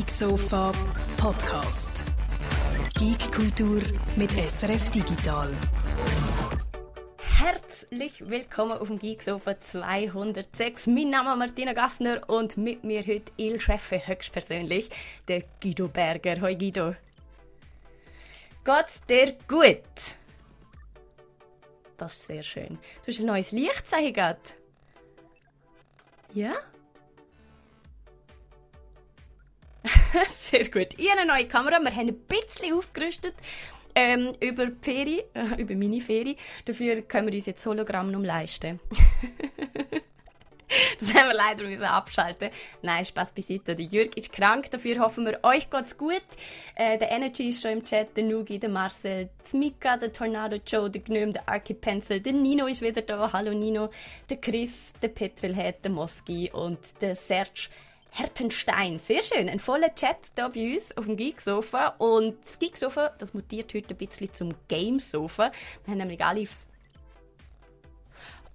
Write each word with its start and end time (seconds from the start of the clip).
Geek 0.00 0.10
Sofa 0.10 0.72
Podcast. 1.18 2.04
Geek 2.98 3.30
Kultur 3.32 3.82
mit 4.16 4.30
SRF 4.30 4.88
Digital. 4.88 5.54
Herzlich 7.38 8.26
willkommen 8.26 8.72
auf 8.72 8.88
dem 8.88 8.98
Geek 8.98 9.20
Sofa 9.20 9.60
206. 9.60 10.86
Mein 10.86 11.10
Name 11.10 11.32
ist 11.32 11.38
Martina 11.38 11.74
Gassner 11.74 12.22
und 12.30 12.56
mit 12.56 12.82
mir 12.82 13.02
heute 13.02 13.30
Il 13.36 13.60
Chef 13.60 13.90
höchstpersönlich, 13.90 14.88
der 15.28 15.42
Guido 15.60 15.88
Berger. 15.88 16.40
Hoi 16.40 16.54
Guido. 16.54 16.94
Geht's 18.64 19.02
dir 19.06 19.36
gut? 19.46 20.16
Das 21.98 22.14
ist 22.14 22.26
sehr 22.26 22.42
schön. 22.42 22.78
Du 23.04 23.08
hast 23.08 23.20
ein 23.20 23.26
neues 23.26 23.52
Lichtzeichen 23.52 24.14
gehabt. 24.14 24.56
Ja? 26.32 26.54
Sehr 30.32 30.68
gut. 30.68 30.88
Ich 30.96 31.08
habe 31.10 31.20
eine 31.20 31.32
neue 31.32 31.46
Kamera. 31.46 31.80
Wir 31.80 31.94
haben 31.94 32.08
ein 32.08 32.20
bisschen 32.26 32.74
aufgerüstet 32.74 33.34
ähm, 33.94 34.32
über 34.40 34.66
die 34.66 34.76
Ferie, 34.80 35.24
äh, 35.34 35.56
über 35.62 35.74
meine 35.74 36.00
Ferie. 36.00 36.36
Dafür 36.64 37.02
können 37.02 37.28
wir 37.28 37.34
uns 37.34 37.46
jetzt 37.46 37.64
Hologramm 37.66 38.10
noch 38.10 38.20
leisten. 38.20 38.80
das 41.00 41.14
haben 41.14 41.28
wir 41.28 41.34
leider 41.34 41.64
müssen 41.64 41.84
abschalten. 41.84 42.50
Nein, 42.82 43.04
Spaß 43.04 43.32
beiseite. 43.32 43.76
Der 43.76 43.86
Jürg 43.86 44.16
ist 44.16 44.32
krank, 44.32 44.70
dafür 44.70 44.98
hoffen 45.00 45.26
wir, 45.26 45.38
euch 45.42 45.70
geht's 45.70 45.96
gut. 45.96 46.22
Äh, 46.74 46.98
der 46.98 47.10
Energy 47.10 47.50
ist 47.50 47.62
schon 47.62 47.72
im 47.72 47.84
Chat, 47.84 48.16
der 48.16 48.24
Nugi, 48.24 48.58
der 48.58 48.70
Marcel, 48.70 49.28
der 49.52 49.58
Mika, 49.58 49.96
der 49.96 50.12
Tornado 50.12 50.56
Joe, 50.66 50.90
der 50.90 51.02
Gnome, 51.02 51.32
der 51.34 51.48
Archipencil, 51.48 52.20
der 52.20 52.32
Nino 52.32 52.66
ist 52.66 52.82
wieder 52.82 53.02
da. 53.02 53.32
Hallo 53.32 53.52
Nino. 53.52 53.90
Der 54.28 54.38
Chris, 54.38 54.92
der 55.00 55.08
Petrelhead, 55.08 55.84
der 55.84 55.90
Moski 55.90 56.50
und 56.52 57.00
der 57.00 57.14
Serge 57.14 57.68
Hertenstein. 58.10 58.98
Sehr 58.98 59.22
schön. 59.22 59.48
Ein 59.48 59.60
voller 59.60 59.94
Chat 59.94 60.18
hier 60.34 60.48
bei 60.48 60.74
uns 60.74 60.96
auf 60.96 61.06
dem 61.06 61.16
Geeksofa. 61.16 61.88
Und 61.98 62.40
das 62.40 62.58
Geeksofa, 62.58 63.10
das 63.18 63.34
mutiert 63.34 63.72
heute 63.74 63.94
ein 63.94 63.96
bisschen 63.96 64.32
zum 64.32 64.54
Gamesofa. 64.68 65.52
Wir 65.84 65.92
haben 65.92 65.98
nämlich 65.98 66.24
alle... 66.24 66.44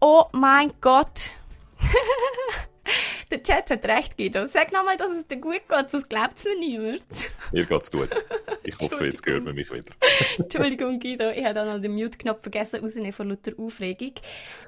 Oh 0.02 0.26
mein 0.34 0.74
Gott! 0.82 1.32
Der 3.32 3.42
Chat 3.42 3.70
hat 3.72 3.86
recht, 3.86 4.18
Guido. 4.18 4.46
Sag 4.46 4.72
nochmal, 4.72 4.98
dass 4.98 5.12
es 5.12 5.26
dir 5.28 5.38
gut 5.38 5.68
geht, 5.68 5.90
sonst 5.90 6.08
glaubt 6.10 6.38
es 6.38 6.46
mir 6.46 6.58
niemand. 6.60 7.04
Mir 7.52 7.66
geht's 7.66 7.92
gut. 7.92 8.10
Ich 8.64 8.78
hoffe, 8.80 9.06
jetzt 9.06 9.26
hört 9.26 9.44
man 9.44 9.56
mich 9.56 9.72
wieder. 9.72 9.94
Entschuldigung, 10.38 11.00
Guido. 11.00 11.32
Ich 11.32 11.44
habe 11.44 11.62
auch 11.62 11.66
noch 11.66 11.82
den 11.82 11.94
Mute-Knopf 11.94 12.42
vergessen, 12.42 12.82
rausnehmen 12.82 13.14
von 13.14 13.30
lauter 13.30 13.54
Aufregung. 13.58 14.14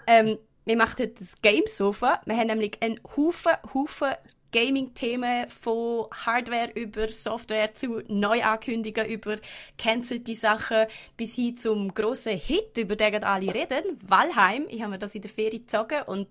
Ähm, 0.08 0.40
wir 0.66 0.76
machen 0.76 0.96
heute 1.00 1.14
das 1.20 1.40
Gamesofa. 1.42 2.22
Wir 2.26 2.36
haben 2.36 2.48
nämlich 2.48 2.82
einen 2.82 3.00
Haufen, 3.16 3.54
Haufen 3.74 4.16
Gaming-Themen 4.52 5.50
von 5.50 6.08
Hardware 6.12 6.72
über 6.76 7.08
Software 7.08 7.74
zu 7.74 8.02
Neuankündigungen 8.08 9.10
über 9.10 9.38
cancelte 9.78 10.36
Sachen 10.36 10.86
bis 11.16 11.36
hin 11.36 11.58
zum 11.58 11.94
grossen 11.94 12.38
Hit, 12.38 12.78
über 12.78 12.96
den 12.96 13.24
alle 13.24 13.54
reden, 13.54 14.00
Valheim. 14.08 14.66
Ich 14.70 14.82
habe 14.82 14.92
mir 14.92 15.00
das 15.00 15.16
in 15.16 15.22
der 15.22 15.32
Ferie 15.32 15.60
gezogen 15.60 16.02
und 16.06 16.28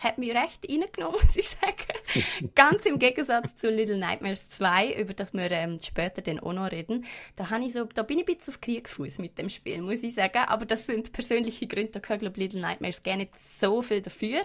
hat 0.00 0.18
mich 0.18 0.34
recht 0.34 0.68
reingenommen, 0.68 1.20
muss 1.22 1.36
ich 1.36 1.48
sagen. 1.48 2.52
Ganz 2.54 2.86
im 2.86 2.98
Gegensatz 2.98 3.56
zu 3.56 3.70
Little 3.70 3.98
Nightmares 3.98 4.48
2, 4.50 4.94
über 4.94 5.14
das 5.14 5.32
wir 5.32 5.50
ähm, 5.50 5.78
später 5.82 6.22
dann 6.22 6.40
auch 6.40 6.52
noch 6.52 6.70
reden. 6.70 7.04
Da, 7.36 7.48
ich 7.58 7.72
so, 7.72 7.84
da 7.84 8.02
bin 8.02 8.18
ich 8.18 8.28
ein 8.28 8.36
bisschen 8.36 8.54
auf 8.54 8.60
Kriegsfuß 8.60 9.18
mit 9.18 9.38
dem 9.38 9.48
Spiel, 9.48 9.82
muss 9.82 10.02
ich 10.02 10.14
sagen. 10.14 10.44
Aber 10.46 10.66
das 10.66 10.86
sind 10.86 11.12
persönliche 11.12 11.66
Gründe, 11.66 11.92
da 11.92 12.00
kann 12.00 12.24
ich 12.24 12.36
Little 12.36 12.60
Nightmares 12.60 13.02
gar 13.02 13.16
nicht 13.16 13.32
so 13.38 13.82
viel 13.82 14.00
dafür 14.00 14.42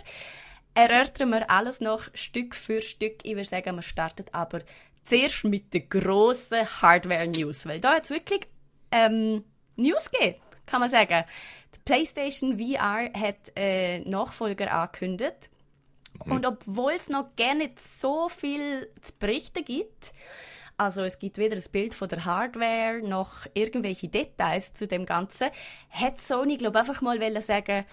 erörtern 0.74 1.30
wir 1.30 1.50
alles 1.50 1.80
noch 1.80 2.04
Stück 2.14 2.56
für 2.56 2.82
Stück. 2.82 3.24
Ich 3.24 3.36
würde 3.36 3.48
sagen, 3.48 3.76
wir 3.76 3.82
starten 3.82 4.26
aber 4.32 4.60
zuerst 5.06 5.44
mit 5.44 5.74
den 5.74 5.90
grossen 5.90 6.66
Hardware-News, 6.82 7.66
weil 7.66 7.80
da 7.80 7.96
jetzt 7.96 8.10
wirklich 8.10 8.48
ähm, 8.92 9.44
News 9.76 10.10
geht, 10.12 10.38
kann 10.66 10.80
man 10.80 10.89
sagen. 10.89 11.26
Die 11.76 11.80
PlayStation 11.86 12.58
VR 12.58 13.12
hat 13.14 13.52
äh, 13.56 14.00
Nachfolger 14.00 14.72
angekündigt. 14.72 15.50
Mhm. 16.26 16.32
Und 16.32 16.45
obwohl 16.45 16.94
es 16.94 17.10
noch 17.10 17.36
gar 17.36 17.56
nicht 17.56 17.80
so 17.80 18.30
viel 18.30 18.89
zu 19.02 19.14
berichten 19.20 19.66
gibt, 19.66 20.14
also 20.78 21.04
es 21.04 21.20
gibt 21.20 21.38
weder 21.38 21.56
ein 21.56 21.72
Bild 21.72 21.94
von 21.94 22.10
der 22.10 22.26
Hardware 22.26 23.02
noch 23.04 23.45
irgendwelche 23.54 24.08
Details 24.08 24.73
zu 24.73 24.88
dem 24.88 25.06
Ganzen, 25.06 25.50
hat 25.89 26.20
Sony 26.20 26.58
glaube 26.58 26.80
einfach 26.80 27.02
mal 27.02 27.42
sagen 27.42 27.86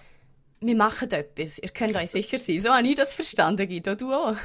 wir 0.63 0.75
machen 0.75 1.09
etwas. 1.11 1.57
Ihr 1.57 1.69
könnt 1.69 1.95
euch 1.95 2.11
sicher 2.11 2.37
sein. 2.37 2.61
So 2.61 2.69
habe 2.69 2.87
ich 2.87 2.95
das 2.95 3.13
verstanden, 3.13 3.67
Guido, 3.67 3.95
du 3.95 4.13
auch. 4.13 4.35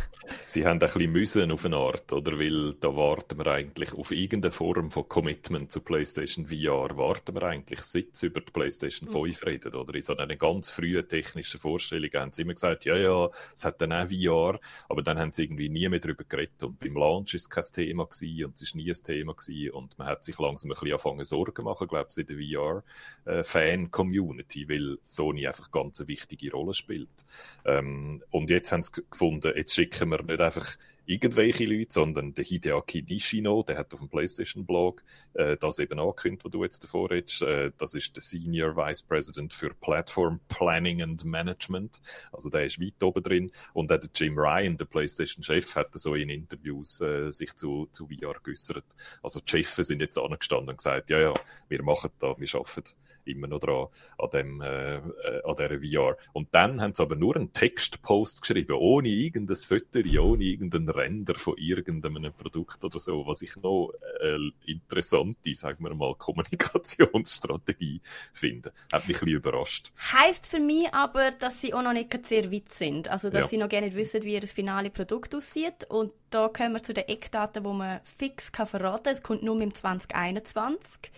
Sie 0.46 0.64
haben 0.64 0.76
ein 0.76 0.78
bisschen 0.78 1.12
müssen 1.12 1.52
auf 1.52 1.66
eine 1.66 1.76
Art, 1.76 2.10
oder? 2.10 2.38
Weil 2.38 2.72
da 2.80 2.96
warten 2.96 3.36
wir 3.36 3.46
eigentlich 3.48 3.92
auf 3.92 4.12
irgendeine 4.12 4.50
Form 4.50 4.90
von 4.90 5.06
Commitment 5.08 5.70
zu 5.70 5.82
PlayStation 5.82 6.46
VR. 6.46 6.96
Warten 6.96 7.34
wir 7.34 7.42
eigentlich, 7.42 7.80
seit 7.80 8.16
sie 8.16 8.26
über 8.26 8.40
die 8.40 8.50
PlayStation 8.50 9.10
5 9.10 9.42
mhm. 9.42 9.48
reden, 9.48 9.74
oder? 9.74 9.94
In 9.94 10.00
so 10.00 10.16
einer 10.16 10.36
ganz 10.36 10.70
frühen 10.70 11.06
technischen 11.06 11.60
Vorstellung 11.60 12.10
haben 12.14 12.32
sie 12.32 12.42
immer 12.42 12.54
gesagt, 12.54 12.86
ja, 12.86 12.96
ja, 12.96 13.28
es 13.54 13.66
hat 13.66 13.82
dann 13.82 13.92
auch 13.92 14.08
VR, 14.08 14.58
aber 14.88 15.02
dann 15.02 15.18
haben 15.18 15.32
sie 15.32 15.44
irgendwie 15.44 15.68
nie 15.68 15.86
mehr 15.86 16.00
darüber 16.00 16.24
geredet. 16.24 16.62
Und 16.62 16.78
beim 16.78 16.96
Launch 16.96 17.34
ist 17.34 17.42
es 17.42 17.50
kein 17.50 17.64
Thema 17.64 18.06
gewesen, 18.06 18.46
und 18.46 18.54
es 18.54 18.62
ist 18.62 18.74
nie 18.74 18.90
ein 18.90 19.04
Thema 19.04 19.34
gewesen, 19.34 19.70
und 19.72 19.98
man 19.98 20.06
hat 20.06 20.24
sich 20.24 20.38
langsam 20.38 20.70
ein 20.70 20.74
bisschen 20.74 20.92
angefangen 20.92 21.24
Sorgen 21.24 21.64
machen, 21.64 21.88
glaube 21.88 22.08
ich, 22.10 22.16
in 22.16 22.26
der 22.26 22.82
VR-Fan-Community, 23.26 24.62
äh, 24.62 24.68
weil 24.68 24.98
Sony 25.08 25.46
einfach 25.46 25.70
ganz 25.70 26.05
wichtige 26.08 26.52
Rolle 26.52 26.74
spielt. 26.74 27.24
Ähm, 27.64 28.22
und 28.30 28.50
jetzt 28.50 28.72
haben 28.72 28.82
sie 28.82 29.02
gefunden, 29.10 29.52
jetzt 29.56 29.74
schicken 29.74 30.10
wir 30.10 30.22
nicht 30.22 30.40
einfach 30.40 30.76
irgendwelche 31.06 31.64
Leute, 31.64 31.92
sondern 31.92 32.34
der 32.34 32.44
Hideaki 32.44 33.04
Nishino, 33.08 33.62
der 33.62 33.78
hat 33.78 33.94
auf 33.94 34.00
dem 34.00 34.08
PlayStation-Blog 34.08 35.02
äh, 35.34 35.56
das 35.56 35.78
eben 35.78 35.98
angekündigt, 35.98 36.44
was 36.44 36.50
du 36.50 36.64
jetzt 36.64 36.84
davor 36.84 37.10
redest. 37.10 37.42
Äh, 37.42 37.70
das 37.78 37.94
ist 37.94 38.14
der 38.16 38.22
Senior 38.22 38.76
Vice 38.76 39.02
President 39.02 39.52
für 39.52 39.72
Platform 39.74 40.40
Planning 40.48 41.02
and 41.02 41.24
Management. 41.24 42.00
Also 42.32 42.50
der 42.50 42.66
ist 42.66 42.80
weit 42.80 43.02
oben 43.02 43.22
drin. 43.22 43.52
Und 43.72 43.90
auch 43.92 43.98
der 43.98 44.10
Jim 44.14 44.36
Ryan, 44.36 44.76
der 44.76 44.84
PlayStation-Chef, 44.86 45.76
hat 45.76 45.94
so 45.94 46.14
in 46.14 46.28
Interviews 46.28 47.00
äh, 47.00 47.30
sich 47.30 47.54
zu, 47.54 47.88
zu 47.92 48.08
VR 48.08 48.34
geäußert. 48.42 48.84
Also 49.22 49.40
die 49.40 49.50
Chefs 49.50 49.76
sind 49.76 50.00
jetzt 50.00 50.18
angestanden 50.18 50.70
und 50.70 50.78
gesagt, 50.78 51.10
ja, 51.10 51.20
ja, 51.20 51.34
wir 51.68 51.82
machen 51.82 52.10
da, 52.18 52.34
wir 52.36 52.48
arbeiten 52.54 52.90
immer 53.26 53.46
noch 53.46 53.60
dran, 53.60 53.86
an, 54.18 54.30
dem, 54.32 54.60
äh, 54.60 54.96
äh, 54.96 55.00
an 55.44 55.56
dieser 55.56 55.80
VR. 55.80 56.16
Und 56.32 56.54
dann 56.54 56.80
haben 56.80 56.94
sie 56.94 57.02
aber 57.02 57.16
nur 57.16 57.36
einen 57.36 57.52
Textpost 57.52 58.42
geschrieben, 58.42 58.76
ohne 58.78 59.08
irgendein 59.08 59.56
Foto, 59.56 60.00
ohne 60.20 60.44
irgendeinen 60.44 60.88
Render 60.88 61.34
von 61.34 61.56
irgendeinem 61.56 62.32
Produkt 62.32 62.84
oder 62.84 63.00
so, 63.00 63.26
was 63.26 63.42
ich 63.42 63.56
noch 63.56 63.92
äh, 64.20 64.38
interessante, 64.70 65.54
sagen 65.54 65.84
wir 65.84 65.94
mal, 65.94 66.14
Kommunikationsstrategie 66.18 68.00
finde. 68.32 68.72
Hat 68.92 69.06
mich 69.06 69.16
ein 69.16 69.26
bisschen 69.26 69.28
überrascht. 69.28 69.92
Heißt 70.12 70.46
für 70.46 70.60
mich 70.60 70.92
aber, 70.92 71.30
dass 71.30 71.60
sie 71.60 71.74
auch 71.74 71.82
noch 71.82 71.92
nicht 71.92 72.26
sehr 72.26 72.50
weit 72.52 72.70
sind. 72.70 73.08
Also, 73.08 73.30
dass 73.30 73.42
ja. 73.42 73.48
sie 73.48 73.56
noch 73.58 73.68
gar 73.68 73.80
nicht 73.80 73.96
wissen, 73.96 74.22
wie 74.22 74.38
das 74.38 74.52
finale 74.52 74.90
Produkt 74.90 75.34
aussieht. 75.34 75.84
Und 75.88 76.12
da 76.30 76.48
kommen 76.48 76.72
wir 76.72 76.82
zu 76.82 76.94
den 76.94 77.08
Eckdaten, 77.08 77.62
die 77.62 77.72
man 77.72 78.00
fix 78.04 78.52
kann 78.52 78.66
verraten 78.66 79.04
kann. 79.04 79.12
Es 79.12 79.22
kommt 79.22 79.42
nur 79.42 79.60
im 79.60 79.74
2021 79.74 81.10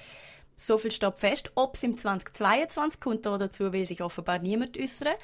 so 0.59 0.77
viel 0.77 0.91
steht 0.93 1.19
fest. 1.19 1.53
Ob 1.55 1.77
es 1.77 1.85
im 1.85 1.97
2022 1.97 3.01
kommt, 3.01 3.25
dazu 3.25 3.73
will 3.73 3.87
sich 3.87 4.03
offenbar 4.03 4.41
niemand 4.41 4.79
äußern. 4.79 5.15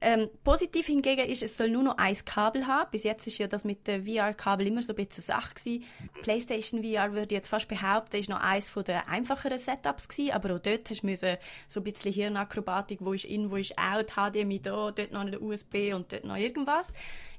Ähm, 0.00 0.28
positiv 0.44 0.86
hingegen 0.86 1.24
ist, 1.24 1.42
es 1.42 1.56
soll 1.56 1.70
nur 1.70 1.82
noch 1.82 1.96
ein 1.96 2.14
Kabel 2.26 2.66
haben. 2.66 2.90
Bis 2.90 3.04
jetzt 3.04 3.26
ist 3.26 3.38
ja 3.38 3.46
das 3.46 3.64
mit 3.64 3.86
dem 3.86 4.06
VR-Kabel 4.06 4.66
immer 4.66 4.82
so 4.82 4.92
ein 4.92 4.96
bisschen 4.96 5.24
Sache 5.24 5.54
gewesen. 5.54 5.84
PlayStation 6.20 6.84
VR 6.84 7.12
würde 7.12 7.28
ich 7.28 7.30
jetzt 7.32 7.48
fast 7.48 7.68
behaupten, 7.68 8.18
ist 8.18 8.28
noch 8.28 8.40
eines 8.40 8.72
der 8.74 9.08
einfacheren 9.08 9.58
Setups 9.58 10.08
gewesen, 10.08 10.32
aber 10.32 10.54
auch 10.54 10.58
dort 10.58 10.90
hast 10.90 11.02
du 11.02 11.38
so 11.68 11.80
ein 11.80 11.84
bisschen 11.84 12.12
Hirnakrobatik, 12.12 12.98
wo 13.00 13.14
ist 13.14 13.24
in, 13.24 13.50
wo 13.50 13.56
ist 13.56 13.78
out, 13.78 14.12
HDMI 14.16 14.60
da, 14.60 14.90
dort 14.90 15.12
noch 15.12 15.22
eine 15.22 15.40
USB 15.40 15.94
und 15.94 16.12
dort 16.12 16.24
noch 16.24 16.36
irgendwas. 16.36 16.92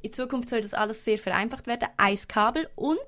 In 0.05 0.13
Zukunft 0.13 0.49
soll 0.49 0.61
das 0.61 0.75
alles 0.75 1.03
sehr 1.03 1.17
vereinfacht 1.17 1.65
werden. 1.65 1.89
Ein 1.97 2.19
Kabel 2.27 2.69
und 2.75 2.99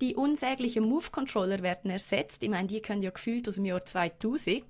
die 0.00 0.14
unsäglichen 0.14 0.84
Move-Controller 0.84 1.62
werden 1.62 1.90
ersetzt. 1.90 2.42
Ich 2.42 2.48
meine, 2.48 2.66
die 2.66 2.80
können 2.80 3.02
ja 3.02 3.10
gefühlt 3.10 3.46
aus 3.46 3.56
dem 3.56 3.66
Jahr 3.66 3.84
2000. 3.84 4.64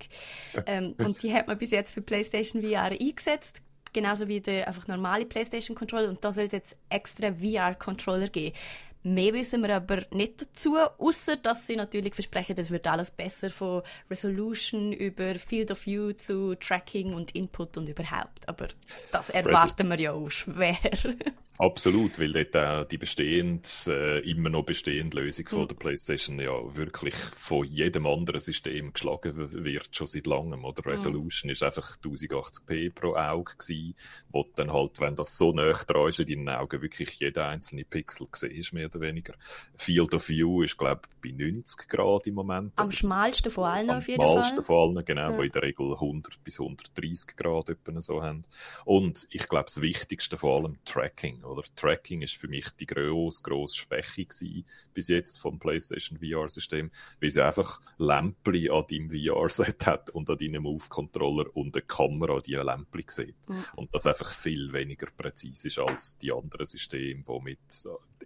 Ähm, 0.65 0.95
und 0.97 1.23
die 1.23 1.33
hat 1.33 1.47
man 1.47 1.57
bis 1.57 1.71
jetzt 1.71 1.93
für 1.93 2.01
PlayStation 2.01 2.61
VR 2.61 2.91
eingesetzt 2.91 3.61
genauso 3.93 4.29
wie 4.29 4.39
der 4.39 4.69
einfach 4.69 4.87
normale 4.87 5.25
PlayStation 5.25 5.75
Controller 5.75 6.07
und 6.07 6.23
da 6.23 6.31
soll 6.31 6.45
es 6.45 6.53
jetzt 6.53 6.77
extra 6.89 7.33
VR 7.33 7.75
Controller 7.75 8.29
geben. 8.29 8.55
Mehr 9.03 9.33
wissen 9.33 9.61
wir 9.61 9.75
aber 9.75 10.03
nicht 10.11 10.41
dazu, 10.41 10.77
außer 10.77 11.37
dass 11.37 11.65
sie 11.65 11.75
natürlich 11.75 12.13
versprechen, 12.13 12.55
es 12.57 12.69
wird 12.69 12.85
alles 12.87 13.09
besser 13.09 13.49
von 13.49 13.81
Resolution 14.09 14.93
über 14.93 15.35
Field 15.35 15.71
of 15.71 15.85
View 15.85 16.13
zu 16.13 16.55
Tracking 16.55 17.13
und 17.13 17.35
Input 17.35 17.77
und 17.77 17.89
überhaupt. 17.89 18.47
Aber 18.47 18.67
das 19.11 19.29
erwarten 19.29 19.87
wir 19.87 19.99
ja 19.99 20.11
auch 20.11 20.29
schwer. 20.29 20.77
Absolut, 21.61 22.17
weil 22.17 22.31
dort 22.31 22.57
auch 22.57 22.85
die 22.85 22.97
bestehende, 22.97 23.69
äh, 23.85 24.27
immer 24.27 24.49
noch 24.49 24.63
bestehende 24.63 25.21
Lösung 25.21 25.47
von 25.47 25.61
hm. 25.61 25.67
der 25.67 25.75
PlayStation 25.75 26.39
ja 26.39 26.75
wirklich 26.75 27.13
von 27.13 27.67
jedem 27.67 28.07
anderen 28.07 28.39
System 28.39 28.93
geschlagen 28.93 29.35
wird, 29.35 29.95
schon 29.95 30.07
seit 30.07 30.25
langem. 30.25 30.65
Oder 30.65 30.83
hm. 30.83 30.91
Resolution 30.91 31.49
mhm. 31.49 31.51
ist 31.51 31.61
einfach 31.61 31.97
1080p 31.99 32.91
pro 32.95 33.15
Auge 33.15 33.53
gewesen, 33.59 33.93
wo 34.29 34.43
dann 34.55 34.73
halt, 34.73 34.99
wenn 34.99 35.15
das 35.15 35.37
so 35.37 35.51
nah 35.51 35.73
dran 35.73 36.09
ist 36.09 36.19
in 36.19 36.45
deinen 36.45 36.49
Augen, 36.49 36.81
wirklich 36.81 37.19
jeder 37.19 37.49
einzelne 37.49 37.85
Pixel 37.85 38.27
siehst, 38.33 38.73
mehr 38.73 38.89
oder 38.91 39.01
weniger. 39.01 39.33
Field 39.75 40.13
of 40.13 40.27
View 40.27 40.63
ist, 40.63 40.77
glaube 40.77 41.01
ich, 41.23 41.31
bei 41.31 41.37
90 41.37 41.87
Grad 41.87 42.27
im 42.27 42.35
Moment. 42.35 42.73
Am 42.75 42.91
schmalsten 42.91 43.51
von 43.51 43.65
allen 43.65 43.89
auf 43.89 44.07
jeden 44.07 44.21
Fall. 44.21 44.37
Am 44.37 44.43
schmalsten 44.43 44.63
von 44.63 44.95
allen, 44.95 45.05
genau, 45.05 45.31
ja. 45.31 45.37
wo 45.37 45.41
in 45.41 45.51
der 45.51 45.61
Regel 45.63 45.93
100 45.93 46.43
bis 46.43 46.59
130 46.59 47.35
Grad 47.35 47.69
etwa 47.69 48.01
so 48.01 48.21
haben. 48.21 48.43
Und 48.85 49.27
ich 49.31 49.47
glaube, 49.47 49.65
das 49.65 49.81
Wichtigste 49.81 50.37
vor 50.37 50.61
allem 50.61 50.77
Tracking, 50.85 51.43
oder? 51.43 51.63
Tracking 51.75 52.21
ist 52.21 52.37
für 52.37 52.47
mich 52.47 52.69
die 52.71 52.85
grosse, 52.85 53.43
grosse 53.43 53.77
Schwäche 53.77 54.25
gewesen, 54.25 54.65
bis 54.93 55.07
jetzt 55.07 55.39
vom 55.39 55.59
PlayStation 55.59 56.19
VR-System, 56.19 56.91
weil 57.19 57.29
sie 57.29 57.43
einfach 57.43 57.81
Lämpchen 57.97 58.71
an 58.71 58.85
deinem 58.89 59.09
VR-Set 59.09 59.85
hat 59.85 60.09
und 60.11 60.29
an 60.29 60.37
deinem 60.37 60.63
Move-Controller 60.63 61.55
und 61.55 61.75
eine 61.75 61.83
Kamera, 61.83 62.39
die 62.39 62.57
ein 62.57 62.65
Lämpchen 62.65 63.05
sieht. 63.07 63.49
Mhm. 63.49 63.65
Und 63.75 63.93
das 63.93 64.07
einfach 64.07 64.31
viel 64.31 64.73
weniger 64.73 65.07
präzise 65.15 65.67
ist 65.67 65.79
als 65.79 66.17
die 66.17 66.31
anderen 66.31 66.65
Systeme, 66.65 67.23
die 67.27 67.43
mit 67.43 67.59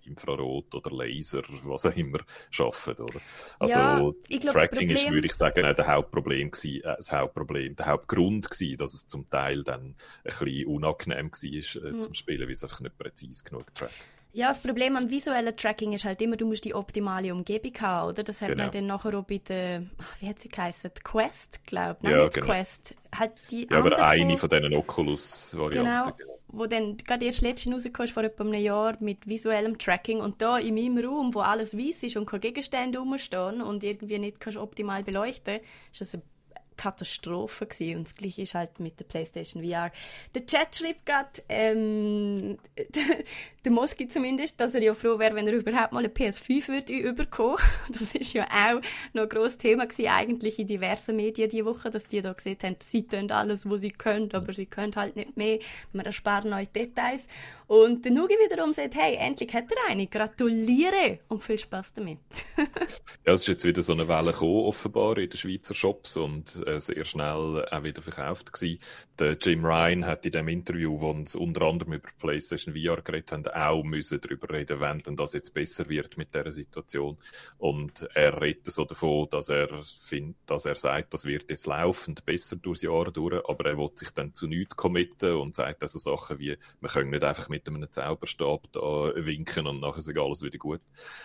Infrarot 0.04 0.74
oder 0.76 0.92
Laser, 0.92 1.44
was 1.64 1.86
auch 1.86 1.96
immer, 1.96 2.20
arbeiten, 2.58 3.02
oder? 3.02 3.20
Also, 3.60 3.80
ja, 3.80 4.40
glaub, 4.40 4.54
Tracking 4.54 4.90
ist, 4.90 5.10
würde 5.10 5.28
ich 5.28 5.34
sagen, 5.34 5.76
der 5.76 5.88
Hauptproblem 5.88 6.52
gewesen, 6.52 6.84
äh, 6.84 6.96
das 6.98 7.12
Hauptproblem, 7.12 7.76
der 7.76 7.86
Hauptgrund 7.88 8.50
gewesen, 8.50 8.78
dass 8.78 8.94
es 8.94 9.08
zum 9.08 9.30
Teil 9.30 9.64
dann 9.64 9.82
ein 9.82 9.96
bisschen 10.24 10.68
unangenehm 10.68 11.32
war 11.32 11.84
äh, 11.84 11.92
mhm. 11.92 12.02
zum 12.02 12.14
Spielen, 12.14 12.42
weil 12.42 12.52
es 12.52 12.64
einfach 12.64 12.80
nicht 12.80 12.98
präzise 12.98 13.44
genug 13.44 13.74
trackt. 13.76 13.94
Ja, 14.36 14.50
das 14.50 14.60
Problem 14.60 14.98
am 14.98 15.10
visuellen 15.10 15.56
Tracking 15.56 15.94
ist 15.94 16.04
halt 16.04 16.22
immer, 16.22 16.36
du 16.36 16.46
musst 16.46 16.66
die 16.66 16.76
optimale 16.76 17.34
Umgebung 17.34 17.72
haben, 17.80 18.10
oder? 18.10 18.22
Das 18.22 18.42
hat 18.42 18.50
genau. 18.50 18.64
man 18.64 18.72
dann 18.72 18.86
nachher 18.86 19.18
auch 19.18 19.24
bei 19.24 19.38
der, 19.38 19.84
wie 20.20 20.28
hat 20.28 20.40
sie 20.40 20.50
geheißen? 20.50 20.92
Die 20.98 21.04
Quest, 21.04 21.66
glaube 21.66 22.00
ich. 22.02 22.04
Nein, 22.04 22.18
ja, 22.18 22.24
nicht 22.26 22.34
genau. 22.34 22.46
Quest. 22.48 22.96
Halt 23.18 23.32
die 23.50 23.66
ja, 23.72 23.78
aber 23.78 24.06
eine 24.06 24.38
von 24.38 24.50
diesen 24.50 24.74
Oculus-Varianten. 24.74 25.86
Genau, 25.86 26.18
genau, 26.18 26.35
wo 26.48 26.66
dann 26.68 26.98
gerade 26.98 27.26
erst 27.26 27.42
letztens 27.42 27.76
rausgekommen 27.76 28.12
vor 28.12 28.24
etwa 28.24 28.44
einem 28.44 28.54
Jahr 28.54 28.98
mit 29.00 29.28
visuellem 29.28 29.78
Tracking 29.78 30.20
und 30.20 30.42
da 30.42 30.58
in 30.58 30.76
meinem 30.76 31.04
Raum, 31.04 31.34
wo 31.34 31.40
alles 31.40 31.78
weiß 31.78 32.04
ist 32.04 32.18
und 32.18 32.26
keine 32.26 32.42
Gegenstände 32.42 33.00
rumstehen 33.00 33.62
und 33.62 33.84
irgendwie 33.84 34.20
nicht 34.20 34.40
kannst 34.40 34.58
optimal 34.58 35.04
beleuchten, 35.04 35.60
ist 35.92 36.02
das 36.02 36.14
eine 36.14 36.24
Katastrophe 36.78 37.66
gewesen. 37.66 38.00
Und 38.00 38.08
das 38.08 38.16
gleiche 38.16 38.42
ist 38.42 38.56
halt 38.56 38.80
mit 38.80 39.00
der 39.00 39.06
PlayStation 39.06 39.64
VR. 39.64 39.92
Der 40.34 40.46
Chat 40.46 40.76
schreibt 40.76 41.06
gerade, 41.06 41.30
ähm, 41.50 42.58
der 43.66 43.72
Moski 43.72 44.08
zumindest, 44.08 44.60
dass 44.60 44.74
er 44.74 44.82
ja 44.82 44.94
froh 44.94 45.20
wäre, 45.20 45.36
wenn 45.36 45.48
er 45.48 45.54
überhaupt 45.54 45.94
mal 45.94 46.00
eine 46.00 46.10
PS5 46.10 46.68
würde 46.68 46.94
überkommen. 46.94 47.58
Das 47.88 48.14
ist 48.14 48.34
ja 48.34 48.46
auch 48.46 48.82
noch 49.14 49.24
ein 49.24 49.30
grosses 49.30 49.58
Thema 49.58 49.86
gewesen, 49.86 50.10
eigentlich 50.10 50.60
in 50.60 50.68
diversen 50.68 51.16
Medien 51.16 51.50
diese 51.50 51.66
Woche, 51.66 51.90
dass 51.90 52.08
die 52.08 52.22
da 52.22 52.34
gesehen 52.34 52.58
haben, 52.64 52.76
sie 52.80 53.08
tun 53.08 53.32
alles, 53.32 53.70
was 53.70 53.82
sie 53.82 53.92
können, 53.92 54.32
aber 54.34 54.52
sie 54.54 54.66
können 54.66 54.96
halt 54.96 55.16
nicht 55.16 55.38
mehr. 55.38 55.60
Wir 55.94 56.06
ersparen 56.06 56.52
euch 56.54 56.70
Details. 56.70 57.28
Und 57.68 58.06
der 58.06 58.12
Nugi 58.12 58.36
wiederum 58.36 58.74
sagt, 58.74 58.96
hey, 58.96 59.16
endlich 59.16 59.54
hat 59.54 59.66
er 59.72 59.92
eine. 59.92 60.08
Gratuliere 60.08 61.20
und 61.30 61.42
viel 61.42 61.58
Spaß 61.58 61.94
damit. 61.94 62.20
ja, 63.26 63.34
es 63.34 63.42
ist 63.42 63.48
jetzt 63.48 63.66
wieder 63.66 63.82
so 63.82 63.94
eine 63.94 64.08
Welle 64.08 64.32
gekommen, 64.32 64.66
offenbar, 64.66 65.18
in 65.18 65.30
den 65.30 65.38
Schweizer 65.38 65.74
Shops 65.74 66.18
und 66.18 66.65
äh, 66.66 66.80
sehr 66.80 67.06
schnell 67.06 67.66
auch 67.72 67.84
wieder 67.84 68.02
verkauft 68.02 68.54
gewesen. 68.54 68.80
Der 69.20 69.38
Jim 69.40 69.66
Ryan 69.66 70.06
hat 70.06 70.26
in 70.26 70.34
dem 70.34 70.48
Interview, 70.48 71.00
wo 71.00 71.10
uns 71.10 71.36
unter 71.36 71.62
anderem 71.62 71.94
über 71.94 72.10
PlayStation 72.20 72.76
VR 72.76 73.02
geredet 73.02 73.32
haben, 73.32 73.48
auch 73.48 73.84
müssen 73.84 74.20
darüber 74.20 74.54
reden, 74.54 74.80
wenn 74.80 75.00
denn 75.00 75.16
das 75.16 75.34
jetzt 75.34 75.54
besser 75.54 75.88
wird 75.90 76.18
mit 76.18 76.34
dieser 76.34 76.52
Situation. 76.52 77.18
Und 77.58 78.08
er 78.14 78.42
redet 78.42 78.66
so 78.72 78.86
davon, 78.86 79.28
dass 79.30 79.50
er 79.50 79.70
findet, 79.84 80.38
dass 80.46 80.66
er 80.66 80.76
sagt, 80.76 81.14
das 81.14 81.26
wird 81.26 81.50
jetzt 81.50 81.66
laufend 81.66 82.26
besser 82.26 82.56
durchs 82.58 82.82
Jahr 82.82 83.12
durch, 83.12 83.42
aber 83.48 83.66
er 83.70 83.78
will 83.78 83.92
sich 83.96 84.12
dann 84.12 84.34
zu 84.34 84.48
nichts 84.48 84.76
committen 84.76 85.36
und 85.36 85.56
sagt 85.56 85.82
also 85.82 86.00
Sachen 86.00 86.40
wie, 86.40 86.58
wir 86.82 86.90
können 86.90 87.10
nicht 87.10 87.24
einfach 87.24 87.50
mit 87.50 87.68
einem 87.68 87.92
Zauberstab 87.92 88.72
da 88.72 89.14
winken 89.16 89.68
und 89.68 89.80
nachher 89.80 90.00
ist 90.00 90.18
alles 90.18 90.42
wieder 90.42 90.58
gut. 90.58 90.82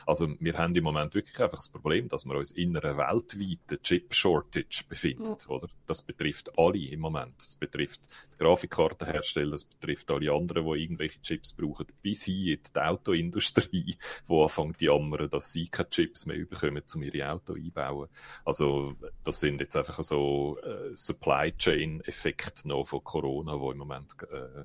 Also 0.06 0.28
wir 0.38 0.58
haben 0.58 0.74
im 0.74 0.84
Moment 0.84 1.14
wirklich 1.14 1.38
einfach 1.40 1.58
das 1.58 1.68
Problem, 1.68 2.08
dass 2.08 2.24
wir 2.24 2.36
uns 2.36 2.52
in 2.52 2.76
einer 2.76 2.96
weltweiten 2.96 3.82
Chip-Shortage 3.82 4.84
befinden, 4.88 5.29
ja. 5.38 5.48
oder? 5.48 5.68
Das 5.86 6.02
betrifft 6.02 6.56
alle 6.58 6.78
im 6.78 7.00
Moment. 7.00 7.34
Das 7.38 7.56
betrifft 7.56 8.02
die 8.32 8.38
Grafikkartenhersteller, 8.38 9.52
das 9.52 9.64
betrifft 9.64 10.10
alle 10.10 10.32
anderen, 10.32 10.64
die 10.64 10.82
irgendwelche 10.82 11.20
Chips 11.20 11.52
brauchen, 11.52 11.86
bis 12.02 12.24
hin 12.24 12.48
in 12.48 12.60
die 12.74 12.80
Autoindustrie, 12.80 13.96
wo 14.26 14.44
anfängt 14.44 14.80
die 14.80 14.86
jammern, 14.86 15.28
dass 15.28 15.52
sie 15.52 15.68
keine 15.68 15.90
Chips 15.90 16.26
mehr 16.26 16.44
bekommen, 16.44 16.82
um 16.94 17.02
ihre 17.02 17.30
Auto 17.30 17.54
einbauen. 17.54 18.08
Also 18.44 18.94
das 19.24 19.40
sind 19.40 19.60
jetzt 19.60 19.76
einfach 19.76 20.02
so 20.02 20.58
äh, 20.62 20.96
Supply 20.96 21.52
Chain 21.56 22.00
Effekte 22.02 22.66
noch 22.68 22.84
von 22.84 23.04
Corona, 23.04 23.60
wo 23.60 23.72
im 23.72 23.78
Moment 23.78 24.14
äh, 24.30 24.64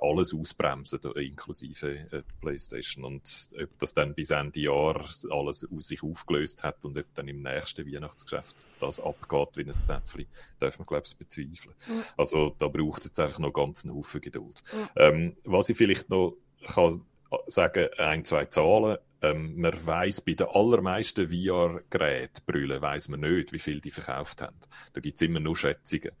alles 0.00 0.34
ausbremsen 0.34 0.98
Boxen, 0.98 1.12
inklusive 1.22 2.08
äh, 2.10 2.22
PlayStation. 2.40 3.04
Und 3.04 3.48
ob 3.60 3.78
das 3.78 3.94
dann 3.94 4.14
bis 4.14 4.30
Ende 4.30 4.60
Jahr 4.60 5.04
alles 5.30 5.66
aus 5.70 5.88
sich 5.88 6.02
aufgelöst 6.02 6.64
hat 6.64 6.84
und 6.84 6.98
ob 6.98 7.06
dann 7.14 7.28
im 7.28 7.42
nächsten 7.42 7.86
Weihnachtsgeschäft 7.86 8.66
das 8.80 9.00
abgeht 9.00 9.48
wie 9.54 9.64
ein 9.64 9.72
Zäpfchen, 9.88 10.26
darf 10.58 10.78
man, 10.78 10.86
glaube 10.86 11.04
ich, 11.06 11.16
bezweifeln. 11.16 11.74
Mhm. 11.86 12.02
Also 12.16 12.54
da 12.58 12.68
braucht 12.68 13.00
es 13.00 13.06
jetzt 13.06 13.20
einfach 13.20 13.38
noch 13.38 13.52
ganz 13.52 13.84
einen 13.84 13.94
Haufen 13.94 14.20
Geduld. 14.20 14.62
Mhm. 14.72 14.88
Ähm, 14.96 15.36
was 15.44 15.68
ich 15.68 15.76
vielleicht 15.76 16.10
noch 16.10 16.36
kann 16.66 17.04
sagen, 17.46 17.88
ein, 17.98 18.24
zwei 18.24 18.46
Zahlen. 18.46 18.98
Ähm, 19.20 19.60
man 19.60 19.74
weiß 19.84 20.20
bei 20.20 20.34
den 20.34 20.46
allermeisten 20.46 21.28
VR-Geräten, 21.28 22.42
Brüllen, 22.46 22.80
weiß 22.80 23.08
man 23.08 23.20
nicht, 23.20 23.52
wie 23.52 23.58
viel 23.58 23.80
die 23.80 23.90
verkauft 23.90 24.40
haben. 24.40 24.56
Da 24.92 25.00
gibt 25.00 25.16
es 25.16 25.22
immer 25.22 25.40
nur 25.40 25.56
Schätzungen. 25.56 26.12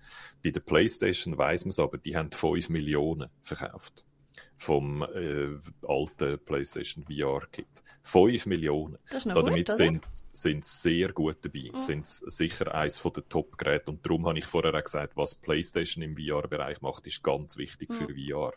Bei 0.42 0.50
der 0.50 0.60
PlayStation 0.60 1.38
weiß 1.38 1.64
man 1.64 1.70
es 1.70 1.78
aber, 1.78 1.98
die 1.98 2.16
haben 2.16 2.32
5 2.32 2.70
Millionen 2.70 3.30
verkauft 3.42 4.04
vom 4.58 5.02
äh, 5.02 5.56
alten 5.86 6.38
PlayStation 6.44 7.04
VR-Kit. 7.04 7.66
5 8.02 8.46
Millionen. 8.46 8.96
Das 9.10 9.18
ist 9.18 9.26
noch 9.26 9.44
Damit 9.44 9.66
gut, 9.66 9.76
sind, 9.76 10.06
sind 10.32 10.64
sehr 10.64 11.12
gut 11.12 11.36
dabei. 11.42 11.70
Mhm. 11.72 11.76
Sind 11.76 12.06
sicher 12.06 12.74
eines 12.74 13.02
der 13.02 13.28
Top-Geräte. 13.28 13.90
Und 13.90 14.04
darum 14.04 14.26
habe 14.26 14.38
ich 14.38 14.46
vorher 14.46 14.74
auch 14.74 14.82
gesagt, 14.82 15.16
was 15.16 15.34
PlayStation 15.34 16.02
im 16.02 16.16
VR-Bereich 16.16 16.80
macht, 16.80 17.06
ist 17.06 17.22
ganz 17.22 17.58
wichtig 17.58 17.90
mhm. 17.90 17.94
für 17.94 18.14
VR. 18.14 18.54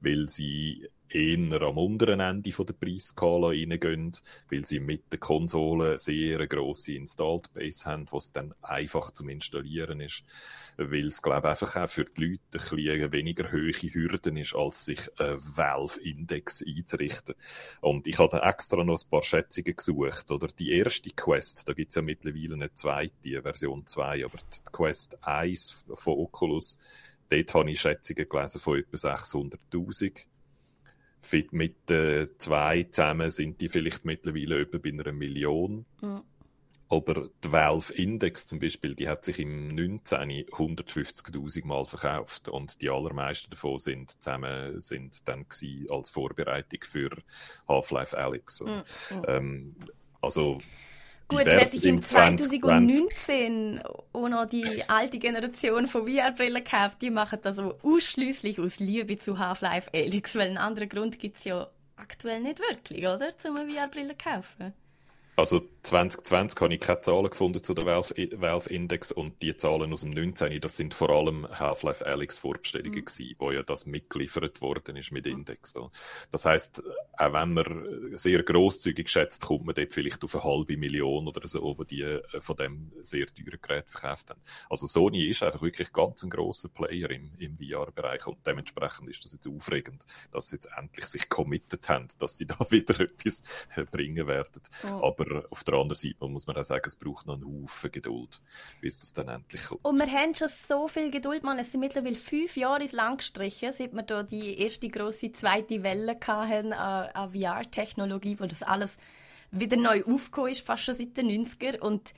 Weil 0.00 0.28
sie 0.28 0.88
eher 1.10 1.62
am 1.62 1.78
unteren 1.78 2.20
Ende 2.20 2.50
der 2.50 2.72
Preisskala 2.72 3.48
reingehen, 3.48 4.12
weil 4.50 4.64
sie 4.64 4.80
mit 4.80 5.12
der 5.12 5.18
Konsole 5.18 5.98
sehr 5.98 6.46
grosse 6.46 6.94
Installed 6.94 7.52
Base 7.54 7.84
haben, 7.84 8.06
was 8.10 8.32
dann 8.32 8.54
einfach 8.62 9.10
zum 9.12 9.28
Installieren 9.28 10.00
ist, 10.00 10.24
weil 10.76 11.06
es, 11.06 11.22
glaube 11.22 11.46
ich, 11.46 11.50
einfach 11.50 11.76
auch 11.76 11.90
für 11.90 12.04
die 12.04 12.24
Leute 12.24 12.42
ein 12.52 12.76
bisschen 12.76 13.12
weniger 13.12 13.52
hohe 13.52 13.72
Hürden 13.72 14.36
ist, 14.36 14.54
als 14.54 14.84
sich 14.84 15.00
einen 15.18 15.40
Valve-Index 15.56 16.64
einzurichten. 16.66 17.34
Und 17.80 18.06
ich 18.06 18.18
habe 18.18 18.42
extra 18.42 18.84
noch 18.84 19.00
ein 19.02 19.10
paar 19.10 19.22
Schätzungen 19.22 19.76
gesucht, 19.76 20.30
oder? 20.30 20.48
Die 20.48 20.72
erste 20.72 21.10
Quest, 21.10 21.68
da 21.68 21.72
gibt 21.72 21.90
es 21.90 21.96
ja 21.96 22.02
mittlerweile 22.02 22.54
eine 22.54 22.74
zweite, 22.74 23.42
Version 23.42 23.86
2, 23.86 24.24
aber 24.24 24.38
die 24.38 24.70
Quest 24.72 25.18
1 25.22 25.84
von 25.94 26.14
Oculus, 26.14 26.78
dort 27.28 27.54
habe 27.54 27.70
ich 27.70 27.80
Schätzungen 27.80 28.28
gelesen 28.28 28.60
von 28.60 28.78
etwa 28.78 28.96
600'000 28.96 30.26
mit 31.50 31.88
den 31.90 32.28
zwei 32.38 32.84
zusammen 32.84 33.30
sind 33.30 33.60
die 33.60 33.68
vielleicht 33.68 34.04
mittlerweile 34.04 34.60
etwa 34.60 34.78
bei 34.78 34.90
einer 34.90 35.12
Million. 35.12 35.84
Mhm. 36.00 36.22
Aber 36.90 37.28
die 37.44 37.52
Valve 37.52 37.92
Index 37.92 38.46
zum 38.46 38.60
Beispiel, 38.60 38.94
die 38.94 39.08
hat 39.08 39.22
sich 39.22 39.38
im 39.40 39.74
19. 39.74 40.46
150.000 40.46 41.66
Mal 41.66 41.84
verkauft 41.84 42.48
und 42.48 42.80
die 42.80 42.88
allermeisten 42.88 43.50
davon 43.50 43.76
sind 43.76 44.22
zusammen 44.22 44.80
sind 44.80 45.28
dann 45.28 45.44
als 45.90 46.08
Vorbereitung 46.08 46.80
für 46.82 47.10
Half-Life 47.68 48.16
Alyx. 48.16 48.62
Mhm. 48.62 48.82
Ähm, 49.26 49.76
also 50.22 50.56
Gut, 51.28 51.44
wer 51.44 51.66
sich 51.66 51.84
im 51.84 52.02
2019 52.02 53.82
auch 54.14 54.28
noch 54.28 54.46
die 54.46 54.82
alte 54.88 55.18
Generation 55.18 55.86
von 55.86 56.08
VR-Brillen 56.08 56.64
kauft, 56.64 57.02
die 57.02 57.10
machen 57.10 57.38
das 57.42 57.58
aber 57.58 57.76
ausschließlich 57.82 58.58
aus 58.58 58.78
Liebe 58.78 59.18
zu 59.18 59.38
Half-Life 59.38 59.90
Alyx, 59.92 60.36
weil 60.36 60.48
einen 60.48 60.58
anderen 60.58 60.88
Grund 60.88 61.18
gibt 61.18 61.36
es 61.36 61.44
ja 61.44 61.68
aktuell 61.96 62.40
nicht 62.40 62.60
wirklich, 62.60 63.06
oder? 63.06 63.36
Zum 63.36 63.56
VR-Brillen 63.56 64.16
kaufen. 64.16 64.72
Also 65.36 65.62
2020 65.88 66.60
habe 66.60 66.74
ich 66.74 66.80
keine 66.80 67.00
Zahlen 67.00 67.30
gefunden 67.30 67.62
zu 67.62 67.72
der 67.72 67.86
Valve 67.86 68.70
Index 68.70 69.10
und 69.10 69.40
die 69.40 69.56
Zahlen 69.56 69.90
aus 69.92 70.02
dem 70.02 70.10
19. 70.10 70.60
Das 70.60 70.76
sind 70.76 70.92
vor 70.92 71.08
allem 71.08 71.48
Half-Life 71.48 72.04
Alyx 72.04 72.36
Vorbestellungen 72.36 72.98
mhm. 72.98 73.04
gewesen, 73.06 73.36
wo 73.38 73.50
ja 73.50 73.62
das 73.62 73.86
mitgeliefert 73.86 74.60
worden 74.60 74.96
ist 74.96 75.12
mit 75.12 75.26
Index. 75.26 75.74
Das 76.30 76.44
heißt, 76.44 76.82
auch 77.16 77.32
wenn 77.32 77.54
man 77.54 78.18
sehr 78.18 78.42
großzügig 78.42 79.08
schätzt, 79.08 79.46
kommt 79.46 79.64
man 79.64 79.74
dort 79.74 79.94
vielleicht 79.94 80.22
auf 80.24 80.34
eine 80.34 80.44
halbe 80.44 80.76
Million 80.76 81.26
oder 81.26 81.48
so, 81.48 81.78
wo 81.78 81.84
die 81.84 82.02
äh, 82.02 82.22
von 82.40 82.56
dem 82.56 82.92
sehr 83.02 83.26
teuren 83.26 83.58
Gerät 83.62 83.90
verkauft 83.90 84.28
haben. 84.28 84.40
Also 84.68 84.86
Sony 84.86 85.24
ist 85.24 85.42
einfach 85.42 85.62
wirklich 85.62 85.90
ganz 85.92 86.22
ein 86.22 86.28
großer 86.28 86.68
Player 86.68 87.10
im, 87.10 87.32
im 87.38 87.56
VR-Bereich 87.56 88.26
und 88.26 88.46
dementsprechend 88.46 89.08
ist 89.08 89.24
das 89.24 89.32
jetzt 89.32 89.48
aufregend, 89.48 90.04
dass 90.32 90.50
sie 90.50 90.56
jetzt 90.56 90.68
endlich 90.76 91.06
sich 91.06 91.30
committed 91.30 91.88
haben, 91.88 92.08
dass 92.18 92.36
sie 92.36 92.46
da 92.46 92.58
wieder 92.70 93.00
etwas 93.00 93.42
bringen 93.90 94.26
werden. 94.26 94.62
Oh. 94.84 95.06
Aber 95.06 95.46
auf 95.48 95.64
der 95.64 95.77
anderen 95.78 95.96
Seite 95.96 96.28
muss 96.28 96.46
man 96.46 96.56
auch 96.56 96.64
sagen, 96.64 96.82
es 96.86 96.96
braucht 96.96 97.26
noch 97.26 97.34
einen 97.34 97.62
Haufen 97.62 97.90
Geduld, 97.90 98.40
bis 98.80 99.00
das 99.00 99.12
dann 99.12 99.28
endlich 99.28 99.64
kommt. 99.64 99.84
Und 99.84 99.98
wir 99.98 100.10
haben 100.10 100.34
schon 100.34 100.48
so 100.48 100.88
viel 100.88 101.10
Geduld, 101.10 101.42
man. 101.42 101.58
Es 101.58 101.72
sind 101.72 101.80
mittlerweile 101.80 102.16
fünf 102.16 102.56
Jahre 102.56 102.82
ins 102.82 102.92
Land 102.92 103.18
gestrichen, 103.18 103.72
seit 103.72 103.92
wir 103.92 104.02
da 104.02 104.22
die 104.22 104.60
erste 104.60 104.88
große 104.88 105.32
zweite 105.32 105.82
Welle 105.82 106.18
hatten 106.26 106.72
an, 106.72 107.10
an 107.10 107.32
VR-Technologie, 107.32 108.38
wo 108.38 108.46
das 108.46 108.62
alles 108.62 108.98
wieder 109.50 109.76
neu 109.76 110.02
aufgekommen 110.04 110.50
ist, 110.50 110.66
fast 110.66 110.84
schon 110.84 110.94
seit 110.94 111.16
den 111.16 111.28
90er. 111.28 111.78
Und 111.78 112.12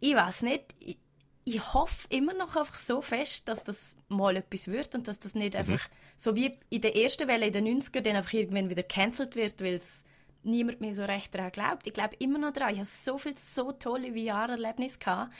ich 0.00 0.14
weiß 0.14 0.42
nicht, 0.42 0.74
ich, 0.80 0.98
ich 1.44 1.74
hoffe 1.74 2.06
immer 2.10 2.34
noch 2.34 2.56
einfach 2.56 2.76
so 2.76 3.00
fest, 3.00 3.48
dass 3.48 3.64
das 3.64 3.96
mal 4.08 4.36
etwas 4.36 4.68
wird 4.68 4.94
und 4.94 5.08
dass 5.08 5.18
das 5.18 5.34
nicht 5.34 5.54
mhm. 5.54 5.60
einfach 5.60 5.88
so 6.16 6.34
wie 6.36 6.58
in 6.70 6.80
der 6.80 6.96
ersten 6.96 7.28
Welle 7.28 7.46
in 7.46 7.52
den 7.52 7.80
90er 7.80 8.00
dann 8.00 8.16
einfach 8.16 8.32
irgendwann 8.32 8.70
wieder 8.70 8.82
cancelled 8.82 9.36
wird, 9.36 9.60
weil 9.62 9.74
es 9.74 10.04
niemand 10.48 10.80
mehr 10.80 10.94
so 10.94 11.04
recht 11.04 11.34
daran 11.34 11.52
glaubt. 11.52 11.86
Ich 11.86 11.92
glaube 11.92 12.16
immer 12.18 12.38
noch 12.38 12.52
daran. 12.52 12.72
Ich 12.72 12.78
habe 12.78 12.88
so 12.88 13.18
viele 13.18 13.36
so 13.38 13.72
tolle 13.72 14.12
VR-Erlebnisse 14.12 14.98
gehabt. 14.98 15.32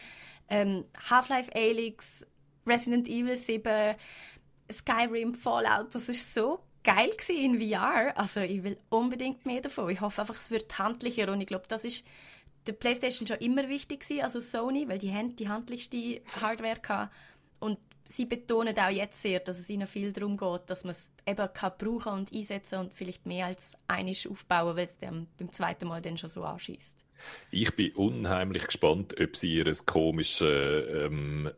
Ähm, 0.48 0.84
Half-Life 1.10 1.50
Alyx, 1.54 2.26
Resident 2.66 3.08
Evil 3.08 3.36
7, 3.36 3.96
Skyrim, 4.70 5.34
Fallout, 5.34 5.94
das 5.94 6.08
ist 6.08 6.34
so 6.34 6.60
geil 6.84 7.10
in 7.28 7.60
VR. 7.60 8.16
Also 8.16 8.40
ich 8.40 8.62
will 8.62 8.78
unbedingt 8.88 9.44
mehr 9.46 9.60
davon. 9.60 9.90
Ich 9.90 10.00
hoffe 10.00 10.22
einfach, 10.22 10.36
es 10.36 10.50
wird 10.50 10.78
handlicher 10.78 11.30
und 11.30 11.40
ich 11.40 11.46
glaube, 11.46 11.64
das 11.68 11.84
ist 11.84 12.04
der 12.66 12.72
PlayStation 12.72 13.26
schon 13.26 13.38
immer 13.38 13.68
wichtig 13.68 14.00
gewesen, 14.00 14.22
also 14.22 14.40
Sony, 14.40 14.88
weil 14.88 14.98
die 14.98 15.12
haben 15.12 15.36
die 15.36 15.48
handlichste 15.48 16.20
Hardware 16.40 16.76
hatten. 16.88 17.10
und 17.60 17.78
sie 18.08 18.24
betonen 18.24 18.76
auch 18.78 18.90
jetzt 18.90 19.22
sehr, 19.22 19.40
dass 19.40 19.58
es 19.58 19.70
ihnen 19.70 19.86
viel 19.86 20.12
darum 20.12 20.36
geht, 20.36 20.62
dass 20.66 20.84
man 20.84 20.92
es 20.92 21.10
eben 21.26 21.52
kann 21.52 21.72
brauchen 21.78 22.12
und 22.12 22.32
einsetzen 22.32 22.80
und 22.80 22.92
vielleicht 22.92 23.26
mehr 23.26 23.46
als 23.46 23.76
einisch 23.86 24.26
aufbauen, 24.26 24.76
weil 24.76 24.86
es 24.86 24.98
dann 24.98 25.28
beim 25.38 25.52
zweiten 25.52 25.86
Mal 25.86 26.02
dann 26.02 26.16
schon 26.16 26.30
so 26.30 26.42
anschießt. 26.42 27.04
Ich 27.50 27.74
bin 27.74 27.92
unheimlich 27.92 28.66
gespannt, 28.66 29.14
ob 29.20 29.36
sie 29.36 29.54
ihr 29.54 29.72
komisches 29.86 30.40
ähm, 30.40 31.50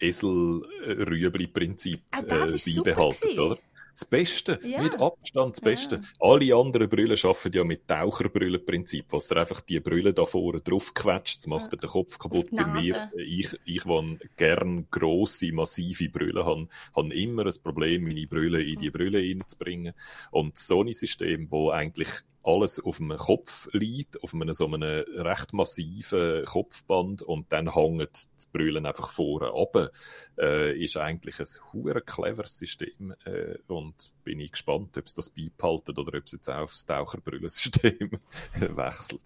Esel-Rüebli-Prinzip 0.00 2.00
äh, 2.10 2.22
beibehalten, 2.22 3.38
oder? 3.38 3.58
Das 3.98 4.04
Beste, 4.04 4.60
ja. 4.62 4.80
mit 4.80 4.94
Abstand 5.00 5.56
das 5.56 5.60
Beste. 5.60 5.96
Ja. 5.96 6.02
Alle 6.20 6.54
anderen 6.54 6.88
Brüllen 6.88 7.18
arbeiten 7.20 7.56
ja 7.56 7.64
mit 7.64 7.88
Taucherbrüllenprinzip, 7.88 9.06
was 9.10 9.26
dir 9.26 9.38
einfach 9.38 9.58
die 9.60 9.80
Brille 9.80 10.14
da 10.14 10.24
vorne 10.24 10.60
drauf 10.60 10.94
quetscht, 10.94 11.38
das 11.38 11.48
macht 11.48 11.72
dir 11.72 11.78
den 11.78 11.90
Kopf 11.90 12.16
kaputt. 12.16 12.46
Bei 12.52 12.64
mir, 12.64 13.10
ich, 13.16 13.58
ich, 13.64 13.82
die 13.82 14.18
gern 14.36 14.86
grosse, 14.88 15.50
massive 15.52 16.10
Brüllen 16.10 16.44
habe, 16.44 16.68
habe 16.94 17.12
immer 17.12 17.44
ein 17.44 17.54
Problem, 17.60 18.04
meine 18.04 18.28
Brille 18.28 18.62
in 18.62 18.78
die 18.78 18.90
Brille 18.90 19.18
reinzubringen. 19.18 19.94
Und 20.30 20.54
das 20.54 20.68
Sony-System, 20.68 21.50
wo 21.50 21.70
eigentlich 21.70 22.10
alles 22.48 22.80
auf 22.80 22.96
dem 22.96 23.14
Kopf 23.16 23.68
liegt, 23.72 24.22
auf 24.22 24.32
einem 24.32 24.52
so 24.54 24.66
einem 24.66 24.82
recht 24.82 25.52
massiven 25.52 26.44
Kopfband 26.46 27.22
und 27.22 27.52
dann 27.52 27.74
hängen 27.74 28.08
die 28.12 28.46
Brüllen 28.52 28.86
einfach 28.86 29.10
vorne 29.10 29.48
runter, 29.48 29.90
äh, 30.38 30.76
ist 30.76 30.96
eigentlich 30.96 31.38
ein 31.40 31.46
hure 31.72 32.00
cleveres 32.00 32.56
System 32.56 33.14
äh, 33.24 33.58
und 33.66 34.12
bin 34.24 34.40
ich 34.40 34.52
gespannt, 34.52 34.96
ob 34.96 35.06
es 35.06 35.14
das 35.14 35.30
beibehalten 35.30 35.98
oder 35.98 36.16
ob 36.18 36.24
es 36.24 36.32
jetzt 36.32 36.48
auch 36.48 36.62
aufs 36.62 36.86
Taucherbrüllensystem 36.86 38.10
wechselt. 38.54 39.22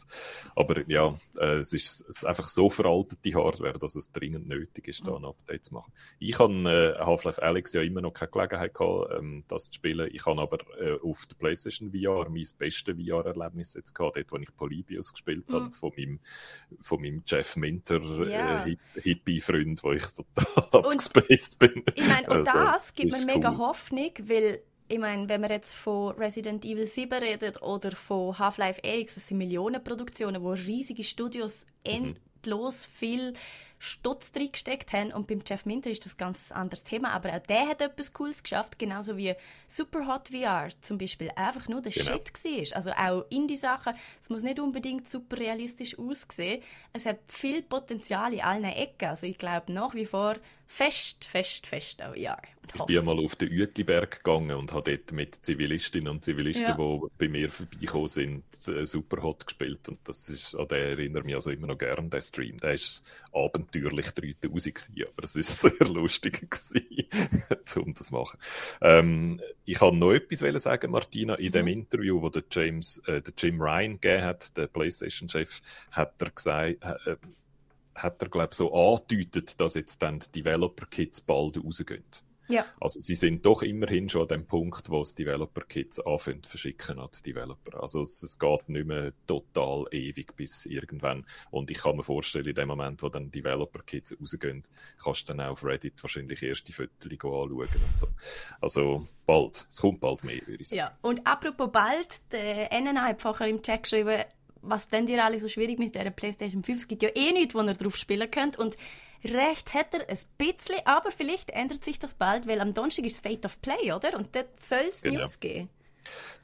Aber 0.57 0.89
ja, 0.89 1.17
äh, 1.39 1.59
es 1.59 1.73
ist 1.73 2.25
einfach 2.27 2.49
so 2.49 2.71
veraltete 2.71 3.35
Hardware, 3.35 3.79
dass 3.79 3.95
es 3.95 4.11
dringend 4.11 4.49
nötig 4.49 4.89
ist, 4.89 5.07
da 5.07 5.17
ein 5.17 5.25
Update 5.25 5.67
zu 5.67 5.75
machen. 5.75 5.93
Ich 6.19 6.39
habe 6.39 6.53
äh, 6.53 7.05
Half-Life 7.05 7.43
Alex 7.43 7.73
ja 7.73 7.83
immer 7.83 8.01
noch 8.01 8.13
keine 8.13 8.31
Gelegenheit 8.31 8.75
gehabt, 8.75 9.13
ähm, 9.17 9.45
das 9.49 9.67
zu 9.67 9.75
spielen. 9.75 10.09
Ich 10.13 10.27
habe 10.27 10.41
aber 10.41 10.59
äh, 10.81 10.99
auf 11.01 11.27
der 11.27 11.37
PlayStation 11.37 11.93
VR 11.93 12.29
mein 12.29 12.47
bestes 12.59 12.97
VR-Erlebnis 13.13 13.75
jetzt 13.75 13.95
gehabt, 13.95 14.17
dort, 14.17 14.33
wo 14.33 14.37
ich 14.37 14.57
Polybius 14.57 15.13
gespielt 15.13 15.45
habe, 15.51 15.71
von 15.71 15.93
meinem, 15.97 16.21
von 16.81 17.01
meinem 17.01 17.23
Jeff 17.27 17.57
Minter 17.57 18.01
yeah. 18.27 18.67
äh, 18.67 18.77
Hippie-Freund, 19.01 19.83
wo 19.83 19.93
ich 19.93 20.05
total 20.07 20.85
abgespaced 20.85 21.59
bin. 21.59 21.83
Ich 21.95 22.07
meine, 22.07 22.29
und 22.29 22.49
also, 22.49 22.53
das 22.53 22.95
gibt 22.95 23.13
mir 23.13 23.25
mega 23.25 23.51
cool. 23.51 23.59
Hoffnung, 23.59 24.13
weil 24.23 24.61
ich 24.89 24.99
meine, 24.99 25.29
wenn 25.29 25.41
man 25.41 25.51
jetzt 25.51 25.75
von 25.75 26.15
Resident 26.17 26.65
Evil 26.65 26.87
7 26.87 27.13
redet 27.19 27.63
oder 27.63 27.93
von 27.93 28.39
Half-Life 28.39 28.83
Alyx, 28.85 29.15
das 29.15 29.29
sind 29.29 29.39
Millionenproduktionen, 29.39 30.43
wo 30.43 30.53
riesige 30.53 31.03
Studios 31.03 31.67
mhm. 31.87 32.17
endlos 32.43 32.85
viel 32.85 33.33
Stutz 33.85 34.31
drin 34.31 34.53
gesteckt 34.53 34.93
haben. 34.93 35.13
Und 35.13 35.27
beim 35.27 35.43
Jeff 35.45 35.67
Minter 35.67 35.91
ist 35.91 36.07
das 36.07 36.17
ganz 36.17 36.53
ein 36.53 36.57
anderes 36.57 36.85
Thema. 36.85 37.11
Aber 37.11 37.35
auch 37.35 37.41
der 37.41 37.67
hat 37.67 37.83
etwas 37.83 38.13
Cooles 38.13 38.45
geschafft, 38.45 38.79
genauso 38.79 39.17
wie 39.17 39.35
Superhot 39.67 40.29
VR 40.29 40.69
zum 40.83 40.99
Beispiel 40.99 41.33
einfach 41.35 41.67
nur 41.67 41.83
der 41.83 41.91
genau. 41.91 42.13
Shit 42.13 42.33
war. 42.33 42.77
Also 42.77 42.93
auch 42.93 43.25
Indie-Sachen, 43.31 43.95
es 44.21 44.31
muss 44.31 44.45
nicht 44.45 44.61
unbedingt 44.61 45.11
super 45.11 45.37
realistisch 45.37 45.99
aussehen. 45.99 46.63
Es 46.93 47.07
hat 47.07 47.19
viel 47.27 47.61
Potenzial 47.61 48.33
in 48.33 48.43
allen 48.43 48.63
Ecken. 48.63 49.09
Also 49.09 49.27
ich 49.27 49.37
glaube 49.37 49.73
nach 49.73 49.95
wie 49.95 50.07
vor 50.07 50.37
fest, 50.73 51.27
fest, 51.27 51.67
fest 51.67 52.01
an 52.01 52.15
VR. 52.15 52.39
Ich 52.75 52.87
bin 52.87 53.05
mal 53.05 53.19
auf 53.19 53.37
den 53.37 53.51
Uetliberg 53.51 54.25
gegangen 54.25 54.57
und 54.57 54.73
habe 54.73 54.97
dort 54.97 55.13
mit 55.13 55.35
Zivilistinnen 55.35 56.09
und 56.09 56.25
Zivilisten, 56.25 56.69
ja. 56.69 56.77
die 56.77 57.01
bei 57.19 57.29
mir 57.29 57.51
vorbeigekommen 57.51 58.09
sind, 58.09 58.45
äh, 58.67 58.87
Superhot 58.87 59.47
gespielt. 59.47 59.89
Und 59.89 59.99
das 60.05 60.29
ist, 60.31 60.55
an 60.55 60.69
den 60.69 60.79
erinnere 60.79 61.25
mich 61.25 61.35
also 61.35 61.51
immer 61.51 61.67
noch 61.67 61.77
gern, 61.77 62.09
der 62.09 62.23
Stream. 62.23 62.59
Der 62.59 62.73
ist 62.73 63.03
abenteuerlich 63.33 64.13
3000 64.13 64.75
gewesen, 64.75 65.05
aber 65.13 65.25
es 65.25 65.37
ist 65.37 65.61
sehr 65.61 65.87
lustig 65.87 66.51
gewesen, 66.51 66.87
um 67.85 67.95
das 67.95 68.07
zu 68.07 68.15
machen. 68.15 68.39
Ähm, 68.81 69.41
ich 69.67 69.79
kann 69.79 69.99
noch 69.99 70.13
etwas 70.13 70.63
sagen, 70.63 70.91
Martina. 70.93 71.35
In 71.35 71.49
mhm. 71.49 71.53
dem 71.53 71.67
Interview, 71.67 72.23
wo 72.23 72.31
der 72.31 72.45
James, 72.51 72.99
äh, 73.07 73.21
der 73.21 73.35
Jim 73.37 73.61
Ryan 73.61 74.01
gegeben 74.01 74.25
hat, 74.25 74.57
der 74.57 74.69
PlayStation-Chef, 74.69 75.61
hat 75.91 76.15
er 76.23 76.31
gesagt, 76.31 76.83
äh, 76.83 77.17
hat 77.95 78.23
er, 78.23 78.29
glaube 78.29 78.55
so 78.55 78.73
angedeutet, 78.73 79.61
dass 79.61 79.75
jetzt 79.75 80.03
dann 80.03 80.19
die 80.19 80.43
Developer-Kits 80.43 81.23
bald 81.23 81.63
rausgehen. 81.63 82.05
Ja. 82.49 82.67
Also 82.81 83.01
sie 83.01 83.15
sind 83.15 83.47
doch 83.47 83.63
immerhin 83.63 84.09
schon 84.09 84.23
an 84.23 84.29
dem 84.29 84.47
Punkt, 84.47 84.91
wo 84.91 85.01
es 85.01 85.15
Developer-Kits 85.15 86.01
anfangen 86.01 86.43
verschicken 86.43 86.99
an 86.99 87.09
die 87.19 87.33
Developer. 87.33 87.81
Also 87.81 88.03
es, 88.03 88.23
es, 88.23 88.39
geht 88.39 88.69
nicht 88.69 88.87
mehr 88.87 89.13
total 89.27 89.87
ewig 89.91 90.37
bis 90.37 90.67
irgendwann. 90.67 91.25
Und 91.51 91.71
ich 91.71 91.79
kann 91.79 91.97
mir 91.97 92.03
vorstellen, 92.03 92.47
in 92.47 92.55
dem 92.55 92.69
Moment, 92.69 93.03
wo 93.03 93.09
dann 93.09 93.31
Developer-Kits 93.31 94.17
rausgehen, 94.21 94.65
kannst 95.03 95.29
du 95.29 95.33
dann 95.35 95.47
auch 95.47 95.53
auf 95.53 95.65
Reddit 95.65 96.03
wahrscheinlich 96.03 96.43
erste 96.43 96.73
Fotos 96.73 96.91
anschauen 97.03 97.53
und 97.53 97.71
so. 97.99 98.09
Also 98.61 99.07
bald. 99.25 99.67
Es 99.71 99.81
kommt 99.81 100.01
bald 100.01 100.23
mehr, 100.25 100.41
würde 100.47 100.63
ich 100.63 100.69
sagen. 100.69 100.79
Ja, 100.79 100.99
und 101.01 101.27
apropos 101.27 101.71
bald, 101.73 102.33
der 102.33 102.69
NNA 102.79 103.03
hat 103.03 103.23
vorher 103.23 103.49
im 103.49 103.63
Chat 103.63 103.85
geschrieben, 103.85 104.25
was 104.63 104.89
denn 104.89 105.07
dir 105.07 105.25
alle 105.25 105.41
so 105.41 105.49
schwierig 105.49 105.79
mit 105.79 105.95
der 105.95 106.11
PlayStation 106.11 106.63
5? 106.63 106.81
Es 106.81 106.89
gibt 106.89 107.03
ja 107.03 107.11
eh 107.15 107.33
nichts, 107.33 107.55
wo 107.55 107.61
ihr 107.61 107.75
drauf 107.75 107.97
spielen 107.97 108.31
könnt. 108.31 108.59
Und 108.59 108.77
recht 109.25 109.75
hat 109.75 109.93
er 109.93 110.09
ein 110.09 110.19
bisschen, 110.39 110.79
aber 110.85 111.11
vielleicht 111.11 111.51
ändert 111.51 111.85
sich 111.85 111.99
das 111.99 112.15
bald, 112.15 112.47
weil 112.47 112.61
am 112.61 112.75
Donnerstag 112.75 113.05
ist 113.05 113.19
State 113.19 113.47
of 113.47 113.61
Play, 113.61 113.93
oder? 113.93 114.17
Und 114.17 114.35
dort 114.35 114.59
soll 114.59 114.87
es 114.89 115.03
genau. 115.03 115.21
News 115.21 115.39
geben. 115.39 115.69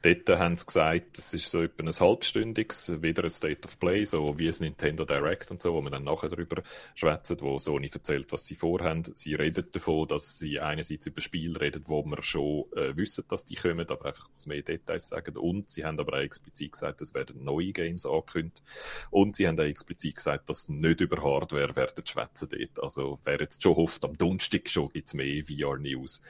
Dort 0.01 0.29
haben 0.29 0.55
sie 0.55 0.65
gesagt, 0.65 1.17
es 1.17 1.33
ist 1.33 1.51
so 1.51 1.61
etwa 1.61 1.83
ein 1.83 1.91
halbstündiges, 1.91 3.01
wieder 3.01 3.23
ein 3.23 3.29
State 3.29 3.67
of 3.67 3.79
Play, 3.79 4.05
so 4.05 4.37
wie 4.37 4.47
ein 4.47 4.55
Nintendo 4.59 5.03
Direct 5.03 5.51
und 5.51 5.61
so, 5.61 5.73
wo 5.73 5.81
man 5.81 5.91
dann 5.91 6.05
nachher 6.05 6.29
darüber 6.29 6.63
schwätzen, 6.95 7.37
wo 7.41 7.59
Sony 7.59 7.89
erzählt, 7.93 8.31
was 8.31 8.45
sie 8.45 8.55
vorhaben. 8.55 9.03
Sie 9.13 9.35
reden 9.35 9.65
davon, 9.71 10.07
dass 10.07 10.37
sie 10.37 10.61
einerseits 10.61 11.05
über 11.07 11.19
Spiele 11.19 11.59
reden, 11.59 11.83
wo 11.87 12.03
wir 12.05 12.21
schon 12.21 12.65
äh, 12.77 12.95
wissen, 12.95 13.25
dass 13.27 13.43
die 13.43 13.55
kommen, 13.55 13.89
aber 13.89 14.05
einfach 14.05 14.29
mehr 14.45 14.61
Details 14.61 15.09
sagen. 15.09 15.35
Und 15.35 15.69
sie 15.69 15.83
haben 15.83 15.99
aber 15.99 16.17
auch 16.17 16.21
explizit 16.21 16.71
gesagt, 16.71 17.01
es 17.01 17.13
werden 17.13 17.43
neue 17.43 17.73
Games 17.73 18.05
angekündigt. 18.05 18.63
Und 19.11 19.35
sie 19.35 19.47
haben 19.47 19.59
auch 19.59 19.63
explizit 19.63 20.15
gesagt, 20.15 20.49
dass 20.49 20.69
nicht 20.69 21.01
über 21.01 21.21
Hardware 21.21 21.75
werden 21.75 22.05
schwätzen 22.05 22.47
dort. 22.49 22.81
Also 22.81 23.19
wer 23.25 23.39
jetzt 23.39 23.61
schon 23.61 23.75
hofft, 23.75 24.05
am 24.05 24.17
Donnerstag 24.17 24.69
schon 24.69 24.89
gibt 24.89 25.07
es 25.07 25.13
mehr 25.13 25.43
VR-News, 25.43 26.21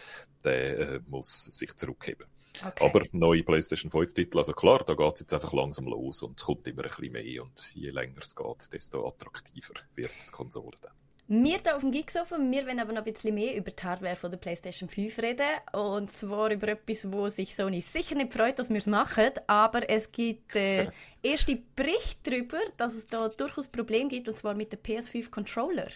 der 0.44 0.80
äh, 0.80 1.00
muss 1.08 1.46
sich 1.46 1.76
zurückheben. 1.76 2.26
Okay. 2.66 2.86
Aber 2.86 3.04
neue 3.12 3.44
PlayStation 3.44 3.92
5-Titel, 3.92 4.38
also 4.38 4.54
klar, 4.54 4.84
da 4.86 4.94
geht 4.94 5.14
es 5.14 5.22
jetzt 5.22 5.34
einfach 5.34 5.54
langsam 5.54 5.88
los 5.88 6.24
und 6.24 6.40
es 6.40 6.46
kommt 6.46 6.68
immer 6.68 6.84
ein 6.84 6.90
bisschen 6.90 7.12
mehr 7.12 7.44
und 7.44 7.74
je 7.74 7.90
länger 7.90 8.20
es 8.22 8.36
geht, 8.36 8.74
desto 8.74 9.08
attraktiver 9.08 9.76
wird 9.96 10.12
die 10.28 10.32
Konsole 10.32 10.78
dann. 10.82 10.92
Wir 11.32 11.60
hier 11.60 11.76
auf 11.76 11.82
dem 11.82 11.92
Geeksofa, 11.92 12.40
wir 12.40 12.66
wollen 12.66 12.80
aber 12.80 12.92
noch 12.92 13.06
ein 13.06 13.14
bisschen 13.14 13.36
mehr 13.36 13.56
über 13.56 13.70
die 13.70 13.84
Hardware 13.84 14.16
von 14.16 14.32
der 14.32 14.40
PlayStation 14.40 14.90
5 14.90 15.20
reden. 15.20 15.46
Und 15.74 16.12
zwar 16.12 16.50
über 16.50 16.70
etwas, 16.70 17.12
wo 17.12 17.30
sich 17.30 17.56
Sony 17.56 17.82
sicher 17.82 18.16
nicht 18.16 18.34
freut, 18.34 18.58
dass 18.58 18.72
wir 18.72 18.78
es 18.78 18.88
machen. 18.88 19.30
Aber 19.46 19.88
es 19.88 20.12
gibt 20.12 20.56
äh, 20.56 20.88
erste 21.22 21.56
Berichte 21.76 22.32
darüber, 22.32 22.58
dass 22.78 22.96
es 22.96 23.06
da 23.06 23.30
durchaus 23.30 23.68
Probleme 23.68 24.10
gibt, 24.10 24.28
und 24.28 24.38
zwar 24.38 24.56
mit 24.56 24.74
dem 24.74 24.80
PS5 24.80 25.30
Controller. 25.30 25.90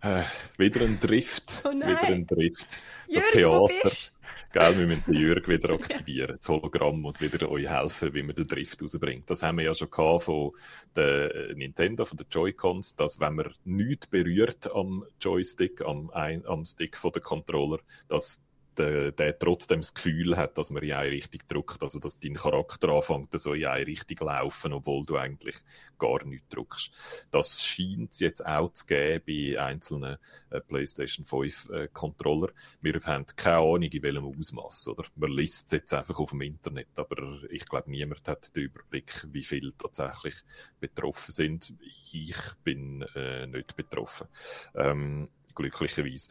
Äh, 0.00 0.22
wieder 0.56 0.80
ein 0.80 0.98
Drift. 0.98 1.62
Oh 1.66 1.70
wieder 1.70 2.02
ein 2.02 2.26
Drift. 2.26 2.66
Das 3.12 3.22
Jürgen, 3.22 3.66
Theater. 3.68 3.90
Gell, 4.54 4.78
wir 4.78 4.86
müssen 4.86 5.12
den 5.12 5.20
Jürg 5.20 5.48
wieder 5.48 5.70
aktivieren. 5.70 6.36
Das 6.36 6.48
Hologramm 6.48 7.00
muss 7.00 7.20
wieder 7.20 7.50
euch 7.50 7.68
helfen, 7.68 8.14
wie 8.14 8.22
man 8.22 8.36
den 8.36 8.46
Drift 8.46 8.80
rausbringt. 8.80 9.28
Das 9.28 9.42
haben 9.42 9.58
wir 9.58 9.64
ja 9.64 9.74
schon 9.74 9.90
gehabt 9.90 10.22
von 10.22 10.52
der 10.94 11.56
Nintendo, 11.56 12.04
von 12.04 12.18
den 12.18 12.28
Joy-Cons, 12.30 12.94
dass 12.94 13.18
wenn 13.18 13.34
man 13.34 13.52
nichts 13.64 14.06
berührt 14.06 14.72
am 14.72 15.04
Joystick, 15.20 15.80
am, 15.80 16.08
am 16.10 16.64
Stick 16.66 16.96
von 16.96 17.10
der 17.10 17.22
Controller, 17.22 17.80
dass 18.06 18.44
der, 18.78 19.12
der 19.12 19.38
trotzdem 19.38 19.80
das 19.80 19.94
Gefühl 19.94 20.36
hat, 20.36 20.58
dass 20.58 20.70
man 20.70 20.82
in 20.82 20.92
eine 20.92 21.10
Richtung 21.10 21.40
drückt, 21.48 21.82
also 21.82 21.98
dass 21.98 22.18
dein 22.18 22.34
Charakter 22.34 22.88
anfängt, 22.88 23.38
so 23.38 23.52
in 23.52 23.66
eine 23.66 23.86
Richtung 23.86 24.26
laufen, 24.26 24.72
obwohl 24.72 25.04
du 25.04 25.16
eigentlich 25.16 25.56
gar 25.98 26.24
nichts 26.24 26.48
drückst. 26.48 26.90
Das 27.30 27.62
scheint 27.62 28.12
es 28.12 28.20
jetzt 28.20 28.44
auch 28.44 28.72
zu 28.72 28.86
geben 28.86 29.24
bei 29.26 29.60
einzelnen 29.60 30.16
äh, 30.50 30.60
PlayStation 30.60 31.24
5 31.24 31.70
äh, 31.70 31.88
Controller. 31.92 32.50
Wir 32.80 32.98
haben 33.04 33.26
keine 33.36 33.58
Ahnung, 33.58 33.82
in 33.82 34.02
welchem 34.02 34.24
Ausmaß, 34.24 34.88
oder? 34.88 35.04
Man 35.16 35.30
liest 35.30 35.66
es 35.66 35.72
jetzt 35.72 35.94
einfach 35.94 36.18
auf 36.18 36.30
dem 36.30 36.42
Internet, 36.42 36.96
aber 36.96 37.42
ich 37.50 37.66
glaube, 37.66 37.90
niemand 37.90 38.26
hat 38.28 38.54
den 38.54 38.64
Überblick, 38.64 39.26
wie 39.32 39.44
viele 39.44 39.76
tatsächlich 39.76 40.36
betroffen 40.80 41.32
sind. 41.32 41.72
Ich 42.12 42.36
bin 42.62 43.02
äh, 43.14 43.46
nicht 43.46 43.76
betroffen. 43.76 44.28
Ähm, 44.74 45.28
glücklicherweise 45.54 46.30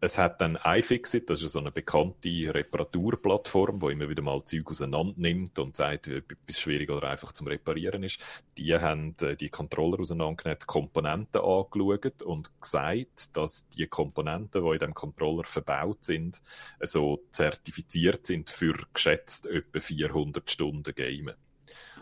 es 0.00 0.18
hat 0.18 0.40
dann 0.40 0.58
iFixit, 0.62 1.30
das 1.30 1.42
ist 1.42 1.52
so 1.52 1.58
eine 1.58 1.70
bekannte 1.70 2.28
Reparaturplattform, 2.28 3.80
wo 3.80 3.88
immer 3.88 4.08
wieder 4.08 4.22
mal 4.22 4.44
Zeug 4.44 4.70
auseinander 4.70 5.14
nimmt 5.16 5.58
und 5.58 5.76
sagt, 5.76 6.08
etwas 6.08 6.58
schwierig 6.58 6.90
oder 6.90 7.08
einfach 7.10 7.32
zum 7.32 7.46
Reparieren 7.46 8.02
ist. 8.02 8.20
Die 8.58 8.74
haben 8.74 9.14
äh, 9.22 9.36
die 9.36 9.48
Controller 9.48 10.00
auseinandergenommen, 10.00 10.66
Komponenten 10.66 11.40
angeschaut 11.40 12.22
und 12.22 12.50
gesagt, 12.60 13.36
dass 13.36 13.68
die 13.68 13.86
Komponenten, 13.86 14.64
die 14.64 14.72
in 14.72 14.78
dem 14.78 14.94
Controller 14.94 15.44
verbaut 15.44 16.04
sind, 16.04 16.40
so 16.80 17.22
zertifiziert 17.30 18.26
sind 18.26 18.50
für 18.50 18.74
geschätzt 18.92 19.46
etwa 19.46 19.80
400 19.80 20.50
Stunden 20.50 20.94
Gamen. 20.94 21.34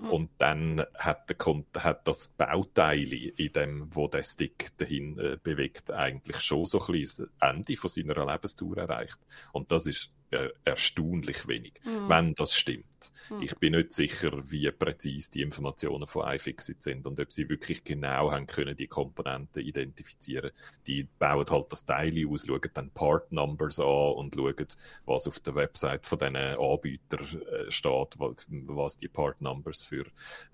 Mhm. 0.01 0.11
Und 0.11 0.31
dann 0.39 0.85
hat, 0.99 1.31
der, 1.31 1.37
hat 1.83 2.07
das 2.09 2.29
Bauteil 2.29 3.13
in 3.13 3.53
dem, 3.53 3.95
wo 3.95 4.09
der 4.09 4.23
Stick 4.23 4.77
dahin 4.79 5.19
äh, 5.19 5.37
bewegt, 5.43 5.91
eigentlich 5.91 6.41
schon 6.41 6.67
so 6.67 6.81
ein 6.81 6.93
bisschen 6.93 7.31
das 7.41 7.51
Ende 7.51 7.77
von 7.77 7.91
seiner 7.91 8.27
Lebensdauer 8.27 8.79
erreicht. 8.79 9.19
Und 9.53 9.73
das 9.73 9.87
ist 9.87 10.11
äh, 10.31 10.51
erstaunlich 10.65 11.49
wenig, 11.49 11.75
mhm. 11.85 12.09
wenn 12.09 12.35
das 12.35 12.55
stimmt. 12.55 13.13
Mhm. 13.31 13.43
Ich 13.43 13.57
bin 13.57 13.73
nicht 13.73 13.93
sicher, 13.93 14.31
wie 14.51 14.71
präzise 14.71 15.31
die 15.31 15.43
Informationen 15.43 16.07
von 16.07 16.33
iFixit 16.33 16.83
sind 16.83 17.07
und 17.07 17.19
ob 17.19 17.33
sie 17.33 17.49
wirklich 17.49 17.83
genau 17.83 18.31
haben 18.31 18.47
können, 18.47 18.77
die 18.77 18.87
Komponenten 18.87 19.65
identifizieren. 19.65 20.53
Die 20.87 21.09
bauen 21.19 21.47
halt 21.51 21.73
das 21.73 21.85
Teil 21.85 22.15
aus, 22.29 22.47
schauen 22.47 22.71
dann 22.75 22.91
Part 22.91 23.33
Numbers 23.33 23.81
an 23.81 23.87
und 23.87 24.35
schauen, 24.35 24.67
was 25.05 25.27
auf 25.27 25.41
der 25.41 25.55
Website 25.55 26.07
von 26.07 26.19
diesen 26.19 26.37
Anbietern 26.37 27.43
äh, 27.43 27.71
steht, 27.71 28.19
was 28.19 28.97
die 28.99 29.09
Part 29.09 29.41
Numbers 29.41 29.83
für 29.83 30.07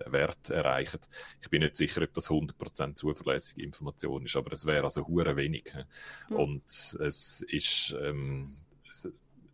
Wert 0.05 0.49
erreichen. 0.49 1.01
Ich 1.41 1.49
bin 1.49 1.61
nicht 1.61 1.75
sicher, 1.75 2.01
ob 2.01 2.13
das 2.13 2.29
100% 2.29 2.95
zuverlässige 2.95 3.63
Information 3.63 4.25
ist, 4.25 4.35
aber 4.35 4.53
es 4.53 4.65
wäre 4.65 4.85
also 4.85 5.07
hure 5.07 5.35
wenig. 5.35 5.71
Mhm. 6.29 6.35
Und 6.35 6.63
es 6.99 7.41
ist 7.47 7.95
ähm, 8.01 8.57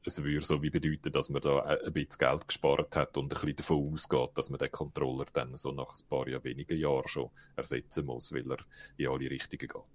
es 0.05 0.23
würde 0.23 0.45
so 0.45 0.61
wie 0.61 0.69
bedeuten, 0.69 1.11
dass 1.11 1.29
man 1.29 1.41
da 1.41 1.61
ein 1.61 1.93
bisschen 1.93 2.19
Geld 2.19 2.47
gespart 2.47 2.95
hat 2.95 3.17
und 3.17 3.25
ein 3.25 3.29
bisschen 3.39 3.55
davon 3.55 3.93
ausgeht, 3.93 4.29
dass 4.35 4.49
man 4.49 4.59
den 4.59 4.71
Controller 4.71 5.25
dann 5.31 5.55
so 5.55 5.71
nach 5.71 5.93
ein 5.93 6.09
paar 6.09 6.27
Jahren, 6.27 6.43
wenigen 6.43 6.77
Jahren 6.77 7.07
schon 7.07 7.29
ersetzen 7.55 8.05
muss, 8.05 8.31
weil 8.31 8.51
er 8.51 8.57
in 8.97 9.07
alle 9.07 9.29
Richtungen 9.29 9.67
geht. 9.67 9.89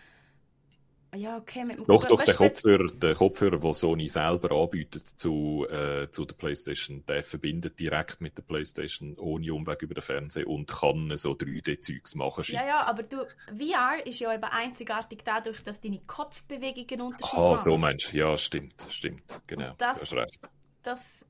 ja, 1.15 1.37
okay, 1.37 1.65
mit 1.65 1.77
dem 1.77 1.85
Doch, 1.85 2.05
doch, 2.05 2.21
der 2.21 2.35
Kopfhörer, 2.35 2.87
der 2.91 3.15
Kopfhörer, 3.15 3.57
den 3.57 3.73
Sony 3.73 4.07
selber 4.07 4.51
anbietet 4.51 5.07
zu, 5.17 5.65
äh, 5.69 6.09
zu 6.11 6.23
der 6.23 6.35
PlayStation, 6.35 7.03
der 7.07 7.23
verbindet 7.23 7.79
direkt 7.79 8.21
mit 8.21 8.37
der 8.37 8.43
PlayStation 8.43 9.17
ohne 9.17 9.51
Umweg 9.51 9.81
über 9.81 9.95
den 9.95 10.03
Fernseher 10.03 10.47
und 10.47 10.69
kann 10.69 11.15
so 11.17 11.31
3D-Zeugs 11.31 12.15
machen. 12.15 12.43
Ja, 12.47 12.65
ja, 12.65 12.87
aber 12.87 13.03
du, 13.03 13.25
VR 13.47 14.05
ist 14.05 14.19
ja 14.19 14.33
eben 14.33 14.43
einzigartig 14.43 15.19
dadurch, 15.23 15.63
dass 15.63 15.81
deine 15.81 15.99
Kopfbewegungen 16.05 17.01
unterschiedlich 17.01 17.31
sind. 17.31 17.39
Ah, 17.39 17.57
so 17.57 17.77
meinst 17.77 18.13
du. 18.13 18.17
Ja, 18.17 18.37
stimmt, 18.37 18.85
stimmt, 18.89 19.41
genau. 19.47 19.73
das, 19.79 19.97
du 19.97 20.03
hast 20.03 20.13
recht. 20.13 20.39
Das 20.83 21.25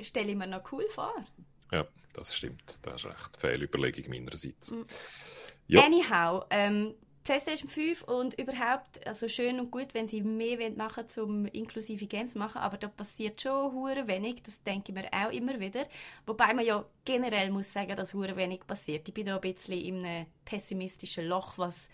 stelle 0.00 0.30
ich 0.30 0.36
mir 0.36 0.46
noch 0.46 0.70
cool 0.70 0.86
vor. 0.88 1.12
Ja, 1.72 1.88
das 2.12 2.36
stimmt, 2.36 2.78
da 2.82 2.92
hast 2.92 3.06
recht. 3.06 3.36
Fehlüberlegung 3.36 4.08
meinerseits. 4.10 4.70
Mm. 4.70 4.82
Ja. 5.66 5.84
Anyhow, 5.84 6.44
ähm, 6.50 6.94
PlayStation 7.28 7.68
5 7.68 8.04
und 8.04 8.38
überhaupt, 8.38 9.06
also 9.06 9.28
schön 9.28 9.60
und 9.60 9.70
gut, 9.70 9.92
wenn 9.92 10.08
sie 10.08 10.22
mehr 10.22 10.70
machen 10.70 11.10
zum 11.10 11.44
inklusive 11.44 12.06
Games 12.06 12.34
machen, 12.34 12.56
aber 12.62 12.78
da 12.78 12.88
passiert 12.88 13.42
schon 13.42 13.70
hure 13.72 14.08
wenig, 14.08 14.42
das 14.44 14.62
denke 14.62 14.92
ich 14.92 14.94
mir 14.94 15.10
auch 15.12 15.30
immer 15.30 15.60
wieder. 15.60 15.86
Wobei 16.24 16.54
man 16.54 16.64
ja 16.64 16.86
generell 17.04 17.50
muss 17.50 17.70
sagen, 17.70 17.94
dass 17.96 18.14
hure 18.14 18.34
wenig 18.34 18.66
passiert. 18.66 19.06
Ich 19.06 19.12
bin 19.12 19.26
da 19.26 19.34
ein 19.34 19.42
bisschen 19.42 19.78
in 19.78 20.02
einem 20.02 20.26
pessimistischen 20.46 21.26
Loch, 21.26 21.58
was 21.58 21.90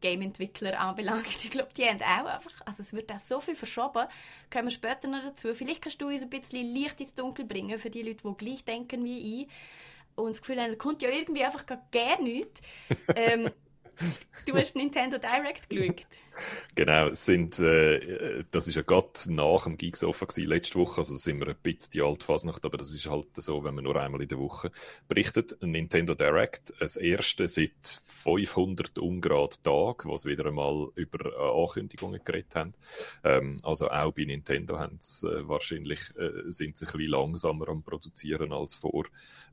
Game-Entwickler 0.00 0.80
anbelangt. 0.80 1.28
Ich 1.44 1.50
glaube, 1.50 1.72
die 1.76 1.84
haben 1.84 2.02
auch 2.02 2.26
einfach, 2.26 2.66
also 2.66 2.82
es 2.82 2.92
wird 2.92 3.12
auch 3.12 3.20
so 3.20 3.38
viel 3.38 3.54
verschoben, 3.54 4.08
kommen 4.50 4.64
wir 4.64 4.72
später 4.72 5.06
noch 5.06 5.22
dazu. 5.22 5.54
Vielleicht 5.54 5.82
kannst 5.82 6.02
du 6.02 6.08
uns 6.08 6.22
ein 6.22 6.28
bisschen 6.28 6.66
Licht 6.74 7.00
ins 7.00 7.14
Dunkel 7.14 7.44
bringen 7.44 7.78
für 7.78 7.90
die 7.90 8.02
Leute, 8.02 8.28
die 8.28 8.36
gleich 8.36 8.64
denken 8.64 9.04
wie 9.04 9.42
ich 9.42 9.48
und 10.14 10.30
das 10.30 10.42
Gefühl 10.42 10.60
haben, 10.60 10.70
da 10.70 10.76
kommt 10.76 11.02
ja 11.02 11.08
irgendwie 11.08 11.44
einfach 11.44 11.64
gar 11.66 12.20
nichts. 12.20 12.60
ähm, 13.16 13.50
Du 14.46 14.54
hast 14.54 14.74
Nintendo 14.74 15.18
Direct 15.18 15.68
geschaut. 15.68 16.06
Genau, 16.74 17.12
sind, 17.12 17.58
äh, 17.58 18.44
das 18.50 18.66
ist 18.66 18.76
ja 18.76 18.82
gerade 18.82 19.10
nach 19.26 19.64
dem 19.64 19.76
Geeks 19.76 20.02
Offen 20.02 20.26
gewesen, 20.26 20.48
letzte 20.48 20.78
Woche, 20.78 20.98
also 21.02 21.14
sind 21.16 21.40
wir 21.40 21.48
ein 21.48 21.56
bisschen 21.62 21.90
die 21.92 22.00
alte 22.00 22.24
Fasnacht, 22.24 22.64
aber 22.64 22.78
das 22.78 22.90
ist 22.92 23.08
halt 23.10 23.26
so, 23.34 23.62
wenn 23.64 23.74
man 23.74 23.84
nur 23.84 23.96
einmal 23.96 24.22
in 24.22 24.28
der 24.28 24.38
Woche 24.38 24.70
berichtet. 25.08 25.58
Nintendo 25.60 26.14
Direct, 26.14 26.72
das 26.80 26.96
erste 26.96 27.46
seit 27.48 28.00
500 28.06 28.98
Ungrad 28.98 29.62
Tagen, 29.62 30.10
was 30.10 30.24
wieder 30.24 30.46
einmal 30.46 30.88
über 30.94 31.54
Ankündigungen 31.54 32.22
geredet 32.24 32.56
haben. 32.56 32.72
Ähm, 33.24 33.58
also 33.62 33.90
auch 33.90 34.12
bei 34.12 34.24
Nintendo 34.24 34.78
haben 34.78 34.96
sie, 35.00 35.28
äh, 35.28 35.46
wahrscheinlich, 35.46 36.00
äh, 36.16 36.50
sind 36.50 36.78
sie 36.78 36.86
ein 36.86 36.92
bisschen 36.92 37.10
langsamer 37.10 37.68
am 37.68 37.82
Produzieren 37.82 38.52
als 38.52 38.74
vor 38.74 39.04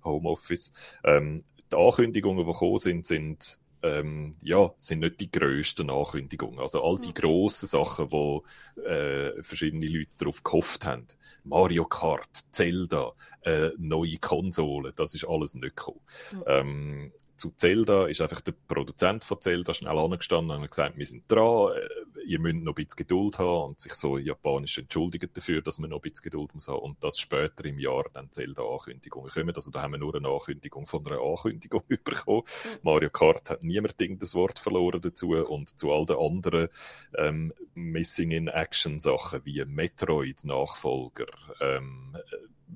Homeoffice. 0.06 0.71
Ähm, 1.04 1.43
die 1.71 1.75
Ankündigungen, 1.75 2.45
die 2.45 2.52
gekommen 2.52 2.78
sind, 2.78 3.06
sind 3.06 3.60
ähm, 3.82 4.36
ja, 4.44 4.72
sind 4.78 5.00
nicht 5.00 5.20
die 5.20 5.32
grössten 5.32 5.89
Ankündigungen. 5.89 6.60
Also 6.60 6.84
all 6.84 6.98
die 6.98 7.13
grossen 7.13 7.68
Sachen, 7.68 8.12
wo 8.12 8.44
äh, 8.84 9.42
verschiedene 9.42 9.88
Leute 9.88 10.12
darauf 10.18 10.44
gehofft 10.44 10.86
haben. 10.86 11.08
Mario 11.44 11.86
Kart, 11.86 12.46
Zelda, 12.52 13.13
äh, 13.42 13.70
neue 13.78 14.18
Konsolen, 14.18 14.94
das 14.96 15.15
ist 15.15 15.26
alles 15.28 15.54
nicht 15.54 15.76
gekommen. 15.76 16.02
Mhm. 16.32 16.44
Ähm, 16.48 17.12
zu 17.39 17.52
Zelda 17.52 18.08
ist 18.08 18.21
einfach 18.21 18.41
der 18.41 18.52
Produzent 18.52 19.23
von 19.23 19.41
Zelda 19.41 19.73
schnell 19.73 19.97
angestanden 19.97 20.58
und 20.58 20.63
hat 20.63 20.71
gesagt, 20.71 20.97
wir 20.97 21.06
sind 21.06 21.23
dran, 21.32 21.73
äh, 21.73 22.19
ihr 22.25 22.39
müsst 22.39 22.58
noch 22.58 22.73
ein 22.73 22.75
bisschen 22.75 22.97
Geduld 22.97 23.39
haben 23.39 23.69
und 23.69 23.80
sich 23.80 23.93
so 23.93 24.17
japanisch 24.17 24.78
entschuldigen 24.78 25.30
dafür, 25.34 25.62
dass 25.62 25.80
man 25.80 25.89
noch 25.89 25.97
ein 25.97 26.02
bisschen 26.02 26.23
Geduld 26.23 26.54
muss 26.54 26.67
haben 26.67 26.80
und 26.80 27.04
dass 27.04 27.17
später 27.17 27.65
im 27.65 27.80
Jahr 27.80 28.06
dann 28.13 28.32
Zelda-Ankündigungen 28.32 29.32
kommen. 29.32 29.56
Also 29.56 29.71
da 29.71 29.82
haben 29.82 29.93
wir 29.93 29.97
nur 29.97 30.15
eine 30.15 30.28
Ankündigung 30.28 30.86
von 30.86 31.06
einer 31.08 31.21
Ankündigung 31.21 31.84
bekommen. 31.88 32.43
Mhm. 32.45 32.80
Mario 32.84 33.10
Kart 33.10 33.49
hat 33.49 33.63
niemand 33.63 33.95
das 34.21 34.36
Wort 34.36 34.60
verloren 34.60 35.02
dazu 35.02 35.30
und 35.30 35.80
zu 35.80 35.91
all 35.91 36.06
den 36.06 36.17
anderen 36.17 36.67
ähm, 37.17 37.54
Missing-in-Action-Sachen 37.73 39.45
wie 39.45 39.63
Metroid-Nachfolger, 39.65 41.28
ähm, 41.62 42.17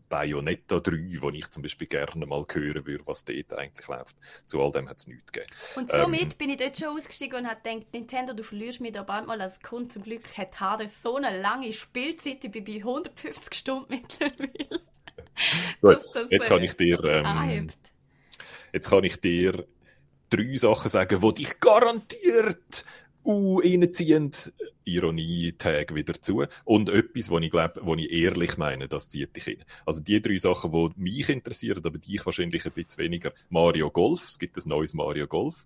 Bayonetta 0.10 0.79
3, 0.79 1.17
wo 1.21 1.29
ich 1.29 1.49
zum 1.49 1.63
Beispiel 1.63 1.88
gerne 1.88 2.25
mal 2.25 2.45
hören 2.51 2.86
würde, 2.86 3.06
was 3.06 3.25
dort 3.25 3.53
eigentlich 3.53 3.88
läuft. 3.88 4.15
Zu 4.45 4.62
all 4.62 4.71
dem 4.71 4.89
hat 4.89 4.97
es 4.97 5.08
nichts 5.08 5.32
gegeben. 5.32 5.51
Und 5.75 5.91
somit 5.91 6.21
ähm, 6.21 6.38
bin 6.38 6.49
ich 6.49 6.58
dort 6.58 6.77
schon 6.77 6.89
ausgestiegen 6.89 7.39
und 7.39 7.47
habe 7.47 7.62
gedacht, 7.63 7.93
Nintendo, 7.93 8.34
du 8.34 8.43
verlierst 8.43 8.82
mich 8.82 8.91
da 8.91 9.03
bald 9.03 9.27
mal 9.27 9.39
als 9.41 9.62
Kunde. 9.62 9.89
Zum 9.89 10.03
Glück 10.03 10.38
hat 10.38 10.60
Hades 10.60 11.01
so 11.01 11.17
eine 11.17 11.39
lange 11.41 11.73
Spielzeit, 11.73 12.43
ich 12.43 12.51
bin 12.51 12.63
bei 12.63 12.77
150 12.77 13.53
Stunden 13.53 13.86
mittlerweile. 13.89 14.82
Gut, 15.82 16.06
das, 16.13 16.29
jetzt 16.29 16.47
kann 16.47 16.63
ich 16.63 16.73
dir... 16.73 17.03
Ähm, 17.03 17.71
jetzt 18.71 18.89
kann 18.89 19.03
ich 19.03 19.19
dir 19.19 19.67
drei 20.29 20.56
Sachen 20.56 20.89
sagen, 20.89 21.21
die 21.21 21.43
dich 21.43 21.60
garantiert 21.60 22.86
uh, 23.25 23.59
reinziehen, 23.59 24.31
Ironie-Tag 24.86 25.95
wieder 25.95 26.13
zu. 26.13 26.45
Und 26.65 26.89
etwas, 26.89 27.29
wo 27.29 27.39
ich 27.39 27.51
glaube, 27.51 27.81
wo 27.83 27.95
ich 27.95 28.12
ehrlich 28.12 28.57
meine, 28.57 28.88
das 28.88 29.09
zieht 29.09 29.36
dich 29.36 29.43
hin. 29.45 29.63
Also 29.86 30.01
die 30.01 30.21
drei 30.21 30.38
Sachen, 30.38 30.71
die 30.71 31.01
mich 31.01 31.29
interessieren, 31.29 31.81
aber 31.83 31.97
dich 31.97 32.25
wahrscheinlich 32.25 32.65
ein 32.65 32.71
bisschen 32.71 32.97
weniger. 32.97 33.31
Mario 33.49 33.89
Golf, 33.89 34.27
es 34.27 34.39
gibt 34.39 34.57
ein 34.57 34.67
neues 34.67 34.93
Mario 34.93 35.27
Golf 35.27 35.65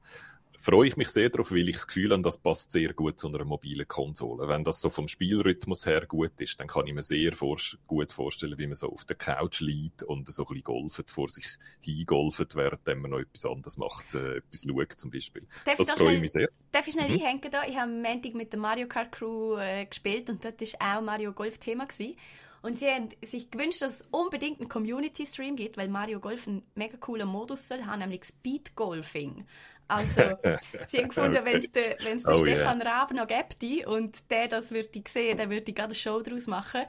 freue 0.57 0.87
ich 0.87 0.97
mich 0.97 1.09
sehr 1.09 1.29
darauf, 1.29 1.51
weil 1.51 1.69
ich 1.69 1.75
das 1.75 1.87
Gefühl 1.87 2.11
habe, 2.11 2.23
das 2.23 2.37
passt 2.37 2.71
sehr 2.71 2.93
gut 2.93 3.19
zu 3.19 3.27
einer 3.27 3.45
mobilen 3.45 3.87
Konsole. 3.87 4.47
Wenn 4.47 4.63
das 4.63 4.81
so 4.81 4.89
vom 4.89 5.07
Spielrhythmus 5.07 5.85
her 5.85 6.05
gut 6.05 6.41
ist, 6.41 6.59
dann 6.59 6.67
kann 6.67 6.87
ich 6.87 6.93
mir 6.93 7.03
sehr 7.03 7.33
vor 7.33 7.57
gut 7.85 8.11
vorstellen, 8.11 8.57
wie 8.57 8.67
man 8.67 8.75
so 8.75 8.91
auf 8.91 9.05
der 9.05 9.15
Couch 9.15 9.61
liegt 9.61 10.03
und 10.03 10.31
so 10.33 10.43
ein 10.43 10.47
bisschen 10.47 10.63
golfet, 10.63 11.11
vor 11.11 11.29
sich 11.29 11.45
hingolfet, 11.81 12.55
während 12.55 12.85
man 12.87 13.11
noch 13.11 13.19
etwas 13.19 13.45
anderes 13.45 13.77
macht, 13.77 14.13
äh, 14.15 14.37
etwas 14.37 14.65
schaut 14.67 14.93
zum 14.93 15.11
Beispiel. 15.11 15.47
Darf 15.65 15.77
das 15.77 15.91
freue 15.91 16.15
ich 16.15 16.21
mich 16.21 16.31
sehr. 16.31 16.49
Darf 16.71 16.87
ich 16.87 16.93
schnell 16.93 17.09
mhm. 17.09 17.21
einhängen 17.21 17.51
da? 17.51 17.63
Ich 17.65 17.77
habe 17.77 17.91
am 17.91 18.01
Montag 18.01 18.33
mit 18.33 18.51
der 18.51 18.59
Mario 18.59 18.87
Kart 18.87 19.11
Crew 19.11 19.57
äh, 19.57 19.85
gespielt 19.85 20.29
und 20.29 20.43
dort 20.43 20.59
war 20.59 20.97
auch 20.97 21.01
Mario 21.01 21.31
Golf 21.33 21.59
Thema. 21.59 21.85
Gewesen. 21.85 22.15
Und 22.61 22.77
sie 22.77 22.87
haben 22.87 23.09
sich 23.23 23.51
gewünscht, 23.51 23.81
dass 23.81 24.01
es 24.01 24.07
unbedingt 24.11 24.59
einen 24.59 24.69
Community-Stream 24.69 25.55
gibt, 25.55 25.77
weil 25.77 25.87
Mario 25.87 26.19
Golf 26.19 26.47
einen 26.47 26.63
mega 26.75 26.97
coolen 26.97 27.27
Modus 27.27 27.67
soll 27.67 27.85
haben, 27.85 27.99
nämlich 27.99 28.25
Speed 28.25 28.75
Golfing. 28.75 29.45
Also, 29.87 30.21
sie 30.87 30.97
haben 30.99 31.09
gefunden, 31.09 31.45
wenn 31.45 31.57
es 31.57 31.71
den, 31.71 32.25
oh, 32.25 32.33
Stefan 32.33 32.81
yeah. 32.81 32.99
Raab 32.99 33.11
noch 33.13 33.27
gäbe 33.27 33.89
und 33.89 34.29
der 34.29 34.47
das 34.47 34.71
würde 34.71 35.01
sehen, 35.07 35.37
dann 35.37 35.49
würde 35.49 35.65
ich 35.69 35.75
gerade 35.75 35.89
eine 35.89 35.95
Show 35.95 36.21
daraus 36.21 36.47
machen. 36.47 36.81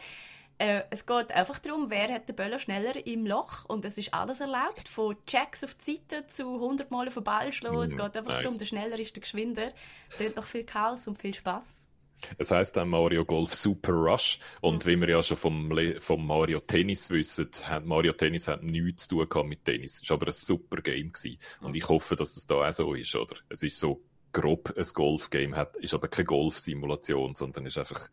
Äh, 0.58 0.82
es 0.90 1.06
geht 1.06 1.30
einfach 1.30 1.60
darum, 1.60 1.88
wer 1.88 2.12
hat 2.12 2.28
den 2.28 2.34
Böller 2.34 2.58
schneller 2.58 3.06
im 3.06 3.26
Loch 3.26 3.64
und 3.66 3.84
es 3.84 3.96
ist 3.96 4.12
alles 4.12 4.40
erlaubt, 4.40 4.88
von 4.88 5.16
Checks 5.24 5.62
auf 5.62 5.76
die 5.76 5.94
Seite 5.96 6.26
zu 6.26 6.54
100 6.54 6.90
Mal 6.90 7.06
auf 7.06 7.14
den 7.14 7.22
Ball 7.22 7.52
schlagen. 7.52 7.78
Mm, 7.78 7.82
es 7.82 7.90
geht 7.92 8.16
einfach 8.16 8.32
nice. 8.32 8.42
darum, 8.42 8.58
der 8.58 8.66
schneller 8.66 8.98
ist 8.98 9.14
der 9.14 9.20
geschwinder. 9.20 9.72
Da 10.18 10.24
hat 10.24 10.34
noch 10.34 10.46
viel 10.46 10.64
Chaos 10.64 11.06
und 11.06 11.16
viel 11.16 11.32
Spaß. 11.32 11.87
Es 12.36 12.50
heißt 12.50 12.76
dann 12.76 12.88
Mario 12.88 13.24
Golf 13.24 13.54
Super 13.54 13.92
Rush. 13.92 14.38
Und 14.60 14.86
wie 14.86 14.98
wir 15.00 15.08
ja 15.08 15.22
schon 15.22 15.36
vom, 15.36 15.72
vom 15.98 16.26
Mario 16.26 16.60
Tennis 16.60 17.10
wissen, 17.10 17.50
hat 17.64 17.84
Mario 17.86 18.12
Tennis 18.12 18.48
hat 18.48 18.62
nichts 18.62 19.08
zu 19.08 19.24
tun 19.24 19.48
mit 19.48 19.64
Tennis. 19.64 20.00
Es 20.02 20.10
war 20.10 20.16
aber 20.16 20.26
ein 20.26 20.32
super 20.32 20.82
Game. 20.82 21.12
Gewesen. 21.12 21.38
Und 21.60 21.76
ich 21.76 21.88
hoffe, 21.88 22.16
dass 22.16 22.36
es 22.36 22.46
da 22.46 22.66
auch 22.66 22.72
so 22.72 22.94
ist, 22.94 23.14
oder? 23.14 23.36
Es 23.48 23.62
ist 23.62 23.78
so 23.78 24.02
grob 24.32 24.74
ein 24.76 24.86
Golf-Game 24.92 25.56
hat, 25.56 25.76
ist 25.76 25.94
aber 25.94 26.08
keine 26.08 26.26
Golf-Simulation, 26.26 27.34
sondern 27.34 27.66
ist 27.66 27.78
einfach 27.78 28.08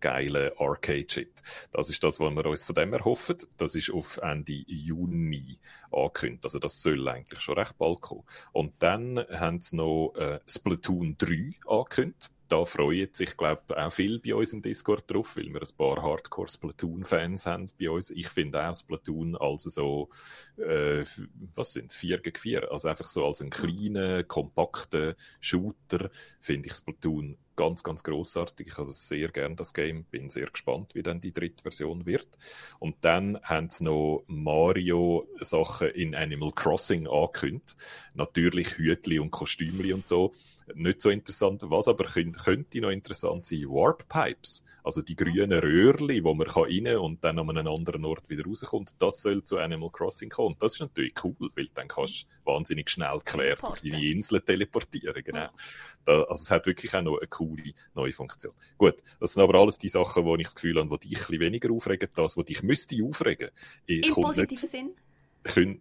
geile 0.00 0.54
Arcade-Shit. 0.58 1.42
Das 1.72 1.90
ist 1.90 2.02
das, 2.04 2.20
was 2.20 2.32
wir 2.32 2.46
uns 2.46 2.64
von 2.64 2.74
dem 2.74 2.92
erhoffen. 2.92 3.38
Das 3.56 3.74
ist 3.74 3.90
auf 3.90 4.18
Ende 4.18 4.52
Juni 4.52 5.58
angekündigt. 5.90 6.44
Also 6.44 6.58
das 6.58 6.80
soll 6.82 7.08
eigentlich 7.08 7.40
schon 7.40 7.58
recht 7.58 7.76
bald 7.78 8.00
kommen. 8.00 8.24
Und 8.52 8.74
dann 8.78 9.18
haben 9.30 9.60
sie 9.60 9.76
noch 9.76 10.14
äh, 10.16 10.40
Splatoon 10.46 11.16
3 11.18 11.50
angekündigt 11.66 12.30
da 12.48 12.64
freuen 12.64 13.08
sich, 13.12 13.36
glaube 13.36 13.62
auch 13.76 13.92
viel 13.92 14.18
bei 14.20 14.34
uns 14.34 14.52
im 14.52 14.62
Discord 14.62 15.10
drauf, 15.10 15.36
weil 15.36 15.52
wir 15.52 15.60
ein 15.60 15.76
paar 15.76 16.02
Hardcore-Splatoon-Fans 16.02 17.46
haben 17.46 17.66
bei 17.78 17.90
uns. 17.90 18.10
Ich 18.10 18.28
finde 18.28 18.68
auch 18.68 18.74
Splatoon 18.74 19.36
als 19.36 19.64
so, 19.64 20.10
äh, 20.56 21.04
was 21.54 21.72
sind 21.72 21.92
4 21.92 22.18
gegen 22.18 22.38
4? 22.38 22.70
Also 22.70 22.88
einfach 22.88 23.08
so 23.08 23.26
als 23.26 23.40
einen 23.40 23.50
kleinen, 23.50 24.26
kompakten 24.28 25.14
Shooter 25.40 26.10
finde 26.40 26.68
ich 26.68 26.74
Splatoon 26.74 27.36
ganz, 27.56 27.82
ganz 27.82 28.04
großartig. 28.04 28.68
Ich 28.68 28.78
habe 28.78 28.92
sehr 28.92 29.28
gern 29.28 29.56
das 29.56 29.74
Game. 29.74 30.04
Bin 30.04 30.30
sehr 30.30 30.46
gespannt, 30.46 30.94
wie 30.94 31.02
dann 31.02 31.20
die 31.20 31.32
dritte 31.32 31.62
Version 31.62 32.06
wird. 32.06 32.28
Und 32.78 32.96
dann 33.00 33.40
haben 33.42 33.70
sie 33.70 33.84
noch 33.84 34.24
Mario-Sachen 34.28 35.88
in 35.88 36.14
Animal 36.14 36.52
Crossing 36.52 37.08
angekündigt. 37.08 37.76
Natürlich 38.14 38.78
Hütli 38.78 39.18
und 39.18 39.30
Kostümli 39.30 39.92
und 39.92 40.06
so 40.06 40.32
nicht 40.74 41.00
so 41.00 41.10
interessant. 41.10 41.62
Was 41.66 41.88
aber 41.88 42.04
könnte 42.04 42.80
noch 42.80 42.90
interessant 42.90 43.46
sein, 43.46 43.62
Warp 43.68 44.08
Pipes. 44.08 44.64
Also 44.82 45.02
die 45.02 45.16
grünen 45.16 45.52
Röhrli, 45.52 46.22
wo 46.22 46.32
man 46.32 46.46
rein 46.46 46.96
und 46.96 47.24
dann 47.24 47.38
an 47.38 47.50
einem 47.50 47.66
anderen 47.66 48.04
Ort 48.04 48.28
wieder 48.28 48.44
rauskommt, 48.44 48.94
das 48.98 49.20
soll 49.20 49.42
zu 49.42 49.58
Animal 49.58 49.90
Crossing 49.90 50.30
kommen. 50.30 50.54
Und 50.54 50.62
das 50.62 50.74
ist 50.74 50.80
natürlich 50.80 51.12
cool, 51.24 51.50
weil 51.56 51.66
dann 51.74 51.88
kannst 51.88 52.22
du 52.22 52.26
wahnsinnig 52.52 52.88
schnell 52.88 53.18
quer 53.24 53.56
durch 53.56 53.80
deine 53.82 54.04
Insel 54.04 54.40
teleportieren. 54.40 55.24
Genau. 55.24 55.48
Da, 56.04 56.22
also 56.22 56.40
es 56.40 56.50
hat 56.52 56.66
wirklich 56.66 56.94
auch 56.94 57.02
noch 57.02 57.18
eine 57.18 57.26
coole 57.26 57.72
neue 57.94 58.12
Funktion. 58.12 58.54
Gut, 58.78 59.02
das 59.18 59.32
sind 59.32 59.42
aber 59.42 59.58
alles 59.58 59.78
die 59.78 59.88
Sachen, 59.88 60.24
wo 60.24 60.36
ich 60.36 60.44
das 60.44 60.54
Gefühl 60.54 60.78
habe, 60.78 60.98
die 60.98 61.08
dich 61.08 61.18
ein 61.18 61.26
bisschen 61.26 61.40
weniger 61.40 61.72
aufregen. 61.72 62.08
Das, 62.14 62.36
was 62.36 62.44
dich 62.44 62.62
müsste 62.62 62.96
aufregen. 63.02 63.50
Im 63.86 64.02
positiven 64.14 64.68
Sinn? 64.68 64.94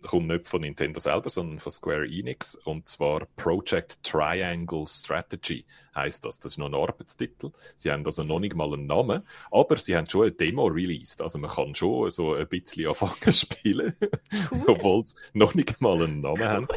Kommt 0.04 0.28
nicht 0.28 0.47
von 0.47 0.62
Nintendo 0.62 0.99
selber, 0.99 1.30
sondern 1.30 1.60
von 1.60 1.71
Square 1.71 2.06
Enix. 2.06 2.56
Und 2.56 2.88
zwar 2.88 3.25
Project 3.36 4.04
Triangle 4.04 4.86
Strategy 4.88 5.65
heißt 5.95 6.25
das. 6.25 6.39
Das 6.39 6.54
ist 6.54 6.58
noch 6.58 6.67
ein 6.67 6.75
Arbeitstitel. 6.75 7.51
Sie 7.75 7.91
haben 7.91 8.06
also 8.06 8.23
noch 8.23 8.39
nicht 8.39 8.56
mal 8.56 8.73
einen 8.73 8.88
Namen, 8.88 9.23
aber 9.51 9.78
sie 9.78 9.95
haben 9.95 10.10
schon 10.10 10.23
eine 10.23 10.32
Demo 10.32 10.65
released. 10.65 11.21
Also 11.21 11.39
man 11.39 11.49
kann 11.49 11.75
schon 11.75 12.10
so 12.10 12.34
ein 12.34 12.47
bisschen 12.47 12.88
anfangen 12.88 13.34
spielen, 13.34 13.95
cool. 14.51 14.63
obwohl 14.67 15.06
sie 15.06 15.15
noch 15.34 15.56
nicht 15.56 15.80
mal 15.82 16.01
einen 16.04 16.21
Namen 16.21 16.41
cool. 16.41 16.47
haben. 16.47 16.67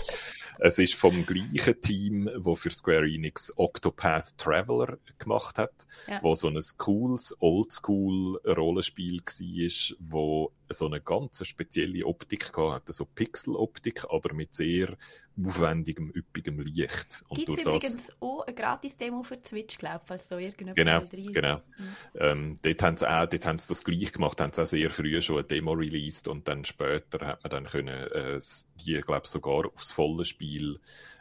Es 0.61 0.79
ist 0.79 0.95
vom 0.95 1.25
gleichen 1.25 1.81
Team, 1.81 2.29
wo 2.37 2.57
für 2.57 2.71
Square 2.71 3.07
Enix 3.09 3.53
Octopath 3.57 4.37
Traveler 4.39 4.99
gemacht 5.19 5.57
hat, 5.57 5.87
ja. 6.09 6.21
wo 6.23 6.35
so 6.35 6.49
ein 6.49 6.59
cooles 6.79 7.37
Oldschool-Rollenspiel 7.39 9.21
war, 9.21 9.97
wo 10.01 10.53
so 10.69 10.87
eine 10.87 11.01
ganz 11.01 11.47
spezielle 11.47 12.05
Optik 12.05 12.57
hatte, 12.57 12.93
so 12.93 13.05
Pixel-Optik, 13.05 14.05
aber 14.11 14.35
mit 14.35 14.55
sehr 14.55 14.97
aufwendigem, 15.45 16.11
üppigem 16.15 16.61
Licht. 16.61 17.25
Gibt 17.35 17.49
es 17.49 17.59
übrigens 17.59 18.13
auch 18.21 18.47
eine 18.47 18.55
Gratis-Demo 18.55 19.23
für 19.23 19.39
Switch, 19.45 19.79
glaube 19.79 20.01
ich, 20.03 20.09
falls 20.09 20.29
da 20.29 20.39
irgendjemand 20.39 20.77
Genau, 20.77 21.33
genau. 21.33 21.57
Mhm. 21.57 21.95
Ähm, 22.17 22.57
dort 22.63 22.83
haben 22.83 22.97
sie 22.97 23.09
auch, 23.09 23.27
dort 23.27 23.47
haben 23.47 23.59
sie 23.59 23.69
das 23.69 23.85
gleich 23.85 24.13
gemacht, 24.13 24.41
haben 24.41 24.53
sie 24.53 24.63
auch 24.63 24.67
sehr 24.67 24.91
früh 24.91 25.21
schon 25.21 25.37
eine 25.37 25.45
Demo 25.45 25.73
released 25.73 26.29
und 26.29 26.49
dann 26.49 26.65
später 26.65 27.27
hat 27.27 27.43
man 27.43 27.51
dann 27.51 27.67
können, 27.67 27.89
äh, 27.89 28.39
die, 28.85 28.95
glaube 28.95 29.23
ich, 29.25 29.31
sogar 29.31 29.67
aufs 29.67 29.93
volle 29.93 30.25
Spiel 30.25 30.81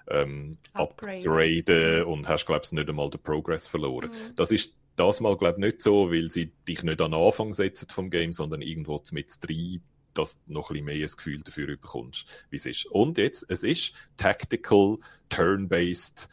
ähm, 0.09 0.55
upgraden. 0.73 1.27
upgraden 1.27 2.03
und 2.03 2.27
hast, 2.27 2.45
glaube 2.45 2.61
ich, 2.63 2.71
nicht 2.71 2.89
einmal 2.89 3.09
den 3.09 3.21
Progress 3.21 3.67
verloren. 3.67 4.09
Mhm. 4.09 4.35
Das 4.35 4.51
ist 4.51 4.73
das 4.95 5.19
mal, 5.19 5.37
glaube 5.37 5.59
ich, 5.59 5.65
nicht 5.65 5.81
so, 5.81 6.11
weil 6.11 6.29
sie 6.29 6.51
dich 6.67 6.83
nicht 6.83 7.01
an 7.01 7.11
den 7.11 7.21
Anfang 7.21 7.53
setzen 7.53 7.87
vom 7.89 8.09
Game, 8.09 8.33
sondern 8.33 8.61
irgendwo 8.61 9.01
mit 9.11 9.31
drei 9.41 9.79
dass 10.17 10.43
du 10.43 10.53
noch 10.53 10.69
ein 10.69 10.73
bisschen 10.73 10.85
mehr 10.85 10.95
ein 10.95 11.15
Gefühl 11.15 11.41
dafür 11.41 11.67
bekommst, 11.67 12.25
wie 12.49 12.55
es 12.57 12.65
ist. 12.65 12.85
Und 12.87 13.17
jetzt, 13.17 13.45
es 13.49 13.63
ist 13.63 13.93
Tactical, 14.17 14.97
Turn-Based 15.29 16.29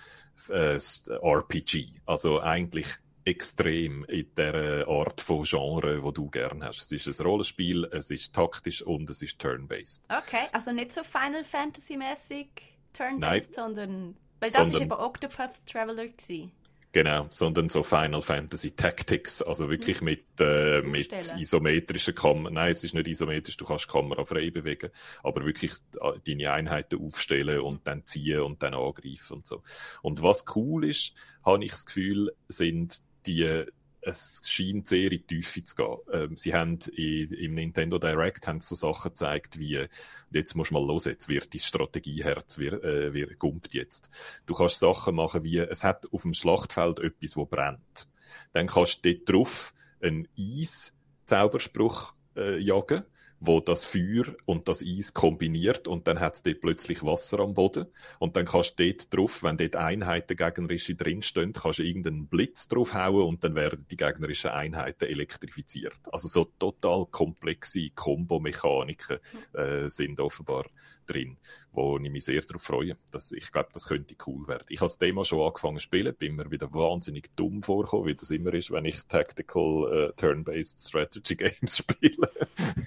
äh, 0.49 0.79
RPG. 1.23 2.01
Also 2.07 2.41
eigentlich 2.41 2.89
extrem 3.25 4.05
in 4.05 4.27
der 4.37 4.87
Art 4.87 5.21
von 5.21 5.45
Genre, 5.45 6.03
wo 6.03 6.11
du 6.11 6.29
gerne 6.29 6.67
hast. 6.67 6.83
Es 6.83 7.07
ist 7.07 7.21
ein 7.21 7.27
Rollenspiel, 7.27 7.89
es 7.91 8.11
ist 8.11 8.35
taktisch 8.35 8.83
und 8.83 9.09
es 9.09 9.23
ist 9.23 9.39
turn-based. 9.39 10.05
Okay, 10.09 10.47
also 10.53 10.73
nicht 10.73 10.93
so 10.93 11.03
Final 11.03 11.45
Fantasy-mäßig 11.45 12.49
turn-based, 12.93 13.55
sondern 13.55 14.17
weil 14.41 14.51
das 14.51 14.57
sondern, 14.57 14.75
ist 14.75 14.81
eben 14.83 14.93
Octopath 14.93 15.67
Traveler 15.67 16.07
gewesen. 16.07 16.53
Genau, 16.95 17.27
sondern 17.31 17.71
so 17.71 17.83
Final 17.83 18.23
Fantasy 18.23 18.71
Tactics, 18.71 19.43
also 19.43 19.69
wirklich 19.69 20.01
mhm. 20.01 20.05
mit, 20.05 20.25
äh, 20.39 20.81
mit 20.81 21.13
isometrischen 21.37 22.15
Kameras. 22.15 22.53
Nein, 22.53 22.73
es 22.73 22.85
ist 22.85 22.95
nicht 22.95 23.09
isometrisch, 23.09 23.57
du 23.57 23.65
kannst 23.65 23.87
die 23.87 23.91
Kamera 23.91 24.25
frei 24.25 24.51
bewegen, 24.51 24.91
aber 25.25 25.45
wirklich 25.45 25.73
äh, 26.01 26.13
deine 26.25 26.53
Einheiten 26.53 27.05
aufstellen 27.05 27.63
und 27.63 27.85
dann 27.89 28.07
ziehen 28.07 28.43
und 28.43 28.63
dann 28.63 28.75
angreifen 28.75 29.39
und 29.39 29.45
so. 29.45 29.65
Und 30.03 30.23
was 30.23 30.45
cool 30.55 30.85
ist, 30.85 31.15
habe 31.45 31.65
ich 31.65 31.73
das 31.73 31.85
Gefühl, 31.85 32.33
sind 32.47 33.01
die 33.27 33.65
es 34.05 34.41
scheint 34.45 34.87
sehr 34.87 35.11
in 35.11 35.19
die 35.19 35.27
Tiefe 35.27 35.65
zu 35.65 35.75
gehen. 35.75 35.97
Ähm, 36.13 36.37
sie 36.37 36.55
haben 36.55 36.79
in, 36.95 37.33
im 37.33 37.55
Nintendo 37.55 37.99
Direct 37.99 38.47
haben 38.47 38.61
so 38.61 38.75
Sachen 38.75 39.11
gezeigt 39.11 39.59
wie, 39.59 39.87
jetzt 40.31 40.55
musst 40.55 40.71
du 40.71 40.75
mal 40.75 40.87
hören, 40.87 41.01
jetzt 41.07 41.29
wird 41.29 41.53
dein 41.53 41.61
Strategieherz 41.61 42.59
wir, 42.59 42.85
äh, 42.85 43.13
wir 43.13 43.35
gumpt 43.37 43.75
jetzt. 43.75 44.11
Du 44.47 44.55
kannst 44.55 44.79
Sachen 44.79 45.15
machen 45.15 45.45
wie, 45.45 45.59
es 45.59 45.85
hat 45.85 46.07
auf 46.13 46.23
dem 46.23 46.35
Schlachtfeld 46.35 47.01
etwas, 47.01 47.37
wo 47.37 47.47
brennt. 47.47 48.07
Dann 48.53 48.67
kannst 48.67 49.05
du 49.05 49.15
dort 49.15 49.29
drauf 49.29 49.75
einen 50.01 50.29
Eis-Zauberspruch 50.39 52.15
äh, 52.37 52.59
jagen 52.59 53.05
wo 53.47 53.61
das 53.61 53.85
Feuer 53.85 54.25
und 54.47 54.69
das 54.69 54.83
Eis 54.83 55.15
kombiniert 55.15 55.89
und 55.89 56.07
dann 56.09 56.21
hat 56.21 56.35
es 56.35 56.43
dort 56.43 56.61
plötzlich 56.61 57.03
Wasser 57.03 57.41
am 57.41 57.55
Boden 57.55 57.87
und 58.19 58.37
dann 58.37 58.47
kannst 58.47 58.79
du 58.79 58.87
dort 58.87 59.15
drauf, 59.15 59.43
wenn 59.43 59.57
dort 59.57 59.77
Einheiten 59.77 60.37
gegnerische 60.37 60.95
drinstehen, 60.95 61.53
kannst 61.53 61.79
du 61.79 61.83
irgendeinen 61.83 62.27
Blitz 62.27 62.69
draufhauen 62.69 63.27
und 63.27 63.45
dann 63.45 63.55
werden 63.55 63.87
die 63.91 63.97
gegnerischen 63.97 64.51
Einheiten 64.51 65.09
elektrifiziert. 65.09 66.01
Also 66.11 66.29
so 66.29 66.45
total 66.59 67.07
komplexe 67.07 67.91
Kombomechaniken 67.91 69.19
äh, 69.53 69.89
sind 69.89 70.21
offenbar 70.21 70.67
drin, 71.07 71.37
wo 71.73 71.99
ich 71.99 72.11
mich 72.11 72.25
sehr 72.25 72.41
darauf 72.43 72.63
freue. 72.63 72.97
Das, 73.11 73.33
ich 73.33 73.51
glaube, 73.53 73.69
das 73.73 73.87
könnte 73.87 74.15
cool 74.27 74.47
werden. 74.49 74.67
Ich 74.69 74.81
habe 74.81 74.87
das 74.87 74.99
Thema 74.99 75.25
schon 75.25 75.47
angefangen 75.47 75.77
zu 75.77 75.83
spielen, 75.83 76.15
bin 76.15 76.37
mir 76.37 76.51
wieder 76.51 76.73
wahnsinnig 76.73 77.31
dumm 77.37 77.63
vorgekommen, 77.63 78.07
wie 78.07 78.15
das 78.15 78.31
immer 78.31 78.53
ist, 78.55 78.71
wenn 78.71 78.85
ich 78.85 79.03
Tactical 79.05 79.63
uh, 79.63 80.13
Turn-Based 80.17 80.81
Strategy 80.81 81.37
Games 81.37 81.79
spiele. 81.79 82.31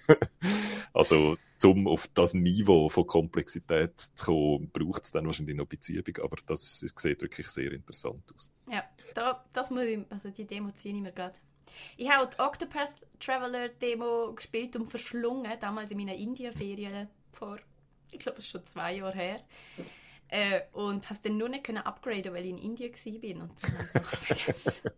also, 0.94 1.38
um 1.64 1.88
auf 1.88 2.08
das 2.14 2.34
Niveau 2.34 2.90
von 2.90 3.08
Komplexität 3.08 4.00
zu 4.00 4.26
kommen, 4.26 4.70
braucht 4.72 5.04
es 5.04 5.12
dann 5.12 5.26
wahrscheinlich 5.26 5.56
noch 5.56 5.68
Übung, 5.88 6.24
aber 6.24 6.38
das 6.46 6.80
sieht 6.80 7.22
wirklich 7.22 7.48
sehr 7.48 7.72
interessant 7.72 8.24
aus. 8.36 8.52
Ja, 8.72 8.84
da, 9.14 9.46
das 9.54 9.70
muss 9.70 9.84
ich, 9.84 10.00
also 10.10 10.30
die 10.30 10.46
Demo 10.46 10.72
ziehe 10.72 10.96
ich 10.96 11.02
mir 11.02 11.12
gerade. 11.12 11.40
Ich 11.98 12.10
habe 12.10 12.30
die 12.30 12.40
Octopath 12.40 12.94
Traveler 13.20 13.70
Demo 13.70 14.34
gespielt 14.34 14.76
und 14.76 14.88
verschlungen, 14.88 15.52
damals 15.60 15.92
in 15.92 15.98
meiner 15.98 16.16
Indien-Ferien 16.16 17.10
vor 17.32 17.58
ich 18.12 18.20
glaube, 18.20 18.38
es 18.38 18.46
ist 18.46 18.52
schon 18.52 18.66
zwei 18.66 18.94
Jahre 18.94 19.14
her. 19.14 19.42
Äh, 20.30 20.62
und 20.74 21.10
hast 21.10 21.26
dann 21.26 21.38
nur 21.38 21.48
nicht 21.48 21.64
können 21.64 21.78
upgraden, 21.78 22.34
weil 22.34 22.44
ich 22.44 22.52
in 22.52 22.58
Indien 22.58 22.92
war. 22.92 23.44
Und 23.44 23.52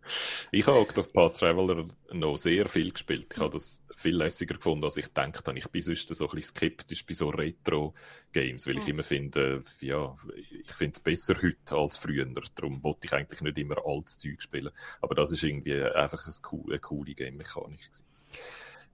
ich 0.50 0.66
habe 0.66 0.80
Octopath 0.80 1.38
Traveler 1.38 1.86
noch 2.10 2.36
sehr 2.36 2.68
viel 2.68 2.90
gespielt. 2.90 3.28
Ich 3.32 3.38
habe 3.38 3.50
das 3.50 3.80
viel 3.94 4.16
lässiger 4.16 4.56
gefunden, 4.56 4.84
als 4.84 4.96
ich 4.96 5.06
gedacht 5.06 5.46
habe. 5.46 5.58
Ich 5.58 5.68
bin 5.68 5.82
sonst 5.82 6.12
so 6.12 6.28
ein 6.28 6.34
bisschen 6.34 6.56
skeptisch 6.56 7.06
bei 7.06 7.14
so 7.14 7.28
Retro-Games, 7.28 8.66
weil 8.66 8.78
ich 8.78 8.88
immer 8.88 9.04
finde, 9.04 9.62
ja, 9.80 10.16
ich 10.34 10.72
finde 10.72 10.94
es 10.94 11.00
besser 11.00 11.36
heute 11.40 11.76
als 11.76 11.96
früher. 11.96 12.26
Darum 12.56 12.82
wollte 12.82 13.06
ich 13.06 13.12
eigentlich 13.12 13.40
nicht 13.40 13.58
immer 13.58 13.76
altes 13.86 14.18
Zeug 14.18 14.42
spielen. 14.42 14.70
Aber 15.00 15.14
das 15.14 15.30
ist 15.30 15.44
irgendwie 15.44 15.80
einfach 15.80 16.26
eine 16.26 16.80
coole 16.80 17.14
Game-Mechanik. 17.14 17.90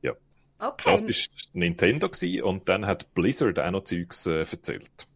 Ja. 0.03 0.13
Okay. 0.59 0.91
Das 0.91 1.05
war 1.05 1.13
Nintendo 1.53 2.09
gewesen, 2.09 2.43
und 2.43 2.69
dann 2.69 2.87
hat 2.87 3.13
Blizzard 3.15 3.59
auch 3.59 3.71
noch 3.71 3.85
Zeugs 3.85 4.27
äh, 4.27 4.41
erzählt. 4.41 5.07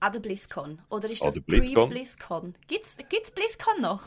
Ah, 0.00 0.10
der 0.10 0.20
BlizzCon. 0.20 0.82
Oder 0.90 1.08
ist 1.10 1.24
das 1.24 1.38
Pre-BlizzCon? 1.40 2.56
Gibt 2.66 2.86
es 2.86 3.30
BlizzCon 3.30 3.80
noch? 3.80 4.02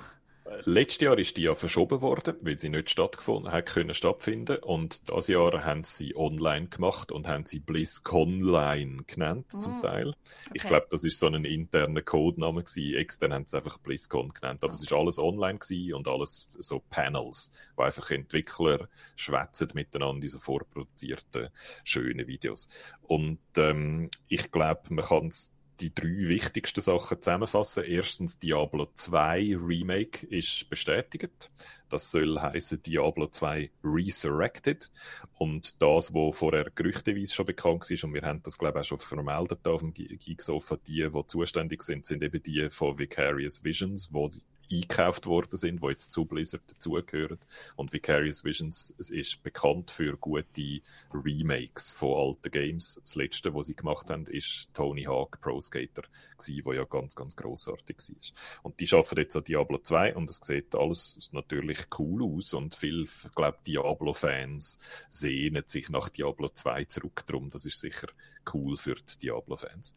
Letztes 0.63 1.01
Jahr 1.01 1.17
ist 1.17 1.37
die 1.37 1.43
ja 1.43 1.55
verschoben 1.55 2.01
worden, 2.01 2.35
weil 2.41 2.59
sie 2.59 2.69
nicht 2.69 2.91
stattgefunden 2.91 3.51
hat 3.51 3.65
können 3.65 3.95
stattfinden 3.95 4.57
und 4.57 5.09
das 5.09 5.27
Jahr 5.27 5.65
haben 5.65 5.83
sie 5.83 6.15
online 6.15 6.67
gemacht 6.67 7.11
und 7.11 7.27
haben 7.27 7.45
sie 7.45 7.59
BlizzConline 7.59 9.05
genannt 9.07 9.47
mm. 9.53 9.59
zum 9.59 9.81
Teil. 9.81 10.09
Okay. 10.09 10.51
Ich 10.53 10.63
glaube, 10.63 10.85
das 10.91 11.03
ist 11.03 11.17
so 11.17 11.25
ein 11.27 11.45
interner 11.45 12.03
Codename 12.03 12.63
gewesen. 12.63 12.95
Extern 12.95 13.33
haben 13.33 13.47
sie 13.47 13.57
einfach 13.57 13.79
BlizzCon 13.79 14.29
genannt, 14.29 14.63
aber 14.63 14.73
okay. 14.73 14.83
es 14.83 14.83
ist 14.83 14.93
alles 14.93 15.17
online 15.17 15.57
gewesen 15.57 15.95
und 15.95 16.07
alles 16.07 16.47
so 16.59 16.79
Panels, 16.91 17.51
wo 17.75 17.81
einfach 17.81 18.11
Entwickler 18.11 18.87
schwätzen 19.15 19.69
miteinander 19.73 20.21
diese 20.21 20.39
vorproduzierten 20.39 21.49
schönen 21.83 22.27
Videos. 22.27 22.67
Und 23.01 23.39
ähm, 23.57 24.11
ich 24.27 24.51
glaube, 24.51 24.93
man 24.93 25.05
kann 25.05 25.27
es 25.27 25.54
die 25.79 25.93
drei 25.93 26.27
wichtigsten 26.27 26.81
Sachen 26.81 27.21
zusammenfassen. 27.21 27.83
Erstens, 27.83 28.39
Diablo 28.39 28.87
2 28.93 29.57
Remake 29.57 30.25
ist 30.27 30.69
bestätigt. 30.69 31.51
Das 31.89 32.11
soll 32.11 32.39
heißen 32.39 32.81
Diablo 32.81 33.27
2 33.27 33.69
Resurrected. 33.83 34.91
Und 35.37 35.81
das, 35.81 36.13
was 36.13 36.37
vorher 36.37 36.71
gerüchteweise 36.73 37.33
schon 37.33 37.45
bekannt 37.45 37.89
ist, 37.91 38.03
und 38.03 38.13
wir 38.13 38.23
haben 38.23 38.41
das, 38.43 38.57
glaube 38.57 38.79
ich, 38.79 38.85
auch 38.85 38.99
schon 38.99 38.99
vermeldet 38.99 39.67
auf 39.67 39.81
dem 39.81 39.93
Geeksofa, 39.93 40.77
die, 40.87 41.07
die 41.09 41.27
zuständig 41.27 41.83
sind, 41.83 42.05
sind 42.05 42.23
eben 42.23 42.41
die 42.41 42.69
von 42.69 42.97
Vicarious 42.97 43.63
Visions, 43.63 44.11
wo 44.11 44.31
eingekauft 44.71 45.25
worden 45.25 45.57
sind, 45.57 45.81
die 45.81 45.87
jetzt 45.87 46.11
zu 46.11 46.25
Blizzard 46.25 46.63
dazugehören. 46.67 47.39
Und 47.75 47.93
Vicarious 47.93 48.43
Visions 48.43 48.91
ist 48.91 49.43
bekannt 49.43 49.91
für 49.91 50.17
gute 50.17 50.81
Remakes 51.13 51.91
von 51.91 52.29
alten 52.29 52.51
Games. 52.51 52.99
Das 53.01 53.15
letzte, 53.15 53.53
was 53.53 53.67
sie 53.67 53.75
gemacht 53.75 54.09
haben, 54.09 54.25
ist 54.25 54.69
Tony 54.73 55.03
Hawk 55.03 55.39
Pro 55.41 55.59
Skater, 55.61 56.03
der 56.47 56.73
ja 56.75 56.83
ganz, 56.83 57.15
ganz 57.15 57.35
grossartig 57.35 57.97
war. 57.97 58.61
Und 58.63 58.79
die 58.79 58.89
arbeiten 58.91 59.19
jetzt 59.19 59.35
an 59.35 59.43
Diablo 59.43 59.77
2 59.77 60.15
und 60.15 60.29
es 60.29 60.39
sieht 60.41 60.75
alles 60.75 61.29
natürlich 61.31 61.79
cool 61.99 62.23
aus 62.23 62.53
und 62.53 62.75
viele, 62.75 63.05
glaube, 63.35 63.57
Diablo-Fans 63.65 64.79
sehnen 65.09 65.63
sich 65.65 65.89
nach 65.89 66.09
Diablo 66.09 66.49
2 66.49 66.85
zurück. 66.85 67.23
Drum, 67.27 67.49
das 67.49 67.65
ist 67.65 67.79
sicher 67.79 68.07
cool 68.53 68.77
für 68.77 68.95
die 68.95 69.17
Diablo-Fans. 69.23 69.95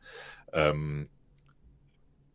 Ähm, 0.52 1.08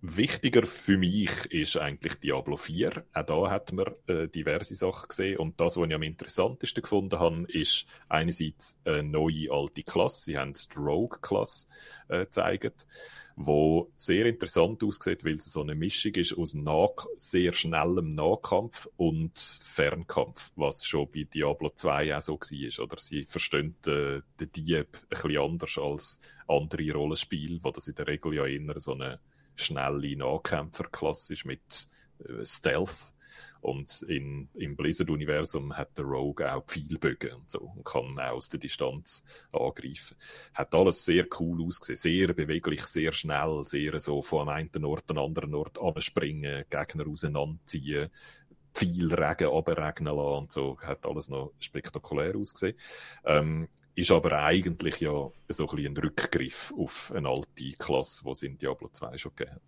Wichtiger 0.06 0.68
für 0.68 0.98
mich 0.98 1.46
ist 1.46 1.78
eigentlich 1.78 2.16
Diablo 2.16 2.58
4. 2.58 3.06
Auch 3.13 3.24
da 3.24 3.50
hat 3.50 3.72
man 3.72 3.86
äh, 4.08 4.28
diverse 4.28 4.76
Sachen 4.76 5.08
gesehen. 5.08 5.38
Und 5.38 5.62
das, 5.62 5.78
was 5.78 5.88
ich 5.88 5.96
am 5.96 6.04
interessantesten 6.04 6.84
gefunden 6.84 7.20
habe, 7.20 7.46
ist 7.48 7.86
einerseits 8.10 8.82
eine 8.84 9.04
neue 9.04 9.50
alte 9.50 9.82
Klasse. 9.84 10.26
Sie 10.26 10.38
haben 10.38 10.56
die 10.56 10.78
Rogue-Klasse 10.78 11.68
äh, 12.10 12.20
gezeigt, 12.26 12.86
wo 13.38 13.94
sehr 13.96 14.26
interessant 14.26 14.84
aussieht, 14.84 15.24
weil 15.24 15.39
sie 15.39 15.50
so 15.50 15.62
eine 15.62 15.74
Mischung 15.74 16.13
ist 16.16 16.38
aus 16.38 16.54
nah 16.54 16.89
sehr 17.18 17.54
schnellem 17.54 18.13
Nahkampf 18.13 18.89
und 18.98 19.39
Fernkampf, 19.62 20.52
was 20.58 20.86
schon 20.86 21.10
bei 21.13 21.24
Diablo 21.24 21.70
2 21.70 22.18
auch 22.18 22.22
so 22.22 22.34
war. 22.34 22.84
Oder 22.84 23.00
sie 23.00 23.24
verstehen 23.24 23.78
äh, 23.88 24.20
den 24.38 24.52
Dieb 24.52 24.98
ein 24.98 25.08
bisschen 25.08 25.38
anders 25.38 25.78
als 25.78 26.20
andere 26.50 26.92
Rollenspiele, 26.92 27.60
wo 27.63 27.72
das 27.72 27.88
in 27.88 27.96
der 27.96 28.08
Regel 28.08 28.34
ja 28.34 28.46
eher 28.46 28.80
so 28.82 28.96
eine 28.96 29.22
schnelle 29.56 30.16
Nahkämpfer 30.16 30.86
klassisch 30.86 31.46
mit 31.46 31.88
äh, 32.20 32.46
Stealth. 32.46 33.13
Und 33.62 34.02
in, 34.02 34.50
im 34.56 34.76
Blizzard-Universum 34.76 35.78
hat 35.78 35.98
der 35.98 36.04
Rogue 36.04 36.54
auch 36.54 36.66
Pfeilbögen 36.66 37.32
und 37.32 37.50
so 37.50 37.62
und 37.62 37.86
kann 37.86 38.20
auch 38.20 38.34
aus 38.34 38.50
der 38.50 38.60
Distanz 38.60 39.24
angreifen. 39.54 40.18
Hat 40.54 40.76
alles 40.76 41.06
sehr 41.06 41.26
cool 41.39 41.66
ausgesehen, 41.66 41.96
sehr 41.96 42.34
beweglich, 42.34 42.82
sehr 42.86 43.13
schnell, 43.13 43.63
sehr 43.63 43.98
so 44.00 44.22
von 44.22 44.50
einem 44.50 44.84
Ort 44.84 45.10
an 45.12 45.18
anderen 45.18 45.56
Ort 45.56 45.80
anspringen, 45.80 46.66
Gegner 46.70 47.08
auseinanderziehen, 47.08 48.10
viel 48.74 49.13
Regen 49.13 49.48
abregnen 49.48 50.13
lassen 50.13 50.38
und 50.38 50.52
so. 50.52 50.78
Hat 50.82 51.06
alles 51.06 51.30
noch 51.30 51.54
spektakulär 51.60 52.36
ausgesehen. 52.36 52.76
Ähm, 53.24 53.70
ist 53.95 54.12
aber 54.12 54.43
eigentlich 54.43 54.99
ja 55.01 55.29
so 55.49 55.69
ein, 55.69 55.86
ein 55.86 55.97
Rückgriff 55.97 56.73
auf 56.75 57.12
eine 57.15 57.29
alte 57.29 57.71
Klasse, 57.77 58.23
die 58.25 58.32
es 58.32 58.43
in 58.43 58.58
Diablo 58.58 58.89
2 58.89 59.17
schon 59.17 59.36
gegeben. 59.36 59.60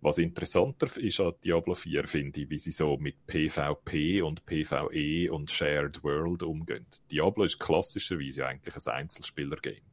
Was 0.00 0.18
interessanter 0.18 0.88
ist 0.98 1.20
an 1.20 1.32
Diablo 1.44 1.74
4, 1.74 2.06
finde 2.06 2.42
ich, 2.42 2.50
wie 2.50 2.58
sie 2.58 2.70
so 2.70 2.96
mit 2.96 3.26
PvP 3.26 4.22
und 4.22 4.46
PvE 4.46 5.32
und 5.32 5.50
Shared 5.50 6.04
World 6.04 6.42
umgehen. 6.42 6.86
Diablo 7.10 7.44
ist 7.44 7.58
klassischerweise 7.58 8.46
eigentlich 8.46 8.74
ein 8.86 8.92
Einzelspieler-Game. 8.92 9.91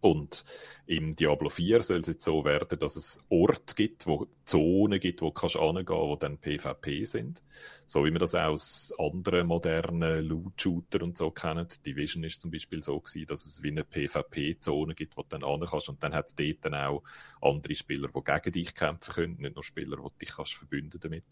Und 0.00 0.44
im 0.86 1.14
Diablo 1.14 1.50
4 1.50 1.82
soll 1.82 2.00
es 2.00 2.08
jetzt 2.08 2.24
so 2.24 2.44
werden, 2.44 2.78
dass 2.78 2.96
es 2.96 3.20
Orte 3.28 3.74
gibt, 3.74 4.06
wo 4.06 4.26
Zonen 4.44 4.98
gibt, 4.98 5.20
wo 5.20 5.30
kannst 5.30 5.56
angehen, 5.56 5.88
wo 5.88 6.16
dann 6.16 6.38
PvP 6.38 7.04
sind. 7.04 7.42
So 7.86 8.04
wie 8.04 8.12
wir 8.12 8.18
das 8.18 8.34
auch 8.34 8.52
aus 8.52 8.94
anderen 8.98 9.46
modernen 9.46 10.24
Loot-Shooter 10.24 11.02
und 11.02 11.18
so 11.18 11.30
kennen. 11.30 11.68
Division 11.84 12.24
ist 12.24 12.40
zum 12.40 12.50
Beispiel 12.50 12.82
so 12.82 12.98
gewesen, 12.98 13.26
dass 13.26 13.44
es 13.44 13.62
wie 13.62 13.70
eine 13.70 13.84
PvP-Zone 13.84 14.94
gibt, 14.94 15.16
wo 15.16 15.22
du 15.22 15.28
dann 15.28 15.44
angehen 15.44 15.68
kannst. 15.70 15.88
Und 15.90 16.02
dann 16.02 16.14
hat 16.14 16.28
es 16.28 16.34
dort 16.34 16.64
dann 16.64 16.74
auch 16.74 17.02
andere 17.42 17.74
Spieler, 17.74 18.08
die 18.08 18.24
gegen 18.24 18.52
dich 18.52 18.74
kämpfen 18.74 19.12
können, 19.12 19.36
nicht 19.38 19.54
nur 19.54 19.64
Spieler, 19.64 19.96
die 19.96 20.18
dich 20.24 20.34
kannst 20.34 20.54
verbünden 20.54 20.98
damit. 21.00 21.24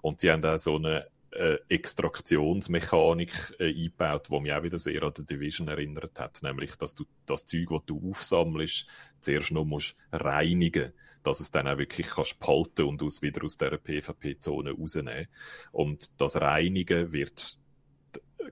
Und 0.00 0.20
sie 0.20 0.30
haben 0.30 0.44
auch 0.44 0.58
so 0.58 0.76
eine 0.76 1.06
äh, 1.32 1.58
Extraktionsmechanik 1.68 3.54
äh, 3.58 3.68
eingebaut, 3.68 4.28
die 4.30 4.40
mich 4.40 4.52
auch 4.52 4.62
wieder 4.62 4.78
sehr 4.78 5.02
an 5.02 5.12
die 5.16 5.26
Division 5.26 5.68
erinnert 5.68 6.18
hat. 6.18 6.42
Nämlich, 6.42 6.76
dass 6.76 6.94
du 6.94 7.04
das 7.26 7.44
Zeug, 7.44 7.68
das 7.70 7.84
du 7.86 8.10
aufsammelst, 8.10 8.86
zuerst 9.20 9.52
noch 9.52 9.64
musst 9.64 9.96
reinigen 10.12 10.92
dass 11.22 11.40
es 11.40 11.50
dann 11.50 11.66
auch 11.66 11.76
wirklich 11.76 12.06
kannst 12.06 12.38
behalten 12.38 12.84
und 12.84 13.02
aus, 13.02 13.20
wieder 13.20 13.44
aus 13.44 13.58
dieser 13.58 13.78
PvP-Zone 13.78 14.70
rausnehmen. 14.70 15.26
Und 15.72 16.20
das 16.20 16.36
Reinigen 16.36 17.10
wird 17.10 17.58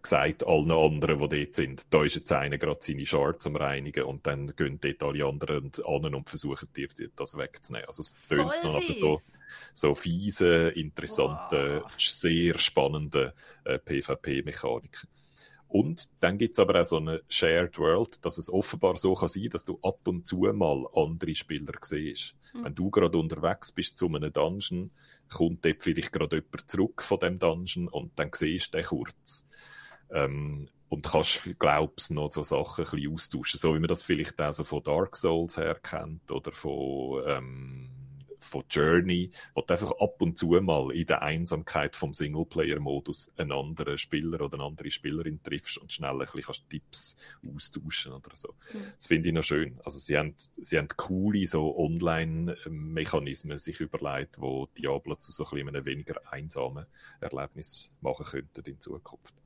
gesagt 0.02 0.46
allen 0.46 0.70
anderen, 0.70 1.28
die 1.28 1.44
dort 1.44 1.54
sind, 1.54 1.86
da 1.90 2.04
ist 2.04 2.16
jetzt 2.16 2.32
einer 2.32 2.58
gerade 2.58 2.80
seine 2.80 3.06
Shards 3.06 3.46
am 3.46 3.56
Reinigen 3.56 4.04
und 4.04 4.26
dann 4.26 4.54
gehen 4.56 4.78
dort 4.80 5.02
alle 5.02 5.24
anderen 5.24 5.70
an 5.86 6.14
und 6.14 6.28
versuchen 6.28 6.68
dir 6.74 6.88
das 7.16 7.36
wegzunehmen. 7.36 7.86
Also 7.86 8.02
es 8.02 8.16
tönt 8.28 8.64
noch 8.64 8.82
so, 8.82 9.20
so 9.72 9.94
fiese, 9.94 10.68
interessante, 10.70 11.82
wow. 11.82 11.92
sehr 11.96 12.58
spannende 12.58 13.34
äh, 13.64 13.78
PvP-Mechaniken. 13.78 15.08
Und 15.74 16.08
dann 16.20 16.38
gibt 16.38 16.52
es 16.52 16.60
aber 16.60 16.80
auch 16.80 16.84
so 16.84 16.98
eine 16.98 17.22
Shared 17.28 17.78
World, 17.78 18.24
dass 18.24 18.38
es 18.38 18.48
offenbar 18.48 18.94
so 18.96 19.14
kann 19.14 19.28
sein, 19.28 19.48
dass 19.50 19.64
du 19.64 19.80
ab 19.82 20.06
und 20.06 20.24
zu 20.24 20.42
mal 20.52 20.86
andere 20.94 21.34
Spieler 21.34 21.72
siehst. 21.82 22.36
Mhm. 22.52 22.64
Wenn 22.64 22.74
du 22.76 22.90
gerade 22.90 23.18
unterwegs 23.18 23.72
bist 23.72 23.98
zu 23.98 24.06
einem 24.06 24.32
Dungeon, 24.32 24.92
kommt 25.32 25.64
dort 25.64 25.82
vielleicht 25.82 26.12
gerade 26.12 26.36
jemand 26.36 26.70
zurück 26.70 27.02
von 27.02 27.18
dem 27.18 27.40
Dungeon 27.40 27.88
und 27.88 28.12
dann 28.16 28.30
siehst 28.32 28.72
du 28.72 28.78
den 28.78 28.86
kurz. 28.86 29.46
Ähm, 30.10 30.68
und 30.88 31.06
kannst, 31.06 31.48
glaubst 31.58 32.12
noch 32.12 32.30
so 32.30 32.42
Sachen 32.44 32.84
ein 32.84 32.90
bisschen 32.90 33.12
austauschen, 33.12 33.58
so 33.58 33.74
wie 33.74 33.80
man 33.80 33.88
das 33.88 34.04
vielleicht 34.04 34.40
auch 34.40 34.52
so 34.52 34.62
von 34.62 34.82
Dark 34.82 35.16
Souls 35.16 35.56
her 35.56 35.74
kennt 35.82 36.30
oder 36.30 36.52
von 36.52 37.22
ähm, 37.26 37.90
von 38.44 38.64
Journey, 38.70 39.30
wo 39.54 39.62
du 39.62 39.72
einfach 39.72 39.90
ab 39.98 40.20
und 40.20 40.38
zu 40.38 40.48
mal 40.60 40.92
in 40.92 41.06
der 41.06 41.22
Einsamkeit 41.22 41.96
vom 41.96 42.12
Singleplayer-Modus 42.12 43.32
einen 43.36 43.52
anderen 43.52 43.98
Spieler 43.98 44.40
oder 44.42 44.54
eine 44.54 44.64
andere 44.64 44.90
Spielerin 44.90 45.42
triffst 45.42 45.78
und 45.78 45.92
schnell 45.92 46.20
ein 46.20 46.26
bisschen 46.32 46.68
Tipps 46.68 47.16
austauschen 47.46 48.12
oder 48.12 48.30
so. 48.34 48.54
Mhm. 48.72 48.78
Das 48.94 49.06
finde 49.06 49.28
ich 49.28 49.34
noch 49.34 49.42
schön. 49.42 49.80
Also 49.84 49.98
sie 49.98 50.16
haben, 50.16 50.34
sie 50.36 50.78
haben 50.78 50.88
coole 50.96 51.46
so 51.46 51.76
Online-Mechanismen 51.76 53.58
sich 53.58 53.80
überlegt, 53.80 54.40
wo 54.40 54.66
Diablo 54.78 55.16
zu 55.16 55.32
so 55.32 55.44
ein 55.44 55.50
bisschen 55.50 55.68
einem 55.68 55.84
weniger 55.84 56.32
einsamen 56.32 56.86
Erlebnis 57.20 57.92
machen 58.00 58.26
könnten 58.26 58.70
in 58.70 58.80
Zukunft. 58.80 59.43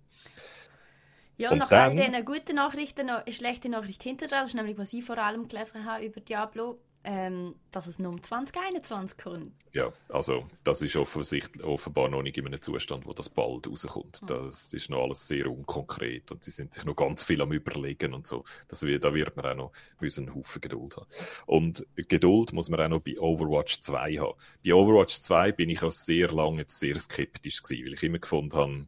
Ja, 1.36 1.52
und 1.52 1.58
nach 1.58 1.68
dann, 1.68 1.96
all 1.98 2.06
diesen 2.06 2.24
guten 2.24 2.56
Nachrichten 2.56 3.06
noch 3.06 3.24
eine 3.24 3.32
schlechte 3.32 3.68
Nachricht 3.68 4.02
hinter 4.02 4.26
Das 4.26 4.48
ist 4.48 4.54
nämlich, 4.54 4.76
was 4.76 4.92
ich 4.92 5.04
vor 5.04 5.18
allem 5.18 5.46
gelesen 5.46 5.84
habe 5.84 6.04
über 6.04 6.20
Diablo 6.20 6.78
ähm, 7.04 7.54
dass 7.70 7.86
es 7.86 7.98
nur 7.98 8.12
um 8.12 8.22
2021 8.22 9.16
kommt. 9.18 9.52
Ja, 9.72 9.90
also 10.08 10.46
das 10.64 10.82
ist 10.82 10.96
offensichtlich, 10.96 11.64
offenbar 11.64 12.08
noch 12.08 12.22
nicht 12.22 12.36
in 12.36 12.46
einem 12.46 12.60
Zustand, 12.60 13.06
wo 13.06 13.12
das 13.12 13.28
bald 13.28 13.66
rauskommt. 13.66 14.20
Mhm. 14.22 14.26
Das 14.26 14.72
ist 14.72 14.90
noch 14.90 15.04
alles 15.04 15.26
sehr 15.26 15.50
unkonkret 15.50 16.30
und 16.32 16.42
sie 16.42 16.50
sind 16.50 16.74
sich 16.74 16.84
noch 16.84 16.96
ganz 16.96 17.22
viel 17.22 17.40
am 17.40 17.52
überlegen 17.52 18.14
und 18.14 18.26
so. 18.26 18.44
Das, 18.66 18.80
da 18.80 19.14
wird 19.14 19.36
man 19.36 19.46
auch 19.46 19.54
noch 19.54 19.72
einen 20.00 20.34
Haufen 20.34 20.60
Geduld 20.60 20.96
haben. 20.96 21.06
Und 21.46 21.86
Geduld 21.96 22.52
muss 22.52 22.68
man 22.68 22.80
auch 22.80 22.88
noch 22.88 23.00
bei 23.00 23.18
Overwatch 23.18 23.80
2 23.80 24.16
haben. 24.16 24.38
Bei 24.64 24.74
Overwatch 24.74 25.20
2 25.20 25.52
bin 25.52 25.70
ich 25.70 25.82
auch 25.82 25.92
sehr 25.92 26.32
lange 26.32 26.64
sehr 26.66 26.98
skeptisch 26.98 27.62
gewesen, 27.62 27.86
weil 27.86 27.94
ich 27.94 28.02
immer 28.02 28.18
gefunden 28.18 28.56
habe, 28.56 28.86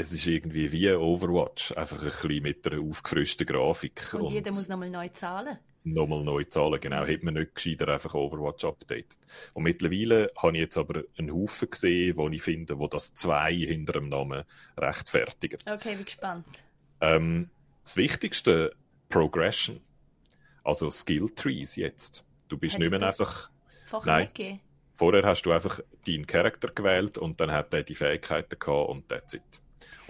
es 0.00 0.12
ist 0.12 0.26
irgendwie 0.26 0.72
wie 0.72 0.90
Overwatch, 0.92 1.72
einfach 1.76 1.98
ein 1.98 2.04
bisschen 2.04 2.42
mit 2.42 2.66
einer 2.66 2.80
aufgefrischten 2.80 3.46
Grafik. 3.46 4.14
Und, 4.14 4.22
und 4.22 4.32
jeder 4.32 4.52
muss 4.52 4.68
nochmal 4.68 4.90
neu 4.90 5.08
zahlen 5.08 5.58
nochmal 5.84 6.22
neu 6.22 6.44
zahlen. 6.44 6.80
Genau, 6.80 7.04
hätte 7.04 7.24
man 7.24 7.34
nicht 7.34 7.54
gescheiter 7.54 7.88
einfach 7.88 8.14
Overwatch 8.14 8.64
updated. 8.64 9.18
Und 9.54 9.62
mittlerweile 9.64 10.30
habe 10.36 10.52
ich 10.54 10.60
jetzt 10.60 10.78
aber 10.78 11.04
einen 11.16 11.32
Haufen 11.32 11.70
gesehen, 11.70 12.16
wo 12.16 12.28
ich 12.28 12.42
finde, 12.42 12.78
wo 12.78 12.86
das 12.86 13.14
zwei 13.14 13.54
hinter 13.54 13.94
dem 13.94 14.08
Namen 14.08 14.44
rechtfertigen. 14.76 15.58
Okay, 15.70 15.94
bin 15.94 16.04
gespannt. 16.04 16.46
Ähm, 17.00 17.50
das 17.82 17.96
Wichtigste, 17.96 18.74
Progression. 19.08 19.80
Also 20.64 20.90
Skill 20.90 21.30
Trees 21.34 21.76
jetzt. 21.76 22.24
Du 22.48 22.58
bist 22.58 22.74
Hat's 22.74 22.80
nicht 22.80 22.90
mehr 22.90 23.02
einfach... 23.02 23.50
Nein. 24.04 24.28
Vorher 24.92 25.24
hast 25.24 25.42
du 25.42 25.52
einfach 25.52 25.80
deinen 26.06 26.26
Charakter 26.26 26.68
gewählt 26.68 27.16
und 27.16 27.40
dann 27.40 27.50
hat 27.50 27.72
er 27.72 27.82
die 27.82 27.94
Fähigkeiten 27.94 28.58
gehabt 28.58 28.90
und 28.90 29.08
that's 29.08 29.32
it. 29.32 29.60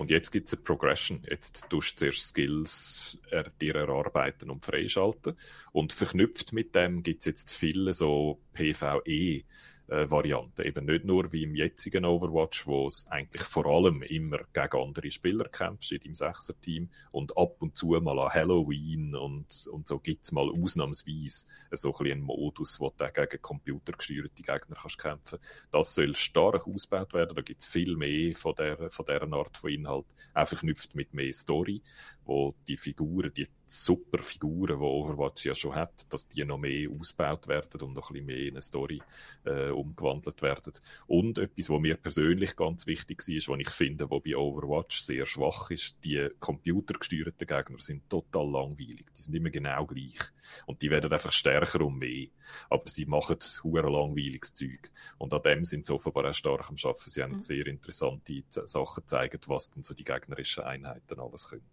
Und 0.01 0.09
jetzt 0.09 0.31
gibt 0.31 0.49
es 0.49 0.55
eine 0.55 0.63
Progression. 0.63 1.23
Jetzt 1.29 1.69
tust 1.69 2.01
du 2.01 2.07
zuerst 2.07 2.29
Skills 2.29 3.19
er, 3.31 3.51
dir 3.61 3.75
erarbeiten 3.75 4.49
und 4.49 4.65
freischalten. 4.65 5.37
Und 5.73 5.93
verknüpft 5.93 6.55
mit 6.55 6.75
dem 6.75 7.03
gibt 7.03 7.21
es 7.21 7.27
jetzt 7.27 7.51
viele 7.51 7.93
so 7.93 8.41
PvE 8.55 9.45
äh, 9.91 10.09
Varianten. 10.09 10.63
Eben 10.63 10.87
nicht 10.87 11.05
nur 11.05 11.33
wie 11.33 11.43
im 11.43 11.55
jetzigen 11.55 12.05
Overwatch, 12.05 12.67
wo 12.67 12.87
es 12.87 13.07
eigentlich 13.09 13.43
vor 13.43 13.67
allem 13.67 14.03
immer 14.03 14.39
gegen 14.53 14.83
andere 14.83 15.11
Spieler 15.11 15.49
kämpfst 15.49 15.93
in 15.93 16.01
deinem 16.01 16.15
Sechser-Team 16.15 16.89
und 17.11 17.37
ab 17.37 17.57
und 17.61 17.77
zu 17.77 17.89
mal 18.01 18.19
an 18.19 18.33
Halloween 18.33 19.15
und, 19.15 19.69
und 19.71 19.89
so 19.89 19.99
gibt 19.99 20.25
es 20.25 20.33
mal 20.33 20.49
ausnahmsweise 20.49 21.47
so 21.73 21.95
ein 21.99 22.11
einen 22.11 22.23
Modus, 22.23 22.81
wo 22.81 22.93
du 22.97 23.11
gegen 23.11 23.43
computergesteuerte 23.43 24.43
Gegner 24.43 24.77
kannst 24.81 24.99
kämpfen. 24.99 25.39
Das 25.71 25.95
soll 25.95 26.15
stark 26.15 26.67
ausgebaut 26.67 27.13
werden, 27.13 27.35
da 27.35 27.43
gibt 27.43 27.61
es 27.61 27.67
viel 27.67 27.97
mehr 27.97 28.35
von, 28.35 28.55
der, 28.55 28.91
von 28.91 29.07
dieser 29.07 29.33
Art 29.33 29.57
von 29.57 29.71
Inhalt, 29.71 30.07
einfach 30.35 30.61
verknüpft 30.61 30.95
mit 30.95 31.15
mehr 31.15 31.33
Story, 31.33 31.83
wo 32.31 32.55
die 32.69 32.77
Figuren, 32.77 33.33
die 33.35 33.49
super 33.67 34.23
Figuren, 34.23 34.79
die 34.79 34.85
Overwatch 34.85 35.47
ja 35.47 35.55
schon 35.55 35.75
hat, 35.75 36.13
dass 36.13 36.29
die 36.29 36.45
noch 36.45 36.59
mehr 36.59 36.89
ausgebaut 36.89 37.49
werden 37.49 37.81
und 37.81 37.95
noch 37.95 38.11
ein 38.11 38.15
bisschen 38.15 38.27
mehr 38.27 38.39
in 38.39 38.51
eine 38.51 38.63
Story 38.63 39.03
äh, 39.45 39.71
umgewandelt 39.71 40.41
werden. 40.41 40.73
Und 41.09 41.39
etwas, 41.39 41.71
was 41.71 41.81
mir 41.81 41.97
persönlich 41.97 42.55
ganz 42.55 42.87
wichtig 42.87 43.19
war, 43.27 43.55
was 43.55 43.61
ich 43.61 43.71
finde, 43.71 44.09
wo 44.11 44.21
bei 44.21 44.37
Overwatch 44.37 45.01
sehr 45.01 45.27
schwach 45.27 45.73
ist, 45.73 45.97
die 46.05 46.29
computergesteuerten 46.39 47.49
Gegner 47.49 47.81
sind 47.81 48.09
total 48.09 48.49
langweilig. 48.49 49.07
Die 49.17 49.23
sind 49.23 49.35
immer 49.35 49.51
genau 49.51 49.85
gleich. 49.87 50.21
Und 50.67 50.83
die 50.83 50.91
werden 50.91 51.13
einfach 51.13 51.33
stärker 51.33 51.85
und 51.85 51.99
mehr. 51.99 52.29
Aber 52.69 52.89
sie 52.89 53.07
machen 53.07 53.39
hure 53.65 53.91
langweiliges 53.91 54.55
Zeug. 54.55 54.91
Und 55.19 55.35
an 55.35 55.43
dem 55.43 55.65
sind 55.65 55.85
sie 55.85 55.93
offenbar 55.93 56.31
auch 56.31 56.35
stark 56.35 56.69
am 56.69 56.77
Arbeiten. 56.81 57.11
Sie 57.11 57.23
haben 57.23 57.37
mhm. 57.37 57.43
sehr 57.43 57.67
interessante 57.67 58.45
Sachen 58.49 59.01
gezeigt, 59.01 59.49
was 59.49 59.71
denn 59.71 59.83
so 59.83 59.95
die 59.95 60.05
gegnerischen 60.05 60.63
Einheiten 60.63 61.19
alles 61.19 61.49
können. 61.49 61.67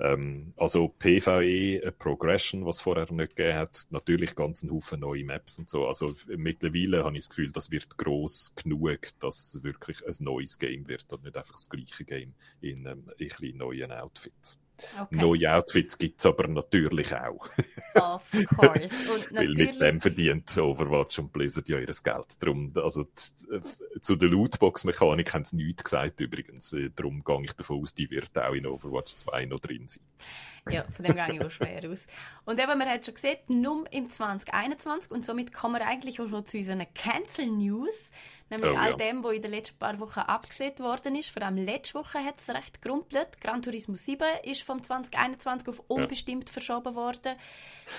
Ähm, 0.00 0.52
also 0.56 0.88
PvE, 0.88 1.80
eine 1.82 1.92
Progression, 1.92 2.64
was 2.66 2.80
vorher 2.80 3.10
nicht 3.12 3.36
gegeben 3.36 3.58
hat. 3.58 3.86
Natürlich 3.90 4.34
ganz 4.34 4.62
ein 4.62 4.70
Haufen 4.70 5.00
neue 5.00 5.24
Maps 5.24 5.58
und 5.58 5.68
so. 5.68 5.86
Also 5.86 6.14
mittlerweile 6.26 7.04
habe 7.04 7.16
ich 7.16 7.24
das 7.24 7.30
Gefühl, 7.30 7.52
das 7.52 7.70
wird 7.70 7.96
groß 7.96 8.54
genug, 8.54 8.98
dass 9.20 9.54
es 9.54 9.62
wirklich 9.62 10.06
ein 10.06 10.24
neues 10.24 10.58
Game 10.58 10.88
wird 10.88 11.12
und 11.12 11.24
nicht 11.24 11.36
einfach 11.36 11.52
das 11.54 11.68
gleiche 11.68 12.04
Game 12.04 12.34
in, 12.60 12.86
ähm, 12.86 13.10
in 13.18 13.56
neuen 13.56 13.92
Outfits. 13.92 14.58
Okay. 15.00 15.16
Neue 15.16 15.52
Outfits 15.52 15.98
gibt 15.98 16.20
es 16.20 16.26
aber 16.26 16.48
natürlich 16.48 17.14
auch. 17.14 17.48
of 17.94 18.22
course. 18.56 18.94
Und 19.12 19.34
Weil 19.34 19.48
mit 19.48 19.80
dem 19.80 20.00
verdient 20.00 20.56
Overwatch 20.56 21.18
und 21.18 21.32
Blizzard 21.32 21.68
ja 21.68 21.78
ihr 21.78 21.86
Geld. 21.86 22.26
Darum, 22.40 22.72
also 22.76 23.06
zu 24.00 24.16
der 24.16 24.28
Lootbox-Mechanik 24.28 25.34
haben 25.34 25.44
sie 25.44 25.56
nichts 25.56 25.84
gesagt 25.84 26.20
übrigens. 26.20 26.72
Äh, 26.72 26.90
darum 26.94 27.24
gehe 27.24 27.42
ich 27.42 27.52
davon 27.52 27.82
aus, 27.82 27.94
die 27.94 28.10
wird 28.10 28.36
auch 28.38 28.54
in 28.54 28.66
Overwatch 28.66 29.16
2 29.16 29.46
noch 29.46 29.60
drin 29.60 29.88
sein. 29.88 30.04
Ja, 30.70 30.84
von 30.84 31.04
dem 31.04 31.14
gehe 31.14 31.32
ich 31.34 31.40
auch 31.40 31.50
schwer 31.50 31.90
aus. 31.90 32.06
Und 32.44 32.60
eben, 32.60 32.78
man 32.78 32.88
hat 32.88 33.04
schon 33.04 33.14
gesehen, 33.14 33.38
nur 33.48 33.90
im 33.92 34.08
2021 34.08 35.10
und 35.10 35.24
somit 35.24 35.52
kommen 35.52 35.74
wir 35.80 35.86
eigentlich 35.86 36.20
auch 36.20 36.28
schon 36.28 36.46
zu 36.46 36.56
unseren 36.56 36.86
Cancel 36.94 37.46
News. 37.46 38.10
Nämlich 38.50 38.70
oh, 38.70 38.76
all 38.76 38.90
ja. 38.90 38.96
dem, 38.96 39.22
was 39.22 39.34
in 39.34 39.42
den 39.42 39.50
letzten 39.50 39.78
paar 39.78 40.00
Wochen 40.00 40.20
abgesehen 40.20 40.78
worden 40.78 41.14
ist. 41.16 41.28
Vor 41.30 41.42
allem 41.42 41.58
letzte 41.58 41.94
Woche 41.94 42.18
hat 42.20 42.40
es 42.40 42.48
recht 42.48 42.80
gerumpelt. 42.80 43.40
Gran 43.42 43.60
Turismo 43.60 43.94
7 43.94 44.26
ist 44.44 44.62
vom 44.62 44.82
2021 44.82 45.68
auf 45.68 45.82
unbestimmt 45.88 46.48
ja. 46.48 46.52
verschoben 46.52 46.94
worden. 46.94 47.36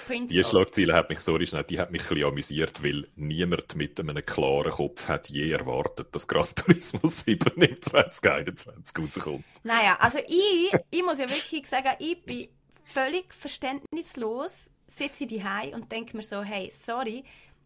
Die 0.10 0.44
Schlagzeile 0.44 0.94
hat 0.94 1.10
mich, 1.10 1.20
sorry 1.20 1.46
schnell, 1.46 1.64
die 1.64 1.80
hat 1.80 1.92
mich 1.92 2.02
ein 2.02 2.08
bisschen 2.10 2.26
amüsiert, 2.26 2.84
weil 2.84 3.08
niemand 3.16 3.76
mit 3.76 4.00
einem 4.00 4.26
klaren 4.26 4.72
Kopf 4.72 5.08
hat 5.08 5.30
je 5.30 5.52
erwartet, 5.52 6.16
dass 6.16 6.28
Gran 6.28 6.48
Turismo 6.56 7.02
7 7.04 7.62
im 7.62 7.82
2021 7.82 8.98
rauskommt. 8.98 9.46
Naja, 9.64 9.98
also 10.00 10.18
ich, 10.28 10.74
ich 10.90 11.04
muss 11.04 11.20
ja 11.20 11.30
wirklich 11.30 11.68
sagen, 11.68 11.90
ich 12.00 12.22
bin 12.24 12.48
völlig 12.94 13.34
verständnislos, 13.34 14.70
sitze 14.88 15.26
ich 15.26 15.38
daheim 15.38 15.74
und 15.74 15.92
denke 15.92 16.18
mir 16.18 16.24
so, 16.24 16.42
hey, 16.42 16.72
sorry, 16.72 17.24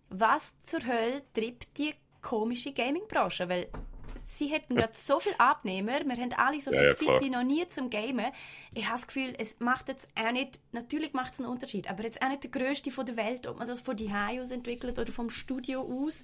was 0.10 0.54
zur 0.66 0.86
Hölle 0.86 1.24
treibt 1.34 1.78
die 1.78 1.94
komische 2.22 2.72
Gaming-Branche, 2.72 3.50
weil 3.50 3.70
sie 4.26 4.48
hätten 4.48 4.76
gerade 4.76 4.94
so 4.96 5.20
viele 5.20 5.40
Abnehmer, 5.40 6.02
wir 6.06 6.16
haben 6.16 6.34
alle 6.34 6.62
so 6.62 6.72
viel 6.72 6.80
ja, 6.80 6.88
ja, 6.88 6.96
Zeit 6.96 7.22
wie 7.22 7.30
noch 7.30 7.44
nie 7.44 7.68
zum 7.70 7.90
Gamen. 7.90 8.32
Ich 8.74 8.86
habe 8.86 8.96
das 8.96 9.08
Gefühl, 9.08 9.34
es 9.38 9.60
macht 9.60 9.88
jetzt 9.90 10.08
auch 10.16 10.32
nicht, 10.32 10.60
natürlich 10.72 11.14
macht 11.14 11.34
es 11.34 11.40
einen 11.40 11.50
Unterschied, 11.50 11.90
aber 11.90 12.04
jetzt 12.04 12.22
auch 12.22 12.30
nicht 12.30 12.44
der 12.44 12.52
größte 12.52 12.92
von 12.92 13.06
der 13.06 13.18
Welt, 13.18 13.48
ob 13.48 13.60
man 13.60 13.68
das 13.68 13.82
von 13.82 13.96
die 13.96 14.12
aus 14.12 14.52
entwickelt 14.52 14.98
oder 15.00 15.12
vom 15.12 15.30
Studio 15.30 15.82
aus 15.82 16.24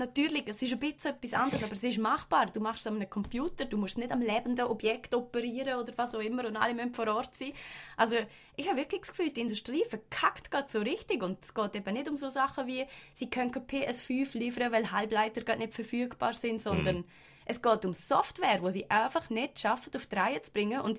natürlich, 0.00 0.48
es 0.48 0.60
ist 0.60 0.72
ein 0.72 0.80
bisschen 0.80 1.14
etwas 1.14 1.34
anderes, 1.34 1.62
aber 1.62 1.74
es 1.74 1.84
ist 1.84 1.98
machbar. 1.98 2.46
Du 2.46 2.58
machst 2.58 2.80
es 2.80 2.86
an 2.88 2.96
einem 2.96 3.08
Computer, 3.08 3.64
du 3.64 3.76
musst 3.76 3.98
nicht 3.98 4.10
am 4.10 4.20
lebenden 4.20 4.64
Objekt 4.66 5.14
operieren 5.14 5.78
oder 5.78 5.92
was 5.96 6.14
auch 6.16 6.20
immer 6.20 6.44
und 6.46 6.56
alle 6.56 6.74
müssen 6.74 6.92
vor 6.92 7.06
Ort 7.06 7.36
sein. 7.36 7.52
Also 7.96 8.16
ich 8.56 8.66
habe 8.66 8.78
wirklich 8.78 9.02
das 9.02 9.10
Gefühl, 9.10 9.30
die 9.30 9.42
Industrie 9.42 9.84
verkackt 9.88 10.50
gerade 10.50 10.68
so 10.68 10.80
richtig 10.80 11.22
und 11.22 11.44
es 11.44 11.54
geht 11.54 11.76
eben 11.76 11.94
nicht 11.94 12.08
um 12.08 12.16
so 12.16 12.28
Sachen 12.28 12.66
wie, 12.66 12.84
sie 13.14 13.30
können 13.30 13.52
kein 13.52 13.66
PS5 13.66 14.36
liefern, 14.36 14.72
weil 14.72 14.90
Halbleiter 14.90 15.42
gerade 15.42 15.60
nicht 15.60 15.74
verfügbar 15.74 16.32
sind, 16.32 16.60
sondern 16.60 16.96
mhm. 16.96 17.04
es 17.44 17.62
geht 17.62 17.84
um 17.84 17.94
Software, 17.94 18.62
wo 18.62 18.70
sie 18.70 18.90
einfach 18.90 19.30
nicht 19.30 19.60
schaffen, 19.60 19.92
auf 19.94 20.06
die 20.06 20.16
Reihe 20.16 20.42
zu 20.42 20.50
bringen 20.50 20.80
und 20.80 20.98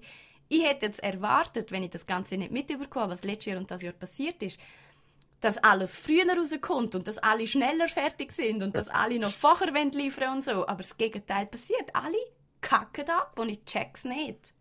ich 0.53 0.65
hätte 0.65 0.85
jetzt 0.85 0.99
erwartet, 0.99 1.71
wenn 1.71 1.83
ich 1.83 1.91
das 1.91 2.05
Ganze 2.05 2.35
nicht 2.35 2.51
mitbekomme, 2.51 3.13
was 3.13 3.23
letztes 3.23 3.45
Jahr 3.45 3.57
und 3.57 3.71
das 3.71 3.81
Jahr 3.81 3.93
passiert 3.93 4.43
ist, 4.43 4.59
dass 5.41 5.57
alles 5.57 5.95
früher 5.95 6.37
rauskommt 6.37 6.95
und 6.95 7.07
dass 7.07 7.17
alle 7.17 7.47
schneller 7.47 7.87
fertig 7.87 8.31
sind 8.31 8.63
und 8.63 8.77
dass 8.77 8.87
alle 8.87 9.19
noch 9.19 9.33
vorher 9.33 9.73
liefern 9.91 10.35
und 10.35 10.43
so. 10.43 10.67
Aber 10.67 10.77
das 10.77 10.97
Gegenteil 10.97 11.47
passiert. 11.47 11.93
Alle 11.93 12.17
kacken 12.61 13.09
ab 13.09 13.37
und 13.39 13.49
ich 13.49 13.65
check's 13.65 14.05
nicht. 14.05 14.53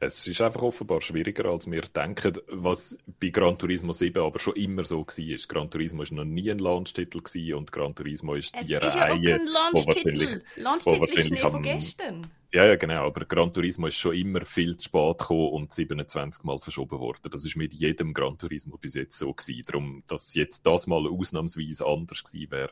Es 0.00 0.26
ist 0.26 0.40
einfach 0.40 0.62
offenbar 0.62 1.00
schwieriger, 1.00 1.46
als 1.46 1.70
wir 1.70 1.82
denken, 1.82 2.38
was 2.48 2.96
bei 3.20 3.28
Gran 3.28 3.58
Turismo 3.58 3.92
7 3.92 4.22
aber 4.22 4.38
schon 4.38 4.56
immer 4.56 4.84
so 4.84 5.06
war. 5.06 5.48
Gran 5.48 5.70
Turismo 5.70 6.02
war 6.02 6.12
noch 6.12 6.24
nie 6.24 6.50
ein 6.50 6.58
Launch-Titel 6.58 7.20
und 7.54 7.70
Gran 7.70 7.94
Turismo 7.94 8.34
ist 8.34 8.54
die 8.54 8.74
es 8.74 8.88
ist 8.88 8.96
Reihe, 8.96 9.16
ja 9.22 9.36
auch 9.36 9.38
kein 9.38 9.46
Launch-Titel. 9.46 10.42
Launch-Titel 10.56 11.18
ist 11.18 11.26
Schnee 11.28 11.36
von 11.36 11.62
gestern. 11.62 12.26
Ja, 12.54 12.66
ja, 12.66 12.76
genau. 12.76 13.06
Aber 13.06 13.24
Gran 13.24 13.50
Turismo 13.50 13.86
ist 13.86 13.96
schon 13.96 14.14
immer 14.14 14.44
viel 14.44 14.76
zu 14.76 14.84
spät 14.84 15.18
gekommen 15.18 15.48
und 15.52 15.72
27 15.72 16.44
Mal 16.44 16.58
verschoben 16.58 16.98
worden. 16.98 17.30
Das 17.30 17.46
ist 17.46 17.56
mit 17.56 17.72
jedem 17.72 18.12
Gran 18.12 18.36
Turismo 18.36 18.76
bis 18.76 18.92
jetzt 18.92 19.16
so 19.16 19.32
gewesen. 19.32 19.62
Darum, 19.66 20.02
dass 20.06 20.34
jetzt 20.34 20.66
das 20.66 20.86
mal 20.86 21.06
ausnahmsweise 21.08 21.86
anders 21.86 22.22
gewesen 22.22 22.50
wäre. 22.50 22.70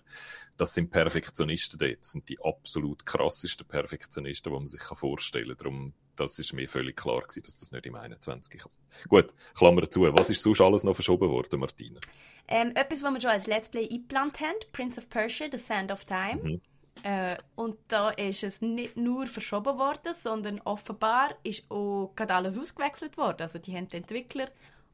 Das 0.59 0.75
sind 0.75 0.91
Perfektionisten 0.91 1.79
dort. 1.79 2.01
Das 2.01 2.13
sind 2.13 2.29
die 2.29 2.39
absolut 2.43 3.07
krassesten 3.07 3.67
Perfektionisten, 3.67 4.53
die 4.53 4.59
man 4.59 4.67
sich 4.67 4.83
vorstellen 4.83 5.49
kann. 5.49 5.57
Darum, 5.57 5.95
das 6.15 6.39
ist 6.39 6.53
mir 6.53 6.69
völlig 6.69 6.97
klar 6.97 7.23
gewesen, 7.23 7.43
dass 7.45 7.57
das 7.57 7.73
nicht 7.73 7.87
im 7.87 7.95
21 7.95 8.61
kommt. 8.61 8.75
Gut, 9.09 9.35
Klammer 9.55 9.89
zu. 9.89 10.03
Was 10.03 10.29
ist 10.29 10.43
sonst 10.43 10.61
alles 10.61 10.85
noch 10.85 10.95
verschoben 10.95 11.31
worden, 11.31 11.59
Martina? 11.59 12.01
Ähm, 12.49 12.73
etwas, 12.75 13.03
was 13.03 13.15
wir 13.15 13.21
schon 13.23 13.31
als 13.31 13.47
Let's 13.47 13.71
Play 13.71 13.89
eingeplant 13.91 14.41
haben, 14.41 14.59
Prince 14.73 15.01
of 15.01 15.09
Persia, 15.09 15.47
The 15.51 15.57
Sand 15.57 15.91
of 15.91 16.05
Time. 16.05 16.43
Mhm. 16.43 16.61
Äh, 17.03 17.37
und 17.57 17.77
da 17.89 18.11
ist 18.11 18.43
es 18.43 18.61
nicht 18.61 18.97
nur 18.97 19.27
verschoben 19.27 19.79
worden, 19.79 20.13
sondern 20.13 20.61
offenbar 20.63 21.35
ist 21.43 21.71
auch 21.71 22.13
gerade 22.17 22.35
alles 22.35 22.59
ausgewechselt 22.59 23.17
worden. 23.17 23.43
Also 23.43 23.59
die 23.59 23.75
haben 23.77 23.89
die 23.89 23.97
Entwickler 23.99 24.47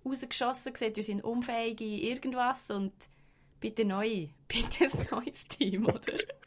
rausgeschossen, 0.04 0.72
gesagt, 0.72 0.96
wir 0.96 1.02
sind 1.02 1.24
unfähig 1.24 1.80
in 1.80 1.98
irgendwas 1.98 2.70
und 2.70 2.92
bitte 3.60 3.84
neu, 3.84 4.28
bitte 4.48 4.84
ein 4.84 5.06
neues 5.10 5.44
Team, 5.48 5.86
oder? 5.86 6.00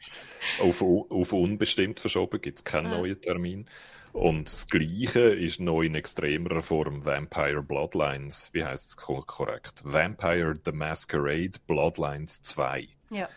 Auf, 0.60 0.82
auf 0.82 1.32
unbestimmt 1.32 2.00
verschoben 2.00 2.40
gibt 2.40 2.58
es 2.58 2.64
keinen 2.64 2.86
Ah. 2.86 2.98
neuen 2.98 3.20
Termin. 3.20 3.66
Und 4.12 4.48
das 4.48 4.66
Gleiche 4.66 5.20
ist 5.20 5.60
noch 5.60 5.82
in 5.82 5.94
extremerer 5.94 6.62
Form 6.62 7.04
Vampire 7.04 7.62
Bloodlines. 7.62 8.50
Wie 8.52 8.64
heißt 8.64 8.88
es 8.88 8.96
ko- 8.96 9.22
korrekt? 9.24 9.82
Vampire 9.84 10.58
the 10.64 10.72
Masquerade 10.72 11.52
Bloodlines 11.66 12.42
2. 12.42 12.88
ja. 13.10 13.28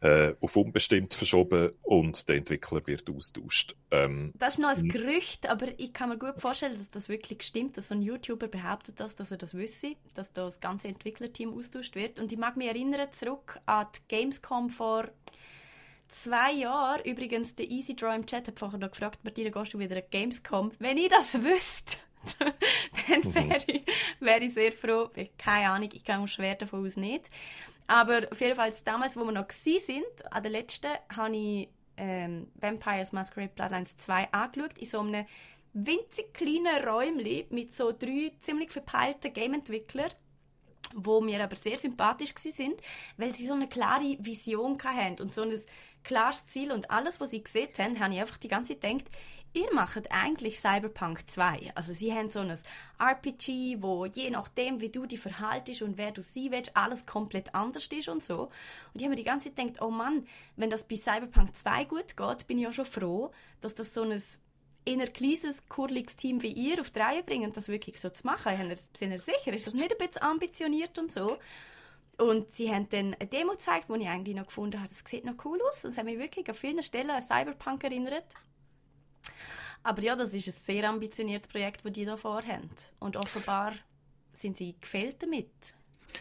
Äh, 0.00 0.34
auf 0.40 0.56
unbestimmt 0.56 1.12
verschoben 1.14 1.70
und 1.82 2.28
der 2.28 2.36
Entwickler 2.36 2.86
wird 2.86 3.10
austauscht. 3.10 3.74
Ähm, 3.90 4.34
Das 4.38 4.54
ist 4.54 4.58
noch 4.60 4.68
ein 4.68 4.80
Mhm. 4.80 4.88
Gerücht, 4.88 5.48
aber 5.48 5.66
ich 5.76 5.92
kann 5.92 6.08
mir 6.10 6.18
gut 6.18 6.40
vorstellen, 6.40 6.74
dass 6.74 6.88
das 6.90 7.08
wirklich 7.08 7.42
stimmt, 7.42 7.76
dass 7.76 7.88
so 7.88 7.94
ein 7.96 8.02
YouTuber 8.02 8.46
behauptet 8.46 9.00
das, 9.00 9.16
dass 9.16 9.32
er 9.32 9.38
das 9.38 9.54
wüsste, 9.54 9.96
dass 10.14 10.32
da 10.32 10.44
das 10.44 10.60
ganze 10.60 10.86
Entwicklerteam 10.86 11.52
austauscht 11.52 11.96
wird. 11.96 12.20
Und 12.20 12.30
ich 12.30 12.38
mag 12.38 12.56
mich 12.56 12.68
erinnern 12.68 13.10
zurück 13.12 13.58
an 13.66 13.88
die 13.96 14.00
Gamescom 14.16 14.70
vor 14.70 15.08
zwei 16.08 16.52
Jahren. 16.52 17.02
Übrigens, 17.04 17.54
der 17.54 17.68
Easy 17.70 17.96
Draw 17.96 18.14
im 18.14 18.26
Chat 18.26 18.46
hat 18.48 18.58
vorher 18.58 18.78
noch 18.78 18.90
gefragt, 18.90 19.20
Martina, 19.24 19.50
gehst 19.50 19.74
du 19.74 19.78
wieder 19.78 19.96
an 19.96 20.02
Gamescom? 20.10 20.72
Wenn 20.78 20.96
ich 20.96 21.08
das 21.08 21.34
wüsste, 21.42 21.96
dann 22.38 23.34
wäre 23.34 23.60
ich, 23.66 23.82
wäre 24.20 24.44
ich 24.44 24.54
sehr 24.54 24.72
froh. 24.72 25.10
Keine 25.36 25.70
Ahnung, 25.70 25.88
ich 25.92 26.04
gehe 26.04 26.28
schwer 26.28 26.54
davon 26.54 26.84
aus 26.84 26.96
nicht. 26.96 27.30
Aber 27.88 28.28
auf 28.30 28.40
jeden 28.40 28.54
Fall, 28.54 28.72
damals, 28.84 29.16
wo 29.16 29.24
wir 29.24 29.32
noch 29.32 29.50
sind, 29.50 30.04
an 30.30 30.42
der 30.42 30.52
letzten, 30.52 30.92
habe 31.14 31.36
ich 31.36 31.68
ähm, 31.96 32.48
Vampires 32.54 33.12
Masquerade 33.12 33.52
Bloodlines 33.54 33.96
2 33.96 34.30
angeschaut, 34.30 34.78
in 34.78 34.86
so 34.86 35.00
einem 35.00 35.26
winzig 35.72 36.34
kleinen 36.34 36.86
Räumchen 36.86 37.46
mit 37.50 37.74
so 37.74 37.90
drei 37.92 38.32
ziemlich 38.42 38.70
verpeilten 38.70 39.32
Game-Entwicklern, 39.32 40.10
wo 40.94 41.20
mir 41.22 41.42
aber 41.42 41.56
sehr 41.56 41.78
sympathisch 41.78 42.34
sind, 42.36 42.80
weil 43.16 43.34
sie 43.34 43.46
so 43.46 43.54
eine 43.54 43.68
klare 43.68 44.16
Vision 44.20 44.78
hatten 44.82 45.22
und 45.22 45.34
so 45.34 45.42
ein 45.42 45.58
klares 46.04 46.46
Ziel. 46.46 46.72
Und 46.72 46.90
alles, 46.90 47.20
was 47.20 47.30
sie 47.30 47.42
gesehen 47.42 47.70
haben, 47.78 47.98
habe 47.98 48.14
ich 48.14 48.20
einfach 48.20 48.38
die 48.38 48.48
ganze 48.48 48.78
Zeit 48.78 48.82
gedacht, 48.82 49.10
ihr 49.52 49.72
macht 49.72 50.10
eigentlich 50.10 50.60
Cyberpunk 50.60 51.28
2. 51.28 51.72
Also 51.74 51.92
sie 51.92 52.12
haben 52.12 52.30
so 52.30 52.40
ein 52.40 52.56
RPG, 52.98 53.78
wo 53.80 54.06
je 54.06 54.30
nachdem, 54.30 54.80
wie 54.80 54.90
du 54.90 55.06
dich 55.06 55.20
verhaltest 55.20 55.82
und 55.82 55.98
wer 55.98 56.12
du 56.12 56.22
sein 56.22 56.48
willst, 56.50 56.76
alles 56.76 57.06
komplett 57.06 57.54
anders 57.54 57.86
ist 57.86 58.08
und 58.08 58.22
so. 58.22 58.42
Und 58.42 58.50
ich 58.94 59.02
habe 59.02 59.10
mir 59.10 59.16
die 59.16 59.24
ganze 59.24 59.54
Zeit 59.54 59.66
gedacht, 59.66 59.82
oh 59.82 59.90
Mann, 59.90 60.26
wenn 60.56 60.70
das 60.70 60.86
bei 60.86 60.96
Cyberpunk 60.96 61.56
2 61.56 61.84
gut 61.84 62.16
geht, 62.16 62.46
bin 62.46 62.58
ich 62.58 62.64
ja 62.64 62.72
schon 62.72 62.86
froh, 62.86 63.30
dass 63.60 63.74
das 63.74 63.94
so 63.94 64.02
ein 64.02 64.22
eher 64.84 65.06
kleines, 65.08 65.68
kurliges 65.68 66.16
Team 66.16 66.42
wie 66.42 66.52
ihr 66.52 66.80
auf 66.80 66.90
die 66.90 67.00
Reihe 67.00 67.22
bringen, 67.22 67.52
das 67.52 67.68
wirklich 67.68 68.00
so 68.00 68.10
zu 68.10 68.26
machen. 68.26 68.56
Haben 68.56 68.74
Sind 68.74 69.12
ihr 69.12 69.18
sicher? 69.18 69.52
Ist 69.52 69.66
das 69.66 69.74
nicht 69.74 69.92
ein 69.92 69.98
bisschen 69.98 70.22
ambitioniert 70.22 70.98
und 70.98 71.12
so? 71.12 71.38
Und 72.16 72.50
sie 72.50 72.72
haben 72.72 72.88
dann 72.88 73.14
eine 73.14 73.28
Demo 73.28 73.52
gezeigt, 73.52 73.88
wo 73.88 73.94
ich 73.94 74.08
eigentlich 74.08 74.34
noch 74.34 74.46
gefunden 74.46 74.80
habe, 74.80 74.88
das 74.88 75.04
sieht 75.08 75.24
noch 75.24 75.44
cool 75.44 75.60
aus. 75.68 75.84
Und 75.84 75.92
es 75.92 75.98
hat 75.98 76.04
mich 76.04 76.18
wirklich 76.18 76.48
an 76.48 76.54
vielen 76.54 76.82
Stellen 76.82 77.10
an 77.10 77.22
Cyberpunk 77.22 77.84
erinnert. 77.84 78.24
Aber 79.82 80.02
ja, 80.02 80.16
das 80.16 80.34
ist 80.34 80.48
ein 80.48 80.52
sehr 80.52 80.88
ambitioniertes 80.88 81.48
Projekt, 81.48 81.84
das 81.84 81.92
die 81.92 82.04
da 82.04 82.16
vorhaben. 82.16 82.70
Und 82.98 83.16
offenbar 83.16 83.72
sind 84.32 84.56
sie 84.56 84.74
gefällt 84.80 85.22
damit. 85.22 85.50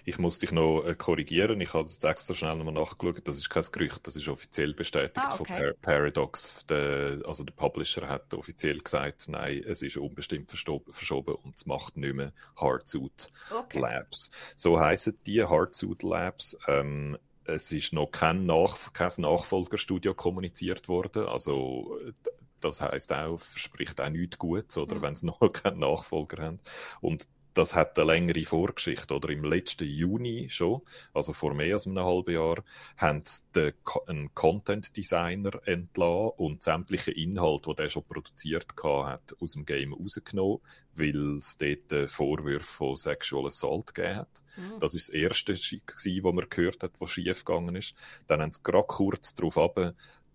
ich 0.06 0.20
muss 0.20 0.38
dich 0.40 0.52
noch 0.52 0.84
äh, 0.84 0.96
korrigieren. 0.96 1.60
Ich 1.62 1.74
habe 1.74 1.88
jetzt 1.88 2.04
extra 2.04 2.34
schnell 2.36 2.56
nochmal 2.56 2.74
nachgeschaut. 2.74 3.28
Das 3.28 3.38
ist 3.38 3.50
kein 3.50 3.64
Gerücht, 3.72 4.02
das 4.06 4.16
ist 4.16 4.28
offiziell 4.28 4.74
bestätigt 4.74 5.18
Ah, 5.18 5.32
von 5.32 5.42
okay. 5.42 5.74
Par 5.82 5.94
Paradox. 5.96 6.66
Der, 6.70 7.22
also 7.26 7.44
der 7.44 7.54
Publisher 7.54 8.08
hat 8.08 8.34
offiziell 8.34 8.80
gesagt, 8.80 9.26
nein, 9.28 9.64
es 9.68 9.82
ist 9.82 9.98
unbestimmt 9.98 10.52
verschoben 10.52 11.36
und 11.36 11.56
es 11.56 11.66
macht 11.66 11.98
nicht 11.98 12.14
mehr 12.16 12.34
Hardsuit 12.58 13.30
Okay. 13.52 13.80
Labs. 13.80 14.30
So 14.56 14.80
heißen 14.80 15.18
die 15.26 15.44
Hardsuit 15.44 16.04
Labs. 16.04 16.58
Ähm, 16.68 17.18
es 17.46 17.72
ist 17.72 17.94
noch 17.94 18.08
kein, 18.08 18.46
Nach 18.46 18.92
kein 18.92 19.12
Nachfolgerstudio 19.18 20.14
kommuniziert 20.14 20.90
worden. 20.90 21.26
Also 21.28 21.98
d- 22.26 22.30
das 22.62 22.82
heißt 22.82 23.14
auch, 23.14 23.40
verspricht 23.40 24.02
auch 24.02 24.10
nichts 24.10 24.38
Gutes, 24.38 24.78
oder 24.78 24.96
Mhm. 24.98 25.02
wenn 25.02 25.16
sie 25.16 25.26
noch 25.28 25.40
keinen 25.54 25.80
Nachfolger 25.80 26.44
haben. 26.44 26.60
Und 27.02 27.28
das 27.54 27.74
hat 27.74 27.98
eine 27.98 28.12
längere 28.14 28.46
Vorgeschichte. 28.46 29.16
Oder 29.16 29.30
im 29.30 29.44
letzten 29.44 29.88
Juni 29.88 30.48
schon, 30.48 30.82
also 31.12 31.34
vor 31.34 31.56
mehr 31.56 31.74
als 31.74 31.88
einem 31.88 32.04
halben 32.04 32.36
Jahr, 32.36 32.64
haben 32.98 33.24
sie 33.26 33.42
den, 33.56 33.74
einen 34.06 34.36
Content 34.36 34.96
Designer 34.96 35.60
entlassen 35.66 36.32
und 36.38 36.62
sämtliche 36.62 37.12
Inhalte, 37.12 37.74
die 37.76 37.82
er 37.82 37.90
schon 37.90 38.04
produziert 38.04 38.68
hat, 38.84 39.36
aus 39.40 39.54
dem 39.54 39.66
Game 39.66 39.94
rausgenommen, 39.94 40.60
weil 40.94 41.38
es 41.38 41.58
dort 41.58 42.12
Vorwürfe 42.12 42.68
von 42.68 42.96
Sexual 42.96 43.48
Assault 43.48 43.96
gegeben 43.96 44.18
hat. 44.18 44.44
Mhm. 44.56 44.80
Das 44.80 44.94
ist 44.94 45.10
das 45.10 45.16
erste, 45.16 45.54
was 45.54 46.34
man 46.34 46.50
gehört 46.50 46.84
hat, 46.84 46.92
was 47.00 47.10
schief 47.10 47.44
gegangen 47.44 47.76
ist. 47.76 47.96
Dann 48.28 48.40
haben 48.40 48.52
sie 48.52 48.62
gerade 48.62 48.86
kurz 48.88 49.34
darauf 49.34 49.58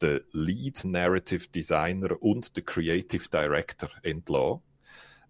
den 0.03 0.21
Lead 0.33 0.85
Narrative 0.85 1.49
Designer 1.49 2.21
und 2.21 2.57
den 2.57 2.65
Creative 2.65 3.29
Director 3.29 3.91
entlassen, 4.03 4.63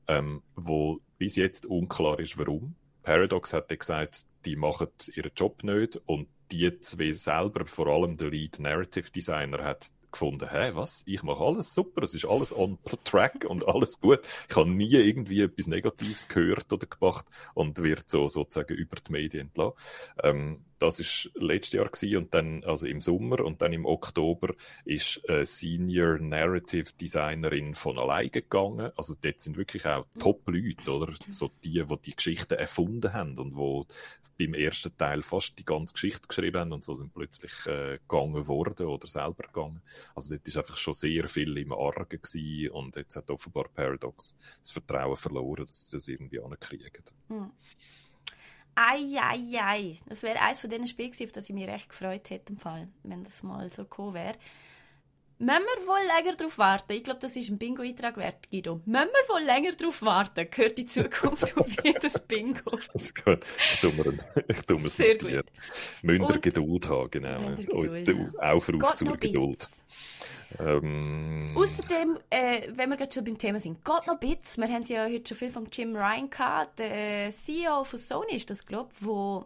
ähm, 0.09 0.43
wo 0.57 1.01
bis 1.19 1.37
jetzt 1.37 1.67
unklar 1.67 2.19
ist, 2.19 2.39
warum. 2.39 2.75
Paradox 3.03 3.53
hat 3.53 3.69
gesagt, 3.69 4.25
die 4.45 4.57
machen 4.57 4.89
ihren 5.15 5.33
Job 5.37 5.63
nicht 5.65 6.01
und 6.07 6.29
die 6.51 6.81
zwei 6.81 7.13
selber, 7.13 7.67
vor 7.67 7.87
allem 7.87 8.17
der 8.17 8.31
Lead 8.31 8.59
Narrative 8.59 9.11
Designer, 9.11 9.65
hat 9.65 9.91
gefunden, 10.13 10.49
hä, 10.51 10.73
was? 10.75 11.03
Ich 11.07 11.23
mache 11.23 11.43
alles 11.43 11.73
super, 11.73 12.03
es 12.03 12.15
ist 12.15 12.27
alles 12.27 12.57
on 12.57 12.79
track 13.05 13.47
und 13.49 13.67
alles 13.67 13.99
gut. 14.01 14.21
Ich 14.49 14.55
habe 14.55 14.69
nie 14.69 14.93
irgendwie 14.93 15.41
etwas 15.41 15.67
Negatives 15.67 16.29
gehört 16.29 16.71
oder 16.73 16.87
gemacht 16.87 17.25
und 17.55 17.83
wird 17.83 18.09
so 18.09 18.29
sozusagen 18.29 18.75
über 18.75 18.97
die 18.97 19.13
Medien 19.13 19.47
entlassen. 19.47 19.75
Ähm, 20.23 20.65
das 20.83 20.99
ist 20.99 21.31
letztes 21.35 21.75
Jahr 21.75 21.89
gewesen 21.89 22.17
und 22.17 22.35
dann, 22.35 22.65
also 22.65 22.87
im 22.89 23.01
Sommer 23.01 23.45
und 23.45 23.63
dann 23.63 23.73
im 23.73 23.87
Oktober 23.87 24.53
ist 24.85 25.21
eine 25.29 25.47
Senior 25.47 26.19
Narrative 26.19 26.93
Designerin 27.01 27.75
von 27.75 28.01
alleine 28.01 28.31
gegangen. 28.31 28.91
Also 28.97 29.15
dort 29.21 29.41
sind 29.41 29.57
wirklich 29.57 29.87
auch 29.87 30.07
Top-Leute, 30.19 30.91
oder? 30.91 31.15
So 31.29 31.53
die, 31.63 31.85
die 31.85 31.97
die 32.05 32.17
Geschichte 32.17 32.59
erfunden 32.59 33.13
haben 33.13 33.39
und 33.39 33.55
wo 33.55 33.87
beim 34.37 34.55
ersten 34.55 34.97
Teil 34.97 35.23
fast 35.23 35.57
die 35.57 35.65
ganze 35.65 35.95
Geschichte 35.95 36.27
geschrieben 36.27 36.59
haben 36.59 36.73
und 36.73 36.83
so 36.83 36.95
sind 36.95 37.15
plötzlich 37.15 37.53
äh, 37.67 37.99
gegangen 38.09 38.49
worden 38.49 38.87
oder 38.87 39.07
selber 39.07 39.45
gegangen. 39.45 39.83
Also 40.17 40.35
dort 40.35 40.49
ist 40.49 40.57
einfach 40.57 40.77
schon 40.77 40.95
sehr 40.95 41.29
viel 41.29 41.57
im 41.59 41.73
Argen 41.73 42.21
gewesen 42.21 42.71
und 42.71 42.97
jetzt 42.97 43.15
hat 43.15 43.31
offenbar 43.31 43.69
Paradox 43.73 44.37
das 44.59 44.73
Vertrauen 44.73 45.17
verloren, 45.17 45.65
dass 45.65 45.85
sie 45.85 45.93
das 45.93 46.09
irgendwie 46.09 46.41
ankriegen. 46.41 47.05
Hm. 47.29 47.53
Ei, 48.75 49.19
ei, 49.21 49.59
ei. 49.61 49.97
Das 50.09 50.23
wäre 50.23 50.41
eines 50.41 50.59
von 50.61 50.71
diesen 50.71 50.87
Spielen 50.87 51.11
gewesen, 51.11 51.27
auf 51.27 51.33
das 51.33 51.49
ich 51.49 51.55
mich 51.55 51.69
recht 51.69 51.89
gefreut 51.89 52.31
hätte, 52.31 52.53
im 52.53 52.59
Fall, 52.59 52.89
wenn 53.03 53.23
das 53.25 53.43
mal 53.43 53.69
so 53.69 53.83
gekommen 53.83 54.15
wäre. 54.15 54.35
Müssen 55.39 55.59
wir 55.77 55.87
wohl 55.89 56.07
länger 56.07 56.37
darauf 56.37 56.57
warten? 56.57 56.93
Ich 56.93 57.03
glaube, 57.03 57.19
das 57.19 57.35
ist 57.35 57.51
ein 57.51 57.59
Bingo-Eintrag 57.59 58.17
wert, 58.17 58.49
Guido. 58.49 58.77
Müssen 58.85 59.09
wir 59.09 59.35
wohl 59.35 59.43
länger 59.43 59.73
darauf 59.73 60.01
warten? 60.03 60.47
Gehört 60.49 60.79
die 60.79 60.87
Zukunft 60.87 61.57
auf 61.59 61.85
jedes 61.85 62.13
Bingo? 62.21 62.61
Das 62.93 63.03
ist 63.03 63.25
gut. 63.25 63.45
Ich 63.75 63.81
tue 63.81 63.93
mir, 63.93 64.05
mir 64.13 64.87
es 64.87 64.95
Sehr 64.97 65.15
notieren. 65.15 65.45
Und- 66.05 66.43
Geduld 66.43 66.89
haben, 66.89 67.11
genau. 67.11 67.57
Geduld 67.57 68.39
Aufruf 68.39 68.81
Geht 68.83 68.97
zur 68.97 69.09
noch 69.09 69.19
Geduld. 69.19 69.69
Ähm, 70.59 71.53
Außerdem, 71.55 72.19
äh, 72.31 72.69
wenn 72.75 72.91
wir 72.91 72.97
gerade 72.97 73.13
schon 73.13 73.25
beim 73.25 73.39
Thema 73.39 73.61
sind, 73.61 73.85
geht 73.85 74.07
noch 74.07 74.19
Bits. 74.19 74.59
Wir 74.59 74.69
haben 74.69 74.83
ja 74.85 75.05
heute 75.05 75.29
schon 75.29 75.37
viel 75.37 75.51
von 75.51 75.69
Jim 75.71 75.97
Ryan 75.97 76.31
gehabt. 76.31 76.79
Der 76.79 77.31
CEO 77.31 77.85
von 77.85 77.99
Sony 77.99 78.35
ist 78.35 78.51
das, 78.51 78.65
glaube 78.65 78.91
ich, 78.95 79.05
wo 79.05 79.45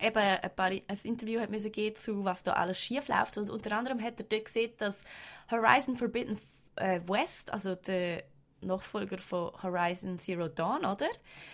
eben 0.00 0.16
ein, 0.16 0.54
paar, 0.54 0.70
ein 0.70 0.98
Interview 1.02 1.40
hat 1.40 1.50
müssen 1.50 1.72
geben 1.72 1.96
zu 1.96 2.24
was 2.24 2.42
da 2.42 2.52
alles 2.52 2.80
schief 2.80 3.08
läuft. 3.08 3.38
Und 3.38 3.50
unter 3.50 3.76
anderem 3.76 4.02
hat 4.02 4.20
er 4.20 4.26
dort 4.26 4.44
gesehen, 4.44 4.72
dass 4.78 5.04
Horizon 5.50 5.96
Forbidden 5.96 6.38
äh, 6.76 7.00
West, 7.06 7.52
also 7.52 7.74
der 7.74 8.24
Nachfolger 8.60 9.18
von 9.18 9.52
Horizon 9.62 10.18
Zero 10.18 10.48
Dawn, 10.48 10.84
oder? 10.84 11.08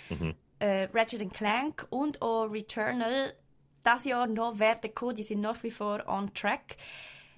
Mhm. 0.08 0.34
Äh, 0.58 0.88
Ratchet 0.94 1.32
Clank 1.32 1.86
und 1.90 2.22
auch 2.22 2.46
Returnal 2.46 3.34
das 3.82 4.04
Jahr 4.04 4.26
noch 4.26 4.58
werden 4.58 4.94
kommen. 4.94 5.16
Die 5.16 5.22
sind 5.22 5.40
nach 5.40 5.62
wie 5.62 5.70
vor 5.70 6.04
on 6.06 6.32
track. 6.32 6.76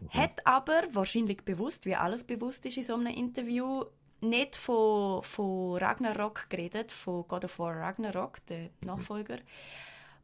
Mhm. 0.01 0.09
Hat 0.11 0.47
aber 0.47 0.83
wahrscheinlich 0.93 1.43
bewusst, 1.45 1.87
wie 1.87 1.97
alles 1.97 2.25
bewusst 2.25 2.67
ist 2.67 2.77
in 2.77 2.85
so 2.85 2.95
einem 2.95 3.15
Interview, 3.15 3.85
nicht 4.21 4.57
von, 4.57 5.23
von 5.23 5.77
Ragnarok 5.77 6.49
geredet, 6.49 6.91
von 6.91 7.27
God 7.29 7.45
of 7.45 7.59
War 7.59 7.77
Ragnarok, 7.77 8.45
der 8.47 8.59
mhm. 8.59 8.71
Nachfolger. 8.83 9.39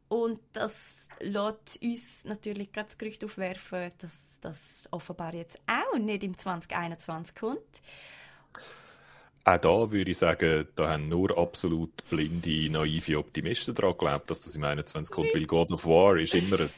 Und 0.09 0.39
das 0.53 1.07
lässt 1.19 1.79
uns 1.81 2.25
natürlich 2.25 2.69
das 2.71 2.97
Gerücht 2.97 3.23
aufwerfen, 3.23 3.91
dass 3.97 4.39
das 4.41 4.87
offenbar 4.91 5.33
jetzt 5.33 5.57
auch 5.65 5.97
nicht 5.97 6.23
im 6.23 6.37
2021 6.37 7.35
kommt. 7.35 7.81
Auch 9.45 9.57
da 9.57 9.91
würde 9.91 10.11
ich 10.11 10.17
sagen, 10.17 10.67
da 10.75 10.89
haben 10.89 11.09
nur 11.09 11.37
absolut 11.37 11.91
blinde, 12.09 12.69
naive 12.69 13.17
Optimisten 13.17 13.75
daran 13.75 13.91
geglaubt, 13.97 14.29
dass 14.29 14.41
das 14.41 14.55
im 14.55 14.63
21 14.63 15.13
kommt, 15.13 15.33
weil 15.33 15.45
God 15.45 15.71
of 15.71 15.85
War 15.85 16.17
ist 16.17 16.33
immer 16.35 16.59
ein 16.59 16.69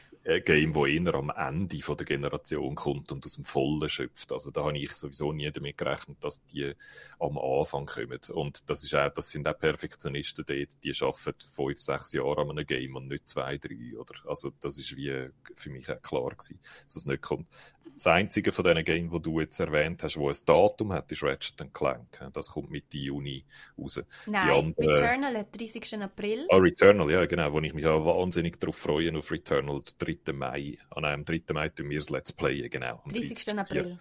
Game, 0.44 0.72
das 0.72 0.88
eher 0.88 1.14
am 1.14 1.30
Ende 1.30 1.80
von 1.80 1.96
der 1.96 2.04
Generation 2.04 2.74
kommt 2.74 3.12
und 3.12 3.24
aus 3.24 3.34
dem 3.34 3.44
Vollen 3.44 3.88
schöpft. 3.88 4.32
Also 4.32 4.50
da 4.50 4.64
habe 4.64 4.76
ich 4.76 4.90
sowieso 4.92 5.32
nie 5.32 5.50
damit 5.52 5.78
gerechnet, 5.78 6.22
dass 6.22 6.44
die 6.46 6.72
am 7.20 7.38
Anfang 7.38 7.86
kommen. 7.86 8.18
Und 8.32 8.68
das, 8.68 8.82
ist 8.82 8.94
auch, 8.94 9.08
das 9.10 9.30
sind 9.30 9.46
auch 9.46 9.56
Perfektionisten 9.56 10.44
dort, 10.44 10.82
die 10.82 10.92
arbeiten 11.00 11.46
fünf, 11.54 11.80
sechs 11.80 12.12
Jahre 12.12 12.40
an 12.40 12.50
einem 12.50 12.66
Game 12.66 12.96
und 12.96 13.06
nicht 13.06 13.28
zwei, 13.28 13.56
drei. 13.56 13.96
Oder? 13.96 14.14
Also 14.26 14.52
das 14.60 14.78
ist 14.78 14.96
wie 14.96 15.28
für 15.54 15.70
mich 15.70 15.88
auch 15.88 16.02
klar 16.02 16.30
gewesen, 16.30 16.58
dass 16.84 16.94
das 16.94 17.06
nicht 17.06 17.22
kommt. 17.22 17.46
Das 17.94 18.06
einzige 18.06 18.52
von 18.52 18.64
diesen 18.64 18.84
Games, 18.84 19.12
das 19.12 19.22
du 19.22 19.40
jetzt 19.40 19.58
erwähnt 19.58 20.02
hast, 20.02 20.16
wo 20.16 20.28
ein 20.28 20.36
Datum 20.44 20.92
hat, 20.92 21.10
ist 21.12 21.22
Ratchet 21.22 21.72
Clank. 21.72 22.20
Das 22.32 22.50
kommt 22.50 22.70
Mitte 22.70 22.98
Juni 22.98 23.44
raus. 23.78 24.00
Nein, 24.26 24.50
andere... 24.50 24.88
Returnal 24.88 25.38
hat 25.38 25.58
30. 25.58 26.02
April. 26.02 26.46
Ah, 26.50 26.56
Returnal, 26.56 27.10
ja 27.10 27.24
genau, 27.26 27.52
wo 27.52 27.60
ich 27.60 27.72
mich 27.72 27.86
auch 27.86 28.04
wahnsinnig 28.04 28.60
darauf 28.60 28.76
freue, 28.76 29.16
auf 29.16 29.30
Returnal, 29.30 29.82
3. 29.98 30.32
Mai. 30.32 30.78
An 30.90 31.04
einem 31.04 31.24
3. 31.24 31.42
Mai 31.52 31.68
tun 31.70 31.88
wir 31.88 31.98
das 31.98 32.10
Let's 32.10 32.32
Play, 32.32 32.68
genau. 32.68 33.02
30. 33.06 33.44
30. 33.44 33.58
April. 33.58 33.98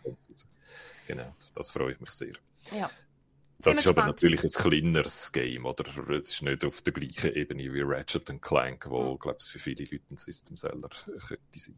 Genau, 1.07 1.35
das 1.55 1.71
freut 1.71 2.01
mich 2.01 2.11
sehr. 2.11 2.33
Ja. 2.77 2.89
Das 3.59 3.79
ist 3.79 3.87
aber 3.87 4.05
natürlich 4.05 4.43
ein 4.43 4.49
kleineres 4.49 5.31
Game, 5.31 5.65
oder? 5.65 5.85
Es 6.11 6.33
ist 6.33 6.41
nicht 6.41 6.65
auf 6.65 6.81
der 6.81 6.93
gleichen 6.93 7.33
Ebene 7.33 7.73
wie 7.73 7.81
Ratchet 7.81 8.29
Clank, 8.41 8.89
wo, 8.89 9.13
mhm. 9.13 9.19
glaube 9.19 9.37
ich, 9.41 9.47
für 9.47 9.59
viele 9.59 9.83
Leute 9.83 10.03
ein 10.11 10.17
System-Seller 10.17 10.89
könnte 11.27 11.59
sein. 11.59 11.77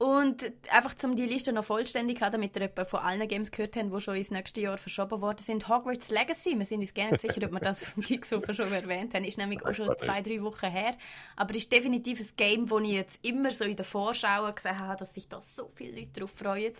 Und 0.00 0.50
einfach 0.70 0.94
um 1.04 1.14
die 1.14 1.26
Liste 1.26 1.52
noch 1.52 1.62
vollständig 1.62 2.20
zu 2.20 2.24
haben, 2.24 2.32
damit 2.32 2.56
ihr 2.56 2.62
etwa 2.62 2.86
von 2.86 3.00
allen 3.00 3.28
Games 3.28 3.50
gehört 3.50 3.76
habt, 3.76 3.94
die 3.94 4.00
schon 4.00 4.16
ins 4.16 4.30
nächste 4.30 4.62
Jahr 4.62 4.78
verschoben 4.78 5.20
worden 5.20 5.40
sind. 5.40 5.68
Hogwarts 5.68 6.10
Legacy, 6.10 6.58
wir 6.58 6.64
sind 6.64 6.80
uns 6.80 6.94
gerne 6.94 7.18
sicher, 7.18 7.42
ob 7.44 7.52
wir 7.52 7.60
das 7.60 7.82
auf 7.82 7.92
dem 7.92 8.04
Kicksofa 8.04 8.54
schon 8.54 8.72
erwähnt 8.72 9.12
haben, 9.12 9.24
ist 9.24 9.36
nämlich 9.36 9.62
auch 9.62 9.74
schon 9.74 9.94
zwei, 9.98 10.22
drei 10.22 10.40
Wochen 10.42 10.70
her. 10.70 10.96
Aber 11.36 11.54
ist 11.54 11.70
definitiv 11.70 12.18
ein 12.18 12.28
Game, 12.38 12.66
das 12.66 12.80
ich 12.80 12.92
jetzt 12.92 13.24
immer 13.26 13.50
so 13.50 13.64
in 13.64 13.76
der 13.76 13.84
Vorschau 13.84 14.50
gesehen 14.54 14.78
habe, 14.78 14.96
dass 14.96 15.12
sich 15.12 15.28
da 15.28 15.38
so 15.38 15.70
viele 15.74 15.98
Leute 15.98 16.12
darauf 16.14 16.30
freuen. 16.30 16.72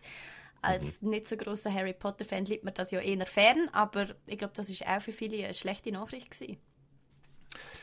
Als 0.62 1.02
mhm. 1.02 1.10
nicht 1.10 1.28
so 1.28 1.36
großer 1.36 1.70
Harry 1.70 1.92
Potter-Fan 1.92 2.46
liegt 2.46 2.64
mir 2.64 2.72
das 2.72 2.90
ja 2.90 3.00
eher 3.00 3.26
fern, 3.26 3.68
aber 3.72 4.06
ich 4.24 4.38
glaube, 4.38 4.54
das 4.56 4.70
ist 4.70 4.86
auch 4.86 5.02
für 5.02 5.12
viele 5.12 5.44
eine 5.44 5.52
schlechte 5.52 5.92
Nachricht 5.92 6.30
gewesen. 6.30 6.56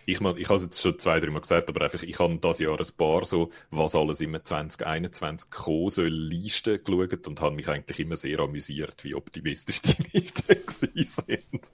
Ich, 0.10 0.22
ich 0.22 0.48
habe 0.48 0.56
es 0.56 0.64
jetzt 0.64 0.82
schon 0.82 0.98
zwei, 0.98 1.20
drei 1.20 1.30
Mal 1.32 1.42
gesagt, 1.42 1.68
aber 1.68 1.82
einfach, 1.82 2.02
ich 2.02 2.18
habe 2.18 2.38
das 2.38 2.60
Jahr 2.60 2.80
ein 2.80 2.88
paar 2.98 3.26
so, 3.26 3.50
was 3.72 3.94
alles 3.94 4.22
im 4.22 4.40
2021 4.42 5.52
kommen 5.52 5.90
soll, 5.90 6.08
Listen 6.08 6.82
geschaut 6.82 7.28
und 7.28 7.42
habe 7.42 7.56
mich 7.56 7.68
eigentlich 7.68 8.00
immer 8.00 8.16
sehr 8.16 8.40
amüsiert, 8.40 9.04
wie 9.04 9.16
optimistisch 9.16 9.82
die 9.82 9.98
Listen 10.14 10.64
sind. 10.70 11.70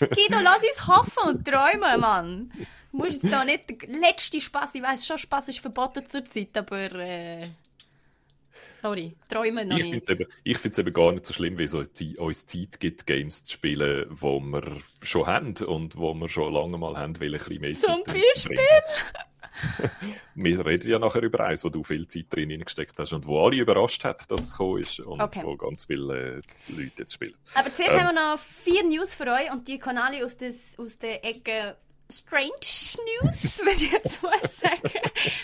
Guido, 0.00 0.40
lass 0.42 0.64
uns 0.64 0.86
hoffen 0.88 1.28
und 1.28 1.46
träumen, 1.46 2.00
Mann. 2.00 2.52
Du 2.90 2.96
musst 2.96 3.22
jetzt 3.22 3.32
da 3.32 3.44
nicht 3.44 3.70
der 3.70 3.88
letzte 4.00 4.40
Spaß, 4.40 4.74
ich 4.74 4.82
weiß 4.82 5.06
schon, 5.06 5.18
Spaß 5.18 5.48
ist 5.48 5.60
verboten 5.60 6.04
zurzeit, 6.08 6.56
aber 6.56 6.90
äh, 6.92 7.46
Sorry, 8.86 9.16
träumen 9.28 9.68
noch 9.68 9.78
ich 9.78 9.90
nicht. 9.90 10.08
Eben, 10.08 10.26
ich 10.44 10.58
finde 10.58 10.72
es 10.74 10.78
eben 10.78 10.92
gar 10.92 11.10
nicht 11.10 11.26
so 11.26 11.34
schlimm, 11.34 11.58
wie 11.58 11.64
es 11.64 11.74
uns 11.74 12.46
Zeit 12.46 12.78
gibt, 12.78 13.04
Games 13.04 13.42
zu 13.42 13.54
spielen, 13.54 14.08
die 14.08 14.22
wir 14.22 14.78
schon 15.02 15.26
haben 15.26 15.56
und 15.66 15.96
wo 15.96 16.14
wir 16.14 16.28
schon 16.28 16.52
lange 16.52 16.78
mal 16.78 16.96
haben, 16.96 17.20
weil 17.20 17.34
ein 17.34 17.38
bisschen 17.40 17.60
mehr 17.60 17.74
Zum 17.74 18.04
Zeit 18.04 18.14
Beispiel? 18.14 18.56
wir 20.36 20.66
reden 20.66 20.88
ja 20.88 21.00
nachher 21.00 21.22
über 21.22 21.40
eins, 21.40 21.64
wo 21.64 21.68
du 21.68 21.82
viel 21.82 22.06
Zeit 22.06 22.26
drin 22.30 22.60
gesteckt 22.60 22.96
hast 23.00 23.12
und 23.12 23.26
wo 23.26 23.44
alle 23.44 23.56
überrascht 23.56 24.04
hat, 24.04 24.30
dass 24.30 24.42
es 24.42 24.52
gekommen 24.52 24.82
ist 24.82 25.00
und 25.00 25.20
okay. 25.20 25.40
wo 25.42 25.56
ganz 25.56 25.86
viele 25.86 26.36
äh, 26.36 26.42
Leute 26.68 26.92
jetzt 26.98 27.14
spielen. 27.14 27.34
Aber 27.54 27.74
zuerst 27.74 27.96
ähm, 27.96 28.02
haben 28.02 28.14
wir 28.14 28.34
noch 28.34 28.38
vier 28.38 28.84
News 28.84 29.16
für 29.16 29.26
euch 29.26 29.52
und 29.52 29.66
die 29.66 29.80
alle 29.82 30.24
aus, 30.24 30.36
des, 30.36 30.78
aus 30.78 30.96
der 30.98 31.24
Ecke 31.24 31.76
Strange 32.10 32.50
News, 33.22 33.58
würde 33.64 33.84
ich 33.84 33.92
jetzt 33.92 34.22
mal 34.22 34.38
sagen. 34.48 34.90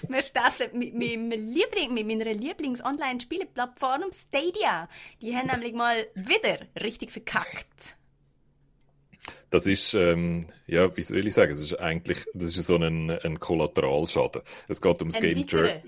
Wir 0.09 0.23
starten 0.23 0.79
mit, 0.79 0.95
meinem 0.95 1.31
Liebling, 1.31 1.93
mit 1.95 2.07
meiner 2.07 2.33
Lieblings-Online-Spieleplattform 2.33 4.05
Stadia. 4.13 4.89
Die 5.21 5.37
haben 5.37 5.49
nämlich 5.49 5.75
mal 5.75 6.07
wieder 6.15 6.59
richtig 6.81 7.11
verkackt. 7.11 7.97
Das 9.51 9.67
ist, 9.67 9.95
ähm, 9.95 10.47
ja, 10.67 10.97
wie 10.97 11.03
soll 11.03 11.27
ich 11.27 11.35
sagen, 11.35 11.53
das 11.53 11.61
ist 11.61 11.75
eigentlich, 11.75 12.25
das 12.35 12.57
ist 12.57 12.67
so 12.67 12.77
ein, 12.77 13.11
ein 13.11 13.39
Kollateralschaden. 13.39 14.43
Es 14.69 14.81
geht 14.81 15.03
um 15.03 15.11
das 15.11 15.21
Game 15.21 15.47
Journey, 15.47 15.83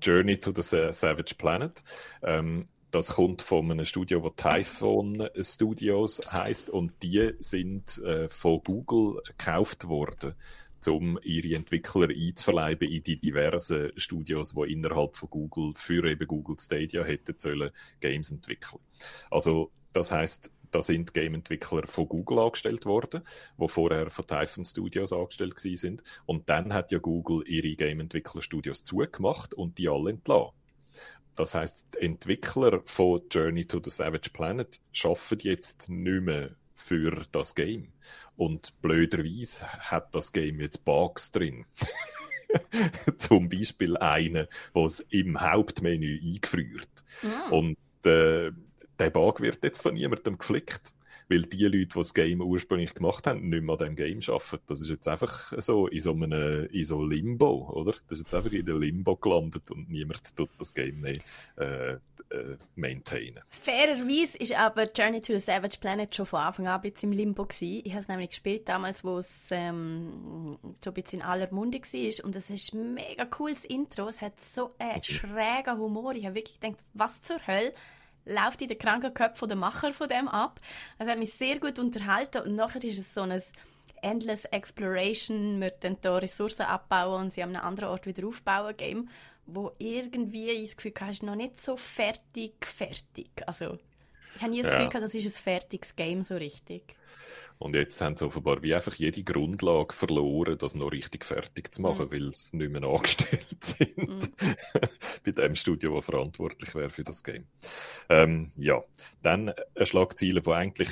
Journey 0.00 0.36
to 0.38 0.52
the 0.54 0.62
Savage 0.62 1.34
Planet. 1.36 1.82
Ähm, 2.22 2.64
das 2.90 3.14
kommt 3.14 3.42
von 3.42 3.70
einem 3.70 3.84
Studio, 3.84 4.20
das 4.20 4.64
Typhon 4.64 5.28
Studios 5.40 6.20
heißt 6.32 6.70
und 6.70 6.92
die 7.02 7.32
sind 7.38 7.98
äh, 7.98 8.28
von 8.28 8.60
Google 8.64 9.22
gekauft 9.26 9.88
worden, 9.88 10.34
um 10.86 11.18
ihre 11.22 11.54
Entwickler 11.56 12.08
einzuverleiben 12.08 12.88
in 12.88 13.02
die 13.02 13.20
diversen 13.20 13.92
Studios, 13.96 14.54
die 14.54 14.72
innerhalb 14.72 15.16
von 15.16 15.30
Google 15.30 15.72
für 15.76 16.04
eben 16.04 16.26
Google 16.26 16.56
Stadia 16.58 17.04
hätten 17.04 17.34
sollen 17.38 17.70
Games 18.00 18.32
entwickeln. 18.32 18.80
Also 19.30 19.70
das 19.92 20.10
heißt, 20.10 20.50
da 20.70 20.80
sind 20.82 21.14
Game-Entwickler 21.14 21.86
von 21.86 22.08
Google 22.08 22.38
angestellt 22.38 22.86
worden, 22.86 23.22
wo 23.56 23.66
vorher 23.66 24.08
von 24.10 24.26
Typhon 24.26 24.64
Studios 24.64 25.12
angestellt 25.12 25.58
sind. 25.58 26.02
Und 26.26 26.48
dann 26.48 26.72
hat 26.72 26.92
ja 26.92 26.98
Google 26.98 27.42
ihre 27.48 27.74
Game-Entwickler-Studios 27.74 28.84
zugemacht 28.84 29.52
und 29.52 29.78
die 29.78 29.88
alle 29.88 30.10
entlassen. 30.10 30.59
Das 31.36 31.54
heißt, 31.54 31.86
die 31.94 32.04
Entwickler 32.04 32.80
von 32.84 33.22
Journey 33.30 33.64
to 33.64 33.80
the 33.82 33.90
Savage 33.90 34.30
Planet 34.32 34.80
schaffen 34.92 35.38
jetzt 35.40 35.88
nicht 35.88 36.22
mehr 36.22 36.50
für 36.74 37.22
das 37.32 37.54
Game. 37.54 37.92
Und 38.36 38.80
blöderweise 38.80 39.66
hat 39.66 40.14
das 40.14 40.32
Game 40.32 40.60
jetzt 40.60 40.84
Bugs 40.84 41.30
drin. 41.30 41.66
Zum 43.18 43.48
Beispiel 43.48 43.96
einen, 43.98 44.46
was 44.72 45.00
im 45.10 45.40
Hauptmenü 45.40 46.18
eingefriert. 46.22 47.04
Mm. 47.22 47.52
Und 47.52 47.76
äh, 48.06 48.50
der 48.98 49.10
Bug 49.10 49.40
wird 49.40 49.62
jetzt 49.62 49.82
von 49.82 49.94
niemandem 49.94 50.38
geflickt 50.38 50.92
weil 51.30 51.42
die 51.42 51.64
Leute, 51.64 51.76
die 51.76 51.86
das 51.86 52.12
Game 52.12 52.40
ursprünglich 52.40 52.92
gemacht 52.92 53.26
haben, 53.26 53.48
nicht 53.48 53.62
mehr 53.62 53.72
an 53.72 53.78
diesem 53.78 53.96
Game 53.96 54.20
arbeiten. 54.26 54.64
Das 54.66 54.80
ist 54.80 54.90
jetzt 54.90 55.06
einfach 55.06 55.52
so 55.58 55.86
in 55.86 56.00
so 56.00 56.12
einem 56.12 56.66
in 56.66 56.84
so 56.84 57.02
Limbo, 57.02 57.70
oder? 57.72 57.92
Das 58.08 58.18
ist 58.18 58.24
jetzt 58.24 58.34
einfach 58.34 58.52
in 58.52 58.66
der 58.66 58.74
Limbo 58.74 59.16
gelandet 59.16 59.70
und 59.70 59.88
niemand 59.88 60.36
tut 60.36 60.50
das 60.58 60.74
Game 60.74 61.00
mehr 61.00 61.16
äh, 61.56 61.92
äh, 62.30 62.56
maintainen. 62.74 63.40
Fairerweise 63.48 64.38
ist 64.38 64.52
aber 64.52 64.90
Journey 64.92 65.20
to 65.20 65.32
the 65.32 65.38
Savage 65.38 65.78
Planet 65.80 66.14
schon 66.14 66.26
von 66.26 66.40
Anfang 66.40 66.66
an 66.66 66.80
ein 66.80 66.90
bisschen 66.90 67.12
im 67.12 67.18
Limbo 67.18 67.44
gewesen. 67.44 67.82
Ich 67.84 67.92
habe 67.92 68.02
es 68.02 68.08
nämlich 68.08 68.30
gespielt 68.30 68.68
damals, 68.68 69.04
wo 69.04 69.18
es 69.18 69.48
ähm, 69.50 70.58
so 70.82 70.90
ein 70.90 70.94
bisschen 70.94 71.20
in 71.20 71.26
aller 71.26 71.52
Munde 71.52 71.78
war 71.78 72.24
und 72.24 72.36
es 72.36 72.50
ist 72.50 72.74
ein 72.74 72.94
mega 72.94 73.24
cooles 73.24 73.64
Intro. 73.64 74.08
Es 74.08 74.20
hat 74.20 74.40
so 74.40 74.74
einen 74.78 74.98
okay. 74.98 75.12
schrägen 75.12 75.78
Humor. 75.78 76.14
Ich 76.14 76.24
habe 76.26 76.34
wirklich 76.34 76.60
gedacht, 76.60 76.82
was 76.94 77.22
zur 77.22 77.46
Hölle? 77.46 77.72
Läuft 78.24 78.62
in 78.62 78.68
den 78.68 78.78
kranken 78.78 79.14
Köpfen 79.14 79.48
der 79.48 79.56
Macher 79.56 79.92
von 79.92 80.08
dem 80.08 80.28
ab. 80.28 80.60
Es 80.98 81.08
hat 81.08 81.18
mich 81.18 81.32
sehr 81.34 81.58
gut 81.58 81.78
unterhalten 81.78 82.42
und 82.42 82.54
nachher 82.54 82.82
ist 82.84 82.98
es 82.98 83.14
so 83.14 83.22
ein 83.22 83.42
Endless 84.02 84.44
Exploration, 84.46 85.60
wir 85.60 85.70
dann 85.70 85.98
hier 86.00 86.22
Ressourcen 86.22 86.62
abbauen 86.62 87.22
und 87.22 87.30
sie 87.30 87.42
an 87.42 87.54
einem 87.54 87.64
anderen 87.64 87.90
Ort 87.90 88.06
wieder 88.06 88.26
aufbauen 88.26 88.76
Game, 88.76 89.08
wo 89.46 89.72
irgendwie 89.78 90.50
ich 90.50 90.70
das 90.70 90.76
Gefühl 90.76 90.94
hatte, 91.00 91.10
ist 91.10 91.22
noch 91.22 91.34
nicht 91.34 91.60
so 91.60 91.76
fertig, 91.76 92.64
fertig. 92.64 93.30
Also 93.46 93.78
ich 94.36 94.42
habe 94.42 94.50
nie 94.50 94.62
das 94.62 94.70
Gefühl, 94.70 94.90
ja. 94.92 95.00
das 95.00 95.14
ist 95.14 95.36
ein 95.36 95.42
fertiges 95.42 95.96
Game 95.96 96.22
so 96.22 96.36
richtig. 96.36 96.82
Und 97.58 97.74
jetzt 97.74 98.00
haben 98.00 98.16
sie 98.16 98.24
offenbar 98.24 98.62
wie 98.62 98.74
einfach 98.74 98.94
jede 98.94 99.22
Grundlage 99.22 99.92
verloren, 99.92 100.56
das 100.56 100.74
noch 100.74 100.92
richtig 100.92 101.26
fertig 101.26 101.74
zu 101.74 101.82
machen, 101.82 102.06
mhm. 102.06 102.12
weil 102.12 102.32
sie 102.32 102.56
nicht 102.56 102.72
mehr 102.72 102.82
angestellt 102.84 103.46
sind 103.60 103.98
mhm. 103.98 104.18
bei 105.24 105.30
dem 105.32 105.54
Studio, 105.54 105.96
das 105.96 106.06
verantwortlich 106.06 106.74
wäre 106.74 106.88
für 106.88 107.04
das 107.04 107.22
Game. 107.22 107.46
Ähm, 108.08 108.50
ja, 108.56 108.82
dann 109.20 109.52
eine 109.74 109.86
Schlagzeile, 109.86 110.40
die 110.40 110.50
eigentlich 110.50 110.88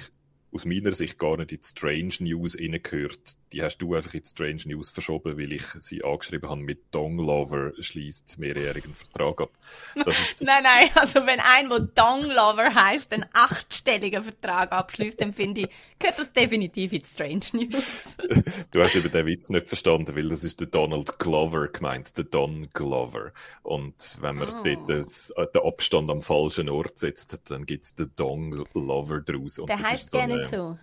aus 0.52 0.66
meiner 0.66 0.92
Sicht 0.92 1.18
gar 1.18 1.38
nicht 1.38 1.52
in 1.52 1.60
die 1.60 1.66
Strange 1.66 2.14
News 2.20 2.56
gehört. 2.56 3.36
Die 3.52 3.62
hast 3.62 3.78
du 3.78 3.94
einfach 3.94 4.14
in 4.14 4.24
Strange 4.24 4.62
News 4.66 4.90
verschoben, 4.90 5.38
weil 5.38 5.52
ich 5.52 5.64
sie 5.78 6.04
angeschrieben 6.04 6.50
habe 6.50 6.60
mit 6.60 6.94
Dong 6.94 7.18
Lover 7.18 7.72
schließt 7.78 8.38
mehrjährigen 8.38 8.94
Vertrag 8.94 9.40
ab. 9.40 9.50
nein, 10.40 10.62
nein, 10.62 10.90
also 10.94 11.26
wenn 11.26 11.40
ein, 11.40 11.68
der 11.68 11.80
Dong 11.80 12.24
Lover 12.24 12.74
heißt, 12.74 13.12
einen 13.12 13.26
achtstelligen 13.32 14.22
Vertrag 14.22 14.72
abschließt, 14.72 15.20
dann 15.20 15.32
finde 15.32 15.62
ich, 15.62 15.68
gehört 15.98 16.18
das 16.18 16.32
definitiv 16.32 16.92
in 16.92 17.04
Strange 17.04 17.46
News. 17.52 18.16
du 18.70 18.82
hast 18.82 18.96
eben 18.96 19.10
den 19.10 19.26
Witz 19.26 19.48
nicht 19.48 19.68
verstanden, 19.68 20.14
weil 20.16 20.28
das 20.28 20.44
ist 20.44 20.60
der 20.60 20.66
Donald 20.66 21.18
Glover 21.18 21.68
gemeint, 21.68 22.16
der 22.16 22.24
Don 22.24 22.68
Glover. 22.72 23.32
Und 23.62 24.18
wenn 24.20 24.36
man 24.36 24.48
oh. 24.48 24.62
dort 24.62 24.88
das, 24.88 25.30
äh, 25.30 25.46
den 25.54 25.62
Abstand 25.62 26.10
am 26.10 26.22
falschen 26.22 26.68
Ort 26.68 26.98
setzt, 26.98 27.38
dann 27.50 27.66
gibt 27.66 27.84
es 27.84 27.94
den 27.94 28.10
Dong 28.16 28.64
Lover 28.74 29.20
draus. 29.20 29.58
Und 29.58 29.68
der 29.68 29.78
heißt 29.78 30.10
so 30.10 30.26
nicht 30.26 30.50
so. 30.50 30.78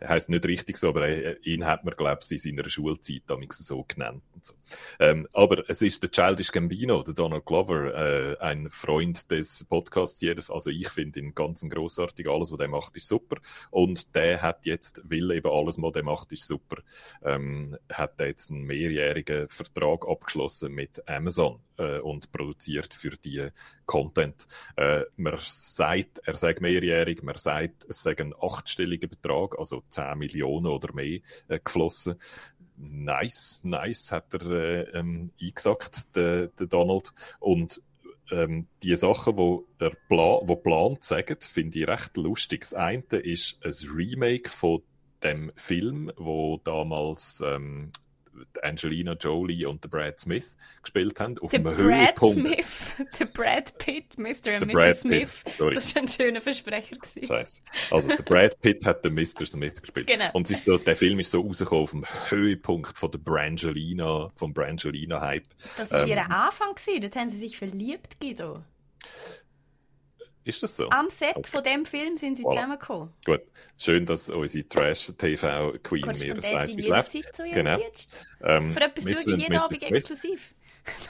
Er 0.00 0.10
heißt 0.10 0.28
nicht 0.28 0.44
richtig 0.46 0.76
so, 0.76 0.88
aber 0.90 1.44
ihn 1.46 1.64
hat 1.64 1.84
man, 1.84 1.94
glaube 1.96 2.20
ich, 2.22 2.30
in 2.32 2.38
seiner 2.38 2.68
Schulzeit 2.68 3.22
damals 3.26 3.58
so 3.58 3.84
genannt. 3.84 4.22
So. 4.42 4.54
Ähm, 4.98 5.26
aber 5.32 5.68
es 5.68 5.80
ist 5.80 6.02
der 6.02 6.10
Childish 6.10 6.52
Gambino, 6.52 7.02
der 7.02 7.14
Donald 7.14 7.46
Glover, 7.46 7.94
äh, 7.94 8.38
ein 8.38 8.70
Freund 8.70 9.30
des 9.30 9.64
Podcasts. 9.64 10.22
Also 10.50 10.70
ich 10.70 10.88
finde 10.88 11.20
ihn 11.20 11.34
ganz 11.34 11.66
großartig. 11.66 12.28
Alles, 12.28 12.52
was 12.52 12.60
er 12.60 12.68
macht, 12.68 12.96
ist 12.96 13.08
super. 13.08 13.36
Und 13.70 14.14
der 14.14 14.42
hat 14.42 14.66
jetzt, 14.66 15.02
will 15.08 15.30
eben 15.30 15.50
alles, 15.50 15.80
was 15.80 15.94
er 15.94 16.02
macht, 16.02 16.32
ist 16.32 16.46
super, 16.46 16.76
ähm, 17.22 17.76
hat 17.90 18.20
jetzt 18.20 18.50
einen 18.50 18.64
mehrjährigen 18.64 19.48
Vertrag 19.48 20.06
abgeschlossen 20.06 20.72
mit 20.72 21.08
Amazon 21.08 21.60
äh, 21.76 21.98
und 21.98 22.30
produziert 22.32 22.94
für 22.94 23.10
die 23.10 23.48
Content. 23.86 24.46
Äh, 24.76 25.02
man 25.16 25.38
sagt, 25.40 26.20
er 26.24 26.36
sagt 26.36 26.60
mehrjährig, 26.60 27.22
man 27.22 27.36
sagt, 27.36 27.84
es 27.88 28.02
sei 28.02 28.16
ein 28.18 28.34
achtstelliger 28.40 29.08
Betrag, 29.08 29.58
also 29.58 29.82
10 29.88 30.18
Millionen 30.18 30.66
oder 30.66 30.92
mehr 30.92 31.20
äh, 31.48 31.58
geflossen. 31.62 32.16
Nice, 32.76 33.60
nice, 33.62 34.10
hat 34.10 34.34
er 34.34 34.50
äh, 34.50 34.80
ähm, 34.98 35.30
eingesagt, 35.40 36.16
der, 36.16 36.48
der 36.48 36.66
Donald. 36.66 37.12
Und 37.38 37.80
ähm, 38.30 38.66
die 38.82 38.96
Sachen, 38.96 39.36
wo 39.36 39.66
er 39.78 39.90
Pla 40.08 40.40
wo 40.42 40.56
plant 40.56 41.04
sagen, 41.04 41.36
finde 41.40 41.78
ich 41.78 41.86
recht 41.86 42.16
lustig. 42.16 42.62
Das 42.62 42.74
eine 42.74 43.02
ist 43.02 43.58
ein 43.62 43.72
Remake 43.94 44.48
von 44.48 44.82
dem 45.22 45.52
Film, 45.56 46.12
wo 46.16 46.60
damals 46.62 47.42
ähm, 47.44 47.90
Angelina 48.62 49.12
Jolie 49.12 49.66
und 49.66 49.82
der 49.84 49.88
Brad 49.88 50.20
Smith 50.20 50.56
gespielt 50.82 51.18
haben. 51.20 51.38
Auf 51.38 51.50
der 51.50 51.60
dem 51.60 51.64
Brad 51.64 51.78
Höhepunkt. 51.78 52.40
Smith, 52.40 52.92
der 53.18 53.24
Brad 53.26 53.78
Pitt, 53.78 54.18
Mr. 54.18 54.60
und 54.60 54.72
Mrs. 54.72 55.00
Smith. 55.00 55.44
Sorry. 55.52 55.74
Das 55.74 55.94
war 55.94 56.02
ein 56.02 56.08
schöner 56.08 56.40
Versprecher. 56.40 56.96
Scheiße. 57.26 57.62
Also 57.90 58.08
der 58.08 58.22
Brad 58.22 58.60
Pitt 58.60 58.84
hat 58.84 59.04
den 59.04 59.14
Mr. 59.14 59.46
Smith 59.46 59.80
gespielt. 59.80 60.06
Genau. 60.06 60.30
Und 60.32 60.50
ist 60.50 60.64
so, 60.64 60.78
der 60.78 60.96
Film 60.96 61.20
ist 61.20 61.30
so 61.30 61.40
rausgekommen 61.40 61.84
auf 61.84 61.90
dem 61.90 62.04
Höhepunkt 62.28 62.96
von 62.96 63.10
der 63.10 63.18
Brangelina, 63.18 64.30
vom 64.36 64.52
Brangelina-Hype. 64.52 65.46
Das 65.76 65.90
war 65.90 66.02
ähm, 66.02 66.08
ihr 66.08 66.30
Anfang 66.30 66.74
gewesen. 66.74 67.00
Dort 67.00 67.16
haben 67.16 67.30
sie 67.30 67.38
sich 67.38 67.56
verliebt, 67.56 68.20
Guido. 68.20 68.62
Ist 70.44 70.62
das 70.62 70.76
so? 70.76 70.88
Am 70.90 71.08
Set 71.08 71.36
okay. 71.36 71.50
von 71.50 71.64
dem 71.64 71.86
Film 71.86 72.16
sind 72.16 72.36
sie 72.36 72.44
voilà. 72.44 72.54
zusammengekommen. 72.54 73.10
Gut. 73.24 73.42
Schön, 73.78 74.04
dass 74.04 74.28
unsere 74.28 74.68
Trash-TV-Queen 74.68 76.06
mir 76.06 76.40
sagt, 76.42 76.68
wie 76.68 76.78
es 76.78 76.86
läuft. 76.86 77.12
Genau. 77.52 77.78
Ähm, 78.42 78.70
Für 78.70 78.80
etwas 78.82 79.04
schaue 79.04 79.34
ich 79.34 79.40
jeden 79.40 79.56
Abend 79.56 79.82
exklusiv 79.82 80.54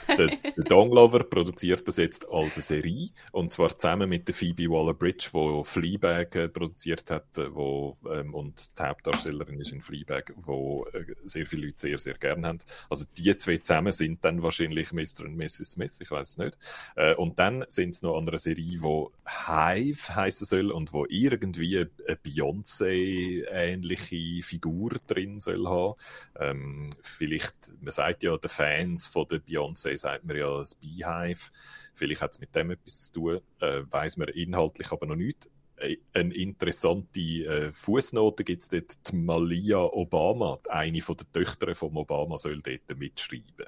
der, 0.07 0.27
der 0.27 0.63
Donglover 0.63 1.23
produziert 1.23 1.87
das 1.87 1.97
jetzt 1.97 2.27
als 2.29 2.55
eine 2.55 2.63
Serie 2.63 3.09
und 3.31 3.51
zwar 3.51 3.77
zusammen 3.77 4.09
mit 4.09 4.27
der 4.27 4.35
Phoebe 4.35 4.69
Waller-Bridge, 4.69 5.29
wo 5.31 5.63
Fleabag 5.63 6.35
äh, 6.35 6.49
produziert 6.49 7.09
hat, 7.11 7.37
äh, 7.37 7.53
wo 7.53 7.97
ähm, 8.11 8.33
und 8.33 8.77
die 8.77 8.83
Hauptdarstellerin 8.83 9.59
ist 9.59 9.71
in 9.71 9.81
Fleabag, 9.81 10.33
wo 10.35 10.85
äh, 10.93 11.05
sehr 11.23 11.45
viele 11.45 11.67
Leute 11.67 11.79
sehr 11.79 11.97
sehr 11.97 12.15
gern 12.15 12.45
haben. 12.45 12.59
Also 12.89 13.05
die 13.17 13.35
zwei 13.37 13.57
zusammen 13.57 13.91
sind 13.91 14.23
dann 14.23 14.41
wahrscheinlich 14.41 14.91
Mr. 14.91 15.25
und 15.25 15.35
Mrs. 15.35 15.71
Smith, 15.71 15.97
ich 15.99 16.11
weiß 16.11 16.29
es 16.29 16.37
nicht. 16.37 16.57
Äh, 16.95 17.15
und 17.15 17.39
dann 17.39 17.65
sind 17.69 17.91
es 17.91 18.01
noch 18.01 18.17
an 18.17 18.27
einer 18.27 18.37
Serie, 18.37 18.81
wo 18.81 19.11
Hive 19.25 20.15
heißen 20.15 20.47
soll 20.47 20.71
und 20.71 20.93
wo 20.93 21.05
irgendwie 21.09 21.79
eine 21.79 22.15
Beyoncé 22.15 23.45
ähnliche 23.49 24.43
Figur 24.43 24.91
drin 25.07 25.39
soll 25.39 25.67
haben. 25.67 25.95
Ähm, 26.39 26.89
vielleicht, 27.01 27.73
man 27.81 27.91
sagt 27.91 28.23
ja, 28.23 28.37
die 28.37 28.49
Fans 28.49 29.07
von 29.07 29.27
der 29.27 29.39
Beyoncé 29.39 29.64
Beyoncé 29.65 29.95
sagt 29.97 30.25
man 30.25 30.37
ja 30.37 30.57
das 30.57 30.75
Beehive. 30.75 31.51
Vielleicht 31.93 32.21
hat 32.21 32.31
es 32.33 32.39
mit 32.39 32.55
dem 32.55 32.71
etwas 32.71 33.11
zu 33.11 33.19
tun, 33.19 33.41
äh, 33.61 33.81
weiß 33.89 34.17
man 34.17 34.27
inhaltlich 34.29 34.91
aber 34.91 35.05
noch 35.05 35.15
nicht. 35.15 35.49
Äh, 35.77 35.97
eine 36.13 36.33
interessante 36.33 37.19
äh, 37.19 37.71
Fußnote 37.73 38.43
gibt 38.43 38.61
es 38.61 38.69
dort. 38.69 39.11
Die 39.11 39.15
Malia 39.15 39.79
Obama, 39.79 40.57
eine 40.69 41.01
von 41.01 41.17
der 41.17 41.31
Töchter 41.31 41.73
von 41.75 41.95
Obama, 41.95 42.37
soll 42.37 42.61
dort 42.61 42.97
mitschreiben. 42.97 43.67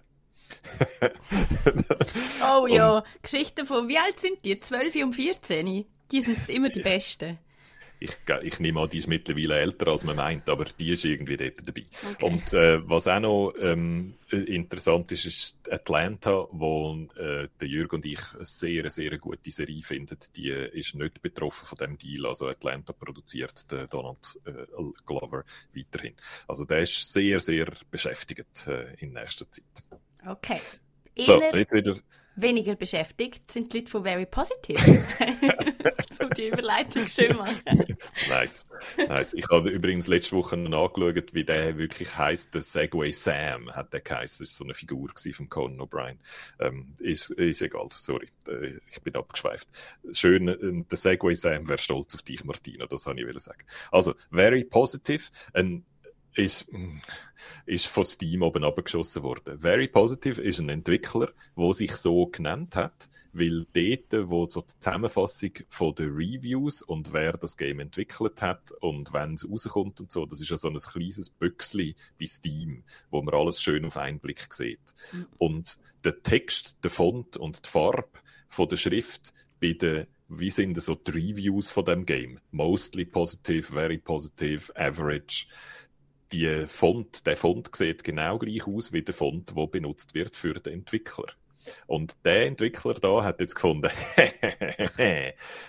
oh 2.41 2.67
ja, 2.67 3.03
Geschichten 3.21 3.65
von, 3.65 3.89
wie 3.89 3.97
alt 3.97 4.19
sind 4.19 4.45
die? 4.45 4.57
12 4.59 4.95
und 5.03 5.13
14? 5.13 5.85
Die 6.11 6.21
sind 6.21 6.49
immer 6.49 6.69
die 6.69 6.81
besten 6.81 7.37
ich, 7.99 8.11
ich 8.43 8.59
nehme 8.59 8.81
an, 8.81 8.89
die 8.89 8.99
ist 8.99 9.07
mittlerweile 9.07 9.59
älter, 9.59 9.87
als 9.87 10.03
man 10.03 10.15
meint, 10.17 10.47
aber 10.49 10.65
die 10.65 10.91
ist 10.91 11.05
irgendwie 11.05 11.37
dort 11.37 11.67
dabei. 11.67 11.85
Okay. 12.13 12.25
Und 12.25 12.53
äh, 12.53 12.87
was 12.87 13.07
auch 13.07 13.19
noch 13.19 13.53
ähm, 13.59 14.15
interessant 14.29 15.11
ist, 15.11 15.25
ist 15.25 15.71
Atlanta, 15.71 16.47
wo 16.51 17.07
äh, 17.15 17.47
der 17.59 17.67
Jürgen 17.67 17.95
und 17.95 18.05
ich 18.05 18.19
eine 18.35 18.45
sehr, 18.45 18.89
sehr 18.89 19.17
gute 19.17 19.51
Serie 19.51 19.81
finden. 19.81 20.17
Die 20.35 20.49
ist 20.49 20.95
nicht 20.95 21.21
betroffen 21.21 21.65
von 21.65 21.77
dem 21.77 21.97
Deal. 21.97 22.25
Also 22.25 22.47
Atlanta 22.47 22.93
produziert 22.93 23.71
den 23.71 23.89
Donald 23.89 24.39
äh, 24.45 24.51
Glover 25.05 25.43
weiterhin. 25.75 26.15
Also 26.47 26.65
der 26.65 26.79
ist 26.79 27.13
sehr, 27.13 27.39
sehr 27.39 27.71
beschäftigt 27.89 28.67
äh, 28.67 28.93
in 28.99 29.13
nächster 29.13 29.49
Zeit. 29.49 29.65
Okay. 30.25 30.59
So, 31.15 31.41
jetzt 31.41 31.73
wieder 31.73 31.97
weniger 32.37 32.75
beschäftigt 32.75 33.51
sind 33.51 33.73
die 33.73 33.79
Leute 33.79 33.91
von 33.91 34.03
Very 34.03 34.25
Positive. 34.25 34.79
um 36.19 36.29
die 36.31 36.47
Überleitung 36.47 37.07
schön 37.07 37.35
machen. 37.35 37.61
nice. 38.29 38.67
nice. 38.97 39.33
Ich 39.33 39.49
habe 39.49 39.69
übrigens 39.69 40.07
letzte 40.07 40.35
Woche 40.35 40.57
nachgeschaut, 40.57 41.33
wie 41.33 41.43
der 41.43 41.77
wirklich 41.77 42.17
heisst. 42.17 42.55
Der 42.55 42.61
Segway 42.61 43.11
Sam 43.11 43.71
hat 43.75 43.93
der 43.93 44.01
geheißen. 44.01 44.45
Das 44.45 44.53
war 44.53 44.57
so 44.57 44.63
eine 44.63 44.73
Figur 44.73 45.11
von 45.33 45.49
Conan 45.49 45.81
O'Brien. 45.81 46.17
Ähm, 46.59 46.95
ist, 46.99 47.29
ist 47.31 47.61
egal, 47.61 47.87
sorry. 47.91 48.29
Äh, 48.47 48.79
ich 48.91 49.01
bin 49.01 49.15
abgeschweift. 49.15 49.67
Schön, 50.11 50.47
äh, 50.47 50.85
der 50.89 50.97
Segway 50.97 51.35
Sam 51.35 51.67
wäre 51.67 51.77
stolz 51.77 52.15
auf 52.15 52.21
dich, 52.21 52.43
Martina. 52.43 52.85
Das 52.85 53.05
wollte 53.05 53.21
ich 53.21 53.39
sagen. 53.39 53.63
Also, 53.91 54.13
Very 54.31 54.63
Positive. 54.63 55.23
Ein 55.53 55.85
ist, 56.37 56.67
ist 57.65 57.87
von 57.87 58.03
Steam 58.03 58.43
oben 58.43 58.63
abgeschossen 58.63 59.23
worden. 59.23 59.59
Very 59.59 59.87
Positive 59.87 60.41
ist 60.41 60.59
ein 60.59 60.69
Entwickler, 60.69 61.31
der 61.57 61.73
sich 61.73 61.95
so 61.95 62.27
genannt 62.27 62.75
hat, 62.75 63.09
weil 63.37 63.65
dort, 63.73 64.29
wo 64.29 64.47
so 64.47 64.61
die 64.61 64.79
Zusammenfassung 64.79 65.51
von 65.69 65.95
den 65.95 66.09
Reviews 66.09 66.81
und 66.81 67.13
wer 67.13 67.33
das 67.33 67.57
Game 67.57 67.79
entwickelt 67.79 68.41
hat 68.41 68.71
und 68.81 69.13
wenn 69.13 69.35
es 69.35 69.49
rauskommt 69.49 69.99
und 69.99 70.11
so, 70.11 70.25
das 70.25 70.41
ist 70.41 70.49
ja 70.49 70.57
so 70.57 70.69
ein 70.69 70.77
kleines 70.77 71.29
Büchsli 71.29 71.95
bei 72.19 72.25
Steam, 72.25 72.83
wo 73.09 73.21
man 73.21 73.35
alles 73.35 73.61
schön 73.61 73.85
auf 73.85 73.97
einen 73.97 74.19
Blick 74.19 74.53
sieht. 74.53 74.79
Mhm. 75.11 75.27
Und 75.37 75.77
der 76.03 76.21
Text, 76.23 76.77
der 76.83 76.91
Font 76.91 77.37
und 77.37 77.65
die 77.65 77.69
Farbe 77.69 78.19
von 78.47 78.67
der 78.67 78.77
Schrift 78.77 79.33
bei 79.59 79.73
den 79.73 80.07
wie 80.29 80.49
sind 80.49 80.81
so 80.81 80.93
die 80.93 81.11
Reviews 81.11 81.69
von 81.69 81.85
dem 81.85 82.05
Game? 82.05 82.41
Mostly 82.51 83.05
positive, 83.05 83.63
very 83.63 83.97
positive, 83.97 84.75
average 84.75 85.47
die 86.31 86.65
Font, 86.67 87.25
der 87.25 87.37
Font 87.37 87.73
sieht 87.75 88.03
genau 88.03 88.37
gleich 88.37 88.67
aus 88.67 88.91
wie 88.91 89.01
der 89.01 89.13
Font, 89.13 89.55
der 89.55 89.67
benutzt 89.67 90.13
wird 90.13 90.35
für 90.35 90.55
den 90.55 90.73
Entwickler. 90.73 91.27
Und 91.85 92.15
der 92.25 92.47
Entwickler 92.47 92.95
da 92.95 93.23
hat 93.23 93.39
jetzt 93.39 93.55
gefunden, 93.55 93.89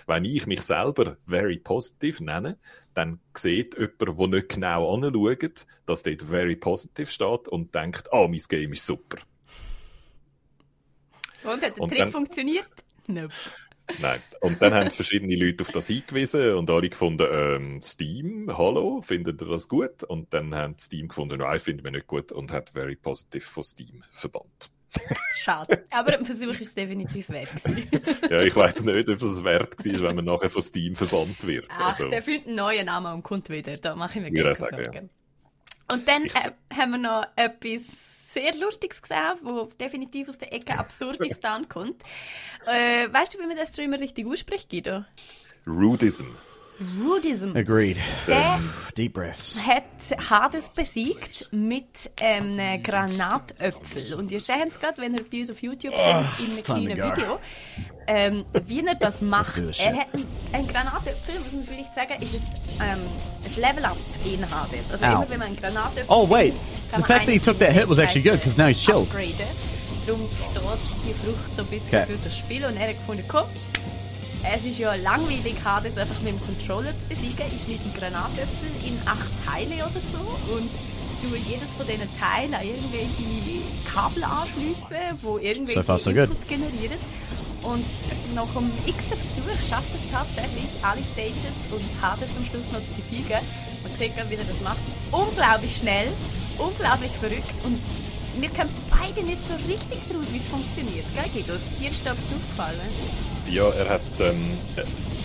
wenn 0.07 0.25
ich 0.25 0.47
mich 0.47 0.61
selber 0.61 1.17
very 1.25 1.57
positive 1.57 2.23
nenne, 2.23 2.57
dann 2.93 3.19
sieht 3.35 3.77
jemand, 3.77 4.19
der 4.19 4.27
nicht 4.27 4.49
genau 4.49 4.93
anschaut, 4.93 5.65
dass 5.85 6.03
dort 6.03 6.21
very 6.21 6.55
positive 6.55 7.07
steht 7.07 7.47
und 7.47 7.73
denkt, 7.73 8.11
ah, 8.11 8.21
oh, 8.21 8.27
mein 8.27 8.41
Game 8.47 8.73
ist 8.73 8.85
super. 8.85 9.17
Und 11.43 11.63
hat 11.63 11.77
der 11.77 11.79
und 11.79 11.89
Trick 11.89 11.99
dann, 11.99 12.11
funktioniert? 12.11 12.69
Nope. 13.07 13.33
Nein. 13.97 14.21
Und 14.41 14.61
dann 14.61 14.73
haben 14.73 14.91
verschiedene 14.91 15.35
Leute 15.35 15.63
auf 15.63 15.71
das 15.71 15.87
hingewiesen 15.87 16.53
und 16.53 16.69
alle 16.69 16.89
gefunden, 16.89 17.27
ähm, 17.31 17.81
Steam, 17.81 18.55
hallo, 18.55 19.01
findet 19.01 19.41
ihr 19.41 19.47
das 19.47 19.67
gut? 19.67 20.03
Und 20.03 20.33
dann 20.33 20.53
haben 20.53 20.77
Steam 20.77 21.07
gefunden, 21.07 21.39
nein, 21.39 21.59
finden 21.59 21.83
wir 21.83 21.91
nicht 21.91 22.07
gut 22.07 22.31
und 22.31 22.51
hat 22.51 22.71
Very 22.71 22.95
Positive 22.95 23.43
von 23.43 23.63
Steam 23.63 24.03
verbannt. 24.11 24.69
Schade. 25.35 25.85
Aber 25.91 26.13
ein 26.13 26.25
Versuch 26.25 26.47
ist 26.47 26.61
es 26.61 26.75
definitiv 26.75 27.29
wert 27.29 27.49
ja, 28.29 28.41
ich 28.41 28.55
weiß 28.55 28.83
nicht, 28.83 29.09
ob 29.09 29.21
es 29.21 29.43
wert 29.43 29.85
war, 29.85 30.01
wenn 30.01 30.15
man 30.15 30.25
nachher 30.25 30.49
von 30.49 30.61
Steam 30.61 30.95
verbannt 30.95 31.45
wird. 31.45 31.65
Ach, 31.69 31.89
also. 31.89 32.09
der 32.09 32.21
findet 32.21 32.47
einen 32.47 32.55
neuen 32.55 32.85
Namen 32.85 33.13
und 33.13 33.23
kommt 33.23 33.49
wieder. 33.49 33.75
Da 33.77 33.95
mache 33.95 34.19
ich 34.19 34.25
mir 34.25 34.31
gerne 34.31 34.55
Sorgen. 34.55 34.93
Ja. 34.93 35.01
Und 35.91 36.07
dann 36.07 36.25
äh, 36.25 36.51
haben 36.75 36.91
wir 36.91 36.97
noch 36.97 37.25
etwas 37.35 37.83
sehr 38.33 38.55
Lustiges 38.55 39.01
gesehen, 39.01 39.37
wo 39.41 39.65
definitiv 39.79 40.29
aus 40.29 40.37
der 40.37 40.53
Ecke 40.53 40.77
Absurdistan 40.77 41.67
kommt. 41.69 42.03
Äh, 42.67 43.11
weißt 43.11 43.33
du, 43.33 43.39
wie 43.39 43.47
man 43.47 43.57
das 43.57 43.69
Streamer 43.69 43.99
richtig 43.99 44.27
ausspricht, 44.27 44.69
Guido? 44.69 45.03
Rudism. 45.65 46.27
Rudism. 47.03 47.55
Agreed. 47.55 47.97
Der 48.27 48.59
Deep 48.97 49.13
breaths. 49.13 49.59
hat 49.61 49.83
Hades 50.29 50.69
besiegt 50.69 51.49
mit 51.51 52.09
einem 52.21 52.81
Granatöpfel. 52.81 54.13
Und 54.15 54.31
ihr 54.31 54.39
seht 54.39 54.67
es 54.69 54.79
gerade, 54.79 55.01
wenn 55.01 55.13
ihr 55.15 55.23
bei 55.29 55.39
uns 55.39 55.51
auf 55.51 55.61
YouTube 55.61 55.93
seht, 55.95 56.05
in 56.05 56.11
einem 56.15 56.27
it's 56.39 56.63
time 56.63 56.87
to 56.89 56.95
kleinen. 56.95 57.17
Video, 57.17 57.39
ähm, 58.07 58.45
wie 58.65 58.85
er 58.85 58.95
das 58.95 59.21
macht. 59.21 59.57
Er 59.79 59.93
hat 59.97 60.07
einen, 60.53 60.67
Granatöpfel, 60.67 61.39
muss 61.39 61.51
man 61.53 61.63
vielleicht 61.63 61.93
sagen, 61.95 62.21
ist 62.21 62.35
ein, 62.79 62.99
ähm, 62.99 62.99
ein 63.45 63.61
Level-Up 63.61 63.97
in 64.25 64.49
Hades. 64.49 64.91
Also 64.91 65.05
Ow. 65.05 65.11
immer 65.11 65.29
wenn 65.29 65.39
man 65.39 65.47
einen 65.49 65.57
Granatöpfel 65.57 66.05
Oh, 66.07 66.29
wait. 66.29 66.53
The 66.95 67.03
fact 67.03 67.25
that 67.25 67.29
he 67.29 67.39
took 67.39 67.59
that 67.59 67.71
hit 67.73 67.87
was 67.89 67.99
actually 67.99 68.23
good, 68.27 68.41
'cause 68.41 68.57
now 68.57 68.67
he's 68.67 68.79
chilled. 68.81 69.07
upgraden. 69.09 69.45
Darum 70.07 70.27
steht 70.33 70.97
die 71.07 71.13
Frucht 71.13 71.53
so 71.55 71.61
ein 71.61 71.67
bisschen 71.67 71.99
Okay. 72.03 72.13
für 72.13 72.17
das 72.23 72.35
Spiel 72.37 72.65
und 72.65 72.77
er 72.77 72.87
hat 72.89 72.97
gefunden, 72.97 73.23
komm, 73.27 73.45
es 74.43 74.65
ist 74.65 74.79
ja 74.79 74.95
langweilig, 74.95 75.55
Hades 75.63 75.97
einfach 75.97 76.19
mit 76.21 76.33
dem 76.33 76.41
Controller 76.41 76.97
zu 76.97 77.05
besiegen. 77.07 77.45
Ich 77.55 77.63
schneide 77.63 77.83
einen 77.83 77.93
Granatöpfel 77.93 78.71
in 78.85 78.99
acht 79.05 79.29
Teile 79.45 79.75
oder 79.75 79.99
so 79.99 80.17
und 80.53 80.69
tue 81.21 81.37
jedes 81.37 81.73
von 81.73 81.85
diesen 81.85 82.07
Teilen 82.17 82.53
an 82.53 82.63
irgendwelche 82.63 83.61
Kabel 83.85 84.23
anschliessen, 84.23 85.19
wo 85.21 85.37
irgendwelche 85.37 85.83
So 85.83 85.97
so 85.97 86.11
good. 86.11 86.29
Input 86.29 86.47
generieren. 86.47 86.99
Und 87.61 87.85
nach 88.33 88.47
dem 88.53 88.71
x-ten 88.85 89.17
Versuch 89.17 89.67
schafft 89.67 89.89
er 89.91 89.95
es 89.95 90.09
tatsächlich, 90.09 90.69
alle 90.81 91.01
Stages 91.11 91.57
und 91.71 91.83
Hades 92.01 92.37
am 92.37 92.45
Schluss 92.45 92.71
noch 92.71 92.83
zu 92.83 92.93
besiegen. 92.93 93.39
Man 93.83 93.95
sieht 93.97 94.15
gerade, 94.15 94.29
wie 94.29 94.35
er 94.35 94.45
das 94.45 94.61
macht. 94.61 94.79
Unglaublich 95.11 95.75
schnell, 95.75 96.07
unglaublich 96.57 97.11
verrückt 97.11 97.53
und 97.65 97.77
wir 98.37 98.49
kommen 98.49 98.69
beide 98.89 99.25
nicht 99.25 99.41
so 99.47 99.53
richtig 99.67 99.99
daraus, 100.09 100.31
wie 100.31 100.37
es 100.37 100.47
funktioniert. 100.47 101.05
Gell, 101.13 101.29
Guido? 101.33 101.53
Dir 101.79 101.89
ist 101.89 102.05
da 102.05 102.11
etwas 102.11 102.25
aufgefallen? 102.25 102.79
Ja, 103.49 103.69
er 103.69 103.89
hat 103.89 104.01
ähm, 104.19 104.57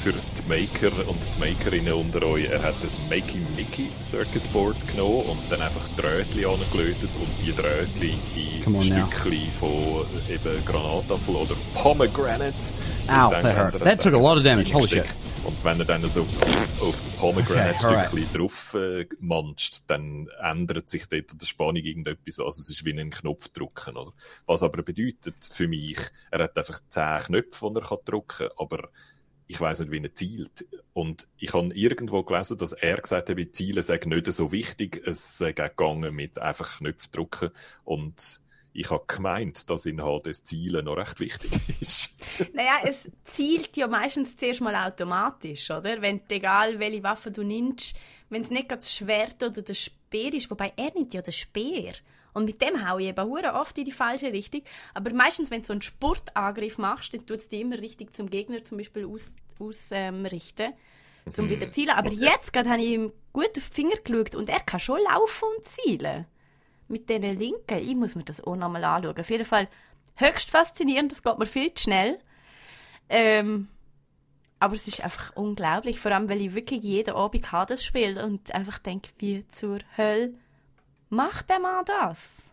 für 0.04 0.12
die 0.12 0.48
Maker 0.48 1.08
und 1.08 1.18
die 1.34 1.40
Makerinnen 1.40 1.94
unter 1.94 2.26
euch, 2.26 2.44
er 2.44 2.62
hat 2.62 2.74
das 2.82 2.98
Makey 3.08 3.40
Mickey 3.56 3.90
Circuit 4.02 4.52
Board 4.52 4.76
genommen 4.88 5.22
und 5.30 5.38
dann 5.48 5.62
einfach 5.62 5.88
Drähtchen 5.96 6.44
angelötet 6.44 7.08
und 7.18 7.30
die 7.40 7.54
Drähtchen 7.54 8.18
in 8.36 8.66
on 8.66 8.86
now. 8.86 9.06
Stückchen 9.10 9.50
von 9.52 10.04
eben 10.28 10.62
Granatapfel 10.66 11.36
oder 11.36 11.56
Pomegranate. 11.72 12.54
Ow, 13.08 13.30
that 13.30 13.56
hurt. 13.56 13.82
That 13.82 14.02
took 14.02 14.12
a 14.12 14.18
lot 14.18 14.36
of 14.36 14.44
damage. 14.44 14.74
Holy 14.74 14.88
shit. 14.88 15.06
Und 15.42 15.64
wenn 15.64 15.78
er 15.78 15.86
dann 15.86 16.06
so 16.06 16.20
auf 16.80 17.00
das 17.00 17.10
Pomegranate-Stückchen 17.18 18.28
drauf 18.34 18.74
äh, 18.74 19.06
manscht, 19.20 19.84
dann 19.86 20.28
ändert 20.42 20.90
sich 20.90 21.06
dort 21.06 21.32
an 21.32 21.38
der 21.38 21.46
Spannung 21.46 21.76
irgendetwas. 21.76 22.40
Also 22.40 22.60
es 22.60 22.68
ist 22.68 22.84
wie 22.84 22.98
ein 22.98 23.10
Knopf 23.10 23.48
drücken. 23.48 23.96
Oder? 23.96 24.12
Was 24.44 24.62
aber 24.62 24.82
bedeutet 24.82 25.36
für 25.50 25.66
mich, 25.66 25.98
er 26.30 26.44
hat 26.44 26.58
einfach 26.58 26.80
zehn 26.90 27.20
Knöpfe, 27.20 27.70
die 27.70 27.80
er 27.80 27.86
kann 27.86 27.98
drücken 28.04 28.48
kann, 28.48 28.48
aber 28.58 28.88
ich 29.46 29.60
weiß 29.60 29.80
nicht, 29.80 29.90
wie 29.92 30.02
er 30.02 30.14
zielt. 30.14 30.66
Und 30.92 31.26
ich 31.38 31.52
habe 31.52 31.74
irgendwo 31.74 32.22
gelesen, 32.22 32.58
dass 32.58 32.72
er 32.72 32.96
gesagt 32.96 33.28
hat, 33.28 33.38
Zielen 33.52 33.82
sei 33.82 34.00
nicht 34.04 34.32
so 34.32 34.52
wichtig, 34.52 35.02
es 35.06 35.38
sei 35.38 35.52
gegangen 35.52 36.14
mit 36.14 36.38
einfach 36.38 36.78
Knöpfe 36.78 37.08
drücken. 37.10 37.50
Und 37.84 38.40
ich 38.72 38.90
habe 38.90 39.04
gemeint, 39.06 39.70
dass 39.70 39.86
in 39.86 40.02
Hades 40.02 40.42
Zielen 40.42 40.86
noch 40.86 40.96
recht 40.96 41.20
wichtig 41.20 41.52
ist. 41.80 42.10
Naja, 42.52 42.80
es 42.84 43.10
zielt 43.22 43.76
ja 43.76 43.86
meistens 43.86 44.36
zuerst 44.36 44.60
mal 44.60 44.74
automatisch, 44.74 45.70
oder? 45.70 46.02
Wenn 46.02 46.20
egal 46.28 46.78
welche 46.80 47.02
Waffe 47.02 47.30
du 47.30 47.42
nimmst, 47.42 47.94
wenn 48.30 48.42
es 48.42 48.50
nicht 48.50 48.68
gerade 48.68 48.80
das 48.80 48.92
Schwert 48.92 49.42
oder 49.42 49.62
der 49.62 49.74
Speer 49.74 50.34
ist, 50.34 50.50
wobei 50.50 50.72
er 50.76 50.92
nimmt 50.94 51.14
ja 51.14 51.22
den 51.22 51.32
Speer. 51.32 51.94
Und 52.34 52.46
mit 52.46 52.60
dem 52.60 52.86
hau 52.86 52.98
ich 52.98 53.06
eben 53.06 53.24
hure 53.24 53.54
oft 53.54 53.78
in 53.78 53.84
die 53.84 53.92
falsche 53.92 54.32
Richtung. 54.32 54.62
Aber 54.92 55.12
meistens, 55.14 55.50
wenn 55.50 55.60
du 55.60 55.66
so 55.66 55.72
einen 55.72 55.82
Spurtangriff 55.82 56.78
machst, 56.78 57.14
dann 57.14 57.24
tut 57.24 57.38
es 57.38 57.48
dich 57.48 57.60
immer 57.60 57.80
richtig 57.80 58.12
zum 58.12 58.28
Gegner 58.28 58.60
zum 58.62 58.78
Beispiel 58.78 59.06
ausrichten, 59.06 59.44
aus, 59.60 59.90
ähm, 59.92 60.26
richten, 60.26 60.72
zum 61.32 61.48
wieder 61.48 61.70
zielen. 61.70 61.90
Aber 61.90 62.10
jetzt 62.10 62.52
gerade 62.52 62.70
habe 62.70 62.82
ich 62.82 62.90
ihm 62.90 63.12
gut 63.32 63.56
auf 63.56 63.68
die 63.68 63.74
Finger 63.74 63.96
geschaut 64.02 64.34
und 64.34 64.50
er 64.50 64.60
kann 64.60 64.80
schon 64.80 65.00
laufen 65.02 65.48
und 65.56 65.66
zielen. 65.66 66.26
Mit 66.88 67.08
diesen 67.08 67.32
Linken. 67.32 67.78
Ich 67.78 67.94
muss 67.94 68.14
mir 68.14 68.24
das 68.24 68.42
auch 68.42 68.56
nochmal 68.56 68.84
anschauen. 68.84 69.18
Auf 69.18 69.30
jeden 69.30 69.44
Fall 69.44 69.68
höchst 70.16 70.50
faszinierend. 70.50 71.12
Das 71.12 71.22
geht 71.22 71.38
mir 71.38 71.46
viel 71.46 71.72
zu 71.72 71.84
schnell. 71.84 72.18
Ähm, 73.08 73.68
aber 74.58 74.74
es 74.74 74.86
ist 74.86 75.02
einfach 75.02 75.34
unglaublich. 75.34 75.98
Vor 75.98 76.12
allem, 76.12 76.28
weil 76.28 76.42
ich 76.42 76.54
wirklich 76.54 76.82
jeden 76.82 77.14
Abend 77.14 77.52
Hades 77.52 77.84
spiele 77.84 78.24
und 78.24 78.54
einfach 78.54 78.78
denke, 78.78 79.10
wie 79.18 79.46
zur 79.48 79.78
Hölle 79.96 80.34
macht 81.08 81.50
der 81.50 81.58
Mann 81.58 81.84
das? 81.84 82.44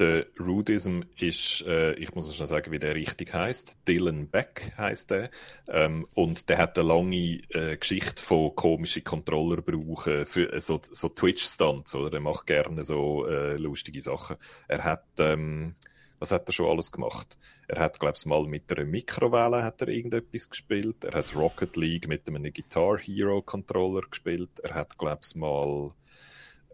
Der 0.00 0.24
Rudism 0.40 1.02
ist, 1.18 1.62
äh, 1.66 1.92
ich 1.92 2.14
muss 2.14 2.34
schon 2.34 2.46
sagen, 2.46 2.72
wie 2.72 2.78
der 2.78 2.94
richtig 2.94 3.34
heißt. 3.34 3.76
Dylan 3.86 4.28
Beck 4.28 4.72
heißt 4.78 5.10
der. 5.10 5.30
Ähm, 5.68 6.06
und 6.14 6.48
der 6.48 6.56
hat 6.56 6.78
eine 6.78 6.88
lange 6.88 7.42
äh, 7.50 7.76
Geschichte 7.76 8.22
von 8.22 8.54
komischen 8.54 9.04
Controller 9.04 9.60
brauchen 9.60 10.24
für 10.24 10.54
äh, 10.54 10.60
so, 10.60 10.80
so 10.90 11.10
Twitch-Stunts, 11.10 11.94
oder? 11.94 12.14
Er 12.14 12.20
macht 12.20 12.46
gerne 12.46 12.82
so 12.82 13.26
äh, 13.26 13.58
lustige 13.58 14.00
Sachen. 14.00 14.36
Er 14.68 14.84
hat, 14.84 15.04
ähm, 15.18 15.74
was 16.18 16.32
hat 16.32 16.48
er 16.48 16.52
schon 16.54 16.70
alles 16.70 16.90
gemacht? 16.92 17.36
Er 17.68 17.82
hat, 17.82 18.00
glaube 18.00 18.14
ich, 18.16 18.24
mal 18.24 18.46
mit 18.46 18.72
einer 18.72 18.86
Mikrowelle 18.86 19.62
hat 19.62 19.82
er 19.82 19.88
irgendetwas 19.88 20.48
gespielt. 20.48 21.04
Er 21.04 21.12
hat 21.12 21.36
Rocket 21.36 21.76
League 21.76 22.08
mit 22.08 22.26
einem 22.26 22.50
Guitar 22.54 22.96
Hero 22.96 23.42
Controller 23.42 24.08
gespielt. 24.08 24.60
Er 24.60 24.74
hat, 24.76 24.96
glaube 24.96 25.20
ich, 25.22 25.36
mal 25.36 25.90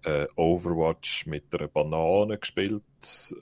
äh, 0.06 0.26
Overwatch 0.36 1.26
mit 1.26 1.54
einer 1.54 1.68
Banane 1.68 2.38
gespielt. 2.38 2.82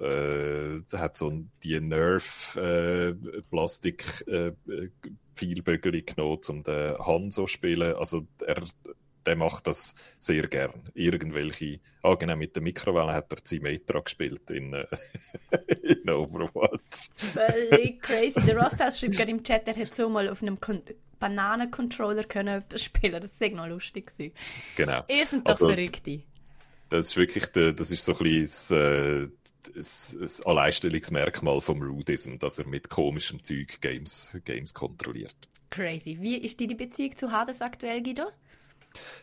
Äh, 0.00 0.80
hat 0.96 1.16
so 1.16 1.32
die 1.62 1.80
Nerf 1.80 2.56
äh, 2.56 3.12
Plastik 3.50 4.04
äh, 4.26 4.52
Pfeilbögel 5.36 6.02
genommen, 6.02 6.40
um 6.48 6.62
den 6.62 6.98
Hanzo 6.98 7.42
zu 7.42 7.46
spielen. 7.46 7.94
Also 7.96 8.26
er 8.46 8.62
der 9.26 9.36
macht 9.36 9.66
das 9.66 9.94
sehr 10.18 10.46
gern. 10.48 10.82
Irgendwelche, 10.94 11.80
ah 12.02 12.14
genau, 12.14 12.36
mit 12.36 12.54
der 12.56 12.62
Mikrowelle 12.62 13.12
hat 13.12 13.32
er 13.32 13.38
Symmetra 13.42 14.00
gespielt 14.00 14.50
in, 14.50 14.74
äh, 14.74 14.86
in 15.82 16.08
Overwatch. 16.10 17.08
Völlig 17.16 18.02
crazy. 18.02 18.40
Der 18.42 18.58
Rosthaus 18.58 19.00
schreibt 19.00 19.16
gerade 19.16 19.30
im 19.30 19.42
Chat, 19.42 19.66
er 19.66 19.74
hätte 19.74 19.94
so 19.94 20.08
mal 20.08 20.28
auf 20.28 20.42
einem 20.42 20.60
Kon 20.60 20.82
Bananencontroller 21.18 22.24
können 22.24 22.62
spielen. 22.76 23.22
Das 23.22 23.40
wäre 23.40 23.54
noch 23.54 23.66
lustig 23.68 24.12
gewesen. 24.12 24.34
Genau. 24.76 25.04
Ihr 25.08 25.24
seid 25.24 25.40
doch 25.40 25.50
Also- 25.52 25.68
Verrückte. 25.68 26.22
Das 26.94 27.08
ist 27.08 27.16
wirklich, 27.16 27.46
der, 27.46 27.72
das 27.72 27.90
ist 27.90 28.04
so 28.04 28.12
ein 28.12 28.18
bisschen 28.18 28.42
das, 28.44 28.70
äh, 28.70 29.28
das, 29.74 30.16
das 30.20 30.40
Alleinstellungsmerkmal 30.42 31.60
vom 31.60 31.82
Rudism, 31.82 32.38
dass 32.38 32.60
er 32.60 32.68
mit 32.68 32.88
komischem 32.88 33.42
Zeug 33.42 33.80
Games, 33.80 34.38
Games 34.44 34.72
kontrolliert. 34.72 35.34
Crazy. 35.70 36.18
Wie 36.20 36.36
ist 36.36 36.60
deine 36.60 36.76
Beziehung 36.76 37.16
zu 37.16 37.32
Hades 37.32 37.62
aktuell, 37.62 38.00
Guido? 38.00 38.26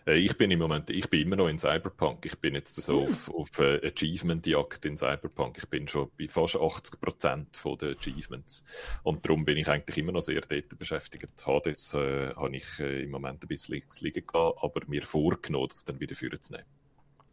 Äh, 0.05 0.17
Ich 0.17 0.37
bin 0.37 0.51
im 0.51 0.59
Moment, 0.59 0.89
ich 0.89 1.09
bin 1.09 1.21
immer 1.21 1.37
noch 1.37 1.47
in 1.47 1.59
Cyberpunk. 1.59 2.25
Ich 2.25 2.37
bin 2.39 2.55
jetzt 2.55 2.75
so 2.75 3.03
auf, 3.03 3.33
auf 3.33 3.57
äh, 3.59 3.79
Achievement-Jagd 3.87 4.85
in 4.85 4.97
Cyberpunk. 4.97 5.59
Ich 5.59 5.69
bin 5.69 5.87
schon 5.87 6.11
bei 6.19 6.27
fast 6.27 6.57
80% 6.57 7.57
von 7.57 7.77
den 7.77 7.95
Achievements. 7.95 8.65
Und 9.03 9.25
darum 9.25 9.45
bin 9.45 9.55
ich 9.55 9.69
eigentlich 9.69 9.97
immer 9.97 10.11
noch 10.11 10.19
sehr 10.19 10.41
dort 10.41 10.77
beschäftigt. 10.77 11.45
Hades 11.45 11.93
äh, 11.93 12.35
habe 12.35 12.53
ich 12.53 12.79
äh, 12.81 13.03
im 13.03 13.11
Moment 13.11 13.45
ein 13.45 13.47
bisschen 13.47 13.81
zu 13.89 14.03
liegen 14.03 14.27
gehabt, 14.27 14.61
aber 14.61 14.81
mir 14.87 15.03
vorgenommen, 15.03 15.69
das 15.69 15.85
dann 15.85 16.01
wieder 16.01 16.17
vorzunehmen. 16.17 16.65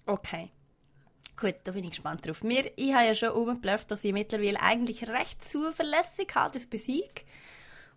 Okay. 0.09 0.51
Gut, 1.39 1.57
da 1.65 1.73
bin 1.73 1.85
ich 1.85 1.91
gespannt 1.91 2.27
drauf. 2.27 2.43
Mir, 2.43 2.73
ich 2.77 2.95
habe 2.95 3.07
ja 3.07 3.15
schon 3.15 3.29
umgeblufft, 3.29 3.91
dass 3.91 4.03
ich 4.05 4.13
mittlerweile 4.13 4.61
eigentlich 4.61 5.07
recht 5.07 5.47
zuverlässig 5.47 6.35
Hades 6.35 6.67
besiege. 6.67 7.23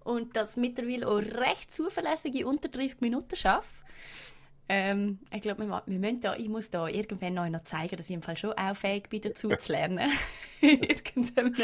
Und 0.03 0.35
dass 0.35 0.57
mittlerweile 0.57 1.07
auch 1.07 1.19
recht 1.19 1.73
zuverlässige 1.73 2.45
unter 2.45 2.67
30 2.67 2.99
Minuten 2.99 3.35
schaffe. 3.35 3.81
Ähm, 4.67 5.19
ich 5.33 5.41
glaube, 5.41 5.65
wir, 5.65 5.83
wir 5.85 6.19
da, 6.19 6.35
ich 6.35 6.49
muss 6.49 6.69
da 6.69 6.87
irgendwann 6.87 7.33
neu 7.33 7.49
noch 7.49 7.63
zeigen, 7.63 7.95
dass 7.95 8.09
ich 8.09 8.15
im 8.15 8.21
Fall 8.21 8.37
schon 8.37 8.53
auch 8.53 8.75
fähig 8.75 9.09
bin, 9.09 9.21
dazu 9.21 9.49
zu 9.49 9.71
lernen. 9.71 10.11
Irgendein 10.61 11.55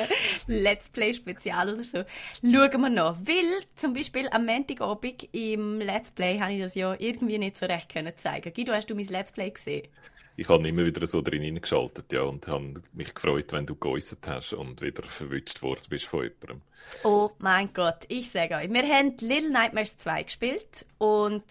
Let's 0.47 0.89
Play-Spezial 0.89 1.73
oder 1.73 1.83
so. 1.83 2.03
Schauen 2.41 2.81
wir 2.81 2.89
noch. 2.89 3.17
Weil, 3.19 3.63
zum 3.75 3.93
Beispiel 3.93 4.29
am 4.29 4.45
Montagabend 4.45 5.27
im 5.33 5.79
Let's 5.79 6.11
Play 6.11 6.39
habe 6.39 6.53
ich 6.53 6.61
das 6.61 6.75
ja 6.75 6.95
irgendwie 6.97 7.37
nicht 7.37 7.57
so 7.57 7.65
recht 7.65 7.91
können 7.91 8.13
zeigen. 8.17 8.53
Guido, 8.53 8.73
hast 8.73 8.89
du 8.89 8.95
mein 8.95 9.07
Let's 9.07 9.31
Play 9.31 9.51
gesehen? 9.51 9.87
Ich 10.39 10.47
habe 10.49 10.67
immer 10.67 10.85
wieder 10.85 11.05
so 11.07 11.21
drin 11.21 11.41
hineingeschaltet, 11.41 12.13
ja, 12.13 12.21
und 12.21 12.47
habe 12.47 12.75
mich 12.93 13.13
gefreut, 13.13 13.51
wenn 13.51 13.65
du 13.65 13.75
geäußert 13.75 14.27
hast 14.27 14.53
und 14.53 14.81
wieder 14.81 15.01
verwünscht 15.01 15.63
worden 15.63 15.81
bist 15.89 16.05
von 16.05 16.23
jemandem. 16.23 16.61
Oh 17.03 17.31
mein 17.39 17.73
Gott, 17.73 18.05
ich 18.07 18.29
sage 18.29 18.55
euch, 18.55 18.71
wir 18.71 18.83
haben 18.83 19.17
Little 19.19 19.49
Nightmares 19.49 19.97
2 19.97 20.23
gespielt 20.23 20.85
und 20.99 21.43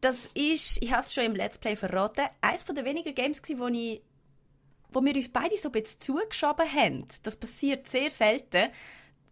das 0.00 0.28
ist, 0.34 0.80
ich 0.80 0.92
habe 0.92 1.02
es 1.02 1.12
schon 1.12 1.24
im 1.24 1.34
Let's 1.34 1.58
Play 1.58 1.74
verraten, 1.74 2.26
eines 2.40 2.64
der 2.64 2.84
wenigen 2.84 3.14
Games 3.14 3.42
wo 3.56 3.66
ich 3.66 4.00
wo 4.94 5.02
wir 5.02 5.16
uns 5.16 5.30
beide 5.30 5.56
so 5.56 5.70
ein 5.70 5.72
bisschen 5.72 6.00
zugeschoben 6.00 6.70
haben. 6.70 7.06
Das 7.22 7.36
passiert 7.36 7.88
sehr 7.88 8.10
selten. 8.10 8.70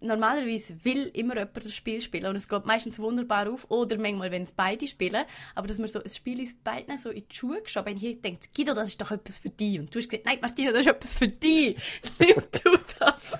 Normalerweise 0.01 0.83
will 0.85 1.11
immer 1.15 1.37
jemand 1.37 1.57
das 1.57 1.75
Spiel 1.75 2.01
spielen 2.01 2.27
und 2.27 2.37
es 2.37 2.49
geht 2.49 2.65
meistens 2.65 2.99
wunderbar 2.99 3.51
auf. 3.51 3.71
Oder 3.71 3.99
manchmal, 3.99 4.31
wenn 4.31 4.45
es 4.45 4.53
beide 4.53 4.87
spielen. 4.87 5.25
Aber 5.55 5.67
dass 5.67 5.79
wir 5.79 5.89
so 5.89 6.03
ein 6.03 6.09
Spiel 6.09 6.41
uns 6.41 6.55
beiden 6.55 6.97
so 6.99 7.11
in 7.11 7.27
die 7.29 7.35
Schuhe 7.35 7.61
geschoben 7.63 7.95
haben, 7.95 8.05
ich 8.05 8.21
denke, 8.21 8.49
Guido, 8.55 8.75
das 8.75 8.89
ist 8.89 9.01
doch 9.01 9.11
etwas 9.11 9.39
für 9.39 9.51
dich. 9.51 9.79
Und 9.79 9.95
du 9.95 9.99
hast 9.99 10.09
gesagt, 10.09 10.27
nein, 10.27 10.39
Martina, 10.41 10.73
das 10.73 10.81
ist 10.81 10.87
etwas 10.89 11.15
für 11.15 11.29
dich. 11.29 11.77
Nimm 12.19 12.43
du 12.65 12.77
das. 12.99 13.39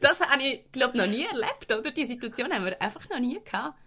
Das 0.00 0.20
habe 0.20 0.42
ich, 0.42 0.72
glaube 0.72 0.96
noch 0.96 1.06
nie 1.06 1.24
erlebt, 1.24 1.70
oder? 1.70 1.90
Die 1.90 2.06
Situation 2.06 2.52
haben 2.52 2.64
wir 2.64 2.80
einfach 2.80 3.08
noch 3.10 3.18
nie 3.18 3.38
gehabt. 3.44 3.78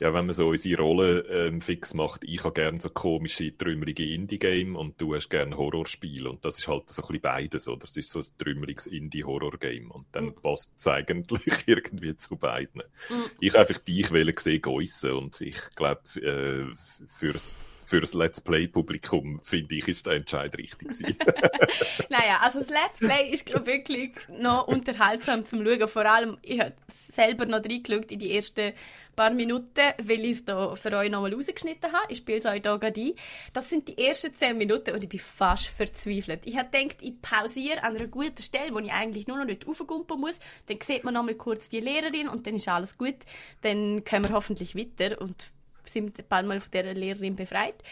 Ja, 0.00 0.12
wenn 0.14 0.26
man 0.26 0.34
so 0.34 0.48
unsere 0.48 0.82
Rollen 0.82 1.24
ähm, 1.30 1.60
fix 1.60 1.94
macht, 1.94 2.24
ich 2.24 2.44
habe 2.44 2.54
gerne 2.54 2.80
so 2.80 2.90
komische, 2.90 3.56
trümmerige 3.56 4.04
Indie-Game 4.04 4.76
und 4.76 5.00
du 5.00 5.14
hast 5.14 5.28
gerne 5.28 5.56
Horrorspiele. 5.56 6.28
Und 6.28 6.44
das 6.44 6.58
ist 6.58 6.68
halt 6.68 6.88
so 6.90 7.02
ein 7.02 7.06
bisschen 7.08 7.22
beides, 7.22 7.68
oder? 7.68 7.84
Es 7.84 7.96
ist 7.96 8.10
so 8.10 8.18
ein 8.18 8.26
trümmeriges 8.38 8.86
Indie-Horror-Game. 8.86 9.90
Und 9.90 10.06
dann 10.12 10.26
mhm. 10.26 10.34
passt 10.34 10.74
es 10.76 10.86
eigentlich 10.86 11.42
irgendwie 11.66 12.16
zu 12.16 12.36
beiden. 12.36 12.82
Mhm. 13.08 13.24
Ich 13.40 13.56
einfach 13.56 13.78
dich 13.78 14.10
wollen 14.10 14.34
sehen, 14.38 14.62
geissen. 14.62 15.12
Und 15.12 15.40
ich 15.40 15.58
glaube, 15.74 16.02
äh, 16.20 16.66
fürs 17.08 17.56
für 17.92 18.00
das 18.00 18.14
Let's 18.14 18.40
Play-Publikum, 18.40 19.38
finde 19.40 19.74
ich, 19.74 19.86
ist 19.86 20.06
der 20.06 20.14
Entscheid 20.14 20.56
richtig 20.56 20.88
naja, 22.08 22.38
also 22.40 22.60
das 22.60 22.70
Let's 22.70 22.98
Play 22.98 23.28
ist, 23.30 23.44
glaube 23.44 23.66
wirklich 23.66 24.12
noch 24.30 24.66
unterhaltsam 24.66 25.44
zum 25.44 25.62
Schauen. 25.62 25.86
Vor 25.86 26.06
allem, 26.06 26.38
ich 26.40 26.58
habe 26.58 26.72
selber 27.12 27.44
noch 27.44 27.62
reingeschaut 27.62 28.10
in 28.10 28.18
die 28.18 28.34
ersten 28.34 28.72
paar 29.14 29.28
Minuten, 29.34 29.92
weil 30.02 30.24
ich 30.24 30.38
es 30.38 30.44
da 30.46 30.74
für 30.74 30.96
euch 30.96 31.10
nochmal 31.10 31.34
rausgeschnitten 31.34 31.92
habe. 31.92 32.06
Ich 32.08 32.16
spiele 32.16 32.38
es 32.38 32.46
euch 32.46 32.62
hier 32.62 32.78
gerade 32.78 32.98
ein. 32.98 33.12
Das 33.52 33.68
sind 33.68 33.86
die 33.88 33.98
ersten 33.98 34.34
zehn 34.34 34.56
Minuten 34.56 34.94
und 34.94 35.04
ich 35.04 35.10
bin 35.10 35.20
fast 35.20 35.66
verzweifelt. 35.66 36.46
Ich 36.46 36.56
habe 36.56 36.70
gedacht, 36.70 36.96
ich 37.02 37.20
pausiere 37.20 37.82
an 37.82 37.94
einer 37.94 38.06
guten 38.06 38.42
Stelle, 38.42 38.72
wo 38.72 38.78
ich 38.78 38.90
eigentlich 38.90 39.26
nur 39.26 39.36
noch 39.36 39.44
nicht 39.44 39.68
raufgumpen 39.68 40.18
muss. 40.18 40.40
Dann 40.64 40.78
sieht 40.80 41.04
man 41.04 41.12
nochmal 41.12 41.34
kurz 41.34 41.68
die 41.68 41.80
Lehrerin 41.80 42.30
und 42.30 42.46
dann 42.46 42.54
ist 42.54 42.68
alles 42.68 42.96
gut. 42.96 43.16
Dann 43.60 44.02
können 44.04 44.24
wir 44.24 44.34
hoffentlich 44.34 44.74
weiter 44.74 45.20
und 45.20 45.52
sind 45.84 46.28
bald 46.28 46.46
mal 46.46 46.60
von 46.60 46.70
dieser 46.70 46.94
Lehrerin 46.94 47.36
befreit. 47.36 47.82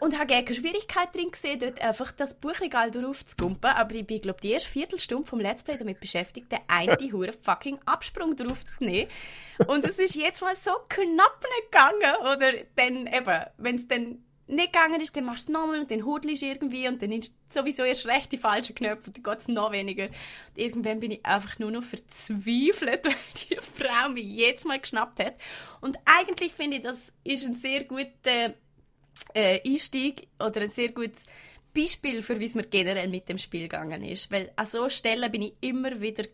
Und 0.00 0.18
habe 0.18 0.34
keine 0.34 0.52
Schwierigkeit 0.52 1.14
drin 1.14 1.30
gesehen, 1.30 1.60
dort 1.60 1.80
einfach 1.80 2.10
das 2.10 2.34
Buchregal 2.34 2.90
draufzugumpen. 2.90 3.70
Aber 3.70 3.94
ich 3.94 4.04
bin, 4.04 4.20
glaube 4.20 4.40
die 4.40 4.50
erste 4.50 4.68
Viertelstunde 4.68 5.28
vom 5.28 5.38
Let's 5.38 5.62
Play 5.62 5.76
damit 5.76 6.00
beschäftigt, 6.00 6.50
den 6.50 6.58
einen 6.66 7.12
hure 7.12 7.30
fucking 7.30 7.78
Absprung 7.86 8.34
draufzunehmen. 8.34 9.08
Und 9.68 9.84
es 9.84 10.00
ist 10.00 10.16
jetzt 10.16 10.42
mal 10.42 10.56
so 10.56 10.72
knapp 10.88 11.40
nicht 11.40 11.70
gegangen. 11.70 12.16
Oder 12.22 12.52
dann 12.74 13.06
eben, 13.06 13.46
wenn 13.58 13.76
es 13.76 13.86
dann 13.86 14.24
nicht 14.52 14.72
gegangen 14.72 15.00
ist, 15.00 15.16
dann 15.16 15.24
machst 15.24 15.48
du 15.48 15.52
es 15.52 15.58
nochmal 15.58 15.80
und 15.80 15.90
dann 15.90 16.04
hudelst 16.04 16.42
du 16.42 16.46
irgendwie 16.46 16.88
und 16.88 17.02
dann 17.02 17.12
ist 17.12 17.34
sowieso 17.52 17.84
erst 17.84 18.06
recht 18.06 18.32
die 18.32 18.38
falschen 18.38 18.74
Knöpfe 18.74 19.08
und 19.08 19.16
dann 19.16 19.22
geht 19.22 19.38
es 19.40 19.48
noch 19.48 19.72
weniger. 19.72 20.04
Und 20.04 20.12
irgendwann 20.54 21.00
bin 21.00 21.10
ich 21.10 21.24
einfach 21.24 21.58
nur 21.58 21.70
noch 21.70 21.82
verzweifelt, 21.82 23.04
weil 23.04 23.14
die 23.48 23.56
Frau 23.56 24.08
mich 24.10 24.26
jetzt 24.26 24.64
mal 24.64 24.80
geschnappt 24.80 25.18
hat. 25.18 25.34
Und 25.80 25.98
eigentlich 26.04 26.52
finde 26.52 26.78
ich, 26.78 26.82
das 26.82 27.12
ist 27.24 27.44
ein 27.44 27.56
sehr 27.56 27.84
guter 27.84 28.54
äh, 29.34 29.60
Einstieg 29.66 30.28
oder 30.38 30.62
ein 30.62 30.70
sehr 30.70 30.90
gutes 30.90 31.24
Beispiel 31.74 32.20
für 32.22 32.38
wie 32.38 32.44
es 32.44 32.54
mir 32.54 32.64
generell 32.64 33.08
mit 33.08 33.28
dem 33.28 33.38
Spiel 33.38 33.62
gegangen 33.62 34.04
ist. 34.04 34.30
Weil 34.30 34.52
an 34.56 34.66
so 34.66 34.88
Stellen 34.88 35.30
bin 35.32 35.42
ich 35.42 35.54
immer 35.60 36.00
wieder 36.00 36.24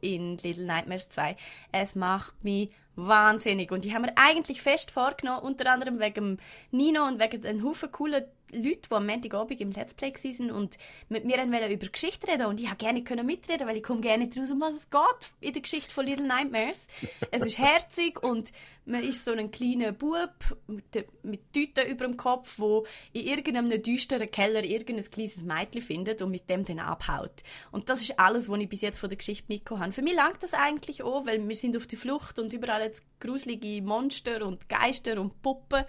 in 0.00 0.38
Little 0.38 0.66
Nightmares 0.66 1.08
2. 1.08 1.36
Es 1.72 1.94
macht 1.94 2.32
mich 2.44 2.70
wahnsinnig. 2.96 3.70
Und 3.72 3.84
ich 3.84 3.94
habe 3.94 4.06
mir 4.06 4.12
eigentlich 4.16 4.62
fest 4.62 4.90
vorgenommen, 4.90 5.42
unter 5.42 5.70
anderem 5.70 6.00
wegen 6.00 6.38
Nino 6.70 7.06
und 7.06 7.18
wegen 7.18 7.42
den 7.42 7.64
Haufen 7.64 7.90
coolen 7.92 8.24
Leute, 8.54 8.88
die 8.88 8.94
am 8.94 9.06
Montagabend 9.06 9.60
im 9.60 9.72
Let's 9.72 9.94
Play 9.94 10.12
waren 10.12 10.50
und 10.50 10.78
mit 11.08 11.24
mir 11.24 11.42
über 11.42 11.86
Geschichte 11.88 12.28
reden 12.28 12.46
und 12.46 12.60
ich 12.60 12.66
habe 12.66 12.76
gerne 12.76 13.02
können 13.02 13.26
mitreden, 13.26 13.66
weil 13.66 13.76
ich 13.76 13.82
komme 13.82 14.00
gerne 14.00 14.26
raus, 14.26 14.50
um 14.50 14.60
was 14.60 14.74
es 14.74 14.90
geht 14.90 15.00
in 15.40 15.52
der 15.52 15.62
Geschichte 15.62 15.92
von 15.92 16.06
Little 16.06 16.26
Nightmares. 16.26 16.86
es 17.30 17.44
ist 17.44 17.58
herzig 17.58 18.22
und 18.22 18.52
man 18.86 19.02
ist 19.02 19.24
so 19.24 19.32
ein 19.32 19.50
kleiner 19.50 19.92
Bub 19.92 20.34
mit, 20.66 21.06
mit 21.22 21.52
Tüten 21.52 21.86
über 21.88 22.04
dem 22.04 22.16
Kopf, 22.16 22.58
wo 22.58 22.86
in 23.12 23.26
irgendeinem 23.26 23.82
düsteren 23.82 24.30
Keller 24.30 24.62
irgendein 24.62 25.10
kleines 25.10 25.42
Mädchen 25.42 25.82
findet 25.82 26.22
und 26.22 26.30
mit 26.30 26.48
dem 26.50 26.64
dann 26.64 26.78
abhaut. 26.78 27.42
Und 27.72 27.88
das 27.88 28.02
ist 28.02 28.18
alles, 28.18 28.48
was 28.48 28.58
ich 28.58 28.68
bis 28.68 28.82
jetzt 28.82 28.98
von 28.98 29.08
der 29.08 29.16
Geschichte 29.16 29.44
mitgekommen 29.48 29.82
habe. 29.82 29.92
Für 29.92 30.02
mich 30.02 30.14
langt 30.14 30.42
das 30.42 30.52
eigentlich 30.52 31.02
auch, 31.02 31.24
weil 31.26 31.46
wir 31.46 31.56
sind 31.56 31.76
auf 31.76 31.86
der 31.86 31.98
Flucht 31.98 32.38
und 32.38 32.52
überall 32.52 32.83
jetzt 32.84 33.04
gruselige 33.20 33.82
Monster 33.82 34.46
und 34.46 34.68
Geister 34.68 35.20
und 35.20 35.42
Puppen. 35.42 35.84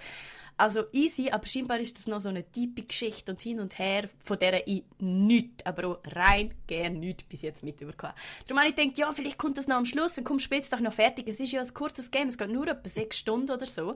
Also 0.58 0.86
easy, 0.94 1.30
aber 1.32 1.46
scheinbar 1.48 1.80
ist 1.80 2.00
das 2.00 2.08
noch 2.08 2.22
so 2.22 2.30
eine 2.30 2.50
tiefe 2.50 2.84
Geschichte 2.84 3.34
und 3.34 3.42
hin 3.42 3.60
und 3.60 3.78
her, 3.78 4.08
von 4.24 4.40
der 4.40 4.66
ich 4.66 4.84
nichts, 5.00 5.66
aber 5.66 5.88
auch 5.88 5.98
rein 6.06 6.54
gern 6.66 6.94
nichts 6.94 7.24
bis 7.24 7.42
jetzt 7.42 7.62
mitbekommen 7.62 8.14
Darum 8.48 8.60
habe 8.60 8.70
ich 8.70 8.76
gedacht, 8.76 8.98
ja, 8.98 9.12
vielleicht 9.12 9.38
kommt 9.38 9.58
das 9.58 9.68
noch 9.68 9.76
am 9.76 9.86
Schluss 9.86 10.18
und 10.18 10.24
kommt 10.24 10.42
später 10.42 10.80
noch 10.80 10.94
fertig. 10.94 11.28
Es 11.28 11.42
ist 11.42 11.52
ja 11.52 11.62
ein 11.62 11.74
kurzes 11.74 12.10
Game, 12.10 12.30
es 12.30 12.38
geht 12.38 12.50
nur 12.50 12.68
etwa 12.70 12.88
sechs 12.88 13.20
Stunden 13.20 13.52
oder 13.52 13.66
so. 13.66 13.96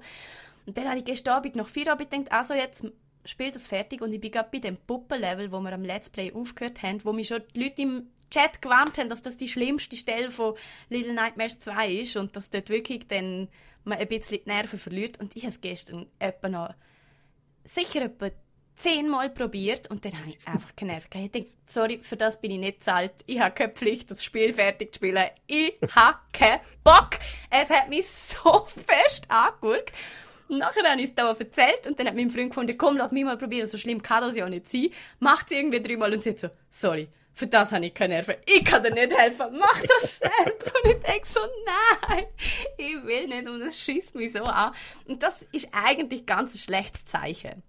Und 0.66 0.78
dann 0.78 0.89
habe 0.89 0.97
ich 0.97 1.06
gestern 1.06 1.36
Abend 1.36 1.56
nach 1.56 1.70
vier 1.70 1.89
Abend 1.89 2.12
gedacht, 2.12 2.32
also 2.32 2.54
jetzt 2.54 2.84
spielt 3.24 3.56
das 3.56 3.68
fertig 3.68 4.02
und 4.02 4.12
ich 4.12 4.20
bin 4.20 4.32
gerade 4.32 4.50
bei 4.52 4.60
dem 4.60 4.76
Puppenlevel, 4.76 5.52
wo 5.54 5.62
wir 5.62 5.72
am 5.72 5.84
Let's 5.84 6.10
Play 6.10 6.34
aufgehört 6.34 6.84
haben, 6.84 7.04
wo 7.06 7.14
mich 7.14 7.30
schon 7.30 7.41
die 7.56 7.64
Leute 7.64 7.82
im 7.82 8.08
Chat 8.30 8.61
gewarnt 8.61 8.97
haben, 8.97 9.09
dass 9.09 9.21
das 9.21 9.38
die 9.38 9.47
schlimmste 9.47 9.95
Stelle 9.95 10.32
von 10.32 10.55
Little 10.89 11.13
Nightmares 11.13 11.59
2 11.59 11.89
ist 11.89 12.15
und 12.15 12.36
dass 12.36 12.49
dort 12.49 12.69
wirklich 12.69 13.07
dann 13.07 13.49
man 13.84 13.97
ein 13.97 14.07
bisschen 14.07 14.39
die 14.43 14.49
Nerven 14.49 14.80
verliert. 14.80 15.19
Und 15.19 15.36
ich 15.36 15.43
habe 15.43 15.51
es 15.51 15.61
gestern 15.61 16.05
etwa 16.19 16.49
noch 16.49 16.73
sicher 17.63 18.03
etwa 18.03 18.30
zehnmal 18.75 19.30
probiert 19.30 19.89
und 19.91 20.05
dann 20.05 20.17
habe 20.17 20.30
ich 20.30 20.47
einfach 20.47 20.73
keine 20.75 20.93
Nerven 20.93 21.09
gehabt. 21.09 21.36
Ich 21.36 21.43
dachte, 21.43 21.55
sorry, 21.65 21.99
für 22.01 22.15
das 22.15 22.39
bin 22.39 22.51
ich 22.51 22.59
nicht 22.59 22.84
zahlt. 22.84 23.11
Ich 23.25 23.39
habe 23.39 23.53
keine 23.53 23.73
Pflicht, 23.73 24.09
das 24.09 24.23
Spiel 24.23 24.53
fertig 24.53 24.93
zu 24.93 24.99
spielen. 24.99 25.25
Ich 25.47 25.75
habe 25.95 26.19
keinen 26.32 26.61
Bock. 26.84 27.11
Es 27.49 27.69
hat 27.69 27.89
mich 27.89 28.07
so 28.07 28.65
fest 28.88 29.30
angeguckt. 29.30 29.91
Nachher 30.47 30.89
habe 30.89 31.01
ich 31.01 31.09
es 31.09 31.15
da 31.15 31.30
erzählt 31.32 31.86
und 31.88 31.99
dann 31.99 32.07
hat 32.07 32.15
mein 32.15 32.32
Freund 32.32 32.49
gefunden, 32.49 32.75
komm, 32.75 32.97
lass 32.97 33.11
mich 33.11 33.23
mal 33.23 33.38
probieren, 33.38 33.67
so 33.67 33.77
schlimm 33.77 34.01
kann 34.01 34.23
das 34.23 34.36
ja 34.36 34.49
nicht 34.49 34.67
sein. 34.67 34.88
Macht 35.19 35.51
es 35.51 35.57
irgendwie 35.57 35.82
dreimal 35.82 36.11
und 36.11 36.23
sagt 36.23 36.39
so, 36.39 36.49
sorry, 36.69 37.07
für 37.40 37.48
das 37.48 37.72
habe 37.72 37.86
ich 37.86 37.94
keine 37.94 38.16
Nerven. 38.16 38.36
Ich 38.46 38.66
kann 38.66 38.84
dir 38.84 38.92
nicht 38.92 39.18
helfen. 39.18 39.58
Mach 39.58 39.82
das 39.82 40.20
selbst. 40.20 40.76
Und 40.76 40.92
ich 40.92 41.00
denke 41.00 41.26
so, 41.26 41.40
nein, 41.66 42.26
ich 42.78 43.02
will 43.06 43.28
nicht. 43.28 43.48
Und 43.48 43.62
das 43.62 43.80
schießt 43.80 44.14
mich 44.14 44.34
so 44.34 44.44
an. 44.44 44.76
Und 45.06 45.24
das 45.24 45.44
ist 45.54 45.70
eigentlich 45.72 46.26
ganz 46.26 46.54
ein 46.54 46.58
schlechtes 46.58 47.06
Zeichen, 47.06 47.64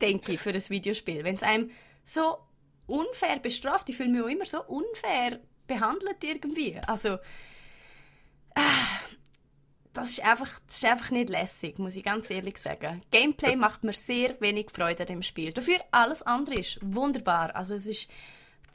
denke 0.00 0.32
ich, 0.32 0.40
für 0.40 0.54
das 0.54 0.70
Videospiel. 0.70 1.24
Wenn 1.24 1.34
es 1.34 1.42
einem 1.42 1.70
so 2.04 2.38
unfair 2.86 3.38
bestraft, 3.38 3.90
ich 3.90 3.98
fühle 3.98 4.08
mich 4.08 4.22
auch 4.22 4.28
immer 4.28 4.46
so 4.46 4.64
unfair 4.64 5.40
behandelt 5.66 6.24
irgendwie. 6.24 6.80
Also, 6.86 7.18
ah, 8.54 8.86
das 9.92 10.12
ist, 10.12 10.24
einfach, 10.24 10.58
das 10.66 10.76
ist 10.76 10.86
einfach 10.86 11.10
nicht 11.10 11.28
lässig, 11.28 11.78
muss 11.78 11.96
ich 11.96 12.02
ganz 12.02 12.30
ehrlich 12.30 12.56
sagen. 12.56 13.02
Gameplay 13.10 13.50
das 13.50 13.58
macht 13.58 13.84
mir 13.84 13.92
sehr 13.92 14.40
wenig 14.40 14.70
Freude 14.70 15.02
an 15.02 15.08
dem 15.08 15.22
Spiel. 15.22 15.52
Dafür 15.52 15.80
alles 15.90 16.22
andere 16.22 16.54
ist 16.54 16.78
wunderbar. 16.80 17.54
Also 17.54 17.74
es 17.74 17.84
ist 17.84 18.10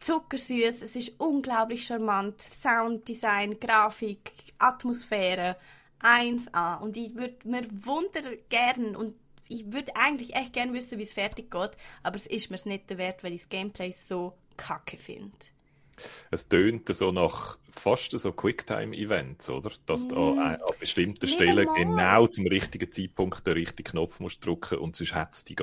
zuckersüß, 0.02 0.82
es 0.82 0.96
ist 0.96 1.14
unglaublich 1.20 1.86
charmant, 1.86 2.42
Sounddesign, 2.42 3.60
Grafik, 3.60 4.34
Atmosphäre, 4.58 5.58
1A. 6.02 6.80
Und 6.80 6.98
ich 6.98 7.16
würde 7.16 7.38
mir 7.46 7.66
wunder 7.72 8.22
gern 8.50 8.96
und 8.96 9.16
ich 9.48 9.72
würde 9.72 9.96
eigentlich 9.96 10.36
echt 10.36 10.54
gerne 10.54 10.74
wissen, 10.74 10.98
wie 10.98 11.04
es 11.04 11.14
fertig 11.14 11.52
geht, 11.52 11.72
aber 12.04 12.16
es 12.16 12.26
ist 12.26 12.50
mir 12.50 12.60
nicht 12.66 12.98
wert, 12.98 13.24
weil 13.24 13.34
ich 13.34 13.42
das 13.42 13.50
Gameplay 13.50 13.92
so 13.92 14.34
kacke 14.58 14.98
finde. 14.98 15.32
Es 16.32 16.48
tönt 16.48 16.94
so 16.96 17.12
nach 17.12 17.58
fast 17.70 18.18
so 18.18 18.32
Quicktime-Events, 18.32 19.50
oder? 19.50 19.72
Dass 19.86 20.08
du 20.08 20.16
mm. 20.16 20.40
an, 20.40 20.58
bestimmten 20.80 21.28
Stellen 21.28 21.68
genau 21.76 22.26
zum 22.28 22.48
richtigen 22.48 22.92
Zeitpunkt 22.92 23.46
den 23.46 23.54
richtigen 23.54 23.92
Knopf 23.92 24.20
musst 24.20 24.44
drücken 24.44 24.80
und 24.80 24.96
sonst 24.96 25.14
hat 25.14 25.34
es 25.34 25.44
dich 25.44 25.60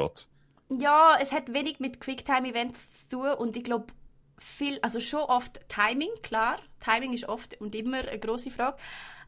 Ja, 0.69 1.19
es 1.21 1.33
hat 1.33 1.53
wenig 1.53 1.81
mit 1.81 2.01
Quicktime-Events 2.01 3.09
zu 3.09 3.17
tun 3.17 3.33
und 3.33 3.57
ich 3.57 3.65
glaube, 3.65 3.87
viel, 4.39 4.79
also 4.83 5.01
schon 5.01 5.21
oft 5.21 5.61
Timing, 5.69 6.11
klar. 6.23 6.59
Timing 6.81 7.13
ist 7.13 7.29
oft 7.29 7.61
und 7.61 7.75
immer 7.75 7.99
eine 7.99 8.19
große 8.19 8.51
Frage. 8.51 8.77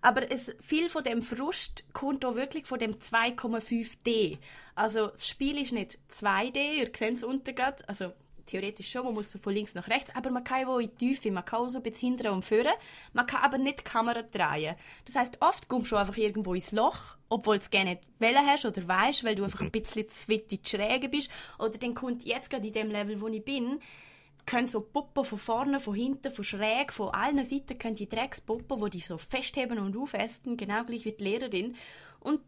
Aber 0.02 0.30
es, 0.30 0.52
viel 0.60 0.88
von 0.88 1.04
dem 1.04 1.22
Frust 1.22 1.84
kommt 1.92 2.24
auch 2.24 2.34
wirklich 2.34 2.66
von 2.66 2.78
dem 2.78 2.94
2,5D. 2.94 4.38
Also 4.74 5.08
das 5.08 5.28
Spiel 5.28 5.58
ist 5.58 5.72
nicht 5.72 5.98
2D, 6.10 6.78
ihr 6.78 6.90
seht 6.96 7.16
es 7.16 7.24
unten 7.24 7.54
gerade. 7.54 7.86
Also 7.86 8.12
theoretisch 8.50 8.90
schon, 8.90 9.04
man 9.04 9.14
muss 9.14 9.30
so 9.30 9.38
von 9.38 9.54
links 9.54 9.74
nach 9.74 9.88
rechts, 9.88 10.14
aber 10.14 10.30
man 10.30 10.44
kann 10.44 10.66
auch 10.66 10.78
in 10.78 10.90
die 10.98 11.14
Tiefe, 11.14 11.30
man 11.30 11.44
kann 11.44 11.60
auch 11.60 11.68
so 11.68 11.78
ein 11.78 11.82
bisschen 11.82 12.16
hinten 12.16 12.28
und 12.28 12.44
vorne, 12.44 12.72
man 13.12 13.26
kann 13.26 13.42
aber 13.42 13.58
nicht 13.58 13.80
die 13.80 13.84
Kamera 13.84 14.22
drehen. 14.22 14.74
Das 15.04 15.14
heißt, 15.14 15.38
oft 15.40 15.68
kommst 15.68 15.92
du 15.92 15.96
einfach 15.96 16.16
irgendwo 16.16 16.54
ins 16.54 16.72
Loch, 16.72 17.16
obwohl 17.28 17.56
du 17.56 17.62
es 17.62 17.70
gerne 17.70 17.90
nicht 17.90 18.02
wählen 18.18 18.44
hast 18.46 18.64
oder 18.64 18.86
weißt, 18.86 19.24
weil 19.24 19.34
du 19.34 19.44
einfach 19.44 19.60
ein 19.60 19.70
bisschen 19.70 20.08
zu 20.08 20.28
weit 20.28 20.52
in 20.52 20.60
die 20.62 20.68
Schräge 20.68 21.08
bist. 21.08 21.30
Oder 21.58 21.78
dann 21.78 21.94
kommt 21.94 22.24
jetzt 22.24 22.50
gerade 22.50 22.66
in 22.66 22.72
dem 22.72 22.90
Level, 22.90 23.20
wo 23.20 23.28
ich 23.28 23.44
bin, 23.44 23.80
können 24.46 24.68
so 24.68 24.80
Puppen 24.80 25.24
von 25.24 25.38
vorne, 25.38 25.80
von 25.80 25.94
hinten, 25.94 26.32
von 26.32 26.44
schräg, 26.44 26.92
von 26.92 27.10
allen 27.10 27.44
Seiten 27.44 27.78
können 27.78 27.94
die 27.94 28.08
Dreckspuppen, 28.08 28.82
die 28.84 28.90
die 28.90 29.00
so 29.00 29.18
festheben 29.18 29.78
und 29.78 29.96
aufessen, 29.96 30.56
genau 30.56 30.84
gleich 30.84 31.04
wie 31.04 31.12
die 31.12 31.24
Lehrerin. 31.24 31.76
Und 32.20 32.40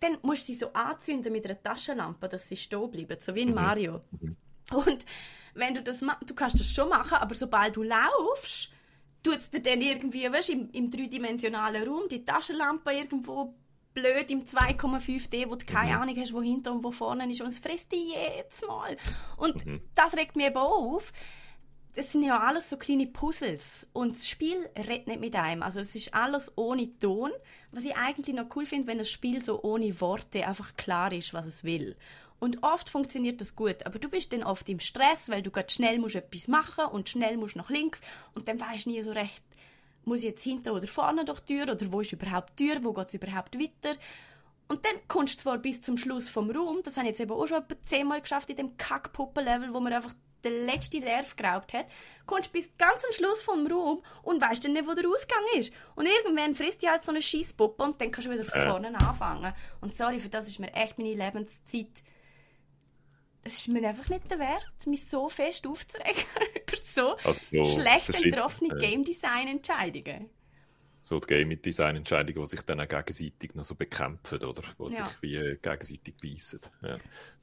dann 0.00 0.18
musst 0.22 0.48
du 0.48 0.52
sie 0.52 0.58
so 0.58 0.72
anzünden 0.72 1.32
mit 1.32 1.44
einer 1.44 1.62
Taschenlampe, 1.62 2.28
dass 2.28 2.48
sie 2.48 2.56
stehen 2.56 2.90
bleiben, 2.90 3.16
so 3.20 3.34
wie 3.34 3.42
in 3.42 3.48
mhm. 3.48 3.54
Mario. 3.54 4.00
Mhm. 4.20 4.36
Und 4.74 5.06
wenn 5.54 5.74
du 5.74 5.82
das 5.82 6.02
machst, 6.02 6.28
du 6.28 6.34
kannst 6.34 6.60
das 6.60 6.70
schon 6.70 6.88
machen, 6.88 7.14
aber 7.14 7.34
sobald 7.34 7.76
du 7.76 7.82
laufst, 7.82 8.70
tut 9.22 9.36
es 9.36 9.50
dir 9.50 9.62
dann 9.62 9.80
irgendwie, 9.80 10.30
weißt, 10.30 10.50
im, 10.50 10.70
im 10.70 10.90
dreidimensionalen 10.90 11.88
Raum 11.88 12.08
die 12.10 12.24
Taschenlampe 12.24 12.92
irgendwo 12.92 13.54
blöd 13.96 14.30
im 14.30 14.44
2,5D, 14.44 15.48
wo 15.48 15.56
du 15.56 15.64
keine 15.64 15.96
mhm. 15.96 16.02
Ahnung 16.02 16.16
hast, 16.18 16.34
wo 16.34 16.42
hinter 16.42 16.70
und 16.70 16.84
wo 16.84 16.90
vorne 16.92 17.28
ist 17.30 17.40
und 17.40 17.48
es 17.48 17.58
frisst 17.58 17.90
dich 17.90 18.14
jedes 18.14 18.60
Mal. 18.68 18.96
Und 19.38 19.64
mhm. 19.64 19.80
das 19.94 20.14
regt 20.16 20.36
mich 20.36 20.46
eben 20.46 20.58
auf. 20.58 21.12
das 21.94 22.12
sind 22.12 22.22
ja 22.22 22.38
alles 22.38 22.68
so 22.68 22.76
kleine 22.76 23.06
Puzzles 23.06 23.86
und 23.94 24.14
das 24.14 24.28
Spiel 24.28 24.68
redet 24.76 25.06
nicht 25.06 25.20
mit 25.20 25.34
einem. 25.34 25.62
Also 25.62 25.80
es 25.80 25.94
ist 25.94 26.12
alles 26.12 26.52
ohne 26.56 26.98
Ton, 26.98 27.30
was 27.72 27.86
ich 27.86 27.96
eigentlich 27.96 28.36
noch 28.36 28.54
cool 28.54 28.66
finde, 28.66 28.86
wenn 28.86 28.98
das 28.98 29.10
Spiel 29.10 29.42
so 29.42 29.62
ohne 29.62 29.98
Worte 30.02 30.46
einfach 30.46 30.76
klar 30.76 31.10
ist, 31.12 31.32
was 31.32 31.46
es 31.46 31.64
will. 31.64 31.96
Und 32.38 32.62
oft 32.62 32.90
funktioniert 32.90 33.40
das 33.40 33.56
gut, 33.56 33.86
aber 33.86 33.98
du 33.98 34.10
bist 34.10 34.34
dann 34.34 34.42
oft 34.42 34.68
im 34.68 34.78
Stress, 34.78 35.30
weil 35.30 35.40
du 35.40 35.50
gerade 35.50 35.72
schnell 35.72 35.98
musst 35.98 36.16
etwas 36.16 36.48
machen 36.48 36.84
und 36.84 37.08
schnell 37.08 37.38
musst 37.38 37.56
nach 37.56 37.70
links 37.70 38.02
und 38.34 38.46
dann 38.48 38.60
weißt 38.60 38.84
du 38.84 38.90
nie 38.90 39.00
so 39.00 39.12
recht, 39.12 39.42
muss 40.06 40.20
ich 40.20 40.26
jetzt 40.26 40.42
hinten 40.42 40.70
oder 40.70 40.86
vorne 40.86 41.24
durch 41.24 41.40
die 41.40 41.56
Tür 41.56 41.72
oder 41.72 41.92
wo 41.92 42.00
ist 42.00 42.12
überhaupt 42.12 42.58
die 42.58 42.68
Tür, 42.68 42.82
wo 42.82 42.92
geht 42.92 43.08
es 43.08 43.14
überhaupt 43.14 43.58
weiter. 43.58 43.98
Und 44.68 44.84
dann 44.84 44.94
kommst 45.08 45.38
du 45.38 45.42
zwar 45.42 45.58
bis 45.58 45.80
zum 45.80 45.98
Schluss 45.98 46.28
vom 46.28 46.50
Raum, 46.50 46.80
das 46.82 46.96
habe 46.96 47.06
ich 47.06 47.10
jetzt 47.10 47.20
eben 47.20 47.32
auch 47.32 47.46
schon 47.46 47.62
etwa 47.62 47.76
zehnmal 47.84 48.20
geschafft 48.20 48.50
in 48.50 48.56
dem 48.56 48.76
Kackpuppen-Level, 48.76 49.74
wo 49.74 49.80
man 49.80 49.92
einfach 49.92 50.14
den 50.44 50.66
letzten 50.66 51.00
Nerv 51.00 51.34
geraubt 51.36 51.72
hat, 51.72 51.86
kommst 52.24 52.52
bis 52.52 52.68
ganz 52.78 53.04
am 53.04 53.12
Schluss 53.12 53.42
vom 53.42 53.66
Raum 53.66 54.02
und 54.22 54.40
weißt 54.40 54.64
dann 54.64 54.72
nicht, 54.72 54.86
wo 54.86 54.94
der 54.94 55.08
Ausgang 55.08 55.42
ist. 55.56 55.72
Und 55.94 56.06
irgendwann 56.06 56.54
frisst 56.54 56.82
die 56.82 56.88
halt 56.88 57.02
so 57.02 57.10
eine 57.10 57.22
Scheisspuppe 57.22 57.82
und 57.82 58.00
dann 58.00 58.10
kannst 58.10 58.28
du 58.28 58.32
wieder 58.32 58.44
von 58.44 58.62
vorne 58.62 58.94
anfangen. 58.98 59.52
Und 59.80 59.94
sorry, 59.94 60.18
für 60.18 60.28
das 60.28 60.48
ist 60.48 60.58
mir 60.58 60.72
echt 60.72 60.98
meine 60.98 61.14
Lebenszeit 61.14 62.02
es 63.46 63.58
ist 63.58 63.68
mir 63.68 63.88
einfach 63.88 64.08
nicht 64.08 64.30
der 64.30 64.38
Wert, 64.38 64.86
mich 64.86 65.06
so 65.06 65.28
fest 65.28 65.66
aufzuregen 65.66 66.24
über 66.56 66.76
so, 66.76 67.16
also 67.24 67.44
so 67.50 67.64
schlecht 67.64 68.12
getroffene 68.22 68.76
Game 68.76 69.04
Design 69.04 69.48
Entscheidungen 69.48 70.30
so 71.06 71.20
die 71.20 71.26
Game 71.28 71.62
Design 71.62 71.94
Entscheidungen, 71.94 72.40
die 72.40 72.50
sich 72.50 72.62
dann 72.62 72.80
auch 72.80 72.88
gegenseitig 72.88 73.54
noch 73.54 73.62
so 73.62 73.76
bekämpfen, 73.76 74.42
oder? 74.42 74.62
Die 74.62 74.94
ja. 74.94 75.04
sich 75.04 75.22
wie 75.22 75.36
äh, 75.36 75.56
gegenseitig 75.62 76.14
beißen. 76.20 76.60
Ja. 76.82 76.98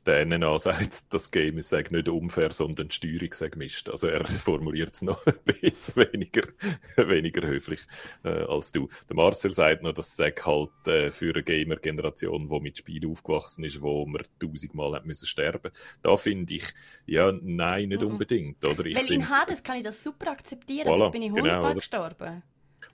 Der 0.05 0.25
NNA 0.25 0.59
sagt, 0.59 1.13
das 1.13 1.31
Game 1.31 1.57
ist 1.57 1.71
nicht 1.71 2.09
unfair, 2.09 2.51
sondern 2.51 2.89
die 2.89 2.93
Steuerung 2.93 3.31
sei 3.31 3.47
gemischt. 3.47 3.87
Also 3.87 4.07
er 4.07 4.25
formuliert 4.27 4.95
es 4.95 5.01
noch 5.01 5.25
ein 5.25 5.35
bisschen 5.45 5.95
weniger, 6.11 6.41
weniger 6.97 7.47
höflich 7.47 7.79
äh, 8.25 8.27
als 8.27 8.73
du. 8.73 8.89
Der 9.07 9.15
Marcel 9.15 9.53
sagt 9.53 9.81
noch, 9.81 9.93
das 9.93 10.13
sei 10.17 10.31
halt 10.31 10.87
äh, 10.87 11.09
für 11.09 11.33
eine 11.33 11.41
Gamer-Generation, 11.41 12.49
die 12.49 12.59
mit 12.59 12.77
Spielen 12.77 13.09
aufgewachsen 13.09 13.63
ist, 13.63 13.81
wo 13.81 14.05
man 14.05 14.23
tausendmal 14.41 14.93
hat 14.93 15.05
müssen 15.05 15.25
sterben. 15.25 15.71
Da 16.01 16.17
finde 16.17 16.55
ich, 16.55 16.65
ja, 17.05 17.31
nein, 17.31 17.87
nicht 17.87 18.01
mhm. 18.01 18.09
unbedingt. 18.09 18.65
Oder? 18.65 18.85
Ich 18.85 18.97
Weil 18.97 19.09
in 19.09 19.29
Hades 19.29 19.63
kann 19.63 19.77
ich 19.77 19.85
das 19.85 20.03
super 20.03 20.31
akzeptieren, 20.31 20.89
voilà, 20.89 20.99
da 20.99 21.09
bin 21.09 21.21
ich 21.21 21.31
hundertmal 21.31 21.61
genau, 21.61 21.75
gestorben. 21.75 22.43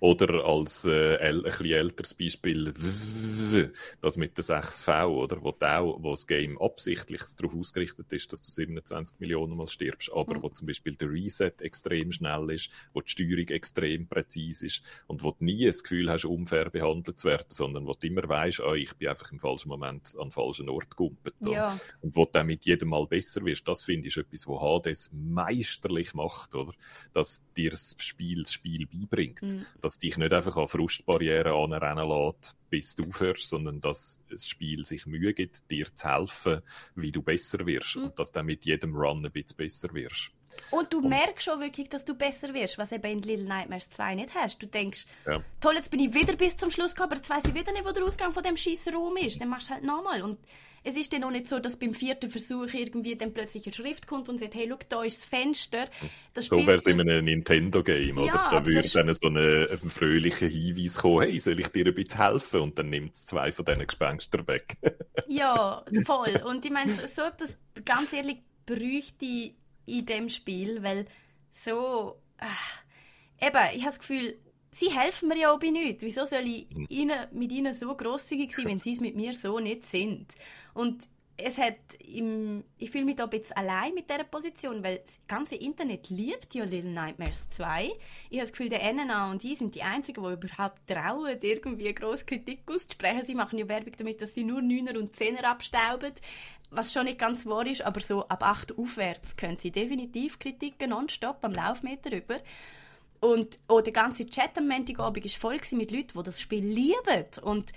Oder 0.02 0.46
als 0.46 0.86
äh, 0.86 1.18
ein 1.18 1.42
bisschen 1.42 1.66
älteres 1.66 2.14
Beispiel 2.14 2.74
das 4.02 4.16
mit 4.16 4.38
der 4.38 4.46
6V, 4.46 5.08
oder? 5.08 5.42
Wo, 5.42 5.50
auch, 5.50 6.02
wo 6.02 6.12
das 6.12 6.26
Game 6.26 6.60
absichtlich 6.62 7.22
darauf 7.36 7.54
ausgerichtet 7.54 8.12
ist, 8.14 8.32
dass 8.32 8.42
du 8.42 8.50
27 8.50 9.20
Millionen 9.20 9.58
Mal 9.58 9.68
stirbst, 9.68 10.12
aber 10.14 10.36
mhm. 10.36 10.44
wo 10.44 10.50
zum 10.50 10.68
Beispiel 10.68 10.96
der 10.96 11.10
Reset 11.10 11.52
extrem 11.60 12.14
schnell 12.14 12.50
ist, 12.52 12.70
wo 12.94 13.02
die 13.02 13.10
Steuerung 13.10 13.48
extrem 13.50 14.08
präzise 14.08 14.68
ist 14.68 14.82
und 15.08 15.22
wo 15.22 15.32
du 15.32 15.44
nie 15.44 15.66
das 15.66 15.84
Gefühl 15.84 16.10
hast, 16.10 16.24
unfair 16.24 16.70
behandelt 16.70 17.20
zu 17.20 17.28
werden, 17.28 17.48
sondern 17.50 17.86
wo 17.86 17.94
du 17.94 18.08
immer 18.08 18.28
weißt, 18.28 18.62
oh, 18.62 18.76
ich 18.76 18.94
bin 18.94 19.10
einfach 19.10 19.32
im 19.34 19.40
falschen 19.40 19.68
Moment 19.68 20.16
an 20.18 20.28
den 20.28 20.32
falschen 20.32 20.70
Ort 20.70 20.92
gegumpelt. 20.92 21.36
Ja. 21.42 21.78
Und 22.02 22.16
wo 22.16 22.24
du 22.24 22.32
dann 22.32 22.48
mit 22.48 22.66
jedem 22.66 22.90
Mal 22.90 23.06
besser 23.06 23.44
wirst, 23.44 23.68
das 23.68 23.84
finde 23.84 24.08
ich 24.08 24.16
etwas, 24.16 24.48
was 24.48 24.62
Hades 24.62 25.10
meisterlich 25.12 26.14
macht, 26.14 26.56
oder? 26.56 26.72
Dass 27.12 27.44
dir 27.58 27.72
das 27.72 27.96
Spiel 27.98 28.44
das 28.44 28.54
Spiel 28.54 28.88
beibringt. 28.88 29.42
Mhm 29.42 29.66
dass 29.90 29.98
dich 29.98 30.18
nicht 30.18 30.34
einfach 30.34 30.56
an 30.56 30.68
Frustbarrieren 30.68 31.52
anrennen 31.52 32.08
lässt, 32.08 32.56
bis 32.70 32.94
du 32.94 33.06
aufhörst, 33.10 33.50
sondern 33.50 33.82
dass 33.82 34.22
das 34.30 34.48
Spiel 34.48 34.86
sich 34.86 35.08
Mühe 35.08 35.34
gibt, 35.34 35.72
dir 35.72 35.88
zu 35.96 36.08
helfen, 36.08 36.62
wie 36.94 37.12
du 37.12 37.24
besser 37.24 37.66
wirst 37.66 37.96
mhm. 37.96 38.04
und 38.04 38.20
dass 38.20 38.32
du 38.32 38.44
mit 38.44 38.66
jedem 38.66 38.96
Run 38.96 39.26
ein 39.26 39.32
bisschen 39.32 39.58
besser 39.58 39.92
wirst. 39.96 40.30
Und 40.72 40.94
du 40.94 41.00
und, 41.00 41.10
merkst 41.10 41.46
schon 41.46 41.60
wirklich, 41.60 41.90
dass 41.90 42.06
du 42.06 42.14
besser 42.14 42.54
wirst, 42.54 42.78
was 42.78 42.92
eben 42.92 43.06
in 43.12 43.22
Little 43.22 43.48
Nightmares 43.48 43.90
2 43.90 44.16
nicht 44.16 44.34
hast. 44.36 44.62
Du 44.62 44.68
denkst, 44.68 45.06
ja. 45.26 45.44
toll, 45.60 45.76
jetzt 45.76 45.92
bin 45.92 46.00
ich 46.00 46.14
wieder 46.14 46.36
bis 46.36 46.58
zum 46.58 46.72
Schluss 46.72 46.96
gekommen, 46.96 47.12
aber 47.12 47.18
jetzt 47.18 47.30
weiss 47.30 47.46
ich 47.46 47.54
wieder 47.54 47.72
nicht, 47.72 47.86
wo 47.86 47.92
der 47.92 48.04
Ausgang 48.04 48.34
von 48.34 48.44
dem 48.44 48.58
scheiß 48.58 48.90
Raum 48.94 49.18
ist. 49.18 49.42
Dann 49.42 49.50
machst 49.50 49.70
du 49.70 49.74
halt 49.74 49.84
nochmal. 49.84 50.22
Und 50.22 50.38
es 50.84 50.98
ist 50.98 51.12
dann 51.14 51.24
auch 51.24 51.32
nicht 51.32 51.48
so, 51.48 51.60
dass 51.60 51.78
beim 51.78 51.94
vierten 51.94 52.30
Versuch 52.30 52.74
irgendwie 52.74 53.16
dann 53.16 53.34
plötzlich 53.34 53.66
eine 53.66 53.74
Schrift 53.74 54.08
kommt 54.08 54.30
und 54.30 54.40
sagt, 54.40 54.56
hey, 54.56 54.68
schau, 54.70 54.78
da 54.88 55.04
ist 55.04 55.20
das 55.20 55.26
Fenster. 55.26 55.86
Das 56.34 56.46
so 56.46 56.58
wäre 56.58 56.76
es 56.76 56.86
in 56.86 57.02
einem 57.02 57.26
Nintendo-Game, 57.26 58.18
ja, 58.18 58.24
oder? 58.24 58.50
Da 58.52 58.66
würde 58.66 58.90
dann 58.90 59.14
so 59.14 59.28
ein 59.28 59.90
fröhlicher 59.90 60.48
Hinweis 60.48 60.98
kommen, 61.00 61.24
hey, 61.24 61.40
soll 61.40 61.60
ich 61.60 61.68
dir 61.70 61.86
ein 61.86 61.94
bisschen 61.94 62.20
helfen? 62.20 62.62
Und 62.62 62.80
dann 62.80 62.90
nimmt 62.90 63.14
es 63.14 63.26
zwei 63.26 63.52
von 63.52 63.66
diesen 63.66 63.86
Gespenstern 63.86 64.48
weg. 64.48 64.78
ja, 65.28 65.84
voll. 66.06 66.42
Und 66.46 66.66
ich 66.66 66.72
meine, 66.72 66.92
so, 66.94 67.06
so 67.08 67.22
etwas, 67.24 67.58
ganz 67.84 68.14
ehrlich, 68.14 68.38
bräuchte 68.66 69.54
in 69.98 70.06
dem 70.06 70.30
Spiel, 70.30 70.84
weil 70.84 71.06
so... 71.52 72.16
Äh, 72.38 73.48
eben, 73.48 73.60
ich 73.74 73.82
habe 73.82 73.92
das 73.92 74.00
Gefühl, 74.00 74.38
sie 74.72 74.92
helfen 74.92 75.30
mir 75.30 75.38
ja 75.38 75.52
auch 75.52 75.60
bei 75.60 75.70
nichts. 75.70 76.04
Wieso 76.04 76.26
soll 76.26 76.46
ich 76.46 76.68
hm. 76.74 76.86
ihnen, 76.90 77.28
mit 77.32 77.52
ihnen 77.52 77.74
so 77.74 77.96
grosszügig 77.96 78.54
sein, 78.54 78.66
wenn 78.66 78.80
sie 78.80 78.94
es 78.94 79.00
mit 79.00 79.16
mir 79.16 79.34
so 79.34 79.60
nicht 79.60 79.86
sind? 79.86 80.36
Und 80.74 81.08
es 81.42 81.58
hat 81.58 81.78
im, 82.06 82.64
ich 82.78 82.92
fühle 82.92 83.06
mich 83.06 83.16
da 83.16 83.24
ein 83.24 83.30
bisschen 83.30 83.56
allein 83.56 83.94
mit 83.94 84.10
dieser 84.10 84.24
Position, 84.24 84.84
weil 84.84 84.98
das 85.06 85.20
ganze 85.28 85.56
Internet 85.56 86.10
liebt 86.10 86.54
ja 86.54 86.64
Little 86.64 86.92
Nightmares 86.92 87.50
2. 87.50 87.86
Ich 88.30 88.38
habe 88.38 88.42
das 88.42 88.52
Gefühl, 88.52 88.70
der 88.70 88.94
NNA 88.94 89.32
und 89.32 89.44
ich 89.44 89.58
sind 89.58 89.76
die 89.76 89.84
Einzigen, 89.84 90.24
die 90.24 90.34
überhaupt 90.34 90.86
trauen, 90.88 91.38
irgendwie 91.42 91.94
grosse 91.94 92.26
Kritik 92.26 92.62
auszusprechen. 92.68 93.24
Sie 93.24 93.36
machen 93.36 93.58
ja 93.58 93.68
Werbung 93.68 93.94
damit, 93.98 94.22
dass 94.22 94.34
sie 94.34 94.44
nur 94.44 94.60
9er 94.60 94.98
und 94.98 95.16
10er 95.16 95.44
abstauben, 95.44 96.14
was 96.72 96.94
schon 96.94 97.06
nicht 97.06 97.20
ganz 97.20 97.46
wahr 97.46 97.66
ist, 97.66 97.82
aber 97.82 98.00
so 98.00 98.28
ab 98.28 98.44
8 98.44 98.78
aufwärts 98.78 99.36
können 99.36 99.58
sie 99.58 99.72
definitiv 99.72 100.40
Kritiken 100.40 100.92
nonstop 100.92 101.38
am 101.42 101.54
Laufmeter 101.54 102.16
über. 102.16 102.38
Und 103.20 103.60
auch 103.68 103.82
der 103.82 103.94
ganze 103.94 104.26
Chat 104.26 104.58
am 104.58 104.68
Montagabend 104.68 105.24
war 105.24 105.40
voll 105.40 105.60
mit 105.72 105.92
Leuten, 105.92 106.18
die 106.18 106.24
das 106.24 106.40
Spiel 106.40 106.66
lieben. 106.66 107.26
Und 107.42 107.74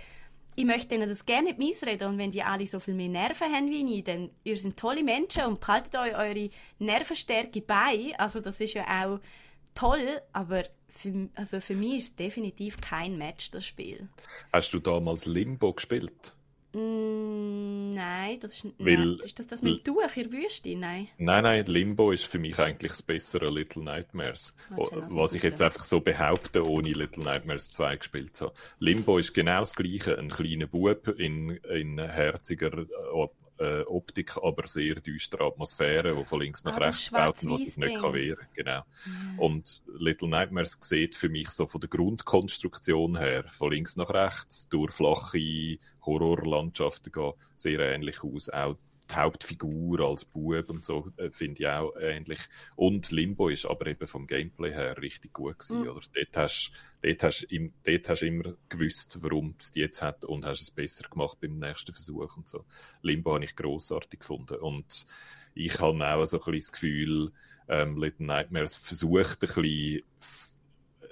ich 0.54 0.64
möchte 0.64 0.94
ihnen 0.94 1.08
das 1.08 1.26
gerne 1.26 1.48
nicht 1.48 1.58
missreden. 1.58 2.08
Und 2.08 2.18
wenn 2.18 2.30
die 2.30 2.42
alle 2.42 2.66
so 2.66 2.78
viel 2.78 2.94
mehr 2.94 3.08
Nerven 3.08 3.52
haben 3.52 3.70
wie 3.70 3.98
ich, 3.98 4.04
dann 4.04 4.30
ihr 4.44 4.56
seid 4.56 4.76
tolle 4.76 5.02
Menschen 5.02 5.44
und 5.46 5.60
behaltet 5.60 5.96
euch 5.96 6.14
eure 6.14 6.50
Nervenstärke 6.78 7.62
bei. 7.62 8.12
Also 8.18 8.40
das 8.40 8.60
ist 8.60 8.74
ja 8.74 8.84
auch 9.06 9.20
toll, 9.74 10.20
aber 10.32 10.64
für, 10.88 11.28
also 11.34 11.60
für 11.60 11.74
mich 11.74 11.96
ist 11.96 12.08
es 12.10 12.16
definitiv 12.16 12.80
kein 12.80 13.16
Match, 13.16 13.50
das 13.50 13.66
Spiel. 13.66 14.08
Hast 14.52 14.74
du 14.74 14.78
damals 14.78 15.26
Limbo 15.26 15.72
gespielt? 15.72 16.34
Mm, 16.74 17.92
nein, 17.94 18.38
das 18.40 18.54
ist, 18.54 18.66
Weil, 18.78 18.96
nein, 18.96 19.18
ist 19.22 19.38
das 19.38 19.46
das 19.46 19.62
mit 19.62 19.84
Tuch 19.84 20.00
in 20.16 20.30
der 20.30 20.32
Wüste? 20.32 20.74
Nein. 20.74 21.08
Nein, 21.18 21.44
nein, 21.44 21.66
Limbo 21.66 22.12
ist 22.12 22.24
für 22.24 22.38
mich 22.38 22.58
eigentlich 22.58 22.92
das 22.92 23.02
bessere 23.02 23.50
Little 23.50 23.82
Nightmares. 23.82 24.54
Was 24.70 25.34
ich 25.34 25.42
jetzt 25.42 25.60
einfach 25.60 25.84
so 25.84 26.00
behaupte, 26.00 26.66
ohne 26.66 26.92
Little 26.92 27.24
Nightmares 27.24 27.72
2 27.72 27.96
gespielt 27.96 28.36
zu 28.36 28.46
haben. 28.46 28.54
Limbo 28.78 29.18
ist 29.18 29.34
genau 29.34 29.60
das 29.60 29.74
gleiche, 29.74 30.18
ein 30.18 30.30
kleiner 30.30 30.66
Bub 30.66 31.08
in, 31.18 31.50
in 31.50 31.98
herziger 31.98 32.86
äh, 33.58 33.82
Optik, 33.82 34.36
aber 34.36 34.66
sehr 34.66 34.96
düstere 34.96 35.44
Atmosphäre, 35.44 36.16
die 36.16 36.24
von 36.24 36.40
links 36.40 36.64
nach 36.64 36.76
ah, 36.76 36.84
rechts 36.84 37.10
baut 37.10 37.42
und 37.42 37.52
was 37.52 37.60
ich 37.60 37.76
nicht 37.76 38.00
kann 38.00 38.12
wehren 38.12 38.46
genau. 38.54 38.82
Mhm. 39.04 39.38
Und 39.38 39.82
Little 39.98 40.28
Nightmares 40.28 40.78
sieht 40.80 41.14
für 41.14 41.28
mich 41.28 41.50
so 41.50 41.66
von 41.66 41.80
der 41.80 41.90
Grundkonstruktion 41.90 43.16
her, 43.16 43.44
von 43.44 43.72
links 43.72 43.96
nach 43.96 44.10
rechts, 44.10 44.68
durch 44.68 44.92
flache 44.92 45.78
Horrorlandschaften 46.04 47.12
gehen, 47.12 47.32
sehr 47.56 47.80
ähnlich 47.80 48.22
aus. 48.22 48.48
Auch 48.48 48.76
die 49.10 49.14
Hauptfigur 49.16 50.00
als 50.00 50.24
Bub 50.24 50.70
und 50.70 50.84
so 50.84 51.10
äh, 51.16 51.30
finde 51.30 51.62
ich 51.62 51.68
auch 51.68 51.92
ähnlich. 52.00 52.40
Und 52.76 53.10
Limbo 53.10 53.48
ist 53.48 53.66
aber 53.66 53.86
eben 53.86 54.06
vom 54.06 54.26
Gameplay 54.26 54.72
her 54.72 55.00
richtig 55.00 55.32
gut 55.32 55.58
gewesen, 55.58 55.82
mhm. 55.82 55.88
oder? 55.88 56.00
Dort 56.14 56.36
hast, 56.36 56.72
dort 57.02 57.22
hast, 57.22 57.42
im, 57.44 57.72
dort 57.84 58.08
hast 58.08 58.22
immer 58.22 58.54
gewusst, 58.68 59.18
warum 59.20 59.54
es 59.58 59.70
die 59.72 59.80
jetzt 59.80 60.02
hat 60.02 60.24
und 60.24 60.46
hast 60.46 60.60
es 60.60 60.70
besser 60.70 61.08
gemacht 61.08 61.38
beim 61.40 61.58
nächsten 61.58 61.92
Versuch 61.92 62.36
und 62.36 62.48
so. 62.48 62.64
Limbo 63.02 63.34
habe 63.34 63.44
ich 63.44 63.56
grossartig 63.56 64.20
gefunden 64.20 64.56
und 64.56 65.06
ich 65.54 65.80
habe 65.80 66.06
auch 66.06 66.24
so 66.24 66.38
ein 66.38 66.44
bisschen 66.44 66.58
das 66.58 66.72
Gefühl, 66.72 67.32
ähm, 67.68 67.96
Little 67.96 68.26
Nightmares 68.26 68.76
versucht 68.76 69.42
ein 69.42 69.48
bisschen 69.48 70.02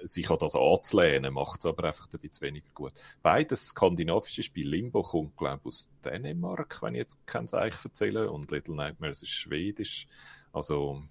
sich 0.03 0.29
an 0.31 0.37
das 0.39 0.55
anzulehnen, 0.55 1.33
macht 1.33 1.59
es 1.59 1.65
aber 1.67 1.83
einfach 1.83 2.07
ein 2.11 2.19
bisschen 2.19 2.47
weniger 2.47 2.69
gut. 2.73 2.93
Beides 3.21 3.67
skandinavische 3.67 4.41
Spiel. 4.41 4.67
Limbo 4.67 5.03
kommt, 5.03 5.37
glaube 5.37 5.59
ich, 5.59 5.67
aus 5.67 5.91
Dänemark, 6.03 6.81
wenn 6.81 6.95
ich 6.95 6.99
jetzt 6.99 7.27
kein 7.27 7.47
Zeichen 7.47 7.77
erzähle, 7.83 8.31
und 8.31 8.49
Little 8.49 8.75
Nightmares 8.75 9.21
ist 9.21 9.29
schwedisch. 9.29 10.07
Also, 10.53 11.03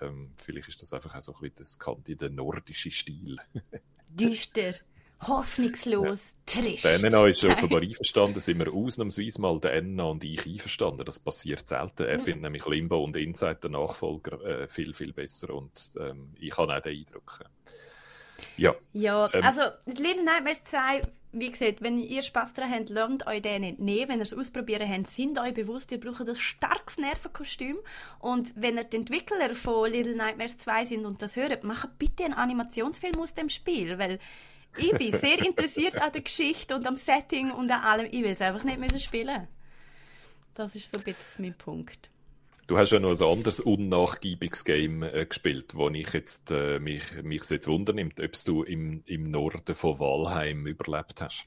ähm, 0.00 0.32
vielleicht 0.36 0.68
ist 0.68 0.80
das 0.80 0.92
einfach 0.92 1.16
auch 1.16 1.22
so 1.22 1.34
ein 1.34 1.50
bisschen 1.50 2.18
der 2.18 2.30
nordische 2.30 2.90
Stil. 2.90 3.36
Düster. 4.16 4.72
Hoffnungslos, 5.26 6.34
ja. 6.54 6.62
trist. 6.62 6.84
Der 6.84 6.98
NNA 6.98 7.28
ist 7.28 7.44
offenbar 7.44 7.80
einverstanden, 7.80 8.38
sind 8.38 8.58
wir 8.58 8.72
ausnahmsweise 8.72 9.40
mal 9.40 9.58
der 9.58 9.80
NNA 9.80 10.04
und 10.04 10.24
ich 10.24 10.46
einverstanden. 10.46 11.04
Das 11.06 11.18
passiert 11.18 11.66
selten. 11.66 12.04
Er 12.04 12.18
mhm. 12.18 12.22
findet 12.22 12.42
nämlich 12.42 12.66
Limbo 12.66 13.02
und 13.02 13.16
Inside, 13.16 13.60
den 13.62 13.72
Nachfolger, 13.72 14.40
äh, 14.44 14.68
viel, 14.68 14.92
viel 14.92 15.12
besser 15.14 15.54
und 15.54 15.96
ähm, 15.98 16.34
ich 16.38 16.56
habe 16.56 16.76
auch 16.76 16.80
den 16.82 16.98
Eindruck. 16.98 17.40
Ja. 18.56 18.74
Ja, 18.92 19.30
Ähm. 19.32 19.42
also 19.42 19.62
Little 19.86 20.24
Nightmares 20.24 20.64
2, 20.64 21.02
wie 21.32 21.50
gesagt, 21.50 21.82
wenn 21.82 21.98
ihr 21.98 22.22
Spaß 22.22 22.54
daran 22.54 22.72
habt, 22.72 22.88
lernt 22.88 23.26
euch 23.26 23.42
den 23.42 23.60
nicht 23.62 23.78
nehmen. 23.78 24.08
Wenn 24.08 24.18
ihr 24.20 24.22
es 24.22 24.32
ausprobieren 24.32 24.88
habt, 24.88 25.06
sind 25.06 25.38
euch 25.38 25.54
bewusst, 25.54 25.92
ihr 25.92 26.00
braucht 26.00 26.26
ein 26.28 26.36
starkes 26.36 26.98
Nervenkostüm. 26.98 27.76
Und 28.20 28.52
wenn 28.56 28.76
ihr 28.76 28.84
die 28.84 28.96
Entwickler 28.96 29.54
von 29.54 29.90
Little 29.90 30.16
Nightmares 30.16 30.58
2 30.58 30.84
sind 30.86 31.06
und 31.06 31.20
das 31.20 31.36
hört, 31.36 31.64
macht 31.64 31.98
bitte 31.98 32.24
einen 32.24 32.34
Animationsfilm 32.34 33.18
aus 33.18 33.34
dem 33.34 33.48
Spiel, 33.50 33.98
weil 33.98 34.18
ich 34.78 34.92
bin 34.92 35.12
sehr 35.18 35.38
interessiert 35.44 36.00
an 36.00 36.12
der 36.12 36.22
Geschichte 36.22 36.74
und 36.74 36.86
am 36.86 36.96
Setting 36.96 37.50
und 37.50 37.70
an 37.70 37.82
allem. 37.82 38.06
Ich 38.06 38.22
will 38.22 38.30
es 38.30 38.40
einfach 38.40 38.64
nicht 38.64 38.78
müssen 38.78 39.00
spielen. 39.00 39.46
Das 40.54 40.74
ist 40.74 40.90
so 40.90 40.96
ein 40.98 41.04
bisschen 41.04 41.44
mein 41.44 41.54
Punkt. 41.54 42.10
Du 42.66 42.76
hast 42.76 42.90
ja 42.90 42.98
noch 42.98 43.10
ein 43.10 43.26
anderes 43.26 43.60
unnachgiebiges 43.60 44.64
Game 44.64 45.04
äh, 45.04 45.24
gespielt, 45.24 45.76
wo 45.76 45.88
ich 45.88 46.12
jetzt, 46.12 46.50
äh, 46.50 46.80
mich, 46.80 47.04
mich 47.22 47.48
jetzt 47.48 47.68
wundernimmt, 47.68 48.20
ob 48.20 48.32
du 48.44 48.64
im, 48.64 49.04
im 49.06 49.30
Norden 49.30 49.76
von 49.76 50.00
Walheim 50.00 50.66
überlebt 50.66 51.20
hast. 51.20 51.46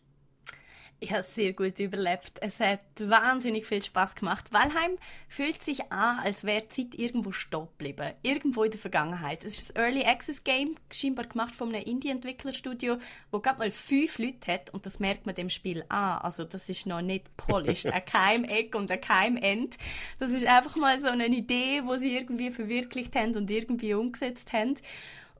Ich 1.02 1.12
habe 1.12 1.22
es 1.22 1.34
sehr 1.34 1.54
gut 1.54 1.80
überlebt. 1.80 2.34
Es 2.41 2.60
hat 2.60 2.82
wahnsinnig 3.00 3.66
viel 3.66 3.82
Spaß 3.82 4.16
gemacht. 4.16 4.52
Valheim 4.52 4.97
fühlt 5.30 5.64
sich 5.64 5.91
an, 5.91 6.20
als 6.20 6.43
wäre 6.43 6.62
die 6.64 6.89
Zeit 6.89 7.00
irgendwo 7.00 7.32
stehen 7.32 7.68
geblieben. 7.78 8.14
Irgendwo 8.22 8.64
in 8.64 8.72
der 8.72 8.80
Vergangenheit. 8.80 9.45
Es 9.45 9.58
ist 9.58 9.78
ein 9.78 9.84
Early 9.84 10.04
Access 10.04 10.43
Game, 10.43 10.76
scheinbar 10.91 11.26
gemacht 11.26 11.56
von 11.56 11.74
einem 11.74 11.86
Indie-Entwicklerstudio, 11.86 12.97
wo 13.32 13.39
gerade 13.39 13.60
mal 13.60 13.72
fünf 13.72 14.20
Leute 14.20 14.52
hat 14.52 14.74
und 14.74 14.86
das 14.86 15.00
merkt 15.00 15.26
man 15.26 15.36
dem 15.36 15.50
Spiel 15.50 15.86
an. 15.88 16.20
Also 16.20 16.43
das 16.43 16.68
ist 16.68 16.86
noch 16.86 17.02
nicht 17.02 17.36
polished. 17.38 17.88
an 17.88 18.04
keinem 18.04 18.43
Eck 18.43 18.76
und 18.76 18.91
an 18.91 19.00
keinem 19.00 19.38
End. 19.38 19.78
Das 20.20 20.32
ist 20.32 20.45
einfach 20.45 20.76
mal 20.76 21.00
so 21.00 21.08
eine 21.08 21.28
Idee, 21.28 21.82
wo 21.86 21.95
sie 21.95 22.16
irgendwie 22.16 22.52
verwirklicht 22.52 23.16
haben 23.16 23.36
und 23.38 23.50
irgendwie 23.50 23.93
umgesetzt 23.93 24.52
haben. 24.52 24.76